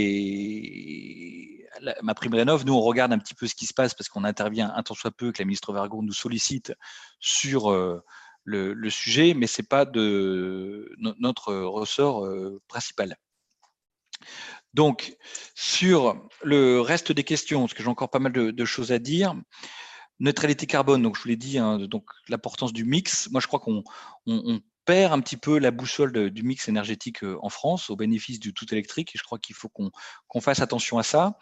ma 2.02 2.14
prime 2.14 2.34
rénov. 2.34 2.64
Nous, 2.66 2.74
on 2.74 2.80
regarde 2.80 3.12
un 3.12 3.18
petit 3.18 3.34
peu 3.34 3.46
ce 3.46 3.54
qui 3.54 3.66
se 3.66 3.74
passe 3.74 3.94
parce 3.94 4.08
qu'on 4.08 4.24
intervient 4.24 4.72
un 4.74 4.82
temps 4.82 4.94
soit 4.94 5.10
peu 5.10 5.32
que 5.32 5.38
la 5.38 5.44
ministre 5.44 5.72
Vargon 5.72 6.02
nous 6.02 6.12
sollicite 6.12 6.74
sur 7.20 7.70
euh, 7.70 8.02
le, 8.44 8.90
sujet, 8.90 9.34
mais 9.34 9.46
ce 9.46 9.62
n'est 9.62 9.66
pas 9.66 9.84
de 9.84 10.94
notre 10.98 11.54
ressort 11.54 12.24
euh, 12.26 12.60
principal. 12.68 13.16
Donc, 14.74 15.16
sur 15.54 16.28
le 16.42 16.80
reste 16.80 17.12
des 17.12 17.24
questions, 17.24 17.60
parce 17.60 17.74
que 17.74 17.82
j'ai 17.82 17.88
encore 17.88 18.10
pas 18.10 18.18
mal 18.18 18.32
de, 18.32 18.64
choses 18.64 18.92
à 18.92 18.98
dire, 18.98 19.34
neutralité 20.20 20.66
carbone, 20.66 21.02
donc 21.02 21.16
je 21.16 21.22
vous 21.22 21.28
l'ai 21.28 21.36
dit, 21.36 21.58
hein, 21.58 21.78
l'importance 22.28 22.72
du 22.72 22.84
mix. 22.84 23.28
Moi, 23.30 23.40
je 23.40 23.46
crois 23.46 23.60
qu'on 23.60 23.82
perd 24.84 25.12
un 25.12 25.20
petit 25.20 25.36
peu 25.36 25.58
la 25.58 25.70
boussole 25.70 26.30
du 26.30 26.42
mix 26.42 26.68
énergétique 26.68 27.22
euh, 27.24 27.38
en 27.42 27.48
France 27.48 27.90
au 27.90 27.96
bénéfice 27.96 28.40
du 28.40 28.52
tout 28.52 28.72
électrique. 28.72 29.14
Et 29.14 29.18
je 29.18 29.22
crois 29.22 29.38
qu'il 29.38 29.54
faut 29.54 29.68
qu'on 29.68 30.40
fasse 30.40 30.60
attention 30.60 30.98
à 30.98 31.02
ça. 31.02 31.38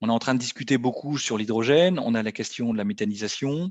On 0.00 0.08
est 0.08 0.12
en 0.12 0.18
train 0.18 0.34
de 0.34 0.40
discuter 0.40 0.78
beaucoup 0.78 1.16
sur 1.16 1.38
l'hydrogène. 1.38 1.98
On 1.98 2.14
a 2.14 2.22
la 2.22 2.32
question 2.32 2.72
de 2.72 2.78
la 2.78 2.84
méthanisation. 2.84 3.70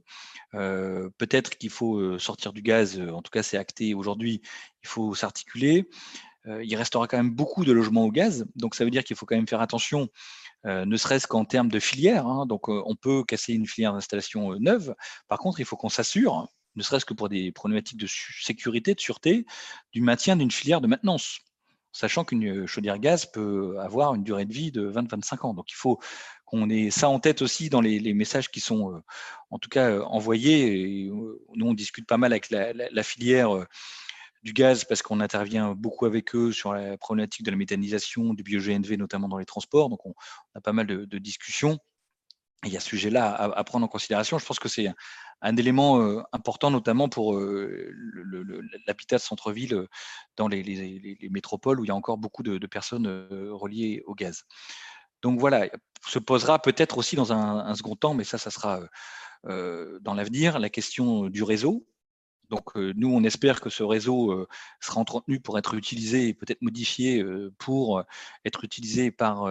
Euh, 0.54 1.10
peut-être 1.18 1.58
qu'il 1.58 1.70
faut 1.70 1.98
euh, 1.98 2.20
sortir 2.20 2.54
du 2.54 2.62
gaz. 2.62 3.02
En 3.02 3.22
tout 3.22 3.32
cas, 3.32 3.44
c'est 3.44 3.58
acté 3.58 3.94
aujourd'hui. 3.94 4.42
Il 4.84 4.88
faut 4.88 5.14
s'articuler. 5.14 5.90
il 6.46 6.76
restera 6.76 7.08
quand 7.08 7.18
même 7.18 7.36
beaucoup 7.36 7.66
de 7.66 7.72
logements 7.72 8.06
au 8.06 8.12
gaz. 8.12 8.46
Donc, 8.56 8.76
ça 8.76 8.86
veut 8.86 8.92
dire 8.92 9.04
qu'il 9.04 9.16
faut 9.16 9.26
quand 9.26 9.36
même 9.36 9.48
faire 9.48 9.62
attention, 9.62 10.08
ne 10.64 10.98
serait-ce 10.98 11.28
qu'en 11.28 11.46
termes 11.46 11.70
de 11.70 11.80
filière. 11.80 12.26
Hein. 12.26 12.46
Donc, 12.48 12.68
on 12.70 12.96
peut 12.96 13.24
casser 13.24 13.54
une 13.54 13.68
filière 13.68 13.94
d'installation 13.94 14.56
neuve. 14.60 14.96
Par 15.28 15.38
contre, 15.38 15.60
il 15.60 15.66
faut 15.66 15.78
qu'on 15.78 15.90
s'assure 15.90 16.48
ne 16.76 16.84
serait-ce 16.84 17.06
que 17.06 17.14
pour 17.14 17.30
des 17.30 17.52
problématiques 17.52 18.00
de 18.00 18.08
sécurité, 18.08 18.96
de 18.96 19.00
sûreté, 19.00 19.46
du 19.92 20.02
maintien 20.02 20.36
d'une 20.36 20.52
filière 20.52 20.82
de 20.82 20.88
maintenance, 20.88 21.40
sachant 21.92 22.24
qu'une 22.24 22.66
chaudière 22.68 23.00
gaz 23.00 23.26
peut 23.26 23.78
avoir 23.80 24.16
une 24.16 24.24
durée 24.24 24.46
de 24.46 24.54
vie 24.54 24.72
de 24.72 24.90
20-25 24.90 25.46
ans. 25.46 25.54
Donc 25.54 25.72
il 25.72 25.76
faut 25.76 26.00
qu'on 26.46 26.70
ait 26.70 26.92
ça 26.92 27.10
en 27.10 27.20
tête 27.20 27.42
aussi 27.42 27.70
dans 27.70 27.82
les, 27.82 28.14
messages 28.14 28.52
qui 28.52 28.60
sont 28.60 28.94
euh, 28.94 29.00
en 29.50 29.60
tout 29.60 29.70
cas 29.70 29.90
euh, 29.90 30.04
envoyés. 30.04 31.08
Euh, 31.08 31.42
nous, 31.56 31.68
on 31.68 31.74
discute 31.74 32.06
pas 32.08 32.18
mal 32.18 32.34
avec 32.34 32.50
la, 32.50 33.04
filière 33.04 33.66
du 34.44 34.54
gaz 34.54 34.84
parce 34.86 35.02
qu'on 35.02 35.20
intervient 35.20 35.74
beaucoup 35.74 36.06
avec 36.06 36.36
eux 36.36 36.52
sur 36.52 36.74
la 36.74 36.98
problématique 36.98 37.46
de 37.46 37.52
la 37.52 37.58
méthanisation, 37.58 38.34
du 38.34 38.44
bio-GNV, 38.44 38.98
notamment 38.98 39.28
dans 39.28 39.38
les 39.38 39.46
transports. 39.46 39.90
Donc 39.90 40.06
on, 40.06 40.14
a 40.56 40.62
pas 40.62 40.74
mal 40.74 40.88
de, 40.88 41.18
discussions. 41.18 41.80
il 42.66 42.72
y 42.72 42.78
a 42.78 42.80
ce 42.80 42.90
sujet-là 42.90 43.34
à, 43.34 43.64
prendre 43.64 43.86
en 43.86 43.90
considération. 43.90 44.38
Je 44.38 44.46
pense 44.46 44.60
que 44.60 44.70
c'est 44.70 44.90
un 45.42 45.56
élément 45.58 46.24
important, 46.34 46.72
notamment 46.72 47.10
pour 47.10 47.40
l'habitat 48.88 49.18
de 49.18 49.22
centre-ville 49.22 49.88
dans 50.38 50.48
les, 50.48 51.30
métropoles 51.30 51.80
où 51.80 51.86
il 51.86 51.88
y 51.88 51.92
a 51.92 51.96
encore 51.96 52.18
beaucoup 52.18 52.44
de, 52.44 52.66
personnes 52.68 53.28
reliées 53.52 54.04
au 54.06 54.16
gaz. 54.16 54.44
Donc 55.22 55.40
voilà, 55.40 55.68
se 56.08 56.20
posera 56.20 56.60
peut-être 56.62 56.98
aussi 56.98 57.16
dans 57.16 57.34
un, 57.34 57.76
second 57.76 57.96
temps, 57.96 58.14
mais 58.14 58.24
ça, 58.24 58.38
ça 58.38 58.52
sera 58.52 58.82
dans 59.44 60.14
l'avenir, 60.14 60.60
la 60.60 60.70
question 60.70 61.30
du 61.30 61.44
réseau. 61.44 61.86
Donc 62.50 62.76
nous, 62.76 63.08
on 63.08 63.24
espère 63.24 63.62
que 63.62 63.70
ce 63.70 63.82
réseau 63.82 64.46
sera 64.82 65.00
entretenu 65.00 65.40
pour 65.40 65.58
être 65.58 65.74
utilisé 65.74 66.28
et 66.28 66.34
peut-être 66.34 66.62
modifié 66.62 67.24
pour 67.58 68.04
être 68.46 68.66
utilisé 68.66 69.10
par 69.10 69.50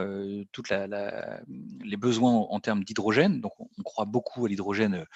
tous 0.53 0.63
les 0.69 1.97
besoins 1.97 2.33
en 2.33 2.61
termes 2.61 2.85
d'hydrogène. 2.85 3.41
Donc 3.41 3.53
on 3.59 3.83
croit 3.83 4.05
beaucoup 4.05 4.45
à 4.45 4.49
l'hydrogène 4.49 5.07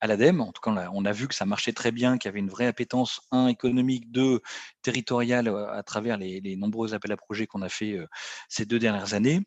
à 0.00 0.06
l'ADEME. 0.06 0.40
En 0.40 0.52
tout 0.52 0.60
cas, 0.60 0.90
on 0.92 1.04
a, 1.04 1.12
vu 1.12 1.28
que 1.28 1.34
ça 1.34 1.46
marchait 1.46 1.72
très 1.72 1.92
bien, 1.92 2.18
qu'il 2.18 2.28
y 2.28 2.30
avait 2.30 2.40
une 2.40 2.50
vraie 2.50 2.66
appétence, 2.66 3.20
un, 3.30 3.48
économique, 3.48 4.10
deux, 4.10 4.40
territoriale 4.82 5.48
euh, 5.48 5.72
à 5.72 5.82
travers 5.82 6.16
les, 6.16 6.56
nombreux 6.56 6.94
appels 6.94 7.12
à 7.12 7.16
projets 7.16 7.46
qu'on 7.46 7.62
a 7.62 7.68
fait 7.68 7.92
euh, 7.92 8.06
ces 8.48 8.66
deux 8.66 8.78
dernières 8.78 9.14
années. 9.14 9.40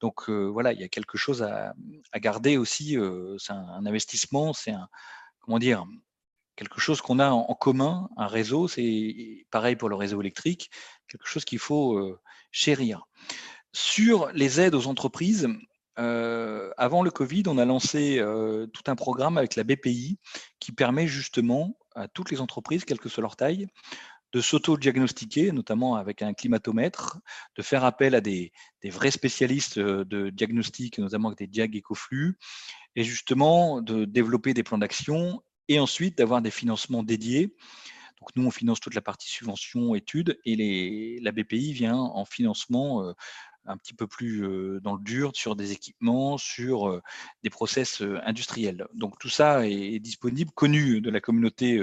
Donc 0.00 0.28
euh, 0.28 0.44
voilà, 0.44 0.72
il 0.72 0.80
y 0.80 0.84
a 0.84 0.88
quelque 0.88 1.18
chose 1.18 1.42
à, 1.42 1.74
garder 2.16 2.56
aussi. 2.56 2.96
c'est 3.38 3.52
un, 3.52 3.86
investissement, 3.86 4.52
c'est 4.52 4.72
un, 4.72 4.88
comment 5.40 5.58
dire, 5.58 5.84
quelque 6.56 6.80
chose 6.80 7.00
qu'on 7.00 7.18
a 7.18 7.30
en, 7.30 7.54
commun, 7.54 8.08
un 8.16 8.26
réseau. 8.26 8.68
C'est 8.68 9.46
pareil 9.50 9.76
pour 9.76 9.88
le 9.88 9.96
réseau 9.96 10.20
électrique, 10.20 10.70
quelque 11.08 11.26
chose 11.26 11.44
qu'il 11.44 11.58
faut 11.58 12.18
chérir. 12.50 13.06
Sur 13.72 14.30
les 14.32 14.60
aides 14.60 14.74
aux 14.74 14.86
entreprises, 14.86 15.48
euh, 15.98 16.70
avant 16.76 17.02
le 17.02 17.10
Covid, 17.10 17.44
on 17.46 17.58
a 17.58 17.64
lancé 17.64 18.18
euh, 18.18 18.66
tout 18.66 18.82
un 18.86 18.96
programme 18.96 19.38
avec 19.38 19.56
la 19.56 19.64
BPI 19.64 20.18
qui 20.60 20.72
permet 20.72 21.06
justement 21.06 21.78
à 21.94 22.08
toutes 22.08 22.30
les 22.30 22.40
entreprises, 22.40 22.84
quelle 22.84 22.98
que 22.98 23.08
soit 23.08 23.22
leur 23.22 23.36
taille, 23.36 23.66
de 24.32 24.40
s'auto-diagnostiquer, 24.40 25.52
notamment 25.52 25.96
avec 25.96 26.20
un 26.20 26.34
climatomètre, 26.34 27.18
de 27.56 27.62
faire 27.62 27.84
appel 27.84 28.14
à 28.14 28.20
des, 28.20 28.52
vrais 28.84 29.10
spécialistes 29.10 29.78
euh, 29.78 30.04
de 30.04 30.28
diagnostic, 30.30 30.98
notamment 30.98 31.28
avec 31.28 31.38
des 31.38 31.46
diag 31.46 31.74
écoflux, 31.74 32.36
et 32.94 33.04
justement 33.04 33.80
de 33.80 34.04
développer 34.04 34.52
des 34.52 34.62
plans 34.62 34.78
d'action 34.78 35.42
et 35.68 35.78
ensuite 35.78 36.18
d'avoir 36.18 36.42
des 36.42 36.50
financements 36.50 37.02
dédiés. 37.02 37.56
Donc 38.20 38.30
nous, 38.34 38.46
on 38.46 38.50
finance 38.50 38.80
toute 38.80 38.94
la 38.94 39.02
partie 39.02 39.28
subvention, 39.28 39.94
études, 39.94 40.38
et 40.44 41.18
la 41.20 41.32
BPI 41.32 41.72
vient 41.72 41.96
en 41.96 42.24
financement 42.24 43.14
un 43.66 43.76
petit 43.76 43.94
peu 43.94 44.06
plus 44.06 44.42
dans 44.80 44.94
le 44.94 45.02
dur 45.02 45.32
sur 45.34 45.56
des 45.56 45.72
équipements, 45.72 46.38
sur 46.38 47.00
des 47.42 47.50
process 47.50 48.02
industriels. 48.24 48.86
Donc 48.94 49.18
tout 49.18 49.28
ça 49.28 49.66
est 49.66 49.98
disponible, 49.98 50.50
connu 50.52 51.00
de 51.00 51.10
la 51.10 51.20
communauté 51.20 51.80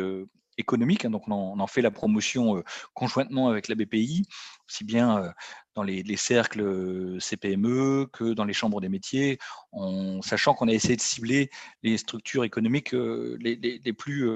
économique, 0.57 1.05
hein, 1.05 1.09
donc 1.09 1.27
on 1.27 1.59
en, 1.59 1.67
fait 1.67 1.81
la 1.81 1.91
promotion 1.91 2.63
conjointement 2.93 3.49
avec 3.49 3.67
la 3.67 3.75
BPI, 3.75 4.25
aussi 4.69 4.83
bien 4.83 5.33
dans 5.75 5.83
les, 5.83 6.17
cercles 6.17 7.19
CPME 7.19 8.07
que 8.11 8.33
dans 8.33 8.45
les 8.45 8.53
chambres 8.53 8.81
des 8.81 8.89
métiers, 8.89 9.39
en 9.71 10.21
sachant 10.21 10.53
qu'on 10.53 10.67
a 10.67 10.73
essayé 10.73 10.95
de 10.95 11.01
cibler 11.01 11.49
les 11.81 11.97
structures 11.97 12.43
économiques 12.43 12.93
les 12.93 13.93
plus 13.93 14.29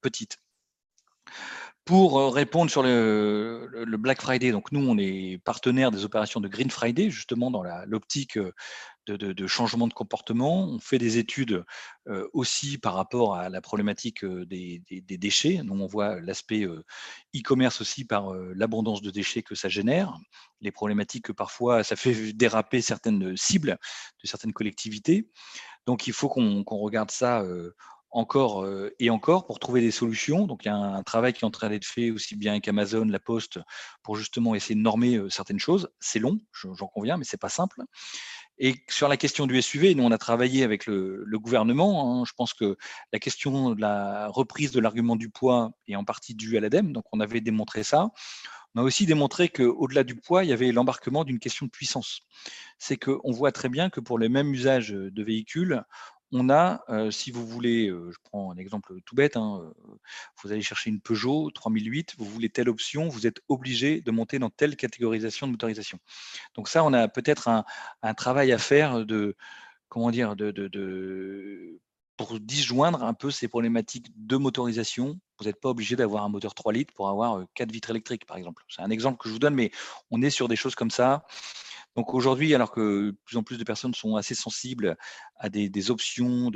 petites. 0.00 0.38
Pour 1.90 2.20
euh, 2.20 2.28
répondre 2.28 2.70
sur 2.70 2.82
le, 2.82 3.84
Black 3.98 4.20
Friday, 4.20 4.52
donc 4.52 4.70
nous, 4.70 4.86
on 4.86 4.96
est 4.98 5.38
partenaire 5.42 5.90
des 5.90 6.04
opérations 6.04 6.38
de 6.38 6.46
Green 6.46 6.70
Friday, 6.70 7.10
justement 7.10 7.50
dans 7.50 7.64
l'optique 7.86 8.36
euh, 8.36 8.52
de, 9.08 9.46
changement 9.48 9.88
de 9.88 9.92
comportement. 9.92 10.68
On 10.68 10.78
fait 10.78 10.98
des 10.98 11.18
études 11.18 11.64
euh, 12.06 12.28
aussi 12.32 12.78
par 12.78 12.94
rapport 12.94 13.34
à 13.34 13.48
la 13.48 13.60
problématique 13.60 14.24
des, 14.24 14.82
déchets. 15.00 15.62
Donc 15.64 15.80
on 15.80 15.86
voit 15.86 16.20
l'aspect 16.20 16.64
e-commerce 17.34 17.80
aussi 17.80 18.04
par 18.04 18.32
l'abondance 18.54 19.02
de 19.02 19.10
déchets 19.10 19.42
que 19.42 19.56
ça 19.56 19.68
génère, 19.68 20.16
les 20.60 20.70
problématiques 20.70 21.24
que 21.24 21.32
parfois 21.32 21.82
ça 21.82 21.96
fait 21.96 22.32
déraper 22.32 22.82
certaines 22.82 23.36
cibles 23.36 23.78
de 24.22 24.28
certaines 24.28 24.52
collectivités. 24.52 25.28
Donc 25.86 26.06
il 26.06 26.12
faut 26.12 26.28
qu'on 26.28 26.62
regarde 26.64 27.10
ça 27.10 27.42
encore 28.10 28.66
et 28.98 29.10
encore 29.10 29.46
pour 29.46 29.58
trouver 29.58 29.80
des 29.80 29.90
solutions. 29.90 30.46
Donc, 30.46 30.64
il 30.64 30.68
y 30.68 30.70
a 30.70 30.76
un, 30.76 31.02
travail 31.02 31.32
qui 31.32 31.44
est 31.44 31.46
en 31.46 31.50
train 31.50 31.68
d'être 31.68 31.84
fait 31.84 32.10
aussi 32.10 32.36
bien 32.36 32.52
avec 32.52 32.66
Amazon, 32.68 33.04
La 33.04 33.20
Poste, 33.20 33.58
pour 34.02 34.16
justement 34.16 34.54
essayer 34.54 34.74
de 34.74 34.80
normer 34.80 35.20
certaines 35.28 35.58
choses. 35.58 35.88
C'est 36.00 36.18
long, 36.18 36.38
j'en 36.52 36.86
conviens, 36.88 37.16
mais 37.16 37.24
c'est 37.24 37.40
pas 37.40 37.48
simple. 37.48 37.82
Et 38.62 38.84
sur 38.90 39.08
la 39.08 39.16
question 39.16 39.46
du 39.46 39.60
SUV, 39.60 39.94
nous, 39.94 40.02
on 40.02 40.10
a 40.10 40.18
travaillé 40.18 40.64
avec 40.64 40.84
le, 40.84 41.24
gouvernement. 41.32 42.20
Hein. 42.20 42.24
Je 42.26 42.32
pense 42.36 42.52
que 42.52 42.76
la 43.10 43.18
question 43.18 43.74
de 43.74 43.80
la 43.80 44.28
reprise 44.28 44.70
de 44.70 44.80
l'argument 44.80 45.16
du 45.16 45.30
poids 45.30 45.72
est 45.88 45.96
en 45.96 46.04
partie 46.04 46.34
due 46.34 46.58
à 46.58 46.60
l'ADEME. 46.60 46.92
Donc, 46.92 47.04
on 47.10 47.20
avait 47.20 47.40
démontré 47.40 47.84
ça. 47.84 48.10
On 48.74 48.82
a 48.82 48.84
aussi 48.84 49.06
démontré 49.06 49.48
qu'au-delà 49.48 50.04
du 50.04 50.14
poids, 50.14 50.44
il 50.44 50.50
y 50.50 50.52
avait 50.52 50.72
l'embarquement 50.72 51.24
d'une 51.24 51.38
question 51.38 51.64
de 51.64 51.70
puissance. 51.70 52.20
C'est 52.78 52.98
qu'on 52.98 53.32
voit 53.32 53.50
très 53.50 53.70
bien 53.70 53.88
que 53.88 53.98
pour 53.98 54.18
les 54.18 54.28
mêmes 54.28 54.52
usages 54.52 54.90
de 54.90 55.22
véhicules, 55.24 55.82
on 56.32 56.48
a, 56.50 56.84
si 57.10 57.30
vous 57.30 57.46
voulez, 57.46 57.88
je 57.88 58.16
prends 58.24 58.52
un 58.52 58.56
exemple 58.56 58.94
tout 59.04 59.14
bête, 59.14 59.36
hein, 59.36 59.72
vous 60.42 60.52
allez 60.52 60.62
chercher 60.62 60.90
une 60.90 61.00
Peugeot 61.00 61.50
3008, 61.50 62.14
vous 62.18 62.24
voulez 62.24 62.48
telle 62.48 62.68
option, 62.68 63.08
vous 63.08 63.26
êtes 63.26 63.40
obligé 63.48 64.00
de 64.00 64.10
monter 64.10 64.38
dans 64.38 64.50
telle 64.50 64.76
catégorisation 64.76 65.46
de 65.46 65.52
motorisation. 65.52 65.98
Donc 66.54 66.68
ça, 66.68 66.84
on 66.84 66.92
a 66.92 67.08
peut-être 67.08 67.48
un, 67.48 68.14
travail 68.14 68.52
à 68.52 68.58
faire 68.58 69.04
de, 69.04 69.36
comment 69.88 70.10
dire, 70.10 70.36
de, 70.36 71.80
pour 72.16 72.38
disjoindre 72.38 73.02
un 73.02 73.14
peu 73.14 73.30
ces 73.30 73.48
problématiques 73.48 74.08
de 74.14 74.36
motorisation. 74.36 75.18
Vous 75.38 75.46
n'êtes 75.46 75.60
pas 75.60 75.70
obligé 75.70 75.96
d'avoir 75.96 76.24
un 76.24 76.28
moteur 76.28 76.54
3 76.54 76.72
litres 76.72 76.92
pour 76.94 77.08
avoir 77.08 77.44
4 77.54 77.72
vitres 77.72 77.90
électriques, 77.90 78.26
par 78.26 78.36
exemple. 78.36 78.62
C'est 78.68 78.82
un 78.82 78.90
exemple 78.90 79.18
que 79.18 79.28
je 79.28 79.32
vous 79.32 79.38
donne, 79.38 79.54
mais 79.54 79.70
on 80.10 80.22
est 80.22 80.30
sur 80.30 80.46
des 80.46 80.56
choses 80.56 80.74
comme 80.74 80.90
ça. 80.90 81.24
Donc 81.96 82.14
aujourd'hui, 82.14 82.54
alors 82.54 82.70
que 82.70 83.10
de 83.10 83.16
plus 83.24 83.36
en 83.36 83.42
plus 83.42 83.58
de 83.58 83.64
personnes 83.64 83.94
sont 83.94 84.16
assez 84.16 84.34
sensibles 84.34 84.96
à 85.36 85.48
des, 85.48 85.90
options 85.90 86.50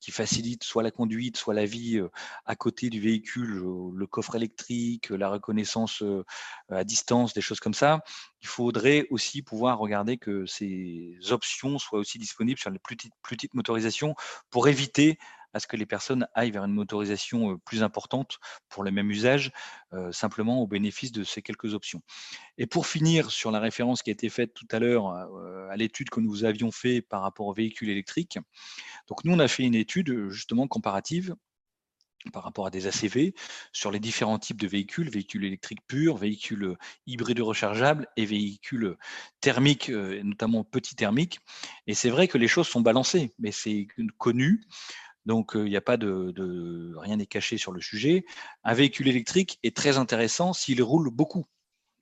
qui 0.00 0.10
facilitent 0.10 0.64
soit 0.64 0.82
la 0.82 0.90
conduite, 0.90 1.36
soit 1.36 1.54
la 1.54 1.66
vie 1.66 2.00
à 2.46 2.56
côté 2.56 2.88
du 2.88 3.00
véhicule, 3.00 3.62
le 3.94 4.06
coffre 4.06 4.36
électrique, 4.36 5.10
la 5.10 5.28
reconnaissance 5.28 6.02
à 6.70 6.84
distance, 6.84 7.34
des 7.34 7.40
choses 7.40 7.60
comme 7.60 7.74
ça, 7.74 8.00
il 8.40 8.46
faudrait 8.46 9.06
aussi 9.10 9.42
pouvoir 9.42 9.78
regarder 9.78 10.16
que 10.16 10.46
ces 10.46 11.16
options 11.30 11.78
soient 11.78 11.98
aussi 11.98 12.18
disponibles 12.18 12.58
sur 12.58 12.70
les 12.70 12.78
plus 12.78 12.96
petites 13.22 13.54
motorisations 13.54 14.14
pour 14.50 14.68
éviter 14.68 15.18
à 15.52 15.60
ce 15.60 15.66
que 15.66 15.76
les 15.76 15.86
personnes 15.86 16.28
aillent 16.34 16.50
vers 16.50 16.64
une 16.64 16.72
motorisation 16.72 17.58
plus 17.58 17.82
importante 17.82 18.38
pour 18.68 18.84
le 18.84 18.90
même 18.90 19.10
usage, 19.10 19.52
simplement 20.10 20.60
au 20.60 20.66
bénéfice 20.66 21.12
de 21.12 21.24
ces 21.24 21.42
quelques 21.42 21.74
options. 21.74 22.02
Et 22.58 22.66
pour 22.66 22.86
finir 22.86 23.30
sur 23.30 23.50
la 23.50 23.60
référence 23.60 24.02
qui 24.02 24.10
a 24.10 24.12
été 24.12 24.28
faite 24.28 24.54
tout 24.54 24.68
à 24.70 24.78
l'heure 24.78 25.08
à 25.70 25.76
l'étude 25.76 26.10
que 26.10 26.20
nous 26.20 26.44
avions 26.44 26.70
fait 26.70 27.00
par 27.00 27.22
rapport 27.22 27.46
aux 27.46 27.54
véhicules 27.54 27.90
électriques, 27.90 28.38
donc 29.08 29.24
nous 29.24 29.34
on 29.34 29.38
a 29.38 29.48
fait 29.48 29.64
une 29.64 29.74
étude 29.74 30.28
justement 30.28 30.66
comparative 30.66 31.34
par 32.32 32.42
rapport 32.42 32.66
à 32.66 32.70
des 32.70 32.88
ACV 32.88 33.32
sur 33.72 33.92
les 33.92 34.00
différents 34.00 34.40
types 34.40 34.60
de 34.60 34.66
véhicules, 34.66 35.08
véhicules 35.08 35.44
électriques 35.44 35.86
purs, 35.86 36.16
véhicules 36.16 36.76
hybrides 37.06 37.40
rechargeables 37.40 38.08
et 38.16 38.26
véhicules 38.26 38.96
thermiques, 39.40 39.88
notamment 39.88 40.64
petits 40.64 40.96
thermiques. 40.96 41.38
Et 41.86 41.94
c'est 41.94 42.10
vrai 42.10 42.26
que 42.26 42.36
les 42.36 42.48
choses 42.48 42.66
sont 42.66 42.80
balancées, 42.80 43.32
mais 43.38 43.52
c'est 43.52 43.86
connu. 44.18 44.66
Donc, 45.28 45.52
il 45.54 45.64
n'y 45.64 45.76
a 45.76 45.82
pas 45.82 45.98
de, 45.98 46.94
rien 46.96 47.16
n'est 47.16 47.26
caché 47.26 47.58
sur 47.58 47.70
le 47.70 47.82
sujet. 47.82 48.24
Un 48.64 48.72
véhicule 48.72 49.08
électrique 49.08 49.58
est 49.62 49.76
très 49.76 49.98
intéressant 49.98 50.54
s'il 50.54 50.82
roule 50.82 51.10
beaucoup. 51.10 51.44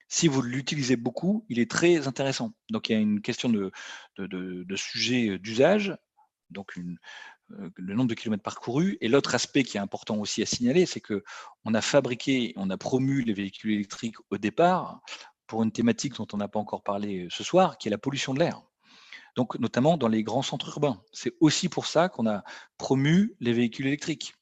Si 0.07 0.29
vous 0.29 0.43
l'utilisez 0.43 0.95
beaucoup, 0.95 1.45
il 1.49 1.59
est 1.59 1.69
très 1.69 2.07
intéressant. 2.07 2.53
Donc, 2.71 2.89
il 2.89 2.93
y 2.93 2.95
a 2.95 3.01
une 3.01 3.21
question 3.21 3.49
de, 3.49 3.73
sujet 4.77 5.41
d'usage, 5.41 5.97
donc 6.51 6.79
euh, 6.79 7.71
le 7.75 7.95
nombre 7.97 8.11
de 8.11 8.15
kilomètres 8.15 8.45
parcourus. 8.45 8.97
Et 9.01 9.09
l'autre 9.09 9.35
aspect 9.35 9.65
qui 9.65 9.77
est 9.77 9.81
important 9.81 10.19
aussi 10.19 10.41
à 10.41 10.47
signaler, 10.47 10.87
c'est 10.87 11.01
que 11.01 11.25
on 11.65 11.75
a 11.75 11.81
fabriqué, 11.81 12.53
on 12.55 12.71
a 12.71 12.77
promu 12.77 13.23
les 13.23 13.33
véhicules 13.33 13.73
électriques 13.73 14.19
au 14.31 14.39
départ 14.39 15.01
pour 15.49 15.65
une 15.65 15.73
thématique 15.73 16.15
dont 16.15 16.29
on 16.33 16.37
n'a 16.37 16.47
pas 16.47 16.61
encore 16.61 16.85
parlé 16.85 17.25
euh, 17.25 17.29
ce 17.29 17.43
soir, 17.43 17.77
qui 17.77 17.89
est 17.89 17.91
la 17.91 17.99
pollution 17.99 18.35
de 18.35 18.39
l'air. 18.39 18.63
Donc, 19.37 19.59
notamment 19.59 19.97
dans 19.97 20.09
les 20.09 20.23
grands 20.23 20.43
centres 20.43 20.69
urbains. 20.69 21.03
C'est 21.13 21.35
aussi 21.41 21.69
pour 21.69 21.87
ça 21.87 22.09
qu'on 22.09 22.27
a 22.27 22.43
promu 22.79 23.37
les 23.41 23.53
véhicules 23.53 23.87
électriques. 23.87 24.35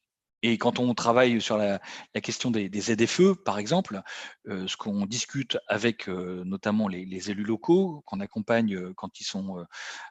Et 0.46 0.58
quand 0.58 0.78
on 0.78 0.92
travaille 0.92 1.40
sur 1.40 1.56
la, 1.56 1.80
question 2.22 2.50
des, 2.50 2.68
des 2.68 2.80
ZFE, 2.82 3.32
par 3.32 3.58
exemple, 3.58 4.02
euh, 4.46 4.68
ce 4.68 4.76
qu'on 4.76 5.06
discute 5.06 5.56
avec 5.68 6.06
euh, 6.06 6.44
notamment 6.44 6.86
les, 6.86 7.30
élus 7.30 7.44
locaux, 7.44 8.02
qu'on 8.04 8.20
accompagne 8.20 8.76
euh, 8.76 8.92
quand 8.94 9.20
ils 9.20 9.24
sont 9.24 9.64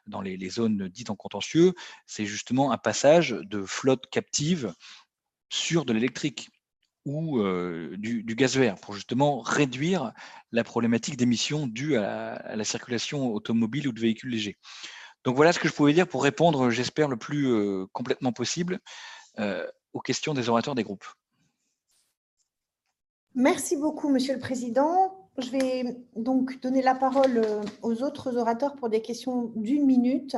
dans 0.08 0.20
les, 0.20 0.50
zones 0.50 0.88
dites 0.88 1.10
en 1.10 1.14
contentieux, 1.14 1.72
c'est 2.06 2.26
justement 2.26 2.72
un 2.72 2.78
passage 2.78 3.30
de 3.30 3.62
flotte 3.62 4.10
captive 4.10 4.74
sur 5.50 5.84
de 5.84 5.92
l'électrique 5.92 6.50
ou 7.04 7.42
du, 7.96 8.34
gaz 8.34 8.56
vert 8.56 8.76
pour 8.76 8.94
justement 8.94 9.40
réduire 9.40 10.12
la 10.52 10.64
problématique 10.64 11.16
d'émissions 11.16 11.66
due 11.66 11.96
à, 11.96 12.56
la 12.56 12.64
circulation 12.64 13.32
automobile 13.32 13.88
ou 13.88 13.92
de 13.92 14.00
véhicules 14.00 14.30
légers. 14.30 14.56
Donc 15.24 15.36
voilà 15.36 15.52
ce 15.52 15.58
que 15.58 15.68
je 15.68 15.74
pouvais 15.74 15.92
dire 15.92 16.08
pour 16.08 16.22
répondre, 16.22 16.70
j'espère, 16.70 17.08
le 17.08 17.16
plus 17.16 17.86
complètement 17.92 18.32
possible 18.32 18.80
aux 19.92 20.00
questions 20.00 20.34
des 20.34 20.48
orateurs 20.48 20.74
des 20.74 20.82
groupes. 20.82 21.06
Merci 23.34 23.76
beaucoup, 23.76 24.08
Monsieur 24.08 24.34
le 24.34 24.40
Président. 24.40 25.24
Je 25.38 25.50
vais 25.50 25.96
donc 26.14 26.60
donner 26.60 26.82
la 26.82 26.94
parole 26.94 27.38
euh, 27.38 27.62
aux 27.82 28.04
autres 28.04 28.36
orateurs 28.36 28.76
pour 28.76 28.88
des 28.88 29.02
questions 29.02 29.50
d'une 29.56 29.84
minute. 29.84 30.36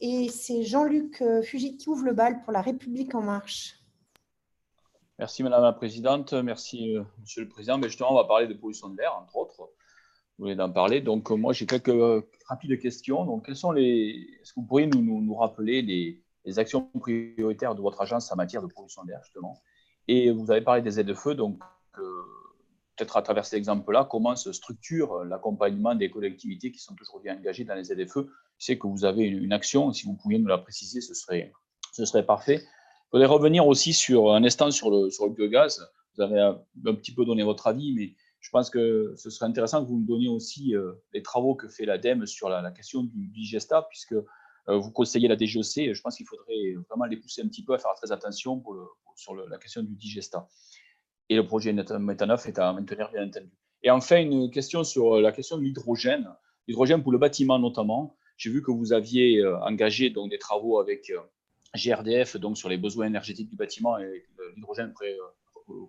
Et 0.00 0.30
c'est 0.30 0.62
Jean-Luc 0.62 1.20
euh, 1.20 1.42
Fugit 1.42 1.76
qui 1.76 1.90
ouvre 1.90 2.04
le 2.04 2.14
bal 2.14 2.40
pour 2.42 2.52
La 2.52 2.62
République 2.62 3.14
En 3.14 3.20
Marche. 3.20 3.79
Merci, 5.20 5.42
Madame 5.42 5.64
la 5.64 5.74
Présidente. 5.74 6.32
Merci, 6.32 6.96
euh, 6.96 7.02
Monsieur 7.20 7.42
le 7.42 7.48
Président. 7.50 7.76
Mais 7.76 7.88
justement, 7.88 8.12
on 8.12 8.14
va 8.14 8.24
parler 8.24 8.46
de 8.46 8.54
pollution 8.54 8.88
de 8.88 8.96
l'air, 8.96 9.14
entre 9.20 9.36
autres. 9.36 9.58
Vous 9.58 10.46
voulez 10.46 10.58
en 10.58 10.72
parler. 10.72 11.02
Donc, 11.02 11.28
moi, 11.28 11.52
j'ai 11.52 11.66
quelques 11.66 12.24
rapides 12.48 12.80
questions. 12.80 13.26
Donc, 13.26 13.44
quels 13.44 13.54
sont 13.54 13.70
les. 13.70 14.38
Est-ce 14.40 14.54
que 14.54 14.60
vous 14.60 14.66
pourriez 14.66 14.86
nous, 14.86 15.02
nous, 15.02 15.34
rappeler 15.34 15.82
les, 15.82 16.58
actions 16.58 16.88
prioritaires 16.98 17.74
de 17.74 17.82
votre 17.82 18.00
agence 18.00 18.32
en 18.32 18.36
matière 18.36 18.62
de 18.62 18.68
pollution 18.68 19.04
d'air, 19.04 19.20
justement? 19.22 19.60
Et 20.08 20.30
vous 20.30 20.50
avez 20.50 20.62
parlé 20.62 20.80
des 20.80 20.98
aides-feu, 20.98 21.34
donc 21.34 21.60
euh, 21.98 22.22
peut-être 22.96 23.18
à 23.18 23.20
travers 23.20 23.44
cet 23.44 23.58
exemple-là, 23.58 24.08
comment 24.10 24.36
se 24.36 24.54
structure 24.54 25.22
l'accompagnement 25.24 25.94
des 25.94 26.08
collectivités 26.08 26.72
qui 26.72 26.78
sont 26.78 26.94
bien 27.22 27.36
engagées 27.36 27.64
dans 27.64 27.74
les 27.74 27.92
aides-feu. 27.92 28.30
Je 28.56 28.64
sais 28.64 28.78
que 28.78 28.86
vous 28.86 29.04
avez 29.04 29.26
une 29.26 29.52
action, 29.52 29.92
si 29.92 30.06
vous 30.06 30.14
pouviez 30.14 30.38
nous 30.38 30.48
la 30.48 30.56
préciser, 30.56 31.02
ce 31.02 31.12
serait, 31.12 31.52
ce 31.92 32.06
serait 32.06 32.24
parfait. 32.24 32.62
Je 33.12 33.18
voudrais 33.18 33.26
revenir 33.26 33.66
aussi 33.66 33.92
sur 33.92 34.32
un 34.32 34.44
instant 34.44 34.70
sur 34.70 34.88
le, 34.88 35.10
sur 35.10 35.26
le 35.26 35.32
biogaz. 35.32 35.84
Vous 36.14 36.22
avez 36.22 36.38
un, 36.38 36.94
petit 36.94 37.12
peu 37.12 37.24
donné 37.24 37.42
votre 37.42 37.66
avis, 37.66 37.92
mais 37.92 38.14
je 38.38 38.50
pense 38.50 38.70
que 38.70 39.14
ce 39.16 39.30
serait 39.30 39.46
intéressant 39.46 39.82
que 39.82 39.88
vous 39.88 39.98
nous 39.98 40.06
donniez 40.06 40.28
aussi 40.28 40.76
euh, 40.76 40.92
les 41.12 41.20
travaux 41.20 41.56
que 41.56 41.68
fait 41.68 41.86
l'ADEME 41.86 42.26
sur 42.26 42.48
la, 42.48 42.70
question 42.70 43.02
du 43.02 43.26
digesta, 43.26 43.82
puisque 43.90 44.12
euh, 44.12 44.24
vous 44.68 44.92
conseillez 44.92 45.26
la 45.26 45.34
DGOC, 45.34 45.92
je 45.92 46.00
pense 46.00 46.16
qu'il 46.16 46.26
faudrait 46.26 46.74
vraiment 46.88 47.06
les 47.06 47.16
pousser 47.16 47.42
un 47.42 47.48
petit 47.48 47.64
peu 47.64 47.74
à 47.74 47.78
faire 47.78 47.94
très 47.96 48.12
attention 48.12 48.62
sur 49.16 49.34
la 49.34 49.58
question 49.58 49.82
du 49.82 49.96
digesta. 49.96 50.46
Et 51.28 51.34
le 51.34 51.44
projet 51.44 51.72
Métanov 51.72 52.46
est 52.46 52.58
à 52.60 52.72
maintenir, 52.72 53.10
bien 53.10 53.26
entendu. 53.26 53.50
Et 53.82 53.90
enfin, 53.90 54.20
une 54.20 54.50
question 54.50 54.84
sur 54.84 55.20
la 55.20 55.32
question 55.32 55.56
de 55.56 55.62
l'hydrogène, 55.62 56.28
l'hydrogène 56.68 57.02
pour 57.02 57.10
le 57.10 57.18
bâtiment 57.18 57.58
notamment. 57.58 58.16
J'ai 58.36 58.50
vu 58.50 58.62
que 58.62 58.70
vous 58.70 58.92
aviez 58.92 59.38
euh, 59.38 59.58
engagé 59.60 60.10
donc, 60.10 60.30
des 60.30 60.38
travaux 60.38 60.78
avec 60.78 61.10
euh, 61.10 61.18
GRDF 61.74 62.36
donc, 62.36 62.58
sur 62.58 62.68
les 62.68 62.78
besoins 62.78 63.06
énergétiques 63.06 63.48
du 63.48 63.56
bâtiment 63.56 63.98
et 63.98 64.24
l'hydrogène 64.56 64.92
pourrait 64.92 65.16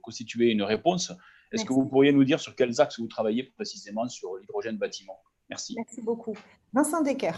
constituer 0.02 0.52
une 0.52 0.64
réponse. 0.64 1.12
Est-ce 1.52 1.66
que 1.66 1.74
vous 1.74 1.86
pourriez 1.86 2.12
nous 2.12 2.24
dire 2.24 2.40
sur 2.40 2.56
quels 2.56 2.80
axes 2.80 3.00
vous 3.00 3.08
travaillez 3.08 3.44
précisément 3.44 4.08
sur 4.08 4.38
l'hydrogène 4.38 4.78
bâtiment? 4.78 5.20
Merci. 5.50 5.76
Merci 5.76 6.02
beaucoup. 6.02 6.38
Vincent 6.72 7.02
Decker. 7.02 7.34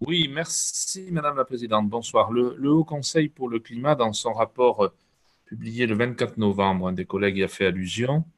Oui, 0.00 0.28
merci 0.32 1.08
Madame 1.10 1.36
la 1.36 1.44
Présidente. 1.44 1.88
Bonsoir. 1.88 2.30
Le, 2.30 2.70
Haut 2.70 2.84
Conseil 2.84 3.28
pour 3.28 3.48
le 3.48 3.58
climat, 3.58 3.96
dans 3.96 4.12
son 4.12 4.32
rapport 4.32 4.84
euh, 4.84 4.94
publié 5.44 5.86
le 5.86 5.96
24 5.96 6.36
novembre, 6.36 6.86
un 6.86 6.92
des 6.92 7.04
collègues 7.04 7.38
y 7.38 7.42
a 7.42 7.48
fait 7.48 7.66
allusion, 7.66 8.18
euh, 8.18 8.37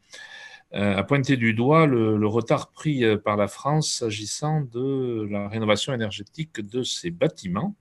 a 0.73 1.03
pointé 1.03 1.37
du 1.37 1.53
doigt 1.53 1.87
le, 1.87 2.27
retard 2.27 2.71
pris 2.71 3.05
euh, 3.05 3.16
par 3.16 3.37
la 3.37 3.49
France 3.49 3.99
s'agissant 3.99 4.61
de 4.61 5.27
la 5.31 5.49
rénovation 5.49 5.93
énergétique 5.93 6.61
de 6.61 6.83
ses 6.83 7.11
bâtiments. 7.11 7.75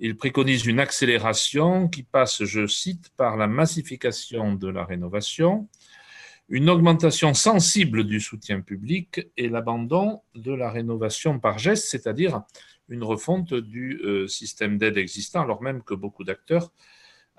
Il 0.00 0.16
préconise 0.16 0.66
une 0.66 0.80
accélération 0.80 1.88
qui 1.88 2.02
passe, 2.02 2.44
je 2.44 2.66
cite, 2.66 3.10
par 3.16 3.36
la 3.36 3.46
massification 3.46 4.54
de 4.54 4.68
la 4.68 4.84
rénovation, 4.84 5.68
une 6.48 6.68
augmentation 6.68 7.32
sensible 7.32 8.04
du 8.04 8.18
soutien 8.18 8.60
public 8.60 9.28
et 9.36 9.48
l'abandon 9.48 10.22
de 10.34 10.52
la 10.52 10.70
rénovation 10.70 11.38
par 11.38 11.58
geste, 11.58 11.88
c'est-à-dire 11.88 12.42
une 12.88 13.04
refonte 13.04 13.54
du 13.54 14.00
euh, 14.02 14.26
système 14.26 14.78
d'aide 14.78 14.98
existant, 14.98 15.42
alors 15.42 15.62
même 15.62 15.82
que 15.82 15.94
beaucoup 15.94 16.24
d'acteurs 16.24 16.72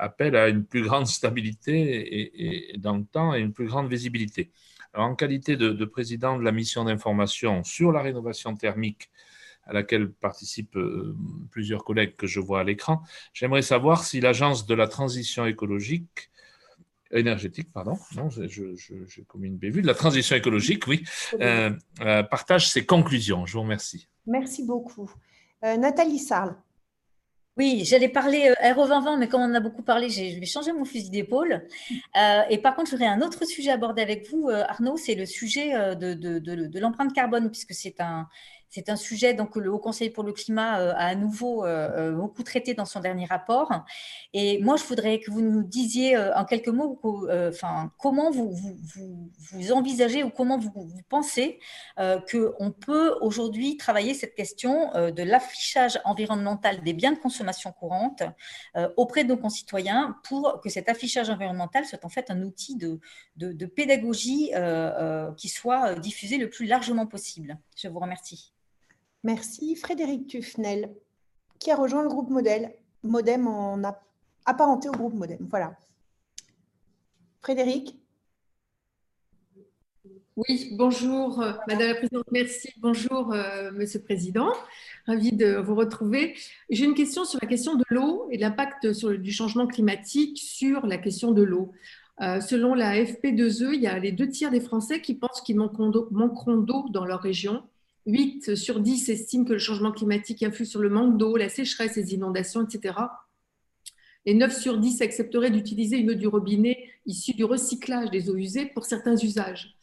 appellent 0.01 0.35
à 0.35 0.49
une 0.49 0.65
plus 0.65 0.81
grande 0.81 1.07
stabilité 1.07 2.71
et, 2.73 2.77
dans 2.77 2.97
le 2.97 3.05
temps 3.05 3.33
et 3.35 3.39
une 3.39 3.53
plus 3.53 3.67
grande 3.67 3.87
visibilité. 3.87 4.51
en 4.93 5.15
qualité 5.15 5.55
de, 5.55 5.85
président 5.85 6.37
de 6.37 6.43
la 6.43 6.51
mission 6.51 6.83
d'information 6.83 7.63
sur 7.63 7.91
la 7.91 8.01
rénovation 8.01 8.55
thermique, 8.55 9.11
à 9.63 9.73
laquelle 9.73 10.11
participent 10.11 10.75
euh, 10.75 11.15
plusieurs 11.51 11.83
collègues 11.85 12.15
que 12.15 12.25
je 12.25 12.39
vois 12.39 12.61
à 12.61 12.63
l'écran, 12.63 13.03
j'aimerais 13.31 13.61
savoir 13.61 14.03
si 14.03 14.19
l'Agence 14.19 14.65
de 14.65 14.73
la 14.73 14.87
transition 14.87 15.45
écologique 15.45 16.31
énergétique, 17.11 17.71
pardon, 17.71 17.97
non, 18.15 18.29
j'ai 18.29 19.23
commis 19.27 19.47
une 19.47 19.57
bévue, 19.57 19.81
de 19.81 19.87
la 19.87 19.93
transition 19.93 20.35
écologique, 20.35 20.87
oui, 20.87 21.03
euh, 21.41 21.71
partage 22.23 22.69
ses 22.69 22.85
conclusions. 22.85 23.45
Je 23.45 23.53
vous 23.53 23.61
remercie. 23.61 24.07
Merci 24.25 24.65
beaucoup. 24.65 25.11
Euh, 25.63 25.77
Nathalie 25.77 26.19
Sarle. 26.19 26.55
Oui, 27.57 27.83
j'allais 27.85 28.07
parler 28.07 28.49
euh, 28.63 28.73
RO 28.73 28.87
2020, 28.87 29.17
mais 29.17 29.27
comme 29.27 29.41
on 29.41 29.45
en 29.45 29.53
a 29.53 29.59
beaucoup 29.59 29.83
parlé, 29.83 30.09
je 30.09 30.39
vais 30.39 30.45
changer 30.45 30.71
mon 30.71 30.85
fusil 30.85 31.09
d'épaule. 31.09 31.67
Euh, 32.17 32.41
et 32.49 32.57
par 32.57 32.75
contre, 32.75 32.91
j'aurais 32.91 33.05
un 33.05 33.21
autre 33.21 33.45
sujet 33.45 33.71
à 33.71 33.75
aborder 33.75 34.01
avec 34.01 34.29
vous, 34.29 34.49
Arnaud, 34.49 34.97
c'est 34.97 35.15
le 35.15 35.25
sujet 35.25 35.95
de, 35.95 36.13
de 36.13 36.79
l'empreinte 36.79 37.13
carbone, 37.13 37.49
puisque 37.49 37.73
c'est 37.73 38.01
un, 38.01 38.27
c'est 38.71 38.89
un 38.89 38.95
sujet 38.95 39.35
que 39.35 39.59
le 39.59 39.71
Haut 39.71 39.79
Conseil 39.79 40.09
pour 40.09 40.23
le 40.23 40.31
climat 40.31 40.79
euh, 40.79 40.93
a 40.93 41.07
à 41.07 41.15
nouveau 41.15 41.65
euh, 41.65 41.89
euh, 41.97 42.11
beaucoup 42.13 42.41
traité 42.41 42.73
dans 42.73 42.85
son 42.85 43.01
dernier 43.01 43.25
rapport. 43.25 43.83
Et 44.33 44.59
moi, 44.63 44.77
je 44.77 44.85
voudrais 44.85 45.19
que 45.19 45.29
vous 45.29 45.41
nous 45.41 45.61
disiez 45.61 46.17
en 46.17 46.45
quelques 46.45 46.69
mots 46.69 46.97
comment 47.97 48.31
vous, 48.31 48.55
envisagez 49.73 50.23
ou 50.23 50.29
comment 50.29 50.57
vous, 50.57 50.71
pensez 51.09 51.59
qu'on 51.97 52.71
peut 52.71 53.17
aujourd'hui 53.19 53.75
travailler 53.75 54.13
cette 54.13 54.35
question 54.35 54.91
de 54.93 55.23
l'affichage 55.23 55.99
environnemental 56.05 56.81
des 56.81 56.93
biens 56.93 57.11
de 57.11 57.17
consommation 57.17 57.73
courante 57.73 58.23
auprès 58.95 59.25
de 59.25 59.29
nos 59.29 59.37
concitoyens 59.37 60.17
pour 60.23 60.61
que 60.61 60.69
cet 60.69 60.87
affichage 60.87 61.29
environnemental 61.29 61.85
soit 61.85 62.05
en 62.05 62.09
fait 62.09 62.31
un 62.31 62.41
outil 62.41 62.77
de 62.77 63.65
pédagogie 63.65 64.51
qui 65.37 65.49
soit 65.49 65.95
diffusé 65.95 66.37
le 66.37 66.49
plus 66.49 66.65
largement 66.65 67.05
possible. 67.05 67.57
Je 67.75 67.89
vous 67.89 67.99
remercie. 67.99 68.53
Merci. 69.23 69.75
Frédéric 69.75 70.27
Tufnel, 70.27 70.93
qui 71.59 71.71
a 71.71 71.75
rejoint 71.75 72.01
le 72.01 72.09
groupe 72.09 72.29
Modèle, 72.29 72.73
Modem 73.03 73.47
en 73.47 73.81
apparenté 74.45 74.89
au 74.89 74.93
groupe 74.93 75.13
Modem. 75.13 75.47
Voilà. 75.49 75.75
Frédéric? 77.41 77.97
Oui, 80.37 80.69
bonjour 80.77 81.41
euh, 81.41 81.51
Madame 81.67 81.89
la 81.89 81.95
Présidente, 81.95 82.25
merci. 82.31 82.69
Bonjour 82.77 83.33
euh, 83.33 83.69
Monsieur 83.73 83.99
le 83.99 84.05
Président, 84.05 84.51
ravi 85.05 85.33
de 85.33 85.57
vous 85.57 85.75
retrouver. 85.75 86.35
J'ai 86.69 86.85
une 86.85 86.93
question 86.93 87.25
sur 87.25 87.37
la 87.41 87.47
question 87.47 87.75
de 87.75 87.83
l'eau 87.89 88.27
et 88.31 88.37
l'impact 88.37 88.87
du 88.87 89.31
changement 89.31 89.67
climatique 89.67 90.39
sur 90.39 90.87
la 90.87 90.97
question 90.97 91.31
de 91.31 91.43
l'eau. 91.43 91.73
Euh, 92.21 92.39
selon 92.39 92.75
la 92.75 93.03
FP2E, 93.03 93.73
il 93.73 93.81
y 93.81 93.87
a 93.87 93.99
les 93.99 94.11
deux 94.11 94.29
tiers 94.29 94.51
des 94.51 94.61
Français 94.61 95.01
qui 95.01 95.15
pensent 95.15 95.41
qu'ils 95.41 95.57
manqueront 95.57 96.57
d'eau 96.57 96.85
dans 96.89 97.05
leur 97.05 97.21
région 97.21 97.63
8 98.05 98.55
sur 98.55 98.79
10 98.79 99.09
estiment 99.09 99.45
que 99.45 99.53
le 99.53 99.59
changement 99.59 99.91
climatique 99.91 100.43
influe 100.43 100.65
sur 100.65 100.81
le 100.81 100.89
manque 100.89 101.17
d'eau, 101.17 101.37
la 101.37 101.49
sécheresse, 101.49 101.95
les 101.95 102.13
inondations, 102.13 102.65
etc. 102.65 102.95
et 104.25 104.33
9 104.33 104.55
sur 104.57 104.77
10 104.77 105.01
accepteraient 105.01 105.51
d'utiliser 105.51 105.97
une 105.97 106.11
eau 106.11 106.15
du 106.15 106.27
robinet 106.27 106.77
issue 107.05 107.33
du 107.33 107.43
recyclage 107.43 108.09
des 108.11 108.29
eaux 108.29 108.35
usées 108.35 108.65
pour 108.67 108.85
certains 108.85 109.15
usages. 109.17 109.75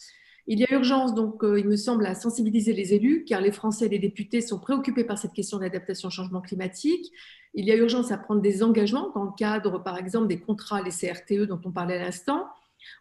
Il 0.51 0.59
y 0.61 0.65
a 0.65 0.73
urgence, 0.73 1.15
donc, 1.15 1.45
euh, 1.45 1.61
il 1.61 1.69
me 1.69 1.77
semble, 1.77 2.07
à 2.07 2.15
sensibiliser 2.15 2.73
les 2.73 2.95
élus, 2.95 3.25
car 3.25 3.43
les 3.43 3.53
Français 3.53 3.85
et 3.85 3.89
les 3.91 3.99
députés 3.99 4.41
sont 4.41 4.59
préoccupés 4.59 5.05
par 5.05 5.19
cette 5.19 5.35
question 5.35 5.59
d'adaptation 5.59 6.09
au 6.09 6.11
changement 6.11 6.41
climatique. 6.41 7.13
Il 7.53 7.67
y 7.67 7.71
a 7.71 7.77
urgence 7.77 8.11
à 8.13 8.17
prendre 8.17 8.41
des 8.41 8.63
engagements 8.63 9.11
dans 9.15 9.25
le 9.25 9.33
cadre, 9.37 9.83
par 9.83 9.99
exemple, 9.99 10.27
des 10.27 10.41
contrats, 10.41 10.81
les 10.81 10.91
CRTE 10.91 11.47
dont 11.47 11.61
on 11.67 11.71
parlait 11.71 11.99
à 11.99 12.05
l'instant, 12.05 12.47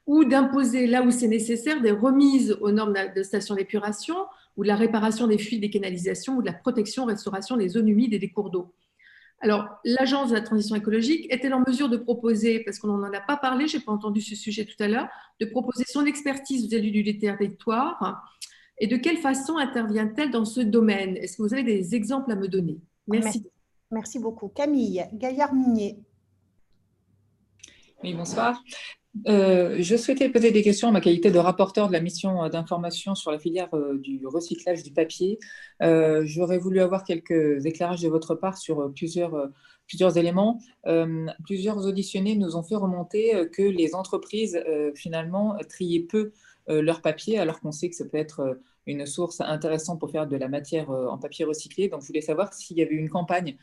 ou 0.05 0.25
d'imposer, 0.25 0.87
là 0.87 1.03
où 1.03 1.09
c'est 1.09 1.29
nécessaire, 1.29 1.81
des 1.81 1.91
remises 1.91 2.57
aux 2.59 2.71
normes 2.71 2.95
de 3.15 3.23
station 3.23 3.55
d'épuration, 3.55 4.17
ou 4.57 4.63
de 4.63 4.67
la 4.67 4.75
réparation 4.75 5.27
des 5.27 5.37
fuites 5.37 5.61
des 5.61 5.69
canalisations, 5.69 6.37
ou 6.37 6.41
de 6.41 6.47
la 6.47 6.53
protection, 6.53 7.05
restauration 7.05 7.55
des 7.55 7.69
zones 7.69 7.87
humides 7.87 8.13
et 8.13 8.19
des 8.19 8.29
cours 8.29 8.49
d'eau. 8.49 8.73
Alors, 9.39 9.67
l'Agence 9.85 10.29
de 10.29 10.33
la 10.33 10.41
transition 10.41 10.75
écologique 10.75 11.31
est-elle 11.31 11.53
en 11.53 11.63
mesure 11.65 11.89
de 11.89 11.97
proposer, 11.97 12.61
parce 12.61 12.79
qu'on 12.79 12.87
n'en 12.87 13.13
a 13.13 13.21
pas 13.21 13.37
parlé, 13.37 13.67
je 13.67 13.77
n'ai 13.77 13.83
pas 13.83 13.91
entendu 13.91 14.19
ce 14.19 14.35
sujet 14.35 14.65
tout 14.65 14.81
à 14.81 14.87
l'heure, 14.87 15.07
de 15.39 15.45
proposer 15.45 15.83
son 15.87 16.05
expertise 16.05 16.65
aux 16.65 16.75
élus 16.75 17.03
du 17.03 17.17
territoire 17.19 18.23
Et 18.79 18.87
de 18.87 18.97
quelle 18.97 19.17
façon 19.17 19.57
intervient-elle 19.57 20.31
dans 20.31 20.45
ce 20.45 20.59
domaine? 20.59 21.17
Est-ce 21.17 21.37
que 21.37 21.43
vous 21.43 21.53
avez 21.53 21.63
des 21.63 21.93
exemples 21.93 22.31
à 22.31 22.35
me 22.35 22.47
donner? 22.47 22.79
Merci. 23.07 23.45
Merci 23.91 24.19
beaucoup. 24.19 24.49
Camille 24.49 25.05
Gaillard-Minier. 25.13 25.99
Oui, 28.03 28.13
bonsoir. 28.13 28.61
Euh, 29.27 29.77
je 29.79 29.95
souhaitais 29.95 30.29
poser 30.29 30.51
des 30.51 30.61
questions 30.61 30.89
en 30.89 30.91
ma 30.91 31.01
qualité 31.01 31.31
de 31.31 31.39
rapporteur 31.39 31.87
de 31.87 31.93
la 31.93 32.01
mission 32.01 32.43
euh, 32.43 32.49
d'information 32.49 33.15
sur 33.15 33.31
la 33.31 33.39
filière 33.39 33.73
euh, 33.73 33.97
du 33.97 34.25
recyclage 34.25 34.83
du 34.83 34.91
papier. 34.91 35.39
J'aurais 35.79 36.57
voulu 36.57 36.79
avoir 36.79 37.03
quelques 37.03 37.65
éclairages 37.65 38.01
de 38.01 38.09
votre 38.09 38.35
part 38.35 38.57
sur 38.57 38.91
plusieurs, 38.93 39.49
plusieurs 39.87 40.17
éléments. 40.17 40.59
plusieurs 41.45 41.85
auditionnés 41.85 42.35
nous 42.35 42.55
ont 42.55 42.63
fait 42.63 42.75
remonter 42.75 43.47
que 43.53 43.61
les 43.61 43.93
entreprises, 43.93 44.59
finalement, 44.95 45.55
triaient 45.69 46.07
peu 46.09 46.31
leur 46.67 47.01
papier, 47.01 47.37
alors 47.37 47.59
qu'on 47.59 47.71
sait 47.71 47.89
que 47.89 47.95
ça 47.95 48.05
peut 48.05 48.17
être 48.17 48.59
une 48.87 49.05
source 49.05 49.41
intéressante 49.41 49.99
pour 49.99 50.09
faire 50.09 50.27
de 50.27 50.35
la 50.35 50.47
matière 50.47 50.89
en 50.89 51.17
papier 51.17 51.45
recyclé. 51.45 51.89
Donc, 51.89 52.01
je 52.01 52.07
voulais 52.07 52.21
savoir 52.21 52.53
s'il 52.53 52.77
y 52.77 52.81
avait 52.81 52.95
une 52.95 53.09
campagne, 53.09 53.55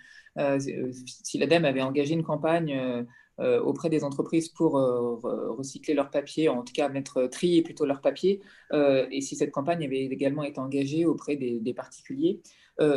si 0.56 1.38
l'ADEME 1.38 1.64
avait 1.64 1.82
engagé 1.82 2.14
une 2.14 2.24
campagne 2.24 3.06
auprès 3.40 3.90
des 3.90 4.04
entreprises 4.04 4.48
pour 4.48 4.78
euh, 4.78 5.50
recycler 5.50 5.94
leur 5.94 6.10
papier, 6.10 6.48
en 6.48 6.62
tout 6.62 6.72
cas 6.72 6.88
mettre 6.88 7.26
trier 7.26 7.62
plutôt 7.62 7.84
leur 7.84 8.00
papier, 8.00 8.40
euh, 8.72 9.06
et 9.10 9.20
si 9.20 9.34
cette 9.34 9.50
campagne 9.50 9.84
avait 9.84 10.04
également 10.04 10.44
été 10.44 10.60
engagée 10.60 11.04
auprès 11.04 11.36
des, 11.36 11.74
particuliers. 11.74 12.40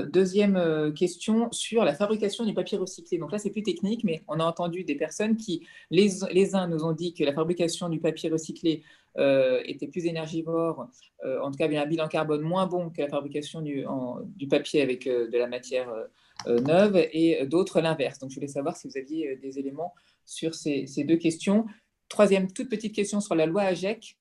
deuxième 0.10 0.94
question 0.94 1.52
sur 1.52 1.84
la 1.84 1.94
fabrication 1.96 2.46
du 2.46 2.54
papier 2.54 2.78
recyclé. 2.78 3.18
Donc 3.18 3.32
là, 3.32 3.40
c'est 3.40 3.50
plus 3.50 3.64
technique, 3.64 4.04
mais 4.04 4.22
on 4.28 4.40
a 4.40 4.44
entendu 4.44 4.84
des 4.84 4.96
personnes 4.96 5.38
qui, 5.38 5.66
les, 5.90 6.56
uns 6.56 6.68
nous 6.68 6.84
ont 6.84 6.92
dit 6.92 7.14
que 7.14 7.24
la 7.24 7.34
fabrication 7.34 7.90
du 7.90 8.00
papier 8.00 8.30
recyclé 8.30 8.84
était 9.66 9.88
plus 9.88 10.06
énergivore, 10.06 10.88
en 11.26 11.50
tout 11.50 11.58
cas 11.58 11.66
avait 11.66 11.78
un 11.78 11.88
bilan 11.88 12.08
carbone 12.08 12.42
moins 12.42 12.68
bon 12.68 12.92
que 12.92 13.02
la 13.02 13.10
fabrication 13.10 13.62
du 13.62 14.48
papier 14.48 14.84
avec 14.84 15.06
de 15.06 15.38
la 15.38 15.48
matière 15.48 15.92
neuve, 16.46 16.98
et 17.12 17.46
d'autres 17.48 17.82
l'inverse. 17.82 18.20
Donc 18.20 18.30
je 18.30 18.36
voulais 18.36 18.48
savoir 18.48 18.76
si 18.76 18.88
vous 18.88 18.98
aviez 18.98 19.36
des 19.38 19.58
éléments 19.58 19.94
sur 20.28 20.54
ces, 20.54 20.86
deux 21.08 21.18
questions. 21.18 21.66
Troisième, 22.10 22.52
toute 22.52 22.70
petite 22.70 22.94
question 22.94 23.20
sur 23.20 23.34
la 23.34 23.48
loi 23.48 23.64
AGEC. 23.64 24.18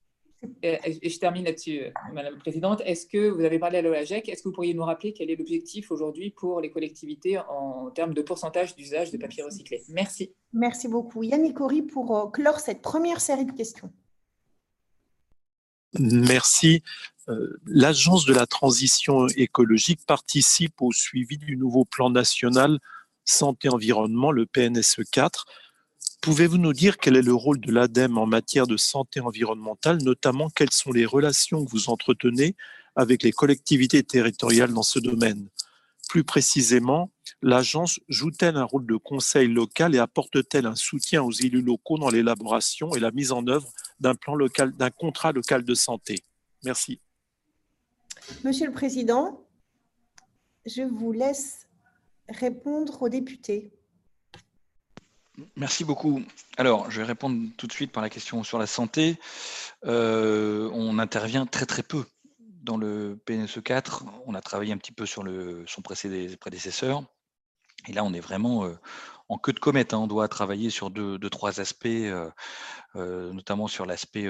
Et, 0.61 1.09
je 1.09 1.19
termine 1.19 1.45
là-dessus, 1.45 1.81
euh, 1.81 1.91
Madame 2.13 2.35
la 2.35 2.39
Présidente. 2.39 2.81
Est-ce 2.85 3.05
que 3.07 3.29
vous 3.29 3.43
avez 3.43 3.59
parlé 3.59 3.79
de 3.79 3.83
la 3.83 3.89
loi 3.89 3.97
AGEC 3.99 4.29
Est-ce 4.29 4.43
que 4.43 4.49
vous 4.49 4.53
pourriez 4.53 4.73
nous 4.73 4.83
rappeler 4.83 5.11
quel 5.13 5.29
est 5.29 5.35
l'objectif 5.35 5.91
aujourd'hui 5.91 6.29
pour 6.29 6.61
les 6.61 6.69
collectivités 6.69 7.39
en 7.39 7.91
termes 7.91 8.13
de 8.13 8.21
pourcentage 8.21 8.75
d'usage 8.75 9.11
de 9.11 9.17
papier 9.17 9.43
recyclé? 9.43 9.83
Merci. 9.89 10.33
Merci 10.53 10.87
beaucoup. 10.87 11.23
Yannick 11.23 11.59
Horry 11.59 11.81
pour 11.81 12.15
euh, 12.15 12.29
clore 12.29 12.59
cette 12.59 12.81
première 12.81 13.19
série 13.19 13.45
de 13.45 13.51
questions. 13.51 13.91
Merci. 15.99 16.83
Euh, 17.29 17.57
L'Agence 17.65 18.25
de 18.25 18.33
la 18.33 18.45
transition 18.45 19.27
écologique 19.35 20.05
participe 20.05 20.81
au 20.81 20.91
suivi 20.91 21.37
du 21.37 21.57
nouveau 21.57 21.83
plan 21.83 22.09
national 22.09 22.79
santé-environnement, 23.25 24.31
le 24.31 24.45
PNSE 24.45 25.01
4, 25.11 25.45
Pouvez-vous 26.21 26.57
nous 26.57 26.73
dire 26.73 26.97
quel 26.97 27.15
est 27.15 27.21
le 27.21 27.33
rôle 27.33 27.59
de 27.59 27.71
l'ADEME 27.71 28.17
en 28.17 28.25
matière 28.25 28.67
de 28.67 28.77
santé 28.77 29.19
environnementale, 29.19 29.99
notamment 30.03 30.49
quelles 30.49 30.71
sont 30.71 30.91
les 30.91 31.05
relations 31.05 31.63
que 31.63 31.69
vous 31.69 31.89
entretenez 31.89 32.55
avec 32.95 33.23
les 33.23 33.31
collectivités 33.31 34.03
territoriales 34.03 34.73
dans 34.73 34.83
ce 34.83 34.99
domaine? 34.99 35.47
Plus 36.09 36.23
précisément, 36.23 37.11
l'agence 37.41 37.99
joue-t-elle 38.07 38.55
un 38.55 38.63
rôle 38.63 38.85
de 38.85 38.95
conseil 38.95 39.47
local 39.47 39.93
et 39.93 39.99
apporte-t-elle 39.99 40.65
un 40.65 40.75
soutien 40.75 41.21
aux 41.21 41.31
élus 41.31 41.61
locaux 41.61 41.97
dans 41.97 42.09
l'élaboration 42.09 42.93
et 42.95 42.99
la 42.99 43.11
mise 43.11 43.31
en 43.31 43.45
œuvre 43.47 43.71
d'un 43.99 44.15
plan 44.15 44.35
local, 44.35 44.71
d'un 44.75 44.89
contrat 44.89 45.33
local 45.33 45.63
de 45.63 45.73
santé? 45.73 46.23
Merci. 46.63 46.99
Monsieur 48.43 48.67
le 48.67 48.73
Président, 48.73 49.45
je 50.65 50.81
vous 50.81 51.11
laisse 51.11 51.67
répondre 52.29 53.01
aux 53.01 53.09
députés. 53.09 53.71
Merci 55.55 55.83
beaucoup. 55.83 56.23
Alors, 56.57 56.89
je 56.89 56.99
vais 56.99 57.07
répondre 57.07 57.49
tout 57.57 57.67
de 57.67 57.71
suite 57.71 57.91
par 57.91 58.01
la 58.01 58.09
question 58.09 58.43
sur 58.43 58.57
la 58.57 58.65
santé. 58.65 59.19
Euh, 59.85 60.69
on 60.73 60.97
intervient 60.97 61.45
très 61.45 61.67
très 61.67 61.83
peu 61.83 62.05
dans 62.39 62.77
le 62.77 63.19
PNSE 63.25 63.59
4. 63.63 64.05
On 64.25 64.33
a 64.33 64.41
travaillé 64.41 64.73
un 64.73 64.77
petit 64.77 64.91
peu 64.91 65.05
sur 65.05 65.21
le, 65.21 65.63
son 65.67 65.83
prédécesseur. 65.83 67.03
Et 67.87 67.93
là, 67.93 68.03
on 68.03 68.13
est 68.13 68.19
vraiment 68.19 68.65
euh, 68.65 68.79
en 69.29 69.37
queue 69.37 69.53
de 69.53 69.59
comète. 69.59 69.93
Hein. 69.93 69.99
On 69.99 70.07
doit 70.07 70.27
travailler 70.27 70.71
sur 70.71 70.89
deux, 70.89 71.19
trois 71.29 71.59
aspects, 71.59 71.85
euh, 71.85 72.31
notamment 72.95 73.67
sur 73.67 73.85
l'aspect 73.85 74.27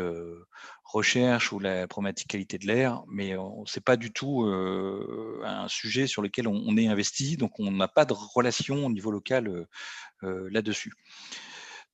recherche 0.83 1.53
ou 1.53 1.59
la 1.59 1.87
problématique 1.87 2.27
qualité 2.27 2.57
de 2.57 2.67
l'air, 2.67 3.03
mais 3.07 3.33
ce 3.65 3.79
n'est 3.79 3.83
pas 3.83 3.95
du 3.95 4.11
tout 4.11 4.43
un 4.43 5.67
sujet 5.69 6.05
sur 6.05 6.21
lequel 6.21 6.49
on, 6.49 6.75
est 6.75 6.87
investi. 6.87 7.37
Donc, 7.37 7.59
on 7.59 7.71
n'a 7.71 7.87
pas 7.87 8.03
de 8.03 8.13
relation 8.13 8.85
au 8.85 8.89
niveau 8.89 9.11
local 9.11 9.67
là-dessus. 10.21 10.93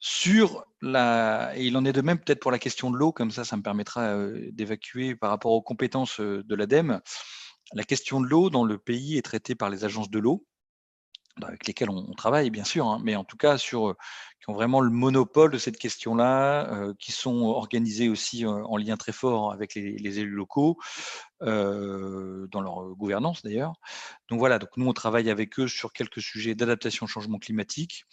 Sur 0.06 0.66
la, 0.82 1.54
et 1.56 1.64
il 1.64 1.78
en 1.78 1.86
est 1.86 1.94
de 1.94 2.02
même 2.02 2.20
peut-être 2.20 2.42
pour 2.42 2.52
la 2.52 2.60
question 2.60 2.92
de 2.92 2.98
l'eau, 2.98 3.14
comme 3.14 3.32
ça, 3.32 3.46
ça 3.46 3.56
me 3.56 3.62
permettra 3.62 4.02
euh, 4.02 4.50
d'évacuer 4.52 5.16
par 5.16 5.30
rapport 5.30 5.54
aux 5.54 5.62
compétences 5.62 6.20
euh, 6.20 6.44
de 6.44 6.56
l'ADEME. 6.56 7.00
La 7.72 7.84
question 7.86 8.20
de 8.20 8.28
l'eau 8.28 8.50
dans 8.50 8.66
le 8.66 8.78
pays 8.78 9.18
est 9.18 9.22
traitée 9.22 9.56
par 9.56 9.70
les 9.70 9.86
agences 9.86 10.10
de 10.10 10.20
l'eau, 10.20 10.46
avec 11.42 11.66
lesquelles 11.68 11.90
on, 11.90 12.12
travaille 12.16 12.50
bien 12.50 12.66
sûr, 12.66 12.86
hein, 12.86 13.00
mais 13.02 13.16
en 13.16 13.24
tout 13.24 13.38
cas 13.38 13.58
sur 13.58 13.96
qui 14.42 14.50
ont 14.50 14.54
vraiment 14.54 14.82
le 14.82 14.90
monopole 14.90 15.52
de 15.52 15.58
cette 15.58 15.78
question-là, 15.78 16.94
qui 17.00 17.14
sont 17.14 17.44
organisés 17.44 18.10
aussi 18.10 18.46
en 18.46 18.76
lien 18.76 18.98
très 18.98 19.14
fort 19.14 19.54
avec 19.54 19.74
les, 19.74 20.20
élus 20.20 20.36
locaux, 20.36 20.78
dans 21.44 22.62
leur 22.62 22.96
gouvernance 22.96 23.44
d'ailleurs. 23.44 23.74
Donc 24.30 24.40
voilà, 24.40 24.60
donc 24.60 24.70
nous 24.78 24.88
on 24.88 24.94
travaille 24.94 25.30
avec 25.30 25.60
eux 25.60 25.68
sur 25.68 25.94
quelques 25.94 26.22
sujets 26.22 26.56
d'adaptation 26.56 27.06
au 27.06 27.08
changement 27.08 27.38
climatique, 27.38 28.06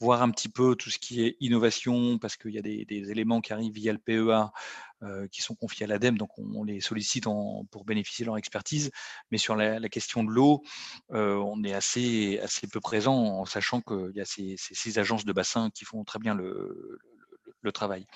voir 0.00 0.22
un 0.22 0.30
petit 0.30 0.48
peu 0.48 0.76
tout 0.76 0.90
ce 0.90 0.98
qui 0.98 1.22
est 1.22 1.36
innovation, 1.40 2.18
parce 2.18 2.36
qu'il 2.36 2.52
y 2.52 2.58
a 2.58 2.62
des, 2.62 2.86
éléments 2.88 3.40
qui 3.40 3.52
arrivent 3.52 3.72
via 3.72 3.92
le 3.92 3.98
PEA 3.98 4.50
qui 5.30 5.42
sont 5.42 5.54
confiés 5.54 5.84
à 5.84 5.86
l'ADEME, 5.86 6.16
donc 6.16 6.30
on, 6.38 6.64
les 6.64 6.80
sollicite 6.80 7.24
pour 7.70 7.84
bénéficier 7.84 8.24
de 8.24 8.28
leur 8.28 8.38
expertise. 8.38 8.90
Mais 9.30 9.38
sur 9.38 9.54
la, 9.54 9.88
question 9.88 10.24
de 10.24 10.30
l'eau, 10.30 10.62
on 11.10 11.62
est 11.64 11.74
assez, 11.74 12.38
assez 12.40 12.66
peu 12.66 12.80
présent 12.80 13.14
en 13.14 13.44
sachant 13.44 13.80
qu'il 13.80 14.12
y 14.14 14.20
a 14.20 14.24
ces, 14.24 14.54
ces 14.56 14.98
agences 14.98 15.24
de 15.24 15.32
bassin 15.32 15.70
qui 15.70 15.84
font 15.84 16.04
très 16.04 16.18
bien 16.18 16.34
le, 16.34 16.98
travail. 17.72 18.06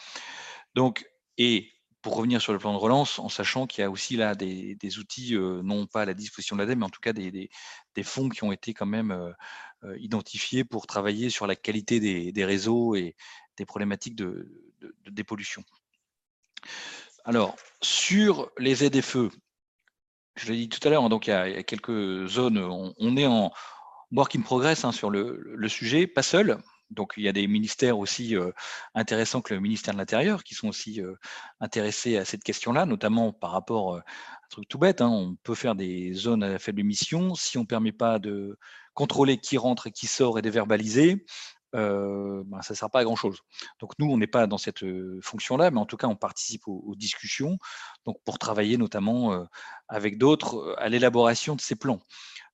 Donc, 0.75 1.09
et 1.39 1.73
pour 2.03 2.17
revenir 2.17 2.41
sur 2.41 2.53
le 2.53 2.59
plan 2.59 2.73
de 2.73 2.79
relance, 2.79 3.19
en 3.19 3.29
sachant 3.29 3.67
qu'il 3.67 3.83
y 3.83 3.85
a 3.85 3.91
aussi 3.91 4.17
là 4.17 4.35
des, 4.35 4.99
outils, 4.99 5.35
euh, 5.35 5.63
non 5.63 5.87
pas 5.87 6.03
à 6.03 6.05
la 6.05 6.15
disposition 6.15 6.57
de 6.57 6.63
l'ADEME, 6.63 6.81
mais 6.81 6.85
en 6.85 6.91
tout 6.91 7.01
cas 7.01 7.13
des, 7.13 7.51
fonds 8.05 8.29
qui 8.29 8.45
ont 8.45 8.53
été 8.53 8.73
quand 8.73 8.87
même 8.87 9.11
euh, 9.11 9.33
euh, 9.85 9.99
identifiés 9.99 10.65
pour 10.65 10.87
travailler 10.87 11.31
sur 11.31 11.47
la 11.47 11.57
qualité 11.57 11.99
des, 11.99 12.45
réseaux 12.45 12.95
et 12.95 13.17
des 13.57 13.65
problématiques 13.65 14.15
de, 14.15 14.49
dépollution. 15.11 15.65
Alors, 17.25 17.57
sur 17.83 18.51
les 18.59 18.77
ZFE, 18.77 19.31
je 20.37 20.53
l'ai 20.53 20.57
dit 20.57 20.69
tout 20.69 20.87
à 20.87 20.91
l'heure, 20.91 21.05
hein, 21.05 21.09
donc 21.09 21.27
il 21.27 21.31
y, 21.31 21.33
a, 21.33 21.63
quelques 21.65 22.27
zones, 22.27 22.59
on, 22.59 23.17
est 23.17 23.27
en 23.27 23.53
work 24.13 24.37
in 24.37 24.43
progress 24.43 24.85
hein, 24.85 24.93
sur 24.93 25.11
le, 25.11 25.69
sujet, 25.69 26.07
pas 26.07 26.23
seul, 26.23 26.63
donc 26.91 27.15
il 27.17 27.25
y 27.25 27.29
a 27.29 27.33
des 27.33 27.47
ministères 27.47 27.99
aussi 27.99 28.35
intéressants 28.95 29.41
que 29.41 29.55
le 29.55 29.61
ministère 29.61 29.95
de 29.95 29.99
l'Intérieur 29.99 30.43
qui 30.43 30.55
sont 30.55 30.69
aussi 30.69 31.01
intéressés 31.61 32.17
à 32.17 32.25
cette 32.25 32.43
question-là, 32.43 32.87
notamment 32.87 33.33
par 33.33 33.51
rapport 33.53 33.97
à 33.97 33.99
un 33.99 34.49
truc 34.51 34.69
tout 34.69 34.79
bête. 34.79 35.01
Hein, 35.01 35.09
on 35.09 35.37
peut 35.43 35.55
faire 35.55 35.75
des 35.75 36.13
zones 36.13 36.43
à 36.43 36.59
faible 36.59 36.81
émission 36.81 37.35
si 37.35 37.59
on 37.59 37.63
ne 37.63 37.67
permet 37.67 37.93
pas 37.93 38.19
de 38.19 38.59
contrôler 38.95 39.39
qui 39.39 39.59
rentre 39.59 39.89
et 39.89 39.93
qui 39.93 40.07
sort 40.07 40.39
et 40.39 40.43
de 40.43 40.51
verbaliser. 40.51 41.25
Ben, 41.73 42.63
ça 42.63 42.73
ne 42.73 42.77
sert 42.77 42.91
pas 42.91 43.01
à 43.01 43.05
grand 43.05 43.17
chose. 43.17 43.41
Donc 43.81 43.93
nous, 43.99 44.11
on 44.11 44.17
n'est 44.17 44.27
pas 44.27 44.47
dans 44.47 44.59
cette 44.59 44.85
fonction-là, 45.23 45.71
mais 45.71 45.79
en 45.79 45.87
tout 45.87 45.97
cas, 45.99 46.07
on 46.07 46.17
participe 46.17 46.67
aux, 46.67 46.95
discussions, 46.97 47.59
donc 48.07 48.17
pour 48.25 48.39
travailler 48.39 48.79
notamment 48.79 49.47
avec 49.89 50.19
d'autres 50.19 50.75
à 50.79 50.89
l'élaboration 50.89 51.55
de 51.57 51.61
ces 51.61 51.77
plans. 51.77 52.01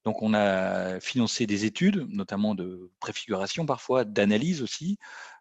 Donc, 0.05 0.23
on 0.23 0.35
a 0.35 1.01
financé 1.01 1.47
des 1.47 1.65
études, 1.65 2.07
notamment 2.11 2.55
de 2.55 2.91
préfiguration 3.01 3.67
parfois, 3.67 4.05
d'analyse 4.05 4.63
aussi. 4.63 4.99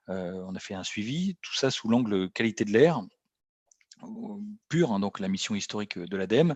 on 0.07 0.56
a 0.56 0.60
fait 0.60 0.73
un 0.73 0.84
suivi, 0.84 1.38
tout 1.41 1.56
ça 1.56 1.72
sous 1.72 1.90
l'angle 1.90 2.30
qualité 2.31 2.65
de 2.65 2.72
l'air 2.72 3.02
pur, 4.68 4.91
hein, 4.91 4.99
donc 4.99 5.19
la 5.19 5.30
mission 5.30 5.56
historique 5.56 5.98
de 5.98 6.18
l'ADEME. 6.18 6.56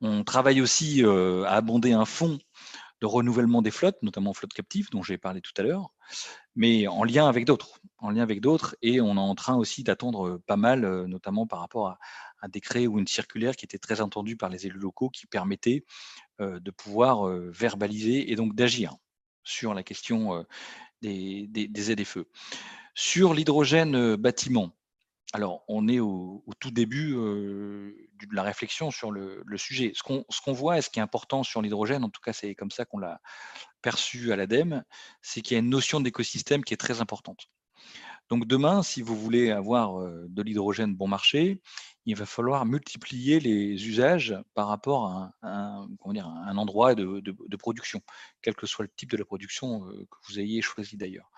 On 0.00 0.24
travaille 0.24 0.60
aussi 0.60 1.02
à 1.02 1.52
abonder 1.52 1.92
un 1.92 2.04
fonds 2.04 2.38
de 3.00 3.06
renouvellement 3.06 3.62
des 3.62 3.70
flottes, 3.70 4.02
notamment 4.02 4.32
flottes 4.34 4.54
captives, 4.54 4.88
dont 4.90 5.02
j'ai 5.02 5.18
parlé 5.18 5.40
tout 5.40 5.52
à 5.56 5.62
l'heure, 5.62 5.92
mais 6.56 6.86
en 6.86 7.04
lien 7.04 7.28
avec 7.28 7.44
d'autres, 7.44 7.80
en 7.98 8.10
lien 8.10 8.22
avec 8.22 8.40
d'autres, 8.40 8.76
et 8.82 9.00
on 9.00 9.16
est 9.16 9.20
en 9.20 9.34
train 9.34 9.56
aussi 9.56 9.82
d'attendre 9.82 10.40
pas 10.46 10.56
mal, 10.56 11.04
notamment 11.06 11.46
par 11.46 11.60
rapport 11.60 11.88
à 11.88 11.98
un 12.42 12.48
décret 12.48 12.86
ou 12.86 12.98
une 12.98 13.06
circulaire 13.06 13.56
qui 13.56 13.64
était 13.64 13.78
très 13.78 14.00
entendue 14.00 14.36
par 14.36 14.48
les 14.48 14.66
élus 14.66 14.78
locaux, 14.78 15.10
qui 15.10 15.26
permettait 15.26 15.84
de 16.38 16.70
pouvoir 16.70 17.26
verbaliser 17.26 18.30
et 18.30 18.36
donc 18.36 18.54
d'agir 18.54 18.94
sur 19.42 19.74
la 19.74 19.82
question 19.82 20.44
des, 21.02 21.46
des, 21.48 21.68
des 21.68 21.82
ZFE. 21.82 22.24
Sur 22.94 23.34
l'hydrogène 23.34 24.16
bâtiment, 24.16 24.76
alors, 25.34 25.64
on 25.66 25.88
est 25.88 25.98
au, 25.98 26.44
tout 26.60 26.70
début 26.70 27.10
de 27.10 27.96
la 28.30 28.44
réflexion 28.44 28.92
sur 28.92 29.10
le, 29.10 29.42
sujet. 29.56 29.90
Ce 29.92 30.02
qu'on 30.04 30.52
voit 30.52 30.78
et 30.78 30.80
ce 30.80 30.88
qui 30.90 31.00
est 31.00 31.02
important 31.02 31.42
sur 31.42 31.60
l'hydrogène, 31.60 32.04
en 32.04 32.08
tout 32.08 32.20
cas 32.20 32.32
c'est 32.32 32.54
comme 32.54 32.70
ça 32.70 32.84
qu'on 32.84 32.98
l'a 32.98 33.20
perçu 33.82 34.32
à 34.32 34.36
l'ADEME, 34.36 34.84
c'est 35.22 35.40
qu'il 35.42 35.54
y 35.54 35.56
a 35.56 35.58
une 35.58 35.70
notion 35.70 35.98
d'écosystème 35.98 36.62
qui 36.62 36.72
est 36.72 36.76
très 36.76 37.00
importante. 37.00 37.48
Donc 38.28 38.46
demain, 38.46 38.84
si 38.84 39.02
vous 39.02 39.16
voulez 39.16 39.50
avoir 39.50 40.00
de 40.00 40.42
l'hydrogène 40.42 40.94
bon 40.94 41.08
marché, 41.08 41.60
il 42.06 42.16
va 42.16 42.26
falloir 42.26 42.66
multiplier 42.66 43.40
les 43.40 43.88
usages 43.88 44.36
par 44.54 44.68
rapport 44.68 45.06
à 45.06 45.32
un, 45.42 46.56
endroit 46.56 46.94
de, 46.94 47.56
production, 47.56 48.02
quel 48.42 48.54
que 48.54 48.66
soit 48.66 48.84
le 48.84 48.90
type 48.94 49.10
de 49.10 49.16
la 49.16 49.24
production 49.24 49.80
que 49.80 50.16
vous 50.28 50.38
ayez 50.38 50.60
choisi 50.60 50.96
d'ailleurs. 50.96 51.30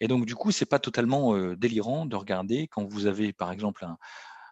Et 0.00 0.08
donc 0.08 0.26
du 0.26 0.34
coup, 0.34 0.52
ce 0.52 0.62
n'est 0.62 0.68
pas 0.68 0.78
totalement 0.78 1.36
délirant 1.54 2.06
de 2.06 2.16
regarder 2.16 2.68
quand 2.68 2.84
vous 2.84 3.06
avez 3.06 3.32
par 3.32 3.50
exemple 3.50 3.84
un, 3.84 3.98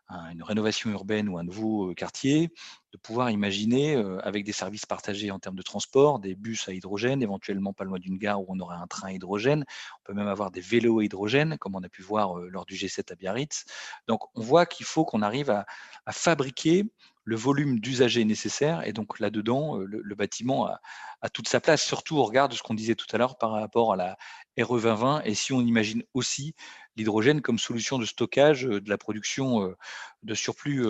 une 0.09 0.43
rénovation 0.43 0.91
urbaine 0.91 1.29
ou 1.29 1.39
un 1.39 1.45
nouveau 1.45 1.95
quartier, 1.95 2.51
de 2.93 2.99
pouvoir 2.99 3.31
imaginer 3.31 3.97
avec 4.23 4.45
des 4.45 4.53
services 4.53 4.85
partagés 4.85 5.31
en 5.31 5.39
termes 5.39 5.57
de 5.57 5.63
transport, 5.63 6.19
des 6.19 6.35
bus 6.35 6.69
à 6.69 6.73
hydrogène, 6.73 7.23
éventuellement 7.23 7.73
pas 7.73 7.85
loin 7.85 7.99
d'une 7.99 8.19
gare 8.19 8.41
où 8.41 8.47
on 8.49 8.61
aurait 8.61 8.77
un 8.77 8.87
train 8.87 9.09
à 9.09 9.13
hydrogène. 9.13 9.65
On 10.01 10.03
peut 10.05 10.13
même 10.13 10.29
avoir 10.29 10.51
des 10.51 10.61
vélos 10.61 11.01
à 11.01 11.05
hydrogène, 11.05 11.57
comme 11.59 11.75
on 11.75 11.83
a 11.83 11.89
pu 11.89 12.03
voir 12.03 12.35
lors 12.37 12.67
du 12.67 12.75
G7 12.75 13.13
à 13.13 13.15
Biarritz. 13.15 13.65
Donc 14.07 14.21
on 14.37 14.43
voit 14.43 14.67
qu'il 14.67 14.85
faut 14.85 15.05
qu'on 15.05 15.23
arrive 15.23 15.51
à, 15.51 15.65
fabriquer 16.11 16.85
le 17.25 17.37
volume 17.37 17.79
d'usagers 17.81 18.25
nécessaires. 18.25 18.87
Et 18.87 18.93
donc 18.93 19.19
là-dedans, 19.21 19.77
le, 19.79 20.15
bâtiment 20.15 20.67
a, 20.67 20.81
a, 21.23 21.31
toute 21.31 21.49
sa 21.49 21.61
place, 21.61 21.83
surtout 21.83 22.17
au 22.19 22.25
regard 22.25 22.49
de 22.49 22.55
ce 22.55 22.63
qu'on 22.63 22.75
disait 22.75 22.97
tout 22.97 23.07
à 23.13 23.19
l'heure 23.19 23.39
par 23.39 23.53
rapport 23.53 23.93
à 23.95 23.97
la 23.97 24.17
RE 24.61 24.81
2020. 24.81 25.23
Et 25.25 25.35
si 25.35 25.53
on 25.53 25.61
imagine 25.61 26.03
aussi 26.13 26.55
l'hydrogène 26.97 27.41
comme 27.41 27.59
solution 27.59 27.99
de 27.99 28.05
stockage 28.05 28.63
de 28.65 28.89
la 28.89 28.99
production 28.99 29.75
de 30.23 30.35
surplus 30.35 30.85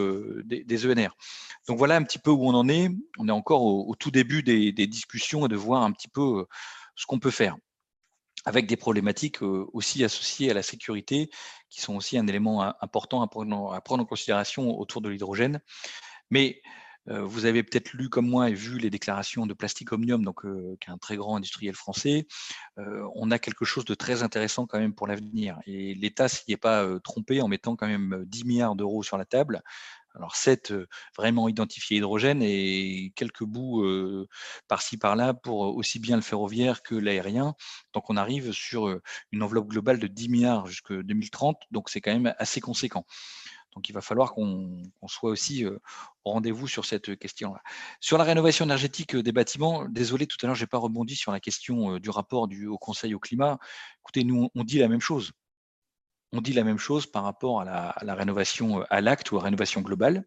des, 0.44 0.86
ENR. 0.86 1.16
Donc 1.68 1.78
voilà 1.78 1.96
un 1.96 2.02
petit 2.02 2.18
peu 2.18 2.30
où 2.30 2.46
on 2.46 2.54
en 2.54 2.68
est. 2.68 2.90
On 3.18 3.28
est 3.28 3.32
encore 3.32 3.62
au, 3.62 3.94
tout 3.94 4.10
début 4.10 4.42
des, 4.42 4.72
discussions 4.72 5.46
et 5.46 5.48
de 5.48 5.56
voir 5.56 5.82
un 5.82 5.92
petit 5.92 6.08
peu 6.08 6.46
ce 6.96 7.06
qu'on 7.06 7.18
peut 7.18 7.30
faire 7.30 7.56
avec 8.44 8.66
des 8.66 8.76
problématiques 8.76 9.42
aussi 9.42 10.02
associées 10.02 10.50
à 10.50 10.54
la 10.54 10.62
sécurité, 10.62 11.30
qui 11.70 11.80
sont 11.80 11.94
aussi 11.94 12.18
un 12.18 12.26
élément 12.26 12.62
important 12.82 13.22
à 13.22 13.28
prendre, 13.28 13.72
à 13.72 13.80
prendre 13.80 14.02
en 14.02 14.06
considération 14.06 14.78
autour 14.78 15.00
de 15.00 15.08
l'hydrogène. 15.08 15.60
Mais 16.30 16.60
vous 17.06 17.46
avez 17.46 17.62
peut-être 17.62 17.92
lu 17.94 18.08
comme 18.08 18.28
moi 18.28 18.50
et 18.50 18.54
vu 18.54 18.78
les 18.78 18.90
déclarations 18.90 19.46
de 19.46 19.54
Plastic 19.54 19.92
Omnium, 19.92 20.24
donc, 20.24 20.42
qui 20.42 20.88
est 20.88 20.92
un 20.92 20.98
très 20.98 21.16
grand 21.16 21.36
industriel 21.36 21.74
français. 21.74 22.26
on 22.76 23.30
a 23.30 23.38
quelque 23.38 23.64
chose 23.64 23.84
de 23.84 23.94
très 23.94 24.22
intéressant 24.22 24.66
quand 24.66 24.78
même 24.78 24.94
pour 24.94 25.06
l'avenir. 25.06 25.58
Et 25.66 25.94
l'État 25.94 26.28
s'y 26.28 26.52
est 26.52 26.56
pas 26.56 26.86
trompé 27.00 27.40
en 27.40 27.48
mettant 27.48 27.76
quand 27.76 27.88
même 27.88 28.24
10 28.26 28.44
milliards 28.44 28.76
d'euros 28.76 29.02
sur 29.02 29.18
la 29.18 29.24
table. 29.24 29.62
Alors 30.14 30.36
7 30.36 30.74
vraiment 31.16 31.48
identifiés 31.48 31.96
hydrogène 31.96 32.42
et 32.42 33.12
quelques 33.16 33.44
bouts 33.44 33.82
par-ci 34.68 34.98
par-là 34.98 35.32
pour 35.34 35.60
aussi 35.60 35.98
bien 35.98 36.16
le 36.16 36.22
ferroviaire 36.22 36.82
que 36.82 36.94
l'aérien. 36.94 37.54
Donc 37.94 38.10
on 38.10 38.16
arrive 38.16 38.52
sur 38.52 39.00
une 39.32 39.42
enveloppe 39.42 39.68
globale 39.68 39.98
de 39.98 40.06
10 40.06 40.28
milliards 40.28 40.66
jusqu'en 40.66 41.00
2030, 41.00 41.56
donc 41.70 41.88
c'est 41.88 42.00
quand 42.00 42.12
même 42.12 42.34
assez 42.38 42.60
conséquent. 42.60 43.06
Donc 43.74 43.88
il 43.88 43.92
va 43.92 44.00
falloir 44.00 44.34
qu'on 44.34 44.82
soit 45.06 45.30
aussi 45.30 45.66
au 45.66 46.30
rendez-vous 46.30 46.68
sur 46.68 46.84
cette 46.84 47.18
question-là. 47.18 47.62
Sur 48.00 48.18
la 48.18 48.24
rénovation 48.24 48.64
énergétique 48.64 49.16
des 49.16 49.32
bâtiments, 49.32 49.86
désolé, 49.88 50.26
tout 50.26 50.36
à 50.42 50.46
l'heure, 50.46 50.54
je 50.54 50.62
n'ai 50.62 50.68
pas 50.68 50.78
rebondi 50.78 51.16
sur 51.16 51.32
la 51.32 51.40
question 51.40 51.98
du 51.98 52.10
rapport 52.10 52.48
du 52.48 52.66
Haut 52.66 52.78
Conseil 52.78 53.14
au 53.14 53.18
climat. 53.18 53.58
Écoutez, 54.00 54.24
nous, 54.24 54.50
on 54.54 54.64
dit 54.64 54.78
la 54.78 54.88
même 54.88 55.00
chose. 55.00 55.32
On 56.34 56.40
dit 56.40 56.54
la 56.54 56.64
même 56.64 56.78
chose 56.78 57.06
par 57.06 57.24
rapport 57.24 57.60
à 57.60 57.64
la, 58.02 58.14
rénovation 58.14 58.82
à 58.88 59.02
l'acte 59.02 59.30
ou 59.30 59.36
à 59.36 59.40
la 59.40 59.44
rénovation 59.44 59.82
globale. 59.82 60.24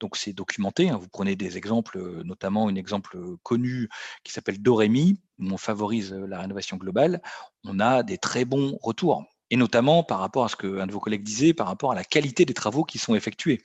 Donc 0.00 0.16
c'est 0.16 0.32
documenté. 0.32 0.90
Hein. 0.90 0.96
Vous 0.96 1.08
prenez 1.08 1.36
des 1.36 1.56
exemples, 1.56 2.22
notamment 2.24 2.68
un 2.68 2.74
exemple 2.74 3.18
connu 3.44 3.88
qui 4.24 4.32
s'appelle 4.32 4.60
Dorémy, 4.60 5.20
où 5.38 5.46
on 5.52 5.56
favorise 5.56 6.12
la 6.12 6.40
rénovation 6.40 6.76
globale. 6.76 7.22
On 7.64 7.78
a 7.78 8.02
des 8.02 8.18
très 8.18 8.44
bons 8.44 8.76
retours 8.82 9.24
et 9.50 9.56
notamment 9.56 10.02
par 10.02 10.18
rapport 10.20 10.44
à 10.44 10.48
ce 10.48 10.56
qu'un 10.56 10.86
de 10.86 10.92
vos 10.92 11.00
collègues 11.00 11.22
disait, 11.22 11.54
par 11.54 11.66
rapport 11.66 11.92
à 11.92 11.94
la 11.94 12.04
qualité 12.04 12.44
des 12.44 12.54
travaux 12.54 12.84
qui 12.84 12.98
sont 12.98 13.14
effectués. 13.14 13.62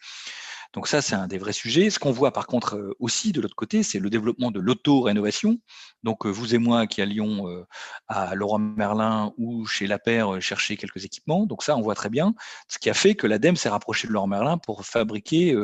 Donc 0.74 0.88
ça, 0.88 1.02
c'est 1.02 1.16
un 1.16 1.28
des 1.28 1.38
vrais 1.38 1.52
sujets. 1.54 1.90
Ce 1.90 2.00
qu'on 2.00 2.12
voit 2.12 2.32
par 2.32 2.48
contre 2.48 2.78
euh, 2.78 2.96
aussi 3.00 3.34
de 3.34 3.42
l'auto 3.42 3.54
côté, 3.56 3.84
c'est 3.84 4.00
le 4.00 4.10
développement 4.10 4.52
de 4.52 4.60
l'auto-rénovation. 4.60 5.60
Donc 6.04 6.26
euh, 6.26 6.30
vous 6.30 6.56
et 6.56 6.60
moi 6.60 6.88
qui 6.88 7.02
allions 7.02 7.50
euh, 7.50 7.66
à 8.08 8.36
Laurent 8.36 8.60
Merlin 8.60 9.34
ou 9.38 9.66
chez 9.66 9.86
La 9.86 10.00
chercher 10.40 10.78
quelques 10.78 11.04
équipements. 11.04 11.46
Donc 11.46 11.64
ça, 11.64 11.76
on 11.76 11.82
voit 11.82 11.96
très 11.96 12.10
bien 12.10 12.34
ce 12.70 12.80
qui 12.80 12.90
a 12.90 12.94
fait 12.94 13.16
que 13.16 13.28
l'ADEME 13.28 13.58
s'est 13.58 13.70
rapproché 13.70 14.08
de 14.08 14.14
Laurent 14.14 14.28
Merlin 14.28 14.58
pour 14.58 14.86
fabriquer 14.86 15.56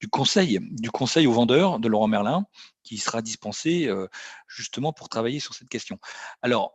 du 0.00 0.08
conseil, 0.08 0.58
du 0.62 0.90
conseil 0.90 1.26
aux 1.26 1.32
vendeurs 1.32 1.78
de 1.78 1.88
Laurent 1.88 2.08
Merlin 2.08 2.46
qui 2.82 2.98
sera 2.98 3.22
dispensé 3.22 3.88
justement 4.48 4.92
pour 4.92 5.08
travailler 5.08 5.40
sur 5.40 5.54
cette 5.54 5.68
question. 5.68 5.98
Alors, 6.42 6.74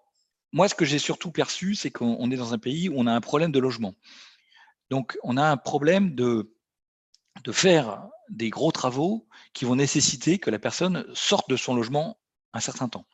moi, 0.54 0.68
ce 0.68 0.76
que 0.76 0.86
j'ai 0.86 1.00
surtout 1.00 1.32
perçu, 1.32 1.76
c'est 1.76 1.92
qu'on 1.92 2.30
est 2.32 2.36
dans 2.36 2.54
un 2.54 2.58
pays 2.60 2.90
où 2.90 2.94
on 2.98 3.08
a 3.08 3.14
un 3.14 3.22
problème 3.22 3.52
de 3.52 3.60
logement. 3.60 3.96
Donc, 4.90 5.18
on 5.24 5.38
a 5.38 5.44
un 5.44 5.58
problème 5.58 6.16
de, 6.16 6.54
de 7.44 7.52
faire 7.52 8.08
des 8.30 8.50
gros 8.50 8.72
travaux 8.72 9.28
qui 9.54 9.66
vont 9.66 9.76
nécessiter 9.76 10.40
que 10.40 10.50
la 10.50 10.60
personne 10.60 11.06
sorte 11.14 11.50
de 11.50 11.56
son 11.56 11.76
logement 11.76 12.20
un 12.54 12.60
certain 12.60 12.90
temps. 12.90 13.06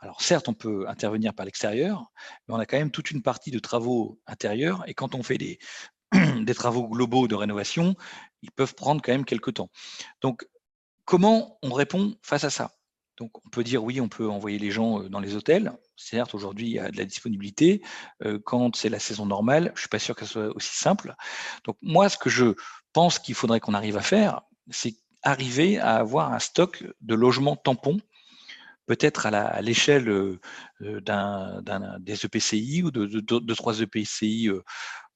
Alors 0.00 0.22
certes, 0.22 0.48
on 0.48 0.54
peut 0.54 0.88
intervenir 0.88 1.34
par 1.34 1.44
l'extérieur, 1.44 2.10
mais 2.48 2.54
on 2.54 2.58
a 2.58 2.66
quand 2.66 2.78
même 2.78 2.90
toute 2.90 3.10
une 3.10 3.22
partie 3.22 3.50
de 3.50 3.58
travaux 3.58 4.18
intérieurs, 4.26 4.82
et 4.88 4.94
quand 4.94 5.14
on 5.14 5.22
fait 5.22 5.36
des, 5.36 5.58
des 6.40 6.54
travaux 6.54 6.88
globaux 6.88 7.28
de 7.28 7.34
rénovation, 7.34 7.94
ils 8.42 8.50
peuvent 8.50 8.74
prendre 8.74 9.02
quand 9.02 9.12
même 9.12 9.26
quelques 9.26 9.54
temps. 9.54 9.70
Donc, 10.22 10.48
comment 11.04 11.58
on 11.62 11.72
répond 11.72 12.16
face 12.22 12.44
à 12.44 12.50
ça? 12.50 12.72
Donc, 13.20 13.30
on 13.44 13.50
peut 13.50 13.62
dire 13.62 13.84
oui, 13.84 14.00
on 14.00 14.08
peut 14.08 14.28
envoyer 14.28 14.58
les 14.58 14.70
gens 14.70 15.00
dans 15.00 15.20
les 15.20 15.36
hôtels. 15.36 15.72
Certes, 15.94 16.34
aujourd'hui, 16.34 16.66
il 16.68 16.72
y 16.72 16.78
a 16.78 16.90
de 16.90 16.96
la 16.96 17.04
disponibilité. 17.04 17.82
Quand 18.44 18.74
c'est 18.74 18.88
la 18.88 18.98
saison 18.98 19.26
normale, 19.26 19.64
je 19.66 19.72
ne 19.72 19.78
suis 19.80 19.88
pas 19.90 19.98
sûr 19.98 20.16
que 20.16 20.24
ce 20.24 20.32
soit 20.32 20.56
aussi 20.56 20.74
simple. 20.74 21.14
Donc, 21.64 21.76
moi, 21.82 22.08
ce 22.08 22.16
que 22.16 22.30
je 22.30 22.54
pense 22.94 23.18
qu'il 23.18 23.34
faudrait 23.34 23.60
qu'on 23.60 23.74
arrive 23.74 23.98
à 23.98 24.00
faire, 24.00 24.40
c'est 24.70 24.94
arriver 25.22 25.78
à 25.78 25.96
avoir 25.96 26.32
un 26.32 26.38
stock 26.38 26.82
de 27.02 27.14
logements 27.14 27.56
tampons, 27.56 28.00
peut-être 28.86 29.26
à 29.26 29.60
l'échelle 29.60 30.38
d'un 30.80 31.62
des 32.00 32.24
EPCI 32.24 32.82
ou 32.82 32.90
de, 32.90 33.54
trois 33.54 33.80
EPCI 33.80 34.48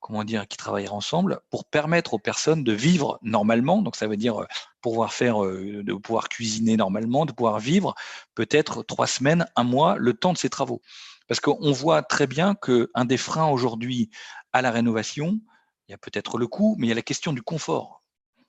comment 0.05 0.25
dire, 0.25 0.47
qui 0.47 0.59
travailleraient 0.59 0.93
ensemble 0.93 1.41
pour 1.49 1.65
permettre 1.65 2.13
aux 2.13 2.19
personnes 2.19 2.63
de 2.63 2.75
vivre 2.75 3.19
normalement. 3.23 3.81
Donc, 3.81 3.97
ça 3.97 4.07
veut 4.07 4.19
dire 4.19 4.43
euh, 4.43 4.47
pouvoir 4.85 5.15
faire, 5.15 5.43
euh, 5.43 5.83
de 5.83 5.95
pouvoir 5.95 6.29
cuisiner 6.29 6.77
normalement, 6.77 7.25
de 7.25 7.33
pouvoir 7.33 7.59
vivre 7.59 7.95
peut-être 8.35 8.83
trois 8.83 9.07
semaines, 9.07 9.47
un 9.57 9.65
mois, 9.65 9.97
le 9.97 10.13
temps 10.13 10.35
de 10.35 10.39
ces 10.39 10.51
travaux. 10.51 10.83
Parce 11.27 11.41
qu'on 11.41 11.73
voit 11.73 12.03
très 12.03 12.27
bien 12.27 12.55
qu'un 12.55 13.07
des 13.07 13.17
freins 13.17 13.47
aujourd'hui 13.47 14.11
à 14.53 14.61
la 14.61 14.71
rénovation, 14.71 15.41
il 15.89 15.93
y 15.93 15.95
a 15.95 15.99
peut-être 15.99 16.37
le 16.37 16.47
coût, 16.49 16.77
mais 16.79 16.87
il 16.87 16.91
y 16.91 16.93
a 16.93 16.97
la 16.97 17.01
question 17.01 17.33
du 17.33 17.41
confort, 17.41 18.03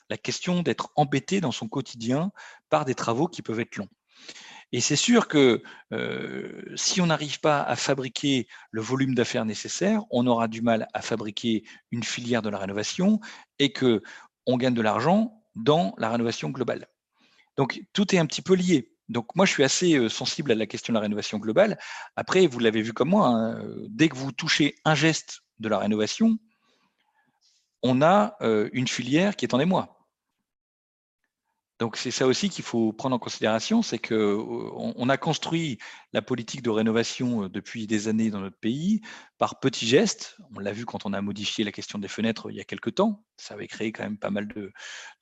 la 0.09 0.17
question 0.17 0.61
d'être 0.61 0.91
embêté 0.97 1.39
dans 1.39 1.53
son 1.53 1.69
quotidien 1.69 2.31
par 2.69 2.83
des 2.83 2.95
travaux 2.95 3.29
qui 3.29 3.41
peuvent 3.41 3.61
être 3.61 3.77
longs. 3.77 3.89
Et 4.73 4.81
c'est 4.81 4.97
sûr 4.97 5.29
que 5.29 5.63
si 6.75 6.99
on 6.99 7.05
n'arrive 7.05 7.39
pas 7.39 7.61
à 7.61 7.77
fabriquer 7.77 8.47
le 8.71 8.81
volume 8.81 9.15
d'affaires 9.15 9.45
nécessaire, 9.45 10.01
on 10.09 10.27
aura 10.27 10.49
du 10.49 10.61
mal 10.61 10.87
à 10.93 11.01
fabriquer 11.01 11.63
une 11.91 12.03
filière 12.03 12.41
de 12.41 12.49
la 12.49 12.57
rénovation 12.57 13.21
et 13.57 13.71
que 13.71 14.03
on 14.45 14.57
gagne 14.57 14.73
de 14.73 14.81
l'argent 14.81 15.44
dans 15.55 15.93
la 15.97 16.09
rénovation 16.09 16.49
globale. 16.49 16.87
Donc 17.57 17.81
tout 17.93 18.13
est 18.13 18.17
un 18.17 18.25
petit 18.25 18.41
peu 18.41 18.55
lié. 18.55 18.91
Donc 19.07 19.35
moi, 19.35 19.45
je 19.45 19.51
suis 19.51 19.63
assez 19.63 20.09
sensible 20.09 20.51
à 20.51 20.55
la 20.55 20.65
question 20.65 20.91
de 20.91 20.95
la 20.95 21.01
rénovation 21.01 21.37
globale. 21.37 21.77
Après, 22.15 22.47
vous 22.47 22.59
l'avez 22.59 22.81
vu 22.81 22.91
comme 22.91 23.09
moi, 23.09 23.27
hein, 23.27 23.63
dès 23.87 24.09
que 24.09 24.15
vous 24.15 24.31
touchez 24.31 24.75
un 24.83 24.95
geste 24.95 25.41
de 25.59 25.69
la 25.69 25.77
rénovation, 25.77 26.37
on 27.83 28.01
a 28.01 28.35
une 28.73 28.87
filière 28.87 29.35
qui 29.35 29.45
est 29.45 29.53
en 29.53 29.59
émoi. 29.59 29.94
Donc 31.79 31.97
c'est 31.97 32.11
ça 32.11 32.25
aussi 32.25 32.49
qu'il 32.49 32.63
faut 32.63 32.93
prendre 32.93 33.15
en 33.15 33.19
considération, 33.19 33.81
c'est 33.81 33.99
qu'on 33.99 34.93
on 34.95 35.09
a 35.09 35.17
construit 35.17 35.77
la 36.13 36.21
politique 36.21 36.61
de 36.61 36.69
rénovation 36.69 37.43
euh, 37.43 37.49
depuis 37.49 37.85
des 37.85 38.07
années 38.07 38.29
dans 38.29 38.39
notre 38.39 38.57
pays 38.57 39.01
par 39.37 39.59
petits 39.59 39.87
gestes. 39.87 40.37
On 40.55 40.59
l'a 40.59 40.71
vu 40.71 40.85
quand 40.85 41.05
on 41.05 41.11
a 41.11 41.21
modifié 41.21 41.65
la 41.65 41.73
question 41.73 41.99
des 41.99 42.07
fenêtres 42.07 42.49
il 42.49 42.55
y 42.55 42.61
a 42.61 42.63
quelques 42.63 42.95
temps. 42.95 43.25
Ça 43.37 43.55
avait 43.55 43.67
créé 43.67 43.91
quand 43.91 44.03
même 44.03 44.17
pas 44.17 44.29
mal 44.29 44.47
de, 44.47 44.71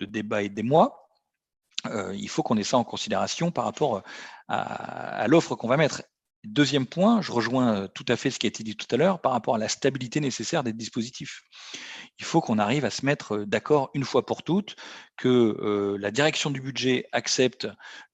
débats 0.05 0.43
et 0.43 0.49
des 0.49 0.63
mois. 0.63 1.09
Euh, 1.87 2.15
il 2.15 2.29
faut 2.29 2.43
qu'on 2.43 2.57
ait 2.57 2.63
ça 2.63 2.77
en 2.77 2.83
considération 2.83 3.51
par 3.51 3.65
rapport 3.65 4.03
à 4.47 5.27
l'offre 5.27 5.55
qu'on 5.55 5.67
va 5.67 5.77
mettre. 5.77 6.03
Deuxième 6.43 6.85
point, 6.85 7.21
je 7.21 7.31
rejoins 7.31 7.83
euh, 7.83 7.87
tout 7.87 8.05
à 8.09 8.17
fait 8.17 8.29
ce 8.29 8.37
qui 8.37 8.47
a 8.47 8.49
été 8.49 8.63
dit 8.63 8.75
tout 8.75 8.93
à 8.93 8.97
l'heure 8.97 9.21
par 9.21 9.31
rapport 9.31 9.55
à 9.55 9.57
la 9.57 9.69
stabilité 9.69 10.19
nécessaire 10.19 10.61
des 10.61 10.73
dispositifs. 10.73 11.41
Il 12.19 12.25
faut 12.25 12.41
qu'on 12.41 12.59
arrive 12.59 12.83
à 12.83 12.89
se 12.89 13.05
mettre 13.05 13.37
euh, 13.37 13.45
d'accord 13.45 13.91
une 13.93 14.03
fois 14.03 14.25
pour 14.25 14.43
toutes, 14.43 14.75
que 15.15 15.29
euh, 15.29 15.97
la 15.97 16.11
direction 16.11 16.51
du 16.51 16.59
budget 16.59 17.07
accepte 17.13 17.67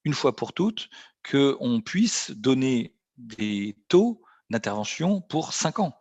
une 0.04 0.14
fois 0.14 0.36
pour 0.36 0.52
toutes 0.52 0.88
qu'on 1.28 1.80
puisse 1.84 2.30
donner 2.30 2.94
des 3.16 3.76
taux 3.88 4.22
d'intervention 4.48 5.20
pour 5.20 5.52
cinq 5.52 5.80
ans. 5.80 5.98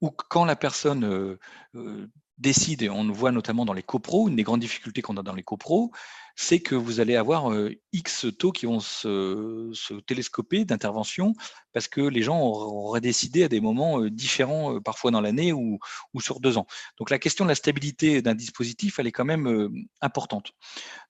Ou 0.00 0.10
quand 0.10 0.44
la 0.44 0.56
personne 0.56 1.38
décide, 2.42 2.82
et 2.82 2.90
on 2.90 3.04
le 3.04 3.12
voit 3.12 3.32
notamment 3.32 3.64
dans 3.64 3.72
les 3.72 3.82
copros, 3.82 4.28
une 4.28 4.36
des 4.36 4.42
grandes 4.42 4.60
difficultés 4.60 5.00
qu'on 5.00 5.16
a 5.16 5.22
dans 5.22 5.34
les 5.34 5.42
copros, 5.42 5.92
c'est 6.36 6.60
que 6.60 6.74
vous 6.74 7.00
allez 7.00 7.16
avoir 7.16 7.52
X 7.92 8.26
taux 8.38 8.52
qui 8.52 8.66
vont 8.66 8.80
se, 8.80 10.00
télescoper 10.00 10.64
d'intervention 10.64 11.34
parce 11.72 11.88
que 11.88 12.00
les 12.00 12.22
gens 12.22 12.40
auraient 12.40 13.00
décidé 13.00 13.44
à 13.44 13.48
des 13.48 13.60
moments 13.60 14.00
différents, 14.06 14.80
parfois 14.80 15.10
dans 15.10 15.20
l'année 15.20 15.52
ou, 15.52 15.78
sur 16.20 16.40
deux 16.40 16.58
ans. 16.58 16.66
Donc 16.98 17.10
la 17.10 17.18
question 17.18 17.44
de 17.44 17.50
la 17.50 17.54
stabilité 17.54 18.22
d'un 18.22 18.34
dispositif, 18.34 18.98
elle 18.98 19.06
est 19.06 19.12
quand 19.12 19.24
même 19.24 19.70
importante. 20.00 20.52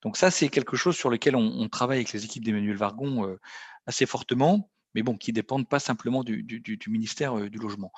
Donc 0.02 0.16
ça, 0.16 0.30
c'est 0.30 0.48
quelque 0.48 0.76
chose 0.76 0.96
sur 0.96 1.10
lequel 1.10 1.36
on, 1.36 1.68
travaille 1.68 1.98
avec 1.98 2.12
les 2.12 2.24
équipes 2.24 2.44
d'Emmanuel 2.44 2.76
Vargon 2.76 3.36
assez 3.86 4.06
fortement, 4.06 4.70
mais 4.94 5.02
bon, 5.02 5.16
qui 5.16 5.30
ne 5.30 5.36
dépendent 5.36 5.68
pas 5.68 5.78
simplement 5.78 6.22
du, 6.24 6.44
ministère 6.88 7.36
du 7.48 7.58
Logement. 7.58 7.92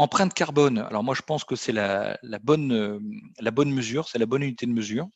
Empreinte 0.00 0.32
carbone, 0.32 0.78
alors 0.78 1.04
moi 1.04 1.14
je 1.14 1.20
pense 1.20 1.44
que 1.44 1.56
c'est 1.56 1.72
la, 1.72 2.18
bonne, 2.42 3.00
la 3.38 3.50
bonne 3.50 3.70
mesure, 3.70 4.08
c'est 4.08 4.18
la 4.18 4.24
bonne 4.24 4.42
unité 4.42 4.64
de 4.64 4.72
mesure 4.72 5.06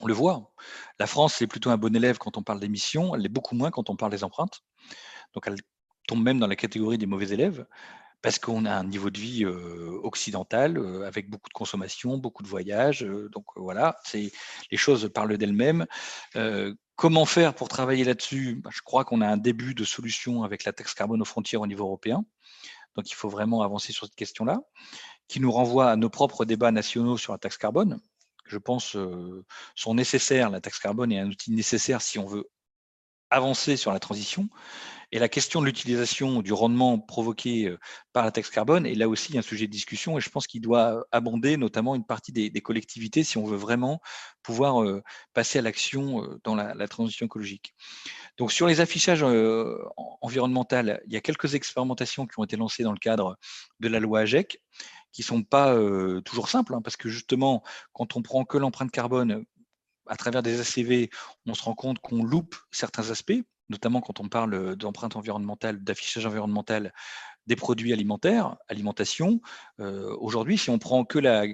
on 0.00 0.06
le 0.06 0.14
voit. 0.14 0.52
La 1.00 1.06
France, 1.06 1.34
c'est 1.34 1.48
plutôt 1.48 1.70
un 1.70 1.76
bon 1.76 1.94
élève 1.94 2.18
quand 2.18 2.36
on 2.36 2.42
parle 2.42 2.60
d'émissions, 2.60 3.14
elle 3.14 3.22
l'est 3.22 3.28
beaucoup 3.28 3.54
moins 3.54 3.72
quand 3.72 3.90
on 3.90 3.96
parle 3.96 4.12
des 4.12 4.24
empreintes. 4.24 4.60
Donc 5.34 5.48
elle 5.48 5.56
tombe 6.06 6.22
même 6.22 6.38
dans 6.38 6.46
la 6.46 6.56
catégorie 6.56 6.96
des 6.96 7.06
mauvais 7.06 7.30
élèves 7.30 7.66
parce 8.22 8.38
qu'on 8.38 8.66
a 8.66 8.72
un 8.72 8.84
niveau 8.84 9.10
de 9.10 9.18
vie 9.18 9.44
euh, 9.44 9.98
occidental 10.04 10.78
euh, 10.78 11.06
avec 11.06 11.28
beaucoup 11.28 11.48
de 11.48 11.54
consommation, 11.54 12.18
beaucoup 12.18 12.44
de 12.44 12.48
voyages. 12.48 13.02
Euh, 13.02 13.28
donc 13.30 13.46
voilà, 13.56 13.98
c'est 14.04 14.30
les 14.70 14.76
choses 14.76 15.10
parlent 15.12 15.36
d'elles-mêmes. 15.36 15.86
comment 16.94 17.24
faire 17.24 17.54
pour 17.54 17.68
travailler 17.68 18.04
là-dessus? 18.04 18.60
Bah, 18.62 18.70
Je 18.72 18.80
crois 18.82 19.04
qu'on 19.04 19.20
a 19.22 19.26
un 19.26 19.36
début 19.36 19.74
de 19.74 19.84
solution 19.84 20.44
avec 20.44 20.64
la 20.64 20.72
taxe 20.72 20.94
carbone 20.94 21.20
aux 21.20 21.24
frontières 21.24 21.62
au 21.62 21.66
niveau 21.66 21.84
européen. 21.84 22.24
Donc 22.96 23.10
il 23.10 23.14
faut 23.14 23.28
vraiment 23.28 23.62
avancer 23.62 23.92
sur 23.92 24.06
cette 24.06 24.14
question-là, 24.14 24.60
qui 25.28 25.40
nous 25.40 25.50
renvoie 25.50 25.90
à 25.90 25.96
nos 25.96 26.10
propres 26.10 26.44
débats 26.44 26.72
nationaux 26.72 27.16
sur 27.16 27.32
la 27.32 27.38
taxe 27.38 27.58
carbone 27.58 28.00
je 28.46 28.58
pense, 28.58 28.96
sont 29.74 29.94
nécessaires. 29.94 30.50
La 30.50 30.60
taxe 30.60 30.78
carbone 30.78 31.10
est 31.12 31.18
un 31.18 31.28
outil 31.28 31.52
nécessaire 31.52 32.02
si 32.02 32.18
on 32.18 32.26
veut 32.26 32.50
avancer 33.30 33.76
sur 33.76 33.92
la 33.92 33.98
transition. 33.98 34.48
Et 35.14 35.18
la 35.18 35.28
question 35.28 35.60
de 35.60 35.66
l'utilisation 35.66 36.40
du 36.40 36.54
rendement 36.54 36.98
provoqué 36.98 37.74
par 38.14 38.24
la 38.24 38.30
taxe 38.30 38.48
carbone 38.48 38.86
est 38.86 38.94
là 38.94 39.10
aussi 39.10 39.36
un 39.36 39.42
sujet 39.42 39.66
de 39.66 39.72
discussion 39.72 40.16
et 40.16 40.22
je 40.22 40.30
pense 40.30 40.46
qu'il 40.46 40.62
doit 40.62 41.06
abonder 41.12 41.58
notamment 41.58 41.94
une 41.94 42.04
partie 42.04 42.32
des, 42.32 42.50
collectivités 42.62 43.22
si 43.22 43.36
on 43.36 43.44
veut 43.44 43.58
vraiment 43.58 44.00
pouvoir 44.42 44.82
passer 45.34 45.58
à 45.58 45.62
l'action 45.62 46.26
dans 46.44 46.54
la, 46.54 46.88
transition 46.88 47.26
écologique. 47.26 47.74
Donc 48.38 48.52
sur 48.52 48.66
les 48.66 48.80
affichages 48.80 49.22
environnementaux, 50.22 50.76
il 51.06 51.12
y 51.12 51.16
a 51.16 51.20
quelques 51.20 51.54
expérimentations 51.54 52.26
qui 52.26 52.38
ont 52.38 52.44
été 52.44 52.56
lancées 52.56 52.82
dans 52.82 52.92
le 52.92 52.98
cadre 52.98 53.36
de 53.80 53.88
la 53.88 54.00
loi 54.00 54.20
AGEC 54.20 54.62
qui 55.12 55.22
sont 55.22 55.42
pas 55.42 55.76
toujours 56.24 56.48
simples, 56.48 56.74
hein, 56.74 56.80
parce 56.82 56.96
que 56.96 57.10
justement, 57.10 57.62
quand 57.92 58.16
on 58.16 58.22
prend 58.22 58.46
que 58.46 58.56
l'empreinte 58.56 58.90
carbone 58.90 59.44
à 60.06 60.16
travers 60.16 60.42
des 60.42 60.60
ACV, 60.60 61.10
on 61.46 61.54
se 61.54 61.62
rend 61.62 61.74
compte 61.74 61.98
qu'on 62.00 62.24
loupe 62.24 62.56
certains 62.70 63.10
aspects, 63.10 63.42
notamment 63.68 64.00
quand 64.00 64.20
on 64.20 64.28
parle 64.28 64.76
d'empreinte 64.76 65.16
environnementale, 65.16 65.82
d'affichage 65.82 66.26
environnemental 66.26 66.92
des 67.46 67.56
produits 67.56 67.92
alimentaires, 67.92 68.56
alimentation. 68.68 69.40
Aujourd'hui, 69.78 70.58
si 70.58 70.70
on 70.70 70.78
prend 70.78 71.04
que 71.04 71.18
la 71.18 71.46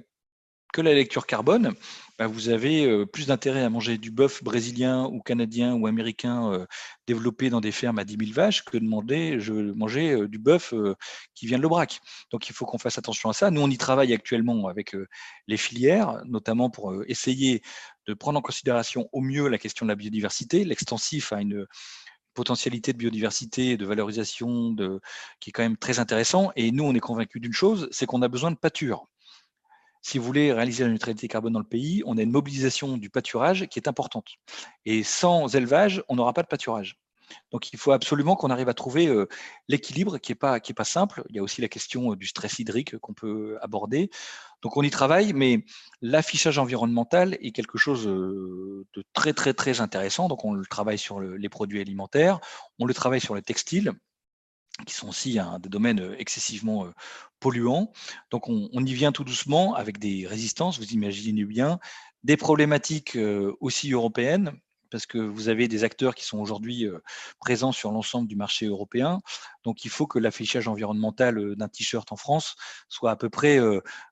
que 0.72 0.80
la 0.80 0.94
lecture 0.94 1.26
carbone, 1.26 1.74
bah, 2.18 2.26
vous 2.26 2.48
avez 2.48 2.84
euh, 2.84 3.06
plus 3.06 3.26
d'intérêt 3.26 3.62
à 3.62 3.70
manger 3.70 3.96
du 3.96 4.10
bœuf 4.10 4.42
brésilien 4.42 5.04
ou 5.06 5.20
canadien 5.20 5.74
ou 5.74 5.86
américain 5.86 6.52
euh, 6.52 6.66
développé 7.06 7.48
dans 7.48 7.60
des 7.60 7.72
fermes 7.72 7.98
à 7.98 8.04
10 8.04 8.16
000 8.18 8.32
vaches 8.32 8.64
que 8.64 8.76
de 8.76 8.84
manger, 8.84 10.12
euh, 10.12 10.28
du 10.28 10.38
bœuf 10.38 10.74
qui 11.34 11.46
vient 11.46 11.58
de 11.58 11.62
l'Aubrac. 11.62 12.00
Donc 12.30 12.48
il 12.48 12.54
faut 12.54 12.66
qu'on 12.66 12.78
fasse 12.78 12.98
attention 12.98 13.30
à 13.30 13.32
ça. 13.32 13.50
Nous, 13.50 13.60
on 13.60 13.70
y 13.70 13.78
travaille 13.78 14.12
actuellement 14.12 14.66
avec 14.68 14.96
les 15.46 15.56
filières, 15.56 16.22
notamment 16.26 16.70
pour 16.70 17.02
essayer 17.06 17.62
de 18.06 18.14
prendre 18.14 18.38
en 18.38 18.42
considération 18.42 19.08
au 19.12 19.20
mieux 19.20 19.48
la 19.48 19.58
question 19.58 19.86
de 19.86 19.90
la 19.90 19.96
biodiversité. 19.96 20.64
L'extensif 20.64 21.32
a 21.32 21.40
une 21.40 21.66
potentialité 22.34 22.92
de 22.92 22.98
biodiversité 22.98 23.76
de 23.76 23.86
valorisation 23.86 24.74
qui 25.40 25.50
est 25.50 25.52
quand 25.52 25.62
même 25.62 25.76
très 25.76 25.98
intéressant. 25.98 26.50
Et 26.56 26.72
nous, 26.72 26.84
on 26.84 26.94
est 26.94 27.00
convaincus 27.00 27.40
d'une 27.40 27.52
chose, 27.52 27.88
c'est 27.90 28.06
qu'on 28.06 28.22
a 28.22 28.28
besoin 28.28 28.50
de 28.50 28.56
pâture 28.56 29.06
si 30.02 30.18
vous 30.18 30.24
voulez 30.24 30.52
réaliser 30.52 30.84
la 30.84 30.90
neutralité 30.90 31.28
carbone 31.28 31.52
dans 31.52 31.58
le 31.58 31.64
pays, 31.64 32.02
on 32.06 32.18
a 32.18 32.22
une 32.22 32.30
mobilisation 32.30 32.96
du 32.96 33.10
pâturage 33.10 33.66
qui 33.68 33.78
est 33.78 33.88
importante. 33.88 34.28
Et 34.84 35.02
sans 35.02 35.54
élevage, 35.54 36.02
on 36.08 36.16
n'aura 36.16 36.32
pas 36.32 36.42
de 36.42 36.48
pâturage. 36.48 36.98
Donc 37.52 37.72
il 37.72 37.78
faut 37.78 37.92
absolument 37.92 38.36
qu'on 38.36 38.50
arrive 38.50 38.68
à 38.68 38.74
trouver 38.74 39.06
euh, 39.06 39.26
l'équilibre 39.68 40.18
qui 40.18 40.32
n'est 40.32 40.36
pas, 40.36 40.60
pas 40.60 40.84
simple. 40.84 41.22
Il 41.28 41.36
y 41.36 41.38
a 41.38 41.42
aussi 41.42 41.60
la 41.60 41.68
question 41.68 42.12
euh, 42.12 42.16
du 42.16 42.26
stress 42.26 42.58
hydrique 42.58 42.96
qu'on 42.98 43.14
peut 43.14 43.58
aborder. 43.60 44.10
Donc 44.62 44.76
on 44.76 44.82
y 44.82 44.90
travaille, 44.90 45.32
mais 45.32 45.64
l'affichage 46.00 46.58
environnemental 46.58 47.36
est 47.40 47.52
quelque 47.52 47.78
chose 47.78 48.06
euh, 48.08 48.86
de 48.94 49.04
très 49.12 49.32
très 49.32 49.54
très 49.54 49.80
intéressant. 49.80 50.28
Donc 50.28 50.44
on 50.44 50.52
le 50.52 50.66
travaille 50.66 50.98
sur 50.98 51.20
les 51.20 51.48
produits 51.48 51.80
alimentaires, 51.80 52.40
on 52.78 52.86
le 52.86 52.94
travaille 52.94 53.20
sur 53.20 53.34
les 53.34 53.42
textiles, 53.42 53.92
qui 54.86 54.94
sont 54.94 55.08
aussi 55.08 55.38
un, 55.38 55.58
des 55.58 55.68
domaines 55.68 56.14
excessivement 56.18 56.86
polluants. 57.40 57.92
Donc 58.30 58.48
on, 58.48 58.84
y 58.84 58.92
vient 58.92 59.12
tout 59.12 59.24
doucement 59.24 59.74
avec 59.74 59.98
des 59.98 60.26
résistances, 60.26 60.78
vous 60.78 60.92
imaginez 60.92 61.44
bien, 61.44 61.78
des 62.24 62.36
problématiques 62.36 63.18
aussi 63.60 63.92
européennes, 63.92 64.52
parce 64.90 65.06
que 65.06 65.18
vous 65.18 65.48
avez 65.48 65.68
des 65.68 65.84
acteurs 65.84 66.14
qui 66.14 66.24
sont 66.24 66.38
aujourd'hui 66.38 66.86
présents 67.40 67.72
sur 67.72 67.92
l'ensemble 67.92 68.28
du 68.28 68.36
marché 68.36 68.66
européen. 68.66 69.20
Donc 69.64 69.84
il 69.84 69.90
faut 69.90 70.06
que 70.06 70.18
l'affichage 70.18 70.68
environnemental 70.68 71.56
d'un 71.56 71.68
t-shirt 71.68 72.10
en 72.12 72.16
France 72.16 72.56
soit 72.88 73.10
à 73.10 73.16
peu 73.16 73.28
près 73.28 73.58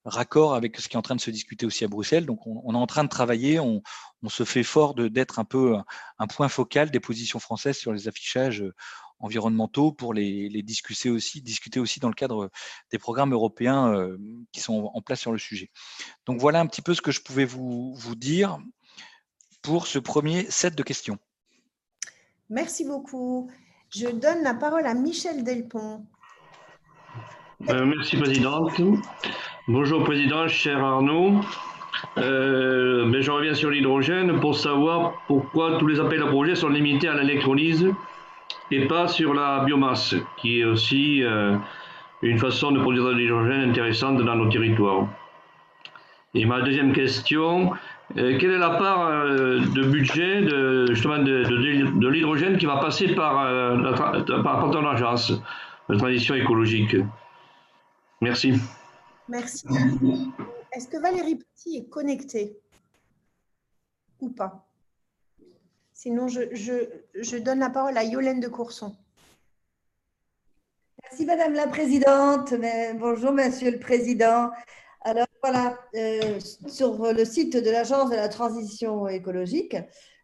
raccord 0.05 0.55
avec 0.55 0.78
ce 0.78 0.88
qui 0.88 0.94
est 0.94 0.98
en 0.98 1.02
train 1.02 1.16
de 1.16 1.20
se 1.20 1.30
discuter 1.30 1.66
aussi 1.66 1.84
à 1.84 1.88
Bruxelles. 1.88 2.26
Donc 2.26 2.47
on, 2.47 2.74
est 2.74 2.76
en 2.76 2.86
train 2.86 3.05
de 3.05 3.09
travailler, 3.09 3.59
on, 3.60 3.82
se 4.28 4.44
fait 4.44 4.64
fort 4.64 4.94
d'être 4.94 5.38
un 5.38 5.44
peu 5.44 5.76
un 6.18 6.26
point 6.26 6.48
focal 6.48 6.90
des 6.90 7.01
positions 7.01 7.38
françaises 7.38 7.78
sur 7.78 7.93
les 7.93 8.09
affichages 8.09 8.64
environnementaux 8.64 8.74
pour 9.97 10.14
les, 10.14 10.62
discuter, 10.62 11.10
aussi, 11.10 11.43
discuter 11.43 11.80
aussi 11.80 12.01
dans 12.01 12.09
le 12.09 12.14
cadre 12.14 12.51
des 12.90 12.98
programmes 12.98 13.32
européens 13.32 13.93
euh, 13.93 14.18
qui 14.52 14.60
sont 14.60 14.90
en 14.93 15.02
place 15.02 15.20
sur 15.20 15.32
le 15.32 15.38
sujet. 15.38 15.70
Donc 16.26 16.40
voilà 16.40 16.60
un 16.60 16.66
petit 16.66 16.82
peu 16.82 16.94
ce 16.94 17.02
que 17.02 17.10
je 17.10 17.20
pouvais 17.20 17.44
vous, 17.44 17.94
vous 17.94 18.14
dire 18.14 18.59
pour 19.62 19.86
ce 19.86 19.98
premier 19.98 20.44
set 20.51 20.76
de 20.76 20.82
questions. 20.82 21.18
Merci 22.51 22.84
beaucoup. 22.84 23.51
Je 23.90 24.09
donne 24.09 24.43
la 24.43 24.55
parole 24.55 24.86
à 24.86 24.94
Michel 24.94 25.43
Delpont. 25.43 26.06
Euh, 27.68 27.84
merci, 27.86 28.16
Présidente. 28.16 28.80
Bonjour, 29.66 30.05
Président, 30.05 30.47
cher 30.47 30.84
Arnaud. 30.84 31.40
Euh, 32.18 33.06
mais 33.06 33.22
je 33.22 33.30
reviens 33.30 33.55
sur 33.55 33.70
l'hydrogène 33.70 34.38
pour 34.40 34.56
savoir 34.56 35.14
pourquoi 35.26 35.78
tous 35.78 35.86
les 35.86 35.98
appels 35.98 36.22
à 36.22 36.26
projets 36.26 36.55
sont 36.55 36.68
limités 36.68 37.09
à 37.09 37.14
l'électrolyse 37.14 37.90
et 38.70 38.86
pas 38.86 39.09
sur 39.09 39.34
la 39.34 39.64
biomasse, 39.64 40.14
qui 40.38 40.60
est 40.60 40.64
aussi 40.64 41.22
euh, 41.22 41.56
une 42.22 42.38
façon 42.38 42.72
de 42.72 42.80
produire 42.80 43.05
de 43.05 43.12
l'hydrogène 43.12 43.70
intéressante 43.70 44.22
dans 44.22 44.34
nos 44.34 44.48
territoires. 44.48 45.09
Et 46.34 46.44
ma 46.44 46.60
deuxième 46.60 46.93
question, 46.93 47.72
euh, 48.16 48.38
quelle 48.38 48.52
est 48.52 48.59
la 48.59 48.70
part 48.70 49.06
euh, 49.06 49.60
de 49.60 49.82
budget 49.84 50.43
de, 50.43 50.86
justement 50.90 51.18
de, 51.18 52.09
l'hydrogène 52.09 52.59
qui 52.59 52.66
va 52.66 52.78
passer 52.78 53.14
par, 53.14 53.44
la, 53.44 53.93
par, 54.43 54.70
ton 54.70 54.86
agence 54.86 55.32
de 55.88 55.97
transition 55.97 56.34
écologique? 56.34 56.97
Merci. 58.20 58.55
Merci. 59.28 59.66
Est-ce 60.72 60.88
que 60.88 61.01
Valérie 61.01 61.36
Petit 61.36 61.78
est 61.78 61.88
connectée 61.88 62.56
ou 64.20 64.30
pas? 64.30 64.65
Sinon, 65.98 66.28
je, 66.28 67.39
donne 67.39 67.59
la 67.59 67.70
parole 67.70 67.97
à 67.97 68.05
Yolène 68.05 68.39
de 68.39 68.48
Courson. 68.48 68.94
Merci 71.02 71.24
Madame 71.24 71.55
la 71.55 71.66
Présidente. 71.68 72.52
bonjour 72.98 73.32
Monsieur 73.32 73.70
le 73.70 73.78
Président. 73.78 74.51
Alors 75.01 75.27
Voilà, 75.43 75.78
euh, 75.94 76.39
sur 76.66 77.14
le 77.14 77.24
site 77.24 77.56
de 77.56 77.70
l'Agence 77.70 78.10
de 78.10 78.16
la 78.16 78.28
transition 78.28 79.09
écologique, 79.09 79.74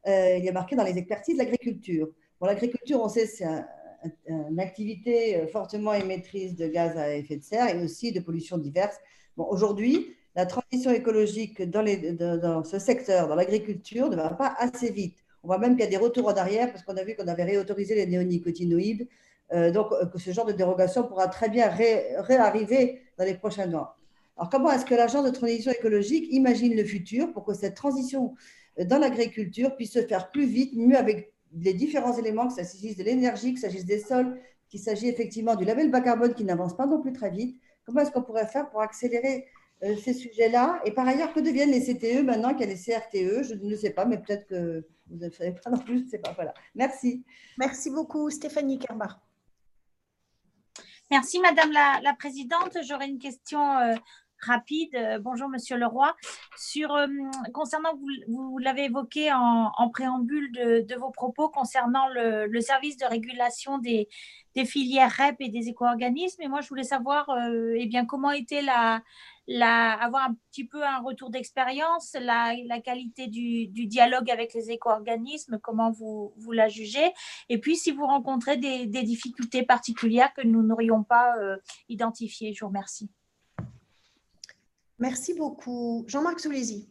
euh, 0.07 0.36
il 0.36 0.44
y 0.44 0.49
a 0.51 0.53
marqué 0.53 0.77
dans 0.77 0.85
les 0.85 0.99
expertises 0.99 1.39
l'agriculture. 1.39 2.11
Bon, 2.39 2.49
l'agriculture, 2.49 3.01
on 3.01 3.09
sait, 3.09 3.24
c'est 3.24 3.47
une 4.28 4.61
activité 4.61 5.36
euh, 5.36 5.47
fortement 5.47 5.94
émettrice 5.94 6.55
de 6.55 6.66
gaz 6.66 6.99
à 6.99 7.16
effet 7.16 7.39
de 7.39 7.44
serre 7.44 7.74
et 7.74 7.82
aussi 7.82 8.12
de 8.12 8.20
pollutions 8.20 8.59
diverses. 8.59 8.99
Bon, 9.39 9.47
Aujourd'hui, 9.49 10.15
la 10.36 10.44
transition 10.44 10.90
écologique 10.90 11.62
dans, 11.62 12.62
ce 12.62 12.78
secteur, 12.78 13.27
dans 13.27 13.36
l'agriculture, 13.36 14.11
ne 14.11 14.16
va 14.16 14.28
pas 14.35 14.55
assez 14.59 14.90
vite. 14.90 15.22
On 15.43 15.48
voit 15.48 15.59
même 15.59 15.73
qu'il 15.73 15.85
y 15.85 15.89
a 15.89 15.90
des 15.90 15.97
retours 15.97 16.28
en 16.28 16.35
arrière 16.35 16.70
parce 16.70 16.85
qu'on 16.85 16.97
a 16.97 17.05
vu 17.05 17.14
qu'on 17.16 17.28
avait 17.28 17.44
réautorisé 17.44 17.94
les 17.94 18.06
néonicotinoïdes. 18.06 19.09
donc, 19.74 19.89
que 20.12 20.19
ce 20.19 20.31
genre 20.31 20.47
de 20.47 20.52
dérogation 20.52 21.02
pourra 21.02 21.28
très 21.28 21.48
bien 21.48 21.69
réarriver 21.69 23.02
dans 23.19 23.24
les 23.24 23.35
prochains 23.35 23.66
mois. 23.66 23.98
Alors, 24.36 24.51
comment 24.51 24.70
est-ce 24.73 24.85
que 24.85 24.94
l'Agence 24.94 25.24
de 25.24 25.31
transition 25.31 25.70
écologique 25.73 26.27
imagine 26.31 26.74
le 26.74 26.85
futur 26.85 27.32
pour 27.32 27.44
que 27.44 27.55
cette 27.55 27.74
transition 27.74 28.35
euh, 28.78 28.85
dans 28.85 28.98
l'agriculture 28.98 29.77
puisse 29.77 29.93
se 29.93 30.02
faire 30.02 30.31
plus 30.31 30.47
vite, 30.47 30.74
mieux 30.74 30.97
avec 30.97 31.32
les 31.55 31.74
différents 31.74 32.16
éléments, 32.16 32.48
que 32.48 32.55
ça 32.55 32.64
s'agisse 32.64 32.97
de 32.97 33.05
l'énergie, 33.05 33.55
que 33.55 33.60
ça 33.60 33.69
s'agisse 33.69 33.85
des 33.85 33.98
sols, 33.98 34.39
qu'il 34.69 34.81
s'agit 34.81 35.09
effectivement 35.09 35.55
du 35.55 35.64
label 35.64 35.90
bas 35.90 36.01
carbone 36.01 36.35
qui 36.35 36.44
n'avance 36.44 36.77
pas 36.77 36.86
non 36.86 37.01
plus 37.01 37.12
très 37.12 37.31
vite 37.31 37.60
Comment 37.85 38.01
est-ce 38.01 38.10
qu'on 38.12 38.23
pourrait 38.23 38.47
faire 38.47 38.70
pour 38.70 38.81
accélérer 38.81 39.36
euh, 39.36 39.61
ces 39.83 40.15
sujets-là 40.15 40.81
Et 40.85 40.93
par 40.93 41.07
ailleurs, 41.07 41.33
que 41.33 41.41
deviennent 41.41 41.71
les 41.71 41.81
CTE 41.81 42.23
maintenant 42.23 42.55
qu'il 42.55 42.69
y 42.69 42.71
a 42.71 42.75
les 42.75 42.77
CRTE 42.77 43.43
Je 43.43 43.55
ne 43.55 43.77
sais 43.77 43.91
pas, 43.91 44.05
mais 44.05 44.19
peut-être 44.19 44.47
que 44.47 44.87
vous 45.11 45.25
ne 45.25 45.31
savez 45.31 45.53
pas 45.53 45.71
non 45.71 45.79
plus, 45.79 45.99
je 45.99 46.05
ne 46.05 46.09
sais 46.09 46.19
pas. 46.19 46.33
Voilà. 46.33 46.55
Merci. 46.75 47.25
Merci 47.59 47.91
beaucoup, 47.91 48.31
Stéphanie 48.31 48.79
Kerbar. 48.79 49.21
Merci, 51.11 51.41
Madame 51.41 51.73
la, 51.73 52.15
Présidente. 52.19 52.79
J'aurais 52.89 53.09
une 53.09 53.19
question 53.19 53.79
euh, 53.79 53.95
rapide. 54.43 54.94
Euh, 54.94 55.19
bonjour, 55.19 55.48
Monsieur 55.48 55.77
Leroy. 55.77 56.14
Sur, 56.56 56.94
euh, 56.94 57.06
concernant, 57.52 57.90
vous, 58.28 58.59
l'avez 58.59 58.85
évoqué 58.85 59.32
en, 59.32 59.89
préambule 59.90 60.52
de, 60.52 60.94
vos 60.97 61.10
propos 61.10 61.48
concernant 61.48 62.09
le, 62.09 62.60
service 62.60 62.97
de 62.97 63.06
régulation 63.06 63.78
des, 63.78 64.09
filières 64.66 65.10
REP 65.16 65.36
et 65.40 65.48
des 65.48 65.69
éco-organismes. 65.69 66.43
Et 66.43 66.48
moi, 66.48 66.60
je 66.60 66.69
voulais 66.69 66.85
savoir 66.85 67.28
euh, 67.31 67.74
eh 67.77 67.86
bien, 67.86 68.05
comment 68.05 68.31
était 68.31 68.62
la, 68.62 69.02
avoir 70.01 70.28
un 70.28 70.36
petit 70.51 70.66
peu 70.66 70.82
un 70.85 70.98
retour 70.98 71.31
d'expérience, 71.31 72.16
la, 72.20 72.55
qualité 72.85 73.28
du, 73.28 73.66
dialogue 73.86 74.31
avec 74.31 74.55
les 74.55 74.70
éco-organismes, 74.70 75.59
comment 75.62 75.90
vous, 75.90 76.32
vous 76.36 76.52
la 76.52 76.69
jugez. 76.69 77.12
Et 77.48 77.59
puis, 77.59 77.77
si 77.77 77.90
vous 77.93 78.06
rencontrez 78.06 78.56
des, 78.56 78.86
difficultés 78.86 79.62
particulières 79.62 80.32
que 80.35 80.43
nous 80.43 80.62
n'aurions 80.62 81.02
pas 81.02 81.35
identifiées. 81.89 82.52
Je 82.55 82.60
vous 82.60 82.69
remercie. 82.69 83.10
Merci 85.03 85.35
beaucoup. 85.35 86.05
Jean-Marc 86.07 86.39
Soulézy. 86.39 86.89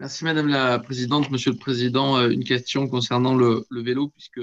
Merci 0.00 0.24
Madame 0.24 0.48
la 0.48 0.80
Présidente. 0.80 1.30
Monsieur 1.30 1.52
le 1.52 1.56
Président, 1.56 2.16
euh, 2.16 2.28
une 2.28 2.42
question 2.42 2.88
concernant 2.88 3.36
le, 3.36 3.64
vélo, 3.70 4.08
puisque 4.08 4.40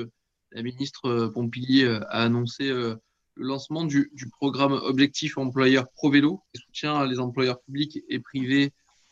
la 0.54 0.64
ministre 0.64 1.06
euh, 1.06 1.28
Pompili 1.30 1.84
euh, 1.84 2.00
a 2.08 2.24
annoncé 2.24 2.70
le 2.70 2.98
lancement 3.36 3.84
du, 3.84 4.10
programme 4.40 4.72
Objectif 4.72 5.38
Employeur 5.38 5.90
Pro 5.90 6.10
Vélo, 6.10 6.44
qui 6.54 6.62
soutient 6.62 7.06
les 7.06 7.20
employeurs 7.20 7.60
publics 7.60 8.00
et 8.08 8.20
privés 8.22 8.72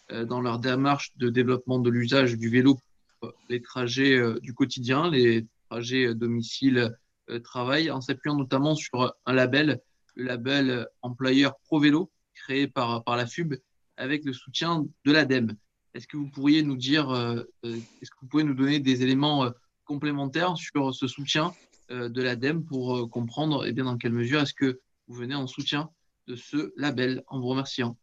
dans 0.10 0.40
leur 0.40 0.60
démarche 0.60 1.12
de 1.18 1.30
développement 1.30 1.80
de 1.80 1.90
l'usage 1.90 2.38
du 2.38 2.48
vélo 2.48 2.78
pour 3.20 3.34
les 3.50 3.62
trajets 3.62 4.22
du 4.42 4.54
quotidien, 4.54 5.10
les 5.10 5.46
trajets 5.70 6.16
domicile-travail, 6.16 7.92
en 7.92 8.00
s'appuyant 8.00 8.38
notamment 8.38 8.76
sur 8.76 9.14
un 9.26 9.34
label, 9.34 9.82
le 10.16 10.26
label 10.26 10.88
Employeur 11.02 11.58
Pro 11.66 11.80
Vélo, 11.80 12.13
créé 12.34 12.68
par, 12.68 13.04
par 13.04 13.16
la 13.18 13.26
FUB 13.26 13.56
avec 13.98 14.26
le 14.26 14.34
soutien 14.34 14.86
de 15.06 15.12
l'ADEME. 15.12 15.56
Est-ce 15.94 16.08
que 16.08 16.18
vous 16.18 16.28
pourriez 16.28 16.64
nous 16.64 16.76
dire, 16.76 17.10
euh, 17.12 17.44
euh, 17.66 17.78
est-ce 18.02 18.10
que 18.10 18.18
vous 18.22 18.28
pouvez 18.28 18.44
nous 18.44 18.56
donner 18.56 18.80
des 18.80 19.04
éléments 19.04 19.46
euh, 19.46 19.52
complémentaires 19.86 20.58
sur 20.58 20.94
ce 20.94 21.08
soutien 21.08 21.54
de 21.90 22.22
l'ADEME 22.24 22.64
pour 22.64 23.10
comprendre 23.12 23.66
et 23.66 23.70
eh 23.70 23.72
bien, 23.74 23.84
dans 23.84 23.98
quelle 23.98 24.14
mesure 24.14 24.40
est-ce 24.40 24.54
que 24.54 24.80
vous 25.08 25.14
venez 25.14 25.36
en 25.36 25.46
soutien 25.46 25.90
de 26.28 26.36
ce 26.36 26.74
label 26.78 27.24
en 27.28 27.40
vous 27.40 27.48
remerciant? 27.48 27.98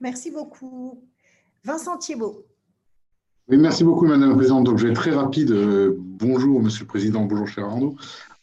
Merci 0.00 0.30
beaucoup. 0.30 1.04
Vincent 1.64 1.98
Thiebaud. 1.98 2.46
Oui, 3.48 3.58
merci 3.58 3.82
beaucoup, 3.82 4.06
Madame 4.06 4.30
la 4.30 4.36
Présidente. 4.36 4.64
Donc, 4.64 4.78
je 4.78 4.84
vais 4.84 4.92
être 4.92 5.00
très 5.00 5.10
rapide. 5.10 5.52
bonjour, 5.98 6.62
Monsieur 6.62 6.84
le 6.84 6.88
Président. 6.88 7.24
Bonjour, 7.24 7.48
cher 7.48 7.64
Arnaud. 7.66 7.96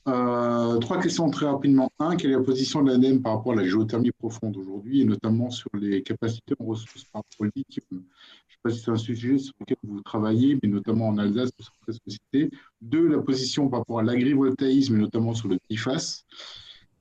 Euh, 0.08 0.78
trois 0.78 1.02
questions 1.02 1.30
très 1.32 1.48
rapidement. 1.48 1.92
Un, 1.98 2.16
quelle 2.16 2.32
est 2.32 2.36
la 2.36 2.44
position 2.44 2.84
de 2.84 2.92
l'ADEME 2.92 3.24
par 3.24 3.38
rapport 3.38 3.54
à 3.54 3.56
la 3.56 3.66
géothermie 3.66 4.12
profonde 4.12 4.56
aujourd'hui, 4.56 5.02
et 5.02 5.06
notamment 5.06 5.50
sur 5.50 5.70
les 5.74 6.04
capacités 6.04 6.54
en 6.60 6.66
ressources 6.66 7.06
par 7.06 7.24
rapport 7.24 7.50
Je 7.56 7.62
ne 7.62 7.80
sais 7.80 8.58
pas 8.62 8.70
si 8.70 8.80
c'est 8.80 8.92
un 8.92 8.98
sujet 8.98 9.40
sur 9.40 9.56
lequel 9.60 9.78
vous 9.82 10.02
travaillez, 10.02 10.60
mais 10.62 10.70
notamment 10.70 11.08
en 11.08 11.18
Alsace, 11.18 11.50
sur 11.60 11.74
cette 11.88 12.52
Deux, 12.82 13.08
la 13.08 13.20
position 13.20 13.68
par 13.68 13.80
rapport 13.80 14.00
à 14.00 14.04
l'agrivoltaïsme, 14.04 14.96
et 14.96 15.00
notamment 15.00 15.34
sur 15.34 15.48
le 15.48 15.58
TIFAS. 15.70 16.24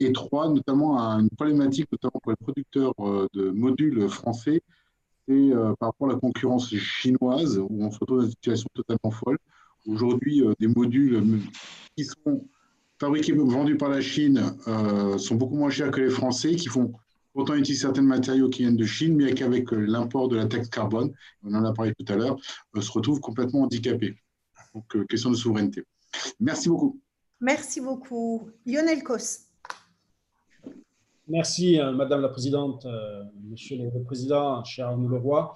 Et 0.00 0.12
trois, 0.12 0.48
notamment 0.48 0.98
une 0.98 1.28
problématique, 1.30 1.92
notamment 1.92 2.20
pour 2.22 2.32
les 2.32 2.36
producteurs 2.36 2.94
euh, 3.00 3.28
de 3.34 3.50
modules 3.50 4.08
français, 4.08 4.62
c'est 5.28 5.34
euh, 5.34 5.74
par 5.78 5.90
rapport 5.90 6.08
à 6.08 6.14
la 6.14 6.18
concurrence 6.18 6.74
chinoise, 6.74 7.58
où 7.58 7.84
on 7.84 7.90
se 7.90 7.98
retrouve 7.98 8.20
dans 8.20 8.24
une 8.24 8.30
situation 8.30 8.68
totalement 8.72 9.10
folle. 9.10 9.38
Aujourd'hui, 9.86 10.42
des 10.58 10.68
modules 10.68 11.22
qui 11.94 12.04
sont 12.04 12.48
fabriqués, 13.04 13.32
vendus 13.32 13.76
par 13.76 13.90
la 13.90 14.00
Chine 14.00 14.56
euh, 14.66 15.18
sont 15.18 15.34
beaucoup 15.34 15.56
moins 15.56 15.70
chers 15.70 15.90
que 15.90 16.00
les 16.00 16.08
Français, 16.08 16.56
qui 16.56 16.68
font 16.68 16.92
pourtant 17.34 17.54
utiliser 17.54 17.82
certains 17.82 18.02
matériaux 18.02 18.48
qui 18.48 18.62
viennent 18.62 18.76
de 18.76 18.86
Chine, 18.86 19.16
mais 19.16 19.34
qu'avec 19.34 19.72
euh, 19.72 19.76
l'import 19.76 20.28
de 20.28 20.36
la 20.36 20.46
taxe 20.46 20.70
carbone, 20.70 21.12
on 21.42 21.54
en 21.54 21.64
a 21.64 21.72
parlé 21.74 21.92
tout 21.98 22.10
à 22.10 22.16
l'heure, 22.16 22.38
euh, 22.76 22.80
se 22.80 22.90
retrouvent 22.90 23.20
complètement 23.20 23.62
handicapés. 23.62 24.16
Donc, 24.74 25.06
question 25.06 25.30
de 25.30 25.36
souveraineté. 25.36 25.84
Merci 26.40 26.68
beaucoup. 26.68 26.98
Merci 27.40 27.80
beaucoup. 27.80 28.48
Lionel 28.64 29.02
Cos. 29.02 29.43
Merci, 31.26 31.80
euh, 31.80 31.92
Madame 31.92 32.20
la 32.20 32.28
Présidente, 32.28 32.84
euh, 32.84 33.24
Monsieur 33.48 33.78
le 33.78 34.02
Président, 34.02 34.62
cher 34.62 34.88
Arnaud 34.88 35.08
Leroy. 35.08 35.54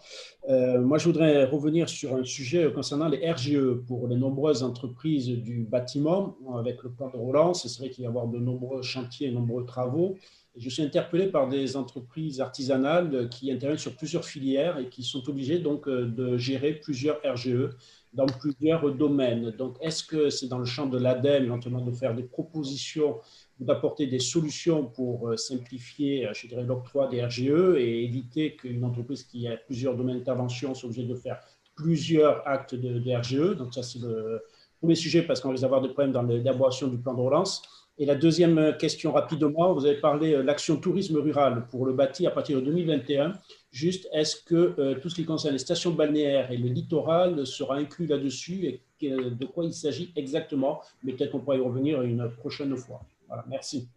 Euh, 0.48 0.80
moi, 0.80 0.96
je 0.96 1.04
voudrais 1.04 1.44
revenir 1.44 1.90
sur 1.90 2.16
un 2.16 2.24
sujet 2.24 2.72
concernant 2.72 3.06
les 3.06 3.30
RGE 3.30 3.74
pour 3.86 4.08
les 4.08 4.16
nombreuses 4.16 4.62
entreprises 4.62 5.28
du 5.28 5.64
bâtiment 5.64 6.38
avec 6.56 6.82
le 6.82 6.90
plan 6.90 7.10
de 7.10 7.18
relance. 7.18 7.66
C'est 7.66 7.80
vrai 7.80 7.90
qu'il 7.90 8.02
va 8.02 8.06
y 8.06 8.08
avoir 8.08 8.28
de 8.28 8.38
nombreux 8.38 8.80
chantiers, 8.80 9.28
de 9.28 9.34
nombreux 9.34 9.66
travaux. 9.66 10.16
je 10.56 10.70
suis 10.70 10.82
interpellé 10.82 11.26
par 11.26 11.50
des 11.50 11.76
entreprises 11.76 12.40
artisanales 12.40 13.28
qui 13.28 13.52
interviennent 13.52 13.76
sur 13.76 13.94
plusieurs 13.94 14.24
filières 14.24 14.78
et 14.78 14.88
qui 14.88 15.02
sont 15.02 15.28
obligées 15.28 15.58
donc 15.58 15.86
de 15.86 16.38
gérer 16.38 16.72
plusieurs 16.72 17.20
RGE 17.22 17.76
dans 18.14 18.24
plusieurs 18.24 18.90
domaines. 18.94 19.50
Donc, 19.50 19.76
est-ce 19.82 20.02
que 20.02 20.30
c'est 20.30 20.48
dans 20.48 20.58
le 20.58 20.64
champ 20.64 20.86
de 20.86 20.98
l'ADEME, 20.98 21.44
éventuellement, 21.44 21.84
de 21.84 21.92
faire 21.92 22.14
des 22.14 22.22
propositions 22.22 23.18
d'apporter 23.60 24.06
des 24.06 24.20
solutions 24.20 24.84
pour 24.84 25.28
euh, 25.28 25.36
simplifier, 25.36 26.26
euh, 26.26 26.32
je 26.32 26.46
dirais, 26.46 26.62
l'octroi 26.62 27.08
des 27.08 27.24
RGE 27.24 27.76
et 27.76 28.04
éviter 28.04 28.54
qu'une 28.54 28.84
entreprise 28.84 29.24
qui 29.24 29.48
a 29.48 29.56
plusieurs 29.56 29.96
domaines 29.96 30.18
d'intervention 30.18 30.74
soit 30.74 30.88
obligée 30.88 31.06
de 31.06 31.14
faire 31.14 31.40
plusieurs 31.74 32.46
actes 32.46 32.74
de, 32.74 33.16
RGE. 33.16 33.56
Donc 33.56 33.74
ça, 33.74 33.82
c'est 33.82 34.00
le 34.00 34.42
premier 34.78 34.94
sujet 34.94 35.22
parce 35.22 35.40
qu'on 35.40 35.50
risque 35.50 35.62
d'avoir 35.62 35.80
des 35.80 35.88
problèmes 35.88 36.12
dans 36.12 36.22
l'élaboration 36.22 36.88
du 36.88 36.98
plan 36.98 37.14
de 37.14 37.20
relance. 37.20 37.62
Et 38.00 38.06
la 38.06 38.14
deuxième 38.14 38.76
question 38.78 39.10
rapidement, 39.10 39.74
vous 39.74 39.84
avez 39.84 40.00
parlé 40.00 40.30
de 40.30 40.36
euh, 40.36 40.42
l'action 40.44 40.76
tourisme 40.76 41.16
rural 41.16 41.66
pour 41.68 41.84
le 41.84 41.92
bâti 41.92 42.28
à 42.28 42.30
partir 42.30 42.60
de 42.60 42.64
2021. 42.64 43.32
Juste, 43.72 44.08
est-ce 44.12 44.36
que 44.36 44.94
tout 44.94 45.10
ce 45.10 45.16
qui 45.16 45.24
concerne 45.26 45.52
les 45.52 45.58
stations 45.58 45.90
balnéaires 45.90 46.50
et 46.50 46.56
le 46.56 46.68
littoral 46.68 47.46
sera 47.46 47.76
inclus 47.76 48.06
là-dessus 48.06 48.64
et 48.64 48.82
de 49.02 49.44
quoi 49.44 49.66
il 49.66 49.74
s'agit 49.74 50.10
exactement? 50.16 50.80
Mais 51.02 51.12
peut-être 51.12 51.32
qu'on 51.32 51.40
pourra 51.40 51.56
y 51.56 51.60
revenir 51.60 52.00
une 52.00 52.30
prochaine 52.30 52.74
fois 52.76 53.02
merci. 53.46 53.88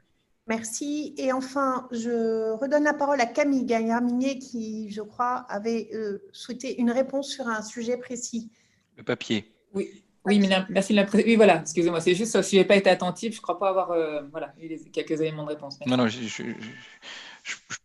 Merci. 0.47 1.13
Et 1.17 1.31
enfin, 1.31 1.87
je 1.91 2.51
redonne 2.59 2.83
la 2.83 2.93
parole 2.93 3.21
à 3.21 3.25
Camille 3.25 3.65
Gagnard-Minier 3.65 4.39
qui, 4.39 4.89
je 4.89 5.01
crois, 5.01 5.45
avait 5.49 5.89
euh, 5.93 6.27
souhaité 6.31 6.79
une 6.79 6.91
réponse 6.91 7.29
sur 7.29 7.47
un 7.47 7.61
sujet 7.61 7.97
précis. 7.97 8.49
Le 8.97 9.03
papier. 9.03 9.51
Oui. 9.73 10.03
Oui, 10.23 10.39
merci 10.69 10.93
la 10.93 11.07
Oui, 11.13 11.35
voilà, 11.35 11.61
excusez-moi, 11.61 11.99
c'est 11.99 12.13
juste 12.13 12.39
si 12.43 12.55
je 12.55 12.61
n'ai 12.61 12.67
pas 12.67 12.75
été 12.75 12.91
attentif, 12.91 13.33
je 13.33 13.39
ne 13.39 13.41
crois 13.41 13.57
pas 13.57 13.69
avoir 13.69 13.89
euh, 13.89 14.21
voilà, 14.29 14.53
eu 14.61 14.77
quelques 14.91 15.19
éléments 15.19 15.45
de 15.45 15.49
réponse. 15.49 15.79
Non, 15.87 15.97
non, 15.97 16.07
je, 16.07 16.43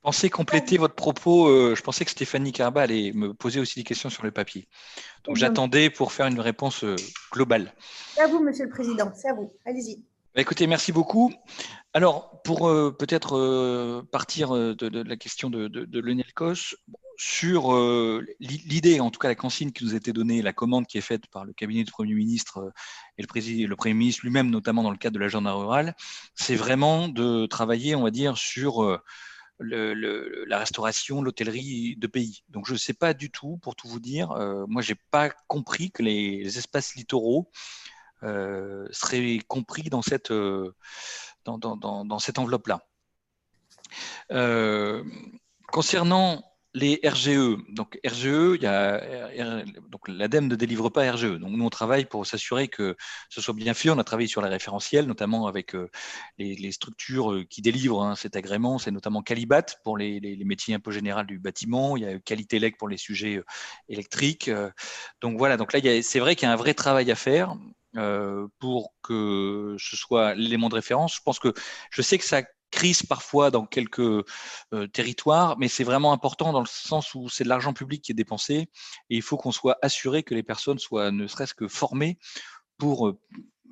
pensais 0.02 0.28
compléter 0.28 0.76
votre 0.76 0.94
propos, 0.94 1.48
euh, 1.48 1.74
je 1.74 1.82
pensais 1.82 2.04
que 2.04 2.10
Stéphanie 2.10 2.52
Carba 2.52 2.82
allait 2.82 3.12
me 3.14 3.32
poser 3.32 3.58
aussi 3.58 3.78
des 3.78 3.84
questions 3.84 4.10
sur 4.10 4.22
le 4.22 4.32
papier. 4.32 4.68
Donc 5.24 5.36
j'attendais 5.36 5.88
pour 5.88 6.12
faire 6.12 6.26
une 6.26 6.38
réponse 6.38 6.84
globale. 7.32 7.72
C'est 8.14 8.20
à 8.20 8.26
vous, 8.26 8.42
Monsieur 8.42 8.64
le 8.64 8.70
Président, 8.70 9.10
c'est 9.14 9.30
à 9.30 9.32
vous, 9.32 9.50
allez-y. 9.64 10.04
Bah, 10.36 10.42
écoutez, 10.42 10.66
merci 10.66 10.92
beaucoup. 10.92 11.32
Alors, 11.94 12.42
pour 12.42 12.68
euh, 12.68 12.94
peut-être 12.94 13.38
euh, 13.38 14.02
partir 14.12 14.54
euh, 14.54 14.74
de, 14.74 15.02
la 15.02 15.16
question 15.16 15.48
de, 15.48 15.66
de, 15.66 15.98
Lionel 15.98 16.26
sur 17.16 17.74
l'idée, 18.38 19.00
en 19.00 19.10
tout 19.10 19.18
cas 19.18 19.28
la 19.28 19.34
consigne 19.34 19.72
qui 19.72 19.82
nous 19.82 19.94
a 19.94 19.96
été 19.96 20.12
donnée, 20.12 20.42
la 20.42 20.52
commande 20.52 20.86
qui 20.86 20.98
est 20.98 21.00
faite 21.00 21.26
par 21.28 21.46
le 21.46 21.54
cabinet 21.54 21.84
du 21.84 21.90
Premier 21.90 22.12
ministre 22.12 22.70
et 23.16 23.22
le 23.22 23.74
Premier 23.76 23.94
ministre 23.94 24.26
lui-même, 24.26 24.50
notamment 24.50 24.82
dans 24.82 24.90
le 24.90 24.98
cadre 24.98 25.14
de 25.14 25.20
l'agenda 25.20 25.54
rural, 25.54 25.96
c'est 26.34 26.54
vraiment 26.54 27.08
de 27.08 27.46
travailler, 27.46 27.94
on 27.94 28.02
va 28.02 28.10
dire, 28.10 28.36
sur 28.36 29.00
la 29.58 30.58
restauration, 30.58 31.22
l'hôtellerie 31.22 31.96
de 31.96 32.06
pays. 32.06 32.42
Donc 32.50 32.66
je 32.66 32.74
ne 32.74 32.78
sais 32.78 32.92
pas 32.92 33.14
du 33.14 33.30
tout, 33.30 33.56
pour 33.62 33.74
tout 33.74 33.88
vous 33.88 34.00
dire, 34.00 34.28
moi 34.68 34.82
je 34.82 34.92
n'ai 34.92 34.98
pas 35.10 35.30
compris 35.48 35.90
que 35.90 36.02
les, 36.02 36.58
espaces 36.58 36.94
littoraux 36.94 37.50
seraient 38.22 39.38
compris 39.46 39.84
dans 39.84 40.02
cette, 40.02 40.32
dans, 41.44 41.58
dans 41.58 42.18
cette 42.18 42.38
enveloppe-là. 42.38 42.80
concernant 45.72 46.42
les 46.76 47.00
RGE. 47.02 47.56
Donc 47.70 47.98
RGE, 48.06 48.56
il 48.56 48.62
y 48.62 48.66
a, 48.66 49.64
donc 49.88 50.06
l'ADEME 50.08 50.46
ne 50.46 50.54
délivre 50.56 50.90
pas 50.90 51.10
RGE. 51.10 51.38
Donc 51.38 51.50
nous 51.50 51.64
on 51.64 51.70
travaille 51.70 52.04
pour 52.04 52.26
s'assurer 52.26 52.68
que 52.68 52.96
ce 53.30 53.40
soit 53.40 53.54
bien 53.54 53.72
fait. 53.72 53.88
On 53.88 53.98
a 53.98 54.04
travaillé 54.04 54.28
sur 54.28 54.42
les 54.42 54.50
référentiels, 54.50 55.06
notamment 55.06 55.46
avec 55.46 55.74
euh, 55.74 55.88
les, 56.36 56.72
structures 56.72 57.32
euh, 57.32 57.44
qui 57.44 57.62
délivrent 57.62 58.02
hein, 58.02 58.14
cet 58.14 58.36
agrément. 58.36 58.78
C'est 58.78 58.90
notamment 58.90 59.22
Calibat 59.22 59.64
pour 59.84 59.96
les, 59.96 60.20
métiers 60.44 60.74
un 60.74 60.78
peu 60.78 60.90
généraux 60.90 61.24
du 61.24 61.38
bâtiment. 61.38 61.96
Il 61.96 62.02
y 62.02 62.06
a 62.06 62.18
Qualité 62.18 62.56
pour 62.78 62.88
les 62.88 62.98
sujets 62.98 63.36
euh, 63.36 63.44
électriques. 63.88 64.50
Donc 65.22 65.38
voilà. 65.38 65.56
Donc 65.56 65.72
là, 65.72 65.80
c'est 66.02 66.18
vrai 66.18 66.36
qu'il 66.36 66.46
y 66.46 66.50
a 66.50 66.52
un 66.52 66.56
vrai 66.56 66.74
travail 66.74 67.10
à 67.10 67.14
faire. 67.14 67.56
Pour 68.58 68.94
que 69.02 69.76
ce 69.78 69.96
soit 69.96 70.34
l'élément 70.34 70.68
de 70.68 70.74
référence. 70.74 71.16
Je 71.16 71.22
pense 71.24 71.38
que 71.38 71.52
je 71.90 72.02
sais 72.02 72.18
que 72.18 72.24
ça 72.24 72.42
crise 72.70 73.02
parfois 73.02 73.50
dans 73.50 73.64
quelques 73.64 74.00
euh, 74.00 74.86
territoires, 74.92 75.56
mais 75.58 75.68
c'est 75.68 75.84
vraiment 75.84 76.12
important 76.12 76.52
dans 76.52 76.60
le 76.60 76.66
sens 76.66 77.14
où 77.14 77.28
c'est 77.28 77.44
de 77.44 77.48
l'argent 77.48 77.72
public 77.72 78.02
qui 78.02 78.12
est 78.12 78.14
dépensé 78.14 78.54
et 78.54 79.16
il 79.16 79.22
faut 79.22 79.36
qu'on 79.36 79.52
soit 79.52 79.78
assuré 79.82 80.22
que 80.22 80.34
les 80.34 80.42
personnes 80.42 80.78
soient 80.78 81.10
ne 81.10 81.26
serait-ce 81.26 81.54
que 81.54 81.68
formées 81.68 82.18
pour 82.78 83.08
euh, 83.08 83.18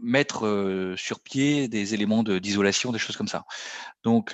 mettre 0.02 0.46
euh, 0.46 0.96
sur 0.96 1.20
pied 1.20 1.68
des 1.68 1.94
éléments 1.94 2.22
d'isolation, 2.22 2.92
des 2.92 2.98
choses 2.98 3.16
comme 3.16 3.28
ça. 3.28 3.44
Donc 4.02 4.30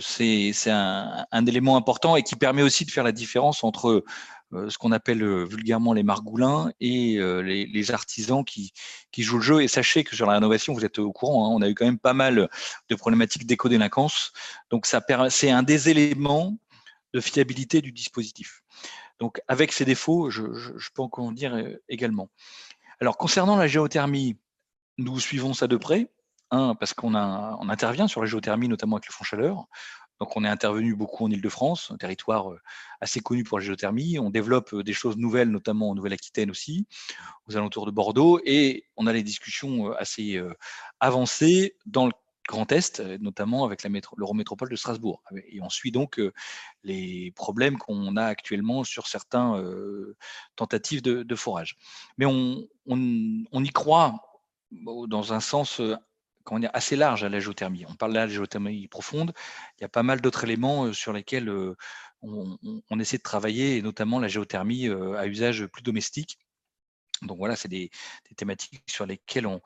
c'est 0.00 0.52
un, 0.70 1.46
élément 1.46 1.76
important 1.76 2.16
et 2.16 2.22
qui 2.22 2.36
permet 2.36 2.62
aussi 2.62 2.84
de 2.84 2.90
faire 2.90 3.04
la 3.04 3.12
différence 3.12 3.64
entre 3.64 4.04
euh, 4.52 4.68
ce 4.68 4.78
qu'on 4.78 4.90
appelle 4.90 5.22
euh, 5.22 5.44
vulgairement 5.44 5.92
les 5.92 6.02
margoulins 6.02 6.72
et 6.80 7.18
euh, 7.18 7.40
les, 7.40 7.90
artisans 7.92 8.44
qui, 8.44 8.72
jouent 9.16 9.36
le 9.36 9.42
jeu. 9.42 9.62
Et 9.62 9.68
sachez 9.68 10.02
que 10.02 10.16
sur 10.16 10.26
la 10.26 10.34
rénovation, 10.34 10.74
vous 10.74 10.84
êtes 10.84 10.98
au 10.98 11.12
courant, 11.12 11.46
hein, 11.46 11.54
on 11.54 11.62
a 11.62 11.68
eu 11.68 11.74
quand 11.74 11.84
même 11.84 11.98
pas 11.98 12.14
mal 12.14 12.48
de 12.88 12.94
problématiques 12.94 13.46
d'éco-délinquance. 13.46 14.32
Donc 14.70 14.86
c'est 14.86 15.50
un 15.50 15.62
des 15.62 15.88
éléments 15.88 16.56
de 17.14 17.20
fiabilité 17.20 17.80
du 17.80 17.92
dispositif. 17.92 18.62
Donc 19.20 19.40
avec 19.46 19.72
ces 19.72 19.84
défauts, 19.84 20.30
je, 20.30 20.42
peux 20.94 21.02
encore 21.02 21.26
en 21.26 21.32
dire 21.32 21.56
également. 21.88 22.28
Alors 23.00 23.16
concernant 23.16 23.56
la 23.56 23.66
géothermie, 23.66 24.36
nous 24.98 25.18
suivons 25.18 25.54
ça 25.54 25.66
de 25.66 25.76
près. 25.76 26.10
parce 26.50 26.92
qu'on 26.92 27.14
on 27.14 27.68
intervient 27.68 28.08
sur 28.08 28.20
la 28.20 28.26
géothermie, 28.26 28.68
notamment 28.68 28.96
avec 28.96 29.08
le 29.08 29.12
fonds 29.12 29.24
chaleur. 29.24 29.66
Donc, 30.20 30.36
on 30.36 30.44
est 30.44 30.48
intervenu 30.48 30.94
beaucoup 30.94 31.24
en 31.24 31.30
Ile-de-France, 31.30 31.90
un 31.92 31.96
territoire 31.96 32.50
assez 33.00 33.20
connu 33.20 33.42
pour 33.42 33.58
la 33.58 33.64
géothermie. 33.64 34.18
On 34.18 34.28
développe 34.28 34.74
des 34.74 34.92
choses 34.92 35.16
nouvelles, 35.16 35.48
notamment 35.48 35.88
en 35.88 35.94
Nouvelle-Aquitaine 35.94 36.50
aussi, 36.50 36.86
aux 37.46 37.56
alentours 37.56 37.86
de 37.86 37.90
Bordeaux. 37.90 38.38
Et 38.44 38.84
on 38.98 39.06
a 39.06 39.14
des 39.14 39.22
discussions 39.22 39.92
assez 39.92 40.38
avancées 40.98 41.76
dans 41.86 42.04
le 42.04 42.12
Grand 42.50 42.72
Est, 42.72 43.00
notamment 43.20 43.64
avec 43.64 43.84
l'Eurométropole 44.16 44.68
de 44.68 44.74
Strasbourg. 44.74 45.22
Et 45.48 45.60
on 45.62 45.70
suit 45.70 45.92
donc 45.92 46.20
les 46.82 47.32
problèmes 47.36 47.78
qu'on 47.78 48.16
a 48.16 48.24
actuellement 48.24 48.82
sur 48.82 49.06
certains 49.06 49.62
tentatives 50.56 51.00
de, 51.00 51.36
forage. 51.36 51.76
Mais 52.18 52.26
on, 52.26 52.66
on, 52.86 53.64
y 53.64 53.68
croit 53.68 54.42
dans 54.72 55.32
un 55.32 55.38
sens 55.38 55.80
assez 56.72 56.96
large 56.96 57.22
à 57.22 57.28
la 57.28 57.38
géothermie. 57.38 57.84
On 57.88 57.94
parle 57.94 58.14
là 58.14 58.26
de 58.26 58.30
la 58.30 58.34
géothermie 58.34 58.88
profonde. 58.88 59.32
Il 59.78 59.82
y 59.82 59.84
a 59.84 59.88
pas 59.88 60.02
mal 60.02 60.20
d'autres 60.20 60.42
éléments 60.42 60.92
sur 60.92 61.12
lesquels 61.12 61.48
on, 62.20 62.98
essaie 62.98 63.18
de 63.18 63.22
travailler, 63.22 63.76
et 63.76 63.82
notamment 63.82 64.18
la 64.18 64.26
géothermie 64.26 64.88
à 64.88 65.28
usage 65.28 65.66
plus 65.66 65.84
domestique. 65.84 66.36
Donc 67.22 67.38
voilà, 67.38 67.56
c'est 67.56 67.68
des, 67.68 67.90
thématiques 68.36 68.82
sur 68.88 69.06
lesquelles 69.06 69.46
on, 69.46 69.60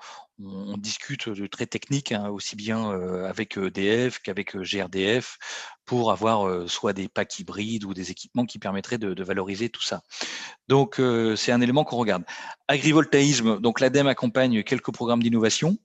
discute 0.79 1.29
de 1.29 1.47
très 1.47 1.67
techniques, 1.67 2.11
hein, 2.11 2.29
aussi 2.29 2.57
bien 2.57 2.91
avec 3.25 3.57
EDF 3.57 4.19
qu'avec 4.19 4.57
GRDF, 4.57 5.39
pour 5.85 6.11
avoir 6.11 6.69
soit 6.69 6.93
des 6.93 7.09
packs 7.09 7.39
hybrides 7.39 7.85
ou 7.85 7.95
des 7.95 8.11
équipements 8.11 8.45
qui 8.45 8.59
permettraient 8.59 8.99
de 8.99 9.23
valoriser 9.23 9.69
tout 9.69 9.83
ça. 9.83 10.03
Donc 10.67 11.01
c'est 11.37 11.53
un 11.53 11.61
élément 11.61 11.85
qu'on 11.85 11.99
regarde. 11.99 12.25
Agrivoltaïsme, 12.67 13.61
donc 13.61 13.79
l'ADEME 13.79 14.09
accompagne 14.09 14.65
quelques 14.65 14.93
programmes 14.93 15.23
d'innovation 15.23 15.79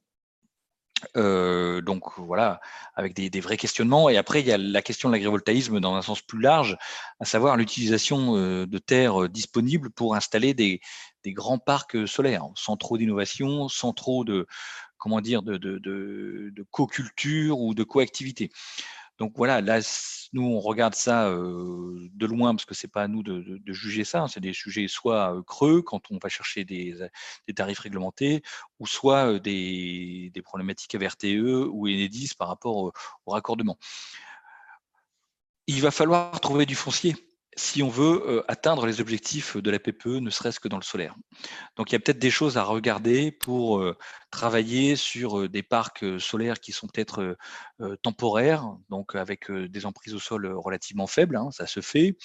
donc 1.15 2.03
voilà, 2.17 2.59
avec 2.95 3.13
des, 3.13 3.39
vrais 3.39 3.57
questionnements. 3.57 4.09
Et 4.09 4.17
après, 4.17 4.41
il 4.41 4.47
y 4.47 4.51
a 4.51 4.57
la 4.57 4.81
question 4.81 5.09
de 5.09 5.13
l'agrivoltaïsme 5.13 5.79
dans 5.79 5.95
un 5.95 6.01
sens 6.01 6.21
plus 6.21 6.41
large, 6.41 6.77
à 7.19 7.25
savoir 7.25 7.57
l'utilisation 7.57 8.33
de 8.65 8.77
terres 8.77 9.29
disponibles 9.29 9.89
pour 9.89 10.15
installer 10.15 10.53
des, 10.53 10.81
grands 11.27 11.59
parcs 11.59 12.07
solaires, 12.07 12.45
sans 12.55 12.77
trop 12.77 12.97
d'innovation, 12.97 13.69
sans 13.69 13.93
trop 13.93 14.23
de 14.23 14.47
comment 14.97 15.21
dire 15.21 15.43
de, 15.43 15.57
de 15.57 16.65
co-culture 16.71 17.59
ou 17.59 17.73
de 17.73 17.83
coactivité. 17.83 18.51
Donc 19.19 19.33
voilà, 19.35 19.61
là, 19.61 19.79
nous, 20.33 20.43
on 20.43 20.59
regarde 20.59 20.95
ça 20.95 21.29
de 21.29 22.25
loin 22.25 22.55
parce 22.55 22.65
que 22.65 22.73
c'est 22.73 22.87
pas 22.87 23.03
à 23.03 23.07
nous 23.07 23.21
de, 23.21 23.73
juger 23.73 24.03
ça. 24.03 24.21
Hein. 24.21 24.27
c'est 24.27 24.39
des 24.39 24.53
sujets 24.53 24.87
soit 24.87 25.43
creux 25.45 25.81
quand 25.81 26.09
on 26.11 26.17
va 26.21 26.29
chercher 26.29 26.63
des, 26.63 26.95
tarifs 27.55 27.79
réglementés, 27.79 28.41
ou 28.79 28.87
soit 28.87 29.39
des, 29.39 30.31
problématiques 30.43 30.95
à 30.95 31.07
RTE 31.07 31.67
ou 31.69 31.87
Enedis 31.87 32.31
par 32.37 32.47
rapport 32.47 32.91
au 33.25 33.31
raccordement. 33.31 33.77
Il 35.67 35.81
va 35.81 35.91
falloir 35.91 36.39
trouver 36.39 36.65
du 36.65 36.75
foncier 36.75 37.15
si 37.59 37.83
on 37.83 37.89
veut 37.89 38.43
atteindre 38.47 38.85
les 38.85 39.01
objectifs 39.01 39.57
de 39.57 39.69
la 39.69 39.79
PPE, 39.79 40.19
ne 40.19 40.29
serait-ce 40.29 40.59
que 40.59 40.67
dans 40.69 40.77
le 40.77 40.83
solaire. 40.83 41.15
Donc 41.75 41.91
il 41.91 41.93
y 41.93 41.95
a 41.95 41.99
peut-être 41.99 42.19
des 42.19 42.31
choses 42.31 42.57
à 42.57 42.63
regarder 42.63 43.31
pour 43.31 43.83
travailler 44.31 44.95
sur 44.95 45.49
des 45.49 45.61
parcs 45.61 46.05
solaires 46.19 46.59
qui 46.59 46.71
sont 46.71 46.87
peut-être 46.87 47.37
temporaires, 48.01 48.65
donc 48.89 49.15
avec 49.15 49.51
des 49.51 49.85
emprises 49.85 50.15
au 50.15 50.19
sol 50.19 50.47
relativement 50.47 51.07
faibles, 51.07 51.35
hein, 51.35 51.49
ça 51.51 51.67
se 51.67 51.81
fait. 51.81 52.17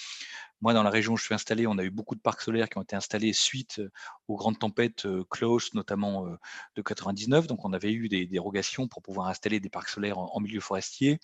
Moi, 0.60 0.72
dans 0.72 0.82
la 0.82 0.90
région 0.90 1.12
où 1.12 1.16
je 1.16 1.24
suis 1.24 1.34
installé, 1.34 1.66
on 1.66 1.78
a 1.78 1.84
eu 1.84 1.90
beaucoup 1.90 2.14
de 2.14 2.20
parcs 2.20 2.40
solaires 2.40 2.68
qui 2.68 2.78
ont 2.78 2.82
été 2.82 2.96
installés 2.96 3.32
suite 3.32 3.82
aux 4.28 4.36
grandes 4.36 4.58
tempêtes 4.58 5.06
Klaus, 5.30 5.74
notamment 5.74 6.26
de 6.74 6.82
99. 6.82 7.46
Donc, 7.46 7.64
on 7.64 7.72
avait 7.72 7.92
eu 7.92 8.08
des 8.08 8.26
dérogations 8.26 8.88
pour 8.88 9.02
pouvoir 9.02 9.28
installer 9.28 9.60
des 9.60 9.68
parcs 9.68 9.88
solaires 9.88 10.18
en, 10.18 10.40
milieu 10.40 10.60
forestier. 10.60 11.18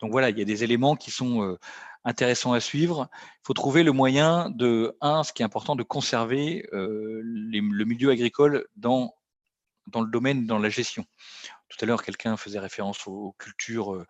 Donc 0.00 0.12
voilà, 0.12 0.30
il 0.30 0.38
y 0.38 0.42
a 0.42 0.44
des 0.44 0.64
éléments 0.64 0.96
qui 0.96 1.10
sont 1.10 1.58
intéressants 2.04 2.52
à 2.52 2.60
suivre. 2.60 3.08
Il 3.12 3.46
faut 3.46 3.54
trouver 3.54 3.82
le 3.82 3.92
moyen 3.92 4.50
de, 4.50 4.96
un, 5.00 5.24
ce 5.24 5.32
qui 5.32 5.42
est 5.42 5.44
important, 5.44 5.76
de 5.76 5.82
conserver 5.82 6.66
le 6.72 7.84
milieu 7.84 8.10
agricole 8.10 8.66
dans, 8.76 9.14
dans 9.88 10.00
le 10.00 10.10
domaine, 10.10 10.46
dans 10.46 10.58
la 10.58 10.68
gestion. 10.68 11.04
Tout 11.68 11.78
à 11.82 11.86
l'heure, 11.86 12.02
quelqu'un 12.02 12.36
faisait 12.36 12.58
référence 12.58 13.06
aux 13.06 13.34
cultures 13.38 14.04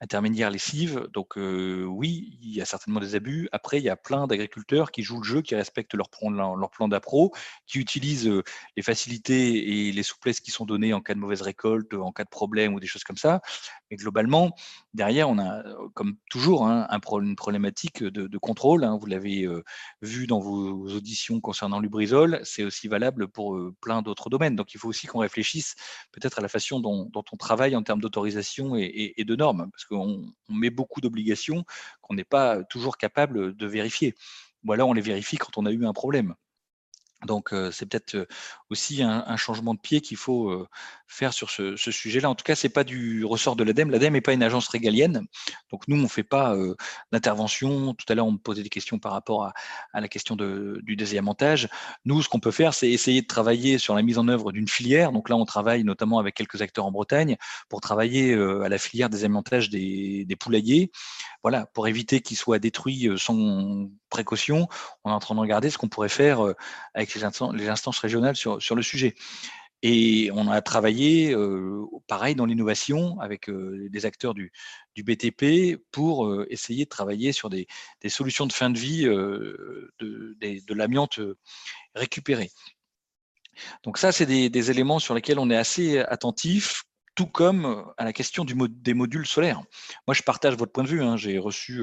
intermédiaires 0.00 0.50
lessives. 0.50 1.08
Donc 1.12 1.34
oui, 1.36 2.38
il 2.42 2.54
y 2.54 2.60
a 2.60 2.64
certainement 2.64 3.00
des 3.00 3.14
abus. 3.14 3.48
Après, 3.52 3.78
il 3.78 3.84
y 3.84 3.88
a 3.88 3.96
plein 3.96 4.26
d'agriculteurs 4.26 4.90
qui 4.90 5.02
jouent 5.02 5.18
le 5.18 5.24
jeu, 5.24 5.42
qui 5.42 5.54
respectent 5.54 5.94
leur 5.94 6.08
plan, 6.10 6.30
leur 6.56 6.70
plan 6.70 6.88
d'appro, 6.88 7.32
qui 7.66 7.78
utilisent 7.78 8.30
les 8.76 8.82
facilités 8.82 9.88
et 9.88 9.92
les 9.92 10.02
souplesses 10.02 10.40
qui 10.40 10.50
sont 10.50 10.64
données 10.64 10.92
en 10.92 11.00
cas 11.00 11.14
de 11.14 11.18
mauvaise 11.18 11.42
récolte, 11.42 11.94
en 11.94 12.12
cas 12.12 12.24
de 12.24 12.28
problème 12.28 12.74
ou 12.74 12.80
des 12.80 12.86
choses 12.86 13.04
comme 13.04 13.16
ça. 13.16 13.40
Mais 13.90 13.96
globalement, 13.96 14.54
derrière, 14.94 15.28
on 15.28 15.38
a, 15.38 15.62
comme 15.94 16.16
toujours, 16.30 16.66
hein, 16.66 16.86
une 16.90 17.36
problématique 17.36 18.02
de, 18.02 18.38
contrôle. 18.38 18.84
Hein. 18.84 18.98
Vous 19.00 19.06
l'avez 19.06 19.48
vu 20.02 20.26
dans 20.26 20.40
vos 20.40 20.88
auditions 20.88 21.40
concernant 21.40 21.80
l'ubrizol. 21.80 22.40
C'est 22.44 22.64
aussi 22.64 22.88
valable 22.88 23.28
pour 23.28 23.58
plein 23.80 24.02
d'autres 24.02 24.30
domaines. 24.30 24.56
Donc, 24.56 24.74
il 24.74 24.78
faut 24.78 24.88
aussi 24.88 25.06
qu'on 25.06 25.20
réfléchisse 25.20 25.74
peut-être 26.12 26.38
à 26.38 26.42
la 26.42 26.48
façon 26.48 26.80
dont, 26.80 27.10
on 27.14 27.36
travaille 27.36 27.76
en 27.76 27.82
termes 27.82 28.00
d'autorisation 28.00 28.76
et, 28.76 29.14
et, 29.16 29.24
de 29.24 29.36
normes. 29.36 29.70
Parce 29.72 29.84
qu'on 29.84 30.26
met 30.48 30.70
beaucoup 30.70 31.00
d'obligations 31.00 31.64
qu'on 32.02 32.14
n'est 32.14 32.24
pas 32.24 32.64
toujours 32.64 32.98
capable 32.98 33.56
de 33.56 33.66
vérifier. 33.66 34.14
Ou 34.64 34.72
alors 34.72 34.88
on 34.88 34.92
les 34.92 35.00
vérifie 35.00 35.36
quand 35.36 35.56
on 35.56 35.66
a 35.66 35.72
eu 35.72 35.86
un 35.86 35.92
problème. 35.92 36.34
Donc, 37.26 37.52
c'est 37.72 37.86
peut-être 37.86 38.28
aussi 38.70 39.02
un, 39.02 39.36
changement 39.36 39.74
de 39.74 39.80
pied 39.80 40.00
qu'il 40.00 40.16
faut 40.16 40.66
faire 41.08 41.32
sur 41.32 41.50
ce, 41.50 41.76
sujet-là. 41.76 42.30
En 42.30 42.34
tout 42.36 42.44
cas, 42.44 42.54
ce 42.54 42.66
n'est 42.66 42.72
pas 42.72 42.84
du 42.84 43.24
ressort 43.24 43.56
de 43.56 43.64
l'ADEME. 43.64 43.90
L'ADEME 43.90 44.12
n'est 44.12 44.20
pas 44.20 44.34
une 44.34 44.42
agence 44.42 44.68
régalienne. 44.68 45.26
Donc, 45.72 45.88
nous, 45.88 45.96
on 45.96 46.02
ne 46.02 46.08
fait 46.08 46.22
pas 46.22 46.54
d'intervention. 47.10 47.94
Tout 47.94 48.06
à 48.08 48.14
l'heure, 48.14 48.26
on 48.26 48.32
me 48.32 48.38
posait 48.38 48.62
des 48.62 48.68
questions 48.68 49.00
par 49.00 49.12
rapport 49.12 49.46
à, 49.92 50.00
la 50.00 50.06
question 50.06 50.36
du 50.36 50.96
désalimentage. 50.96 51.68
Nous, 52.04 52.22
ce 52.22 52.28
qu'on 52.28 52.40
peut 52.40 52.52
faire, 52.52 52.72
c'est 52.72 52.90
essayer 52.90 53.22
de 53.22 53.26
travailler 53.26 53.78
sur 53.78 53.96
la 53.96 54.02
mise 54.02 54.18
en 54.18 54.28
œuvre 54.28 54.52
d'une 54.52 54.68
filière. 54.68 55.10
Donc 55.10 55.28
là, 55.28 55.36
on 55.36 55.44
travaille 55.44 55.82
notamment 55.82 56.20
avec 56.20 56.36
quelques 56.36 56.62
acteurs 56.62 56.86
en 56.86 56.92
Bretagne 56.92 57.36
pour 57.68 57.80
travailler 57.80 58.34
à 58.34 58.68
la 58.68 58.78
filière 58.78 59.10
désalimentage 59.10 59.70
des, 59.70 60.24
des 60.24 60.36
poulaillers. 60.36 60.92
Voilà, 61.42 61.66
pour 61.66 61.88
éviter 61.88 62.20
qu'ils 62.20 62.36
soient 62.36 62.58
détruits 62.58 63.08
sans 63.16 63.88
précaution. 64.08 64.68
On 65.04 65.10
est 65.10 65.14
en 65.14 65.18
train 65.18 65.34
de 65.34 65.40
regarder 65.40 65.70
ce 65.70 65.78
qu'on 65.78 65.88
pourrait 65.88 66.08
faire 66.08 66.40
avec 66.94 67.07
les 67.14 67.68
instances, 67.68 67.98
régionales 67.98 68.36
sur, 68.36 68.74
le 68.74 68.82
sujet. 68.82 69.14
Et 69.82 70.30
on 70.34 70.48
a 70.50 70.60
travaillé, 70.60 71.34
pareil, 72.08 72.34
dans 72.34 72.46
l'innovation 72.46 73.18
avec 73.20 73.48
des 73.48 74.06
acteurs 74.06 74.34
du, 74.34 74.52
BTP 74.96 75.80
pour 75.92 76.44
essayer 76.50 76.84
de 76.84 76.88
travailler 76.88 77.32
sur 77.32 77.48
des, 77.48 77.66
solutions 78.08 78.46
de 78.46 78.52
fin 78.52 78.70
de 78.70 78.78
vie 78.78 79.04
de, 79.04 79.92
de 80.00 80.74
l'amiante 80.74 81.20
récupérée. 81.94 82.50
Donc 83.82 83.98
ça, 83.98 84.12
c'est 84.12 84.26
des, 84.26 84.70
éléments 84.70 84.98
sur 84.98 85.14
lesquels 85.14 85.38
on 85.38 85.50
est 85.50 85.56
assez 85.56 85.98
attentif, 85.98 86.84
tout 87.18 87.26
comme 87.26 87.84
à 87.96 88.04
la 88.04 88.12
question 88.12 88.44
des 88.44 88.94
modules 88.94 89.26
solaires. 89.26 89.60
Moi, 90.06 90.14
je 90.14 90.22
partage 90.22 90.54
votre 90.54 90.70
point 90.70 90.84
de 90.84 90.88
vue. 90.88 91.02
Hein. 91.02 91.16
J'ai 91.16 91.40
reçu 91.40 91.82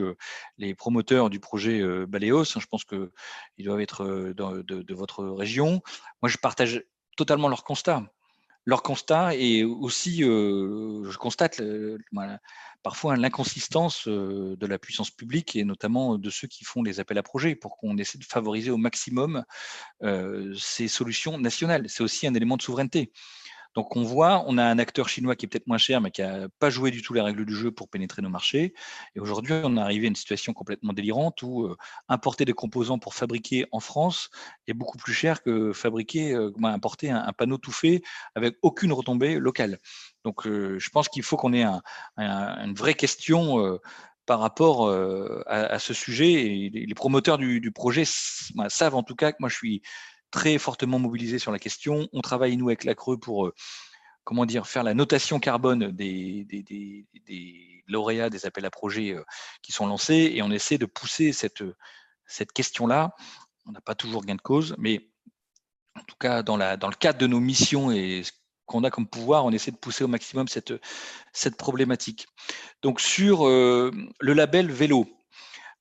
les 0.57 0.73
promoteurs 0.73 1.29
du 1.29 1.41
projet 1.41 1.83
Baleos. 2.07 2.55
Hein. 2.55 2.61
Je 2.61 2.67
pense 2.67 2.85
qu'ils 2.85 3.65
doivent 3.65 3.81
être 3.81 4.05
de, 4.05 4.61
de, 4.61 4.93
votre 4.93 5.25
région. 5.25 5.81
Moi, 6.21 6.29
je 6.29 6.37
partage 6.37 6.85
totalement 7.17 7.49
leur 7.49 7.65
constat. 7.65 8.03
Leur 8.63 8.81
constat 8.81 9.35
et 9.35 9.65
aussi, 9.65 10.19
je 10.19 11.17
constate 11.17 11.61
parfois 12.81 13.17
l'inconsistance 13.17 14.07
de 14.07 14.65
la 14.65 14.79
puissance 14.79 15.11
publique 15.11 15.57
et 15.57 15.65
notamment 15.65 16.17
de 16.17 16.29
ceux 16.29 16.47
qui 16.47 16.63
font 16.63 16.81
les 16.81 17.01
appels 17.01 17.17
à 17.17 17.23
projets 17.23 17.55
pour 17.55 17.75
qu'on 17.75 17.97
essaie 17.97 18.19
de 18.19 18.23
favoriser 18.23 18.71
au 18.71 18.77
maximum 18.77 19.43
ces 20.57 20.87
solutions 20.87 21.37
nationales. 21.37 21.89
C'est 21.89 22.03
aussi 22.03 22.25
un 22.25 22.33
élément 22.33 22.55
de 22.55 22.61
souveraineté. 22.61 23.11
Donc 23.76 23.97
on 23.97 24.03
voit, 24.03 24.45
on 24.47 24.57
a 24.57 24.64
un 24.64 24.80
acteur 24.80 25.10
chinois 25.10 25.35
qui 25.35 25.45
est 25.45 25.49
peut-être 25.49 25.68
moins 25.68 25.77
cher, 25.77 25.99
mais 25.99 26.10
qui 26.10 26.22
n'a 26.22 26.47
pas 26.60 26.69
joué 26.69 26.91
du 26.91 27.02
tout 27.02 27.14
les 27.14 27.19
règles 27.19 27.45
du 27.45 27.53
jeu 27.53 27.72
pour 27.72 27.89
pénétrer 27.89 28.22
nos 28.22 28.30
marchés. 28.30 28.73
Et 29.15 29.19
aujourd'hui, 29.19 29.53
on 29.64 29.76
est 29.76 29.81
arrivé 29.81 30.07
à 30.07 30.10
une 30.10 30.15
situation 30.15 30.53
complètement 30.53 30.93
délirante 30.93 31.43
où 31.43 31.65
euh, 31.65 31.76
importer 32.07 32.45
des 32.45 32.53
composants 32.53 32.99
pour 32.99 33.14
fabriquer 33.14 33.65
en 33.73 33.81
France 33.81 34.30
est 34.68 34.73
beaucoup 34.73 34.97
plus 34.97 35.14
cher 35.14 35.43
que 35.43 35.73
fabriquer, 35.73 36.34
euh, 36.34 36.53
importer 36.64 37.11
un, 37.11 37.34
panneau 37.34 37.57
tout 37.57 37.73
fait 37.73 38.02
avec 38.34 38.56
aucune 38.61 38.93
retombée 38.93 39.39
locale. 39.39 39.80
Donc 40.23 40.47
euh, 40.47 40.80
je 40.80 40.89
pense 40.89 41.10
qu'il 41.10 41.23
faut 41.23 41.35
qu'on 41.35 41.53
ait 41.53 41.65
une 42.18 42.73
vraie 42.76 42.93
question 42.93 43.77
par 44.26 44.39
rapport 44.39 44.89
à, 45.47 45.80
ce 45.80 45.93
sujet. 45.93 46.31
Et 46.31 46.69
les, 46.69 46.95
promoteurs 46.95 47.38
du 47.38 47.72
projet 47.72 48.03
savent 48.06 48.95
en 48.95 49.03
tout 49.03 49.15
cas 49.15 49.34
que 49.34 49.38
moi 49.41 49.49
je 49.49 49.56
suis 49.56 49.81
très 50.31 50.57
fortement 50.57 50.99
mobilisé 50.99 51.39
sur 51.39 51.52
la 51.52 51.60
question. 51.60 52.07
On 52.14 52.22
travaille, 52.22 52.57
nous, 52.57 52.68
avec 52.69 52.84
la 52.84 52.95
Creux 52.95 53.18
pour 53.18 53.52
comment 54.26 54.45
dire, 54.45 54.68
faire 54.68 54.84
la 54.84 54.93
notation 54.93 55.39
carbone 55.39 55.91
des, 55.91 57.06
lauréats 57.88 58.30
des 58.30 58.45
appels 58.45 58.65
à 58.65 58.72
projets 58.72 59.15
qui 59.61 59.72
sont 59.72 59.85
lancés 59.85 60.31
et 60.34 60.41
on 60.41 60.52
essaie 60.52 60.77
de 60.77 60.88
pousser 60.88 61.31
cette, 61.31 61.64
cette 62.26 62.52
question-là. 62.52 63.15
On 63.68 63.72
n'a 63.72 63.81
pas 63.81 63.95
toujours 63.95 64.26
gain 64.26 64.35
de 64.35 64.41
cause, 64.41 64.76
mais 64.77 65.10
en 65.95 66.03
tout 66.03 66.15
cas, 66.19 66.43
dans, 66.43 66.57
le 66.57 66.95
cadre 66.95 67.19
de 67.19 67.27
nos 67.27 67.39
missions 67.39 67.91
et 67.91 68.23
ce 68.23 68.31
qu'on 68.65 68.84
a 68.84 68.89
comme 68.89 69.07
pouvoir, 69.07 69.45
on 69.45 69.52
essaie 69.52 69.72
de 69.72 69.77
pousser 69.77 70.03
au 70.03 70.07
maximum 70.07 70.47
cette, 70.47 70.73
cette 71.31 71.56
problématique. 71.56 72.27
Donc, 72.81 72.99
sur 72.99 73.45
le 73.45 73.93
label 74.19 74.72
vélo, 74.72 75.07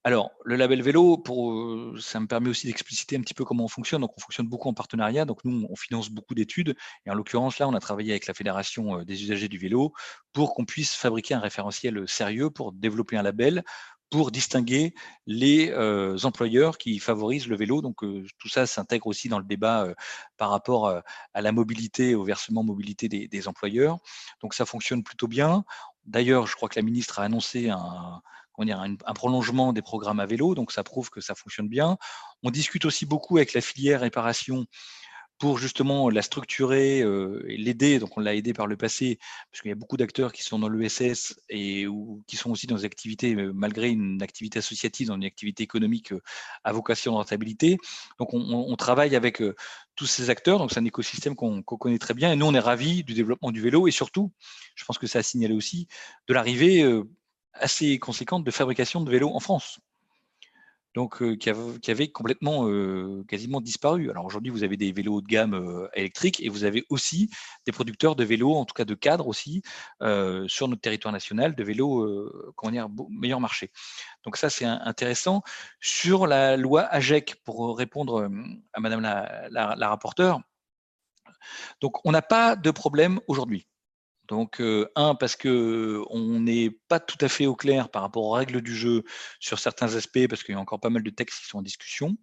alors, 0.06 0.32
le 0.44 0.56
label 0.56 0.82
vélo, 0.82 1.22
euh, 1.30 1.98
ça 1.98 2.20
me 2.20 2.26
permet 2.26 2.50
aussi 2.50 2.66
d'expliciter 2.66 3.16
un 3.16 3.22
petit 3.22 3.32
peu 3.32 3.46
comment 3.46 3.64
on 3.64 3.68
fonctionne. 3.68 4.02
Donc, 4.02 4.12
on 4.18 4.20
fonctionne 4.20 4.46
beaucoup 4.46 4.68
en 4.68 4.74
partenariat. 4.74 5.24
Donc, 5.24 5.42
nous, 5.44 5.66
on 5.70 5.76
finance 5.76 6.10
beaucoup 6.10 6.34
d'études. 6.34 6.76
Et 7.06 7.10
en 7.10 7.14
l'occurrence, 7.14 7.58
là, 7.58 7.66
on 7.68 7.72
a 7.72 7.80
travaillé 7.80 8.10
avec 8.10 8.26
la 8.26 8.34
Fédération 8.34 8.98
euh, 8.98 9.04
des 9.06 9.22
usagers 9.22 9.48
du 9.48 9.56
vélo 9.56 9.94
pour 10.34 10.54
qu'on 10.54 10.66
puisse 10.66 10.94
fabriquer 10.94 11.32
un 11.32 11.40
référentiel 11.40 12.06
sérieux 12.06 12.50
pour 12.50 12.72
développer 12.72 13.16
un 13.16 13.22
label 13.22 13.64
pour 14.10 14.30
distinguer 14.30 14.94
les 15.26 15.70
euh, 15.70 16.16
employeurs 16.22 16.76
qui 16.76 16.98
favorisent 16.98 17.48
le 17.48 17.56
vélo. 17.56 17.80
Donc, 17.80 17.96
tout 18.38 18.48
ça 18.48 18.66
s'intègre 18.66 19.06
aussi 19.06 19.28
dans 19.28 19.38
le 19.38 19.44
débat 19.44 19.88
par 20.36 20.50
rapport 20.50 20.88
à 20.88 21.40
la 21.40 21.50
mobilité, 21.50 22.14
au 22.14 22.22
versement 22.22 22.62
mobilité 22.62 23.08
des 23.08 23.48
employeurs. 23.48 23.98
Donc, 24.40 24.54
ça 24.54 24.66
fonctionne 24.66 25.02
plutôt 25.02 25.26
bien. 25.26 25.64
D'ailleurs, 26.04 26.46
je 26.46 26.54
crois 26.54 26.68
que 26.68 26.78
la 26.78 26.84
ministre 26.84 27.18
a 27.18 27.24
annoncé 27.24 27.70
un, 27.70 28.22
un, 28.58 28.96
prolongement 29.14 29.72
des 29.72 29.82
programmes 29.82 30.20
à 30.20 30.26
vélo, 30.26 30.54
donc 30.54 30.72
ça 30.72 30.82
prouve 30.82 31.10
que 31.10 31.20
ça 31.20 31.34
fonctionne 31.34 31.68
bien. 31.68 31.96
On 32.42 32.50
discute 32.50 32.84
aussi 32.84 33.06
beaucoup 33.06 33.36
avec 33.36 33.52
la 33.54 33.60
filière 33.60 34.00
réparation 34.00 34.66
pour 35.38 35.58
justement 35.58 36.10
la 36.10 36.22
structurer 36.22 37.02
euh, 37.02 37.44
et 37.48 37.56
l'aider. 37.56 37.98
Donc 37.98 38.16
on 38.16 38.20
l'a 38.20 38.34
aidé 38.34 38.52
par 38.52 38.66
le 38.66 38.76
passé, 38.76 39.18
parce 39.50 39.62
qu'il 39.62 39.68
y 39.68 39.72
a 39.72 39.76
beaucoup 39.76 39.96
d'acteurs 39.96 40.32
qui 40.32 40.42
sont 40.42 40.58
dans 40.58 40.68
l'ESS 40.68 41.34
et 41.48 41.86
qui 42.26 42.36
sont 42.36 42.50
aussi 42.50 42.66
dans 42.66 42.76
des 42.76 42.84
activités, 42.84 43.34
euh, 43.34 43.52
malgré 43.54 43.90
une 43.90 44.22
activité 44.22 44.60
associative, 44.60 45.08
dans 45.08 45.16
une 45.16 45.24
activité 45.24 45.62
économique 45.62 46.12
euh, 46.12 46.20
à 46.62 46.72
vocation 46.72 47.12
de 47.12 47.16
rentabilité. 47.16 47.78
Donc 48.18 48.30
on, 48.32 48.76
travaille 48.76 49.16
avec 49.16 49.42
tous 49.94 50.06
ces 50.06 50.28
acteurs, 50.28 50.58
donc 50.58 50.72
c'est 50.72 50.80
un 50.80 50.84
écosystème 50.84 51.36
qu'on 51.36 51.62
connaît 51.62 51.98
très 51.98 52.12
bien. 52.12 52.32
Et 52.32 52.36
nous, 52.36 52.46
on 52.46 52.54
est 52.54 52.58
ravis 52.58 53.04
du 53.04 53.14
développement 53.14 53.50
du 53.50 53.60
vélo 53.60 53.86
et 53.86 53.92
surtout, 53.92 54.32
je 54.74 54.84
pense 54.84 54.98
que 54.98 55.06
ça 55.06 55.20
a 55.20 55.22
signalé 55.22 55.54
aussi, 55.54 55.88
de 56.28 56.34
l'arrivée 56.34 56.84
assez 57.54 57.98
conséquente 57.98 58.44
de 58.44 58.50
fabrication 58.50 59.00
de 59.00 59.10
vélos 59.10 59.30
en 59.34 59.40
France. 59.40 59.78
Donc, 60.94 61.22
euh, 61.22 61.36
qui, 61.36 61.50
avait, 61.50 62.08
complètement, 62.08 62.68
euh, 62.68 63.24
quasiment 63.26 63.60
disparu. 63.60 64.10
Alors 64.10 64.24
aujourd'hui, 64.24 64.52
vous 64.52 64.62
avez 64.62 64.76
des 64.76 64.92
vélos 64.92 65.14
haut 65.14 65.20
de 65.20 65.26
gamme 65.26 65.54
euh, 65.54 65.88
électriques 65.94 66.40
et 66.40 66.48
vous 66.48 66.62
avez 66.62 66.84
aussi 66.88 67.30
des 67.66 67.72
producteurs 67.72 68.14
de 68.14 68.22
vélos, 68.22 68.54
en 68.54 68.64
tout 68.64 68.74
cas 68.74 68.84
de 68.84 68.94
cadres 68.94 69.26
aussi, 69.26 69.62
sur 70.46 70.68
notre 70.68 70.80
territoire 70.80 71.12
national, 71.12 71.56
de 71.56 71.64
vélos, 71.64 72.52
comment 72.54 72.70
dire, 72.70 72.88
meilleur 73.10 73.40
marché. 73.40 73.70
Donc 74.24 74.36
ça, 74.36 74.50
c'est 74.50 74.64
intéressant. 74.64 75.42
Sur 75.80 76.26
la 76.26 76.56
loi 76.56 76.82
AGEC, 76.82 77.42
pour 77.44 77.76
répondre 77.76 78.28
à 78.72 78.80
Madame 78.80 79.00
la, 79.00 79.50
la 79.50 79.88
rapporteure, 79.88 80.40
donc 81.80 82.04
on 82.06 82.12
n'a 82.12 82.22
pas 82.22 82.54
de 82.56 82.70
problème 82.70 83.20
aujourd'hui. 83.26 83.66
Donc, 84.28 84.62
un, 84.96 85.14
parce 85.14 85.36
qu'on 85.36 86.40
n'est 86.40 86.70
pas 86.88 87.00
tout 87.00 87.18
à 87.20 87.28
fait 87.28 87.46
au 87.46 87.54
clair 87.54 87.90
par 87.90 88.02
rapport 88.02 88.24
aux 88.24 88.32
règles 88.32 88.62
du 88.62 88.74
jeu 88.74 89.04
sur 89.40 89.58
certains 89.58 89.94
aspects, 89.96 90.26
parce 90.28 90.42
qu'il 90.42 90.54
y 90.54 90.58
a 90.58 90.60
encore 90.60 90.80
pas 90.80 90.90
mal 90.90 91.02
de 91.02 91.10
textes 91.10 91.42
qui 91.42 91.46
sont 91.48 91.58
en 91.58 91.62
discussion. 91.62 92.16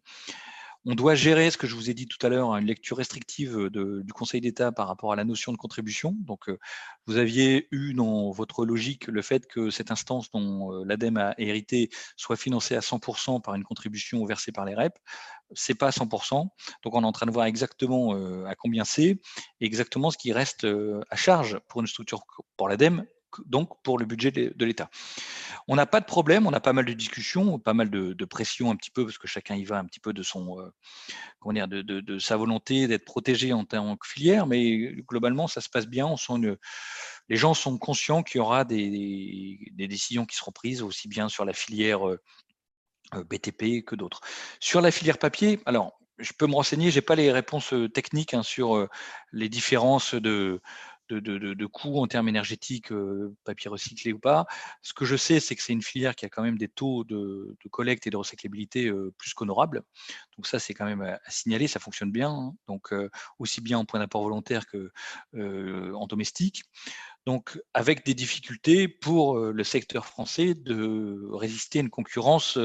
On 0.84 0.96
doit 0.96 1.14
gérer 1.14 1.52
ce 1.52 1.60
que 1.60 1.68
je 1.68 1.76
vous 1.76 1.92
ai 1.92 1.94
dit 1.94 2.08
tout 2.08 2.18
à 2.26 2.30
l'heure, 2.30 2.56
une 2.56 2.66
lecture 2.66 2.98
restrictive 2.98 3.70
du 3.70 4.14
Conseil 4.14 4.42
d'État 4.42 4.72
par 4.72 4.88
rapport 4.88 5.14
à 5.14 5.16
la 5.16 5.24
notion 5.24 5.52
de 5.52 5.58
contribution. 5.58 6.16
Donc, 6.22 6.50
vous 7.06 7.18
aviez 7.18 7.68
eu 7.72 7.94
dans 7.94 8.32
votre 8.32 8.66
logique 8.66 9.06
le 9.06 9.22
fait 9.22 9.46
que 9.46 9.70
cette 9.70 9.92
instance 9.92 10.32
dont 10.32 10.72
l'ADEME 10.84 11.18
a 11.18 11.36
hérité 11.38 11.92
soit 12.18 12.36
financée 12.36 12.76
à 12.76 12.80
100% 12.80 13.42
par 13.42 13.54
une 13.54 13.64
contribution 13.64 14.26
versée 14.26 14.52
par 14.52 14.66
les 14.66 14.74
REP. 14.74 14.98
C'est 15.54 15.76
pas 15.76 15.88
à 15.88 15.92
100%. 15.92 16.50
Donc, 16.84 16.96
on 16.96 17.04
est 17.04 17.06
en 17.06 17.12
train 17.12 17.28
de 17.28 17.32
voir 17.32 17.46
exactement 17.46 18.16
à 18.48 18.56
combien 18.56 18.84
c'est 18.84 19.10
et 19.10 19.20
exactement 19.60 20.10
ce 20.10 20.18
qui 20.18 20.34
reste 20.34 20.66
à 20.66 21.16
charge 21.16 21.60
pour 21.68 21.82
une 21.82 21.88
structure 21.88 22.24
pour 22.58 22.70
l'ADEME 22.70 23.06
donc 23.46 23.82
pour 23.84 23.98
le 23.98 24.06
budget 24.06 24.32
de 24.32 24.66
l'État. 24.66 24.90
On 25.68 25.76
n'a 25.76 25.86
pas 25.86 26.00
de 26.00 26.06
problème, 26.06 26.48
on 26.48 26.54
a 26.54 26.60
pas 26.60 26.74
mal 26.74 26.86
de 26.86 26.94
discussions, 26.94 27.60
pas 27.60 27.74
mal 27.74 27.90
de, 27.90 28.26
pression 28.26 28.72
un 28.72 28.76
petit 28.76 28.92
peu, 28.92 29.06
parce 29.06 29.18
que 29.18 29.28
chacun 29.28 29.56
y 29.56 29.64
va 29.64 29.78
un 29.78 29.86
petit 29.86 30.00
peu 30.00 30.14
de 30.14 30.24
son, 30.24 30.60
euh, 30.60 30.70
comment 31.40 31.54
dire, 31.54 31.68
de, 31.68 32.20
sa 32.20 32.38
volonté 32.38 32.88
d'être 32.88 33.06
protégé 33.06 33.54
en 33.54 33.66
tant 33.66 33.98
que 33.98 34.08
filière, 34.08 34.48
mais 34.48 34.96
globalement, 35.08 35.48
ça 35.48 35.62
se 35.62 35.70
passe 35.70 35.88
bien. 35.88 36.16
Les 37.30 37.38
gens 37.38 37.54
sont 37.54 37.78
conscients 37.78 38.24
qu'il 38.24 38.40
y 38.40 38.42
aura 38.42 38.66
des, 38.66 39.60
décisions 39.78 40.26
qui 40.26 40.36
seront 40.36 40.52
prises 40.52 40.82
aussi 40.82 41.08
bien 41.08 41.30
sur 41.30 41.46
la 41.46 41.54
filière 41.54 42.08
euh, 42.08 42.20
euh, 43.16 43.24
BTP 43.24 43.84
que 43.86 43.96
d'autres. 43.96 44.22
Sur 44.60 44.82
la 44.82 44.92
filière 44.92 45.18
papier, 45.18 45.60
alors 45.66 46.00
je 46.18 46.34
peux 46.34 46.46
me 46.46 46.54
renseigner, 46.54 46.92
je 46.92 46.98
n'ai 46.98 47.02
pas 47.02 47.16
les 47.16 47.32
réponses 47.32 47.74
techniques 47.94 48.36
hein, 48.36 48.44
sur 48.44 48.88
les 49.32 49.50
différences 49.50 50.14
de, 50.14 50.62
de, 51.14 51.66
coûts 51.66 52.00
en 52.00 52.08
termes 52.08 52.30
énergétiques, 52.30 52.92
euh, 52.92 53.36
papier 53.44 53.70
recyclé 53.70 54.14
ou 54.14 54.20
pas. 54.20 54.46
Ce 54.82 54.94
que 54.94 55.06
je 55.06 55.16
sais, 55.16 55.40
c'est 55.40 55.56
que 55.56 55.62
c'est 55.62 55.74
une 55.74 55.82
filière 55.82 56.16
qui 56.16 56.26
a 56.26 56.30
quand 56.30 56.44
même 56.44 56.58
des 56.58 56.68
taux 56.68 57.04
de, 57.04 57.56
collecte 57.72 58.08
et 58.08 58.10
de 58.10 58.18
recyclabilité 58.18 58.88
euh, 58.88 59.14
plus 59.18 59.34
qu'honorables. 59.34 59.84
Donc 60.38 60.48
ça, 60.48 60.60
c'est 60.60 60.74
quand 60.74 60.86
même 60.86 61.02
à, 61.02 61.20
signaler, 61.30 61.68
ça 61.68 61.80
fonctionne 61.80 62.12
bien. 62.12 62.30
Hein. 62.30 62.56
Donc 62.68 62.94
euh, 62.94 63.10
aussi 63.40 63.62
bien 63.62 63.78
en 63.78 63.86
point 63.86 64.00
d'apport 64.00 64.24
volontaire 64.24 64.66
que 64.68 64.92
en 65.34 66.08
domestique. 66.08 66.64
Donc 67.26 67.60
avec 67.74 68.06
des 68.06 68.14
difficultés 68.14 68.88
pour 68.88 69.38
le 69.38 69.64
secteur 69.64 70.06
français 70.06 70.56
de 70.56 71.28
résister 71.32 71.80
à 71.80 71.82
une 71.82 71.90
concurrence 71.90 72.58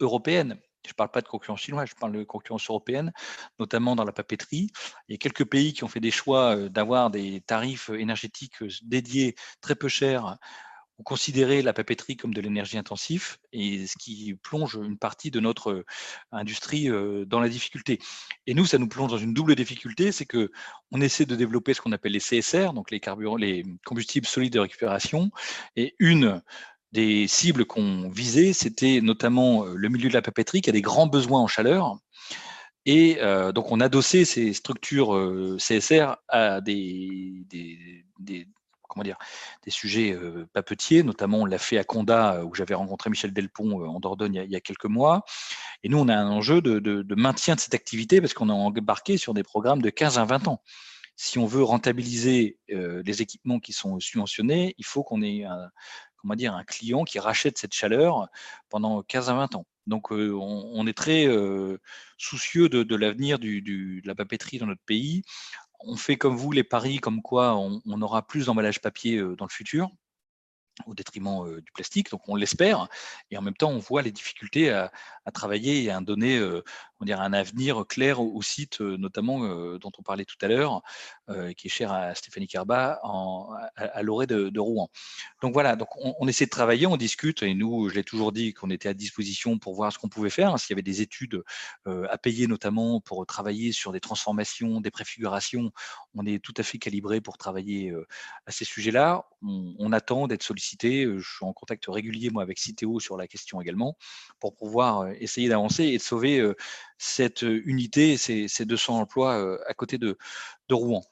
européenne. 0.00 0.58
Je 0.84 0.90
ne 0.90 0.94
parle 0.94 1.10
pas 1.10 1.22
de 1.22 1.28
concurrence 1.28 1.60
chinoise, 1.60 1.88
je 1.88 1.94
parle 1.94 2.12
de 2.12 2.24
concurrence 2.24 2.68
européenne, 2.68 3.12
notamment 3.58 3.96
dans 3.96 4.04
la 4.04 4.12
papeterie. 4.12 4.68
Il 5.08 5.12
y 5.12 5.14
a 5.14 5.18
quelques 5.18 5.44
pays 5.44 5.72
qui 5.72 5.84
ont 5.84 5.88
fait 5.88 6.00
des 6.00 6.10
choix 6.10 6.56
euh, 6.56 6.68
d'avoir 6.68 7.10
des 7.10 7.40
tarifs 7.40 7.90
énergétiques 7.90 8.62
euh, 8.62 8.68
dédiés 8.82 9.34
très 9.60 9.74
peu 9.74 9.88
chers 9.88 10.36
ont 11.00 11.02
considéré 11.02 11.60
la 11.60 11.72
papeterie 11.72 12.16
comme 12.16 12.32
de 12.32 12.40
l'énergie 12.40 12.78
intensive 12.78 13.38
et 13.52 13.88
ce 13.88 13.96
qui 13.98 14.38
plonge 14.44 14.76
une 14.76 14.96
partie 14.96 15.32
de 15.32 15.40
notre 15.40 15.72
euh, 15.72 15.84
industrie 16.30 16.88
dans 17.26 17.40
la 17.40 17.48
difficulté. 17.48 17.98
Et 18.46 18.54
nous, 18.54 18.64
ça 18.64 18.78
nous 18.78 18.86
plonge 18.86 19.10
dans 19.10 19.18
une 19.18 19.34
double 19.34 19.56
difficulté, 19.56 20.12
c'est 20.12 20.26
que 20.26 20.52
on 20.92 21.00
essaie 21.00 21.26
de 21.26 21.34
développer 21.34 21.74
ce 21.74 21.80
qu'on 21.80 21.90
appelle 21.90 22.12
les 22.12 22.20
CSR, 22.20 22.72
donc 22.74 22.92
les 22.92 23.00
les 23.38 23.64
combustibles 23.84 24.26
solides 24.26 24.52
de 24.52 24.60
récupération, 24.60 25.32
et 25.74 25.96
une 25.98 26.40
des 26.94 27.26
cibles 27.26 27.64
qu'on 27.64 28.08
visait, 28.08 28.52
c'était 28.52 29.00
notamment 29.02 29.66
euh, 29.66 29.74
le 29.74 29.88
milieu 29.88 30.08
de 30.08 30.14
la 30.14 30.22
papeterie 30.22 30.62
qui 30.62 30.70
a 30.70 30.72
des 30.72 30.80
grands 30.80 31.08
besoins 31.08 31.40
en 31.40 31.48
chaleur. 31.48 31.96
Et 32.86 33.18
donc, 33.54 33.72
on 33.72 33.80
a 33.80 33.86
adossé 33.86 34.26
ces 34.26 34.52
structures 34.52 35.18
CSR 35.56 36.16
à 36.28 36.60
des, 36.60 37.46
des, 37.48 38.46
comment 38.86 39.02
dire, 39.02 39.16
des 39.62 39.70
sujets 39.70 40.14
papetiers. 40.52 41.02
Notamment, 41.02 41.38
on 41.38 41.44
l'a 41.46 41.56
fait 41.56 41.78
à 41.78 41.84
Conda, 41.84 42.44
où 42.44 42.54
j'avais 42.54 42.74
rencontré 42.74 43.08
Michel 43.08 43.32
Delpont 43.32 43.88
en 43.88 44.00
Dordogne 44.00 44.42
il 44.44 44.52
y, 44.52 44.56
a, 44.56 44.60
quelques 44.60 44.84
mois. 44.84 45.24
Et 45.82 45.88
nous, 45.88 45.96
on 45.96 46.08
a 46.08 46.14
un 46.14 46.28
enjeu 46.28 46.60
de, 46.60 46.78
de 46.78 47.14
maintien 47.14 47.54
de 47.54 47.60
cette 47.60 47.72
activité 47.72 48.20
parce 48.20 48.34
qu'on 48.34 48.50
a 48.50 48.52
embarqué 48.52 49.16
sur 49.16 49.32
des 49.32 49.44
programmes 49.44 49.80
de 49.80 49.88
15 49.88 50.18
à 50.18 50.26
20 50.26 50.48
ans 50.48 50.60
si 51.16 51.38
on 51.38 51.46
veut 51.46 51.62
rentabiliser 51.62 52.58
les 52.68 53.22
équipements 53.22 53.60
qui 53.60 53.72
sont 53.72 54.00
subventionnés, 54.00 54.74
il 54.78 54.84
faut 54.84 55.04
qu'on 55.04 55.22
ait 55.22 55.44
un, 55.44 55.70
comment 56.24 56.36
dire, 56.36 56.54
un 56.54 56.64
client 56.64 57.04
qui 57.04 57.18
rachète 57.18 57.58
cette 57.58 57.74
chaleur 57.74 58.28
pendant 58.70 59.02
15 59.02 59.28
à 59.28 59.34
20 59.34 59.56
ans. 59.56 59.66
Donc, 59.86 60.10
on, 60.10 60.86
est 60.86 60.96
très 60.96 61.28
soucieux 62.16 62.70
de, 62.70 62.96
l'avenir 62.96 63.38
de 63.38 64.00
la 64.06 64.14
papeterie 64.14 64.56
dans 64.56 64.66
notre 64.66 64.82
pays. 64.86 65.22
On 65.80 65.96
fait 65.96 66.16
comme 66.16 66.34
vous 66.34 66.50
les 66.50 66.64
paris, 66.64 66.96
comme 66.96 67.20
quoi 67.20 67.56
on, 67.56 67.82
on 67.84 68.00
aura 68.00 68.26
plus 68.26 68.46
d'emballage 68.46 68.80
papier 68.80 69.18
dans 69.18 69.44
le 69.44 69.50
futur 69.50 69.90
au 70.86 70.94
détriment 70.94 71.60
du 71.60 71.70
plastique, 71.72 72.10
donc 72.10 72.22
on 72.28 72.36
l'espère, 72.36 72.88
et 73.30 73.38
en 73.38 73.42
même 73.42 73.54
temps 73.54 73.70
on 73.70 73.78
voit 73.78 74.02
les 74.02 74.12
difficultés 74.12 74.70
à, 74.70 74.90
travailler 75.32 75.84
et 75.84 75.90
à 75.90 76.00
donner 76.00 76.40
on 77.00 77.04
dirait 77.04 77.20
un 77.20 77.32
avenir 77.32 77.86
clair 77.86 78.20
au, 78.20 78.42
site, 78.42 78.80
notamment 78.80 79.40
dont 79.76 79.90
on 79.98 80.02
parlait 80.02 80.24
tout 80.24 80.36
à 80.42 80.48
l'heure, 80.48 80.82
qui 81.56 81.66
est 81.66 81.70
cher 81.70 81.92
à 81.92 82.14
Stéphanie 82.14 82.46
Carba 82.46 82.98
à, 83.76 84.02
l'orée 84.02 84.26
de, 84.26 84.58
Rouen. 84.58 84.90
Donc 85.42 85.52
voilà, 85.52 85.76
donc 85.76 85.88
on, 85.96 86.26
essaie 86.28 86.46
de 86.46 86.50
travailler, 86.50 86.86
on 86.86 86.96
discute, 86.96 87.42
et 87.42 87.54
nous, 87.54 87.88
je 87.88 87.94
l'ai 87.94 88.04
toujours 88.04 88.32
dit, 88.32 88.52
qu'on 88.52 88.70
était 88.70 88.88
à 88.88 88.94
disposition 88.94 89.58
pour 89.58 89.74
voir 89.74 89.92
ce 89.92 89.98
qu'on 89.98 90.08
pouvait 90.08 90.30
faire, 90.30 90.58
s'il 90.58 90.70
y 90.70 90.74
avait 90.74 90.82
des 90.82 91.02
études 91.02 91.42
à 91.86 92.18
payer 92.18 92.46
notamment 92.46 93.00
pour 93.00 93.24
travailler 93.26 93.72
sur 93.72 93.92
des 93.92 94.00
transformations, 94.00 94.80
des 94.80 94.90
préfigurations, 94.90 95.72
on 96.14 96.26
est 96.26 96.42
tout 96.42 96.54
à 96.56 96.62
fait 96.62 96.78
calibré 96.78 97.20
pour 97.20 97.38
travailler 97.38 97.92
à 98.46 98.52
ces 98.52 98.64
sujets-là. 98.64 99.26
On 99.42 99.92
attend 99.92 100.26
d'être 100.26 100.42
sollicité 100.42 100.63
je 100.80 101.20
suis 101.20 101.44
en 101.44 101.52
contact 101.52 101.84
régulier 101.88 102.30
moi 102.30 102.42
avec 102.42 102.58
Citeo 102.58 103.00
sur 103.00 103.16
la 103.16 103.26
question 103.26 103.60
également 103.60 103.96
pour 104.40 104.54
pouvoir 104.54 105.08
essayer 105.20 105.48
d'avancer 105.48 105.84
et 105.84 105.98
de 105.98 106.02
sauver 106.02 106.52
cette 106.98 107.42
unité, 107.42 108.16
ces, 108.16 108.48
ces 108.48 108.64
200 108.64 109.00
emplois 109.00 109.58
à 109.68 109.74
côté 109.74 109.98
de, 109.98 110.16
Rouen. 110.70 111.04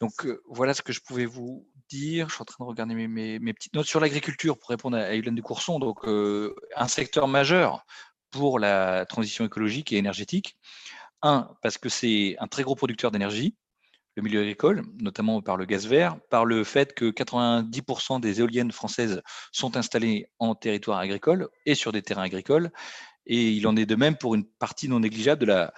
Donc 0.00 0.26
voilà 0.48 0.74
ce 0.74 0.82
que 0.82 0.92
je 0.92 1.00
pouvais 1.00 1.26
vous 1.26 1.68
dire. 1.88 2.28
Je 2.28 2.34
suis 2.34 2.42
en 2.42 2.46
train 2.46 2.64
de 2.64 2.68
regarder 2.68 2.94
mes, 2.94 3.38
mes, 3.38 3.52
petites 3.52 3.74
notes 3.74 3.86
sur 3.86 4.00
l'agriculture 4.00 4.58
pour 4.58 4.70
répondre 4.70 4.96
à 4.96 5.12
Hélène 5.12 5.34
de 5.34 5.42
Courson. 5.42 5.78
Donc 5.78 6.06
un 6.06 6.88
secteur 6.88 7.28
majeur 7.28 7.84
pour 8.30 8.58
la 8.58 9.06
transition 9.06 9.44
écologique 9.44 9.92
et 9.92 9.96
énergétique. 9.96 10.56
Un, 11.22 11.48
parce 11.62 11.78
que 11.78 11.88
c'est 11.88 12.36
un 12.38 12.48
très 12.48 12.64
gros 12.64 12.74
producteur 12.74 13.10
d'énergie 13.10 13.54
le 14.16 14.22
milieu 14.22 14.40
agricole, 14.40 14.84
notamment 15.00 15.42
par 15.42 15.56
le 15.56 15.64
gaz 15.64 15.86
vert, 15.86 16.18
par 16.30 16.44
le 16.44 16.64
fait 16.64 16.94
que 16.94 17.10
90% 17.10 18.20
des 18.20 18.40
éoliennes 18.40 18.72
françaises 18.72 19.22
sont 19.52 19.76
installées 19.76 20.28
en 20.38 20.54
territoire 20.54 20.98
agricole 20.98 21.48
et 21.66 21.74
sur 21.74 21.92
des 21.92 22.02
terrains 22.02 22.22
agricoles. 22.22 22.70
Et 23.26 23.50
il 23.50 23.66
en 23.66 23.76
est 23.76 23.86
de 23.86 23.96
même 23.96 24.16
pour 24.16 24.34
une 24.34 24.44
partie 24.44 24.88
non 24.88 25.00
négligeable 25.00 25.40
de 25.40 25.46
la, 25.46 25.72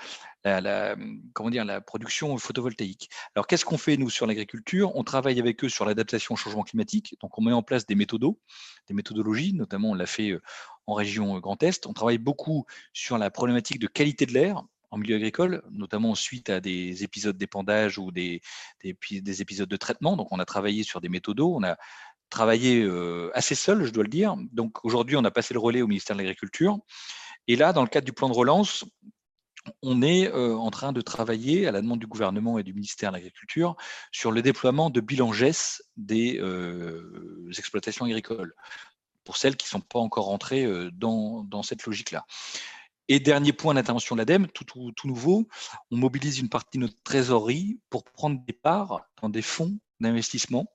la, 0.44 0.96
comment 1.32 1.50
dire, 1.50 1.64
la 1.64 1.80
production 1.80 2.36
photovoltaïque. 2.36 3.08
Alors, 3.34 3.46
qu'est-ce 3.46 3.64
qu'on 3.64 3.78
fait, 3.78 3.96
nous, 3.96 4.10
sur 4.10 4.26
l'agriculture? 4.26 4.94
On 4.96 5.04
travaille 5.04 5.38
avec 5.40 5.64
eux 5.64 5.68
sur 5.68 5.84
l'adaptation 5.84 6.34
au 6.34 6.36
changement 6.36 6.62
climatique. 6.62 7.16
Donc, 7.20 7.38
on 7.38 7.42
met 7.42 7.52
en 7.52 7.62
place 7.62 7.86
des 7.86 7.94
méthodos, 7.94 8.38
des 8.88 8.94
méthodologies, 8.94 9.54
notamment 9.54 9.90
on 9.90 9.94
l'a 9.94 10.06
fait 10.06 10.30
euh, 10.30 10.42
en 10.86 10.94
région 10.94 11.38
Grand 11.38 11.62
Est. 11.62 11.86
On 11.86 11.92
travaille 11.92 12.18
beaucoup 12.18 12.66
sur 12.92 13.18
la 13.18 13.30
problématique 13.30 13.78
de 13.78 13.86
qualité 13.86 14.26
de 14.26 14.32
l'air 14.32 14.62
milieu 14.98 15.16
agricole, 15.16 15.62
notamment 15.70 16.14
suite 16.14 16.50
à 16.50 16.60
des 16.60 17.04
épisodes 17.04 17.36
d'épandage 17.36 17.98
ou 17.98 18.10
des, 18.10 18.40
des, 18.82 19.42
épisodes 19.42 19.68
de 19.68 19.76
traitement. 19.76 20.16
Donc, 20.16 20.28
on 20.32 20.38
a 20.38 20.44
travaillé 20.44 20.82
sur 20.82 21.00
des 21.00 21.08
méthodos, 21.08 21.54
on 21.54 21.62
a 21.62 21.76
travaillé 22.30 22.82
euh, 22.82 23.30
assez 23.34 23.54
seul, 23.54 23.84
je 23.84 23.90
dois 23.90 24.04
le 24.04 24.08
dire. 24.08 24.36
Donc, 24.52 24.84
aujourd'hui, 24.84 25.16
on 25.16 25.24
a 25.24 25.30
passé 25.30 25.54
le 25.54 25.60
relais 25.60 25.82
au 25.82 25.86
ministère 25.86 26.16
de 26.16 26.22
l'Agriculture. 26.22 26.78
Et 27.48 27.56
là, 27.56 27.72
dans 27.72 27.82
le 27.82 27.88
cadre 27.88 28.04
du 28.04 28.12
plan 28.12 28.28
de 28.28 28.34
relance, 28.34 28.84
on 29.82 30.02
est 30.02 30.28
euh, 30.28 30.56
en 30.56 30.70
train 30.70 30.92
de 30.92 31.00
travailler, 31.00 31.66
à 31.66 31.72
la 31.72 31.82
demande 31.82 31.98
du 31.98 32.06
gouvernement 32.06 32.58
et 32.58 32.62
du 32.62 32.72
ministère 32.72 33.10
de 33.10 33.16
l'Agriculture, 33.16 33.76
sur 34.12 34.30
le 34.32 34.42
déploiement 34.42 34.90
de 34.90 35.00
bilan 35.00 35.32
GES 35.32 35.82
des 35.96 36.38
euh, 36.40 37.50
exploitations 37.58 38.04
agricoles, 38.04 38.54
pour 39.24 39.36
celles 39.36 39.56
qui 39.56 39.66
ne 39.66 39.70
sont 39.70 39.80
pas 39.80 39.98
encore 39.98 40.26
rentrées 40.26 40.68
dans 40.92 41.62
cette 41.64 41.84
logique-là. 41.84 42.24
Et 43.08 43.20
dernier 43.20 43.52
point 43.52 43.74
d'intervention 43.74 44.16
de 44.16 44.20
l'ADEME, 44.20 44.48
tout, 44.48 44.66
nouveau, 45.04 45.46
on 45.90 45.96
mobilise 45.96 46.40
une 46.40 46.48
partie 46.48 46.78
de 46.78 46.82
notre 46.82 47.00
trésorerie 47.04 47.78
pour 47.88 48.04
prendre 48.04 48.40
des 48.44 48.52
parts 48.52 49.02
dans 49.22 49.28
des 49.28 49.42
fonds 49.42 49.78
d'investissement 50.00 50.66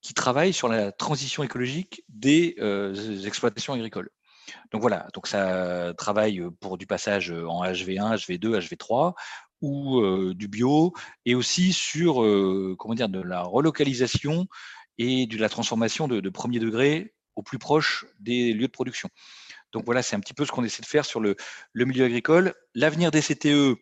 qui 0.00 0.14
travaillent 0.14 0.54
sur 0.54 0.68
la 0.68 0.92
transition 0.92 1.42
écologique 1.42 2.04
des 2.08 2.54
euh, 2.58 3.22
exploitations 3.24 3.74
agricoles. 3.74 4.10
Donc 4.70 4.80
voilà, 4.80 5.08
donc 5.12 5.26
ça 5.26 5.92
travaille 5.98 6.42
pour 6.60 6.78
du 6.78 6.86
passage 6.86 7.30
en 7.32 7.64
HV1, 7.64 8.16
HV2, 8.16 8.60
HV3 8.60 9.14
ou 9.60 10.00
euh, 10.00 10.34
du 10.34 10.48
bio, 10.48 10.94
et 11.24 11.34
aussi 11.34 11.72
sur 11.72 12.22
euh, 12.22 12.76
comment 12.78 12.94
dire 12.94 13.08
de 13.08 13.20
la 13.20 13.42
relocalisation 13.42 14.46
et 14.98 15.26
de 15.26 15.36
la 15.38 15.48
transformation 15.48 16.08
de 16.08 16.30
premier 16.30 16.60
degré 16.60 17.14
au 17.34 17.42
plus 17.42 17.58
proche 17.58 18.06
des 18.18 18.52
lieux 18.52 18.66
de 18.66 18.72
production. 18.72 19.10
Donc 19.72 19.84
voilà, 19.84 20.02
c'est 20.02 20.16
un 20.16 20.20
petit 20.20 20.34
peu 20.34 20.44
ce 20.44 20.52
qu'on 20.52 20.64
essaie 20.64 20.82
de 20.82 20.86
faire 20.86 21.04
sur 21.04 21.20
le, 21.20 21.36
milieu 21.74 22.04
agricole. 22.04 22.54
L'avenir 22.74 23.10
des 23.10 23.20
CTE, 23.20 23.76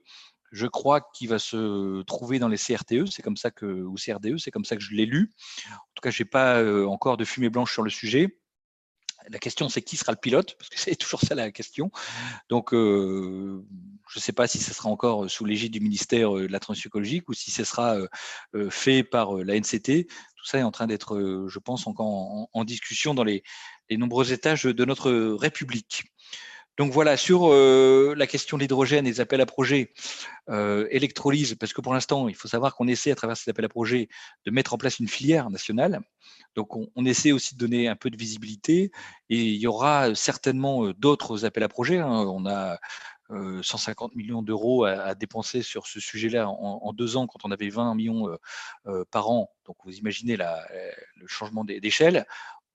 je 0.52 0.66
crois 0.66 1.00
qu'il 1.00 1.28
va 1.28 1.38
se 1.38 2.02
trouver 2.02 2.38
dans 2.38 2.48
les 2.48 2.56
CRTE, 2.56 3.06
c'est 3.10 3.22
comme 3.22 3.36
ça 3.36 3.50
que, 3.50 3.66
ou 3.66 3.94
CRDE, 3.94 4.38
c'est 4.38 4.50
comme 4.50 4.64
ça 4.64 4.76
que 4.76 4.82
je 4.82 4.92
l'ai 4.92 5.06
lu. 5.06 5.32
En 5.68 5.94
tout 5.94 6.00
cas, 6.02 6.10
je 6.10 6.22
n'ai 6.22 6.28
pas 6.28 6.60
euh, 6.60 6.86
encore 6.86 7.16
de 7.16 7.24
fumée 7.24 7.50
blanche 7.50 7.72
sur 7.72 7.82
le 7.82 7.90
sujet. 7.90 8.38
La 9.30 9.38
question, 9.38 9.68
c'est 9.68 9.82
qui 9.82 9.96
sera 9.96 10.12
le 10.12 10.18
pilote 10.18 10.54
Parce 10.58 10.68
que 10.68 10.78
c'est 10.80 10.96
toujours 10.96 11.20
ça 11.20 11.34
la 11.34 11.50
question. 11.50 11.90
Donc, 12.48 12.72
euh, 12.72 13.64
je 14.08 14.18
ne 14.18 14.22
sais 14.22 14.32
pas 14.32 14.46
si 14.46 14.58
ce 14.58 14.72
sera 14.72 14.88
encore 14.88 15.30
sous 15.30 15.44
l'égide 15.44 15.72
du 15.72 15.80
ministère 15.80 16.36
euh, 16.36 16.46
de 16.46 16.52
la 16.52 16.60
Transition 16.60 16.88
écologique 16.88 17.28
ou 17.28 17.34
si 17.34 17.50
ce 17.50 17.64
sera 17.64 17.96
fait 18.70 19.02
par 19.02 19.34
la 19.34 19.58
NCT. 19.58 20.06
Tout 20.06 20.44
ça 20.44 20.58
est 20.58 20.62
en 20.62 20.70
train 20.70 20.86
d'être, 20.86 21.46
je 21.48 21.58
pense, 21.58 21.86
encore 21.86 22.48
en 22.52 22.64
discussion 22.64 23.14
dans 23.14 23.24
les, 23.24 23.42
les 23.90 23.96
nombreux 23.96 24.32
étages 24.32 24.64
de 24.64 24.84
notre 24.84 25.10
République. 25.12 26.04
Donc 26.76 26.92
voilà, 26.92 27.16
sur 27.16 27.52
euh, 27.52 28.14
la 28.16 28.26
question 28.26 28.56
de 28.56 28.62
l'hydrogène 28.62 29.06
et 29.06 29.10
des 29.10 29.20
appels 29.20 29.40
à 29.40 29.46
projets, 29.46 29.92
euh, 30.48 30.88
électrolyse, 30.90 31.54
parce 31.54 31.72
que 31.72 31.80
pour 31.80 31.94
l'instant, 31.94 32.28
il 32.28 32.34
faut 32.34 32.48
savoir 32.48 32.74
qu'on 32.74 32.88
essaie 32.88 33.12
à 33.12 33.14
travers 33.14 33.36
ces 33.36 33.48
appels 33.48 33.64
à 33.64 33.68
projets 33.68 34.08
de 34.44 34.50
mettre 34.50 34.74
en 34.74 34.78
place 34.78 34.98
une 34.98 35.06
filière 35.06 35.50
nationale. 35.50 36.00
Donc 36.56 36.74
on, 36.74 37.04
essaie 37.04 37.30
aussi 37.30 37.54
de 37.54 37.60
donner 37.60 37.86
un 37.86 37.94
peu 37.94 38.10
de 38.10 38.16
visibilité 38.16 38.90
et 39.30 39.40
il 39.40 39.56
y 39.56 39.68
aura 39.68 40.14
certainement 40.16 40.84
euh, 40.84 40.94
d'autres 40.94 41.44
appels 41.44 41.62
à 41.62 41.68
projets. 41.68 41.98
Hein. 41.98 42.10
On 42.10 42.46
a 42.46 42.78
150 43.30 44.14
millions 44.14 44.42
d'euros 44.42 44.84
à, 44.84 45.14
dépenser 45.14 45.62
sur 45.62 45.86
ce 45.86 45.98
sujet-là 45.98 46.48
en, 46.48 46.92
deux 46.92 47.16
ans 47.16 47.26
quand 47.26 47.40
on 47.44 47.50
avait 47.50 47.70
20 47.70 47.94
millions 47.94 48.28
par 49.10 49.30
an. 49.30 49.50
Donc 49.64 49.76
vous 49.84 49.96
imaginez 49.96 50.36
le 50.36 51.26
changement 51.26 51.64
d'échelle. 51.64 52.26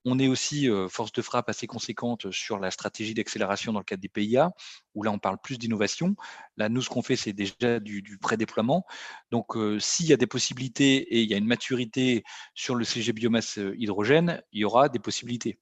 On 0.05 0.17
est 0.17 0.27
aussi 0.27 0.67
force 0.89 1.11
de 1.11 1.21
frappe 1.21 1.49
assez 1.49 1.67
conséquente 1.67 2.31
sur 2.31 2.57
la 2.57 2.71
stratégie 2.71 3.13
d'accélération 3.13 3.73
dans 3.73 3.79
le 3.79 3.85
cadre 3.85 4.01
des 4.01 4.07
PIA, 4.09 4.51
où 4.95 5.03
là, 5.03 5.11
on 5.11 5.19
parle 5.19 5.37
plus 5.41 5.57
d'innovation. 5.57 6.15
Là, 6.57 6.69
nous, 6.69 6.81
ce 6.81 6.89
qu'on 6.89 7.01
fait, 7.01 7.15
c'est 7.17 7.33
déjà 7.33 7.79
du, 7.79 8.01
du 8.01 8.17
pré-déploiement. 8.17 8.85
Donc, 9.31 9.57
s'il 9.79 10.05
y 10.05 10.13
a 10.13 10.17
des 10.17 10.27
possibilités 10.27 10.95
et 10.95 11.21
il 11.21 11.29
y 11.29 11.33
a 11.33 11.37
une 11.37 11.47
maturité 11.47 12.23
sur 12.53 12.75
le 12.75 12.85
CG 12.85 13.11
biomasse 13.11 13.59
hydrogène, 13.77 14.41
il 14.51 14.61
y 14.61 14.65
aura 14.65 14.87
des 14.87 14.99
possibilités. 14.99 15.59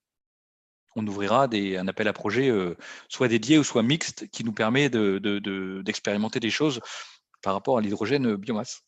On 0.95 1.05
ouvrira 1.05 1.47
un 1.51 1.88
appel 1.88 2.07
à 2.07 2.14
projet 2.14 2.51
soit 3.07 3.27
dédié 3.27 3.57
ou 3.57 3.64
soit 3.64 3.84
mixte 3.84 4.27
qui 4.30 4.43
nous 4.43 4.53
permet 4.53 4.89
d'expérimenter 4.89 6.39
des 6.39 6.49
choses 6.49 6.80
par 7.41 7.53
rapport 7.53 7.77
à 7.77 7.81
l'hydrogène 7.81 8.35
biomasse. 8.35 8.81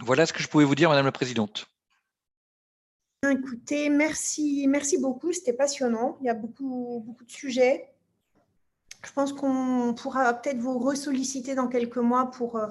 Voilà 0.00 0.26
ce 0.26 0.32
que 0.32 0.42
je 0.42 0.48
pouvais 0.48 0.64
vous 0.64 0.74
dire, 0.74 0.88
Madame 0.88 1.06
la 1.06 1.12
Présidente. 1.12 1.66
Écoutez, 3.24 3.88
merci, 3.88 4.66
merci 4.68 4.98
beaucoup, 4.98 5.32
c'était 5.32 5.54
passionnant. 5.54 6.16
Il 6.20 6.26
y 6.26 6.28
a 6.28 6.34
beaucoup, 6.34 7.02
beaucoup 7.04 7.24
de 7.24 7.30
sujets. 7.30 7.90
Je 9.04 9.12
pense 9.12 9.32
qu'on 9.32 9.94
pourra 9.94 10.32
peut-être 10.34 10.58
vous 10.58 10.78
ressolliciter 10.78 11.54
dans 11.54 11.66
quelques 11.66 11.96
mois 11.96 12.30
pour 12.30 12.56
euh, 12.56 12.68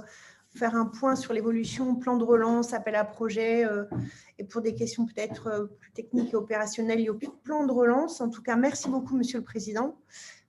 faire 0.55 0.75
un 0.75 0.85
point 0.85 1.15
sur 1.15 1.33
l'évolution, 1.33 1.95
plan 1.95 2.15
de 2.15 2.23
relance, 2.23 2.73
appel 2.73 2.95
à 2.95 3.03
projet, 3.03 3.65
euh, 3.65 3.85
et 4.37 4.43
pour 4.43 4.61
des 4.61 4.75
questions 4.75 5.05
peut-être 5.05 5.47
euh, 5.47 5.65
plus 5.65 5.91
techniques 5.91 6.33
et 6.33 6.35
opérationnelles 6.35 6.99
liées 6.99 7.09
au 7.09 7.19
plan 7.43 7.65
de 7.65 7.71
relance. 7.71 8.21
En 8.21 8.29
tout 8.29 8.41
cas, 8.41 8.55
merci 8.55 8.87
beaucoup, 8.87 9.17
Monsieur 9.17 9.39
le 9.39 9.43
Président, 9.43 9.97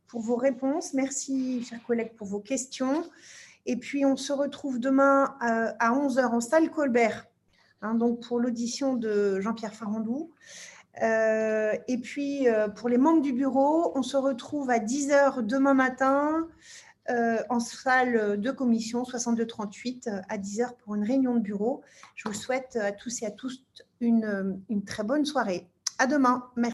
pour 0.07 0.21
vos 0.21 0.37
réponses. 0.37 0.93
Merci, 0.93 1.65
chers 1.65 1.83
collègues, 1.83 2.15
pour 2.17 2.27
vos 2.27 2.41
questions. 2.41 3.03
Et 3.65 3.77
puis, 3.77 4.05
on 4.05 4.17
se 4.17 4.33
retrouve 4.33 4.79
demain 4.79 5.37
à 5.41 5.91
11h 5.91 6.27
en 6.27 6.41
salle 6.41 6.71
Colbert 6.71 7.27
Hein, 7.83 7.95
donc 7.95 8.21
pour 8.27 8.41
l'audition 8.41 8.95
de 8.95 9.41
Jean-Pierre 9.41 9.75
Farandou. 9.75 10.31
Euh, 11.03 11.75
et 11.89 11.99
puis, 11.99 12.49
euh, 12.49 12.69
pour 12.69 12.89
les 12.89 12.97
membres 12.99 13.21
du 13.21 13.33
bureau, 13.33 13.93
on 13.95 14.03
se 14.03 14.17
retrouve 14.17 14.71
à 14.71 14.79
10h 14.79 15.43
demain 15.43 15.75
matin 15.75 16.49
en 17.51 17.61
salle 17.61 18.41
de 18.41 18.51
commission 18.51 19.05
6238 19.05 20.11
à 20.29 20.39
10h 20.39 20.71
pour 20.83 20.97
une 20.97 21.05
réunion 21.05 21.37
de 21.37 21.41
bureau. 21.41 21.83
Je 22.17 22.29
vous 22.29 22.35
souhaite 22.35 22.75
à 22.75 22.91
tous 22.91 23.23
et 23.23 23.27
à 23.27 23.31
tous 23.31 23.65
une, 24.01 24.61
une 24.69 24.85
très 24.85 25.05
bonne 25.05 25.25
soirée. 25.25 25.69
À 25.99 26.09
demain. 26.09 26.51
Merci. 26.57 26.65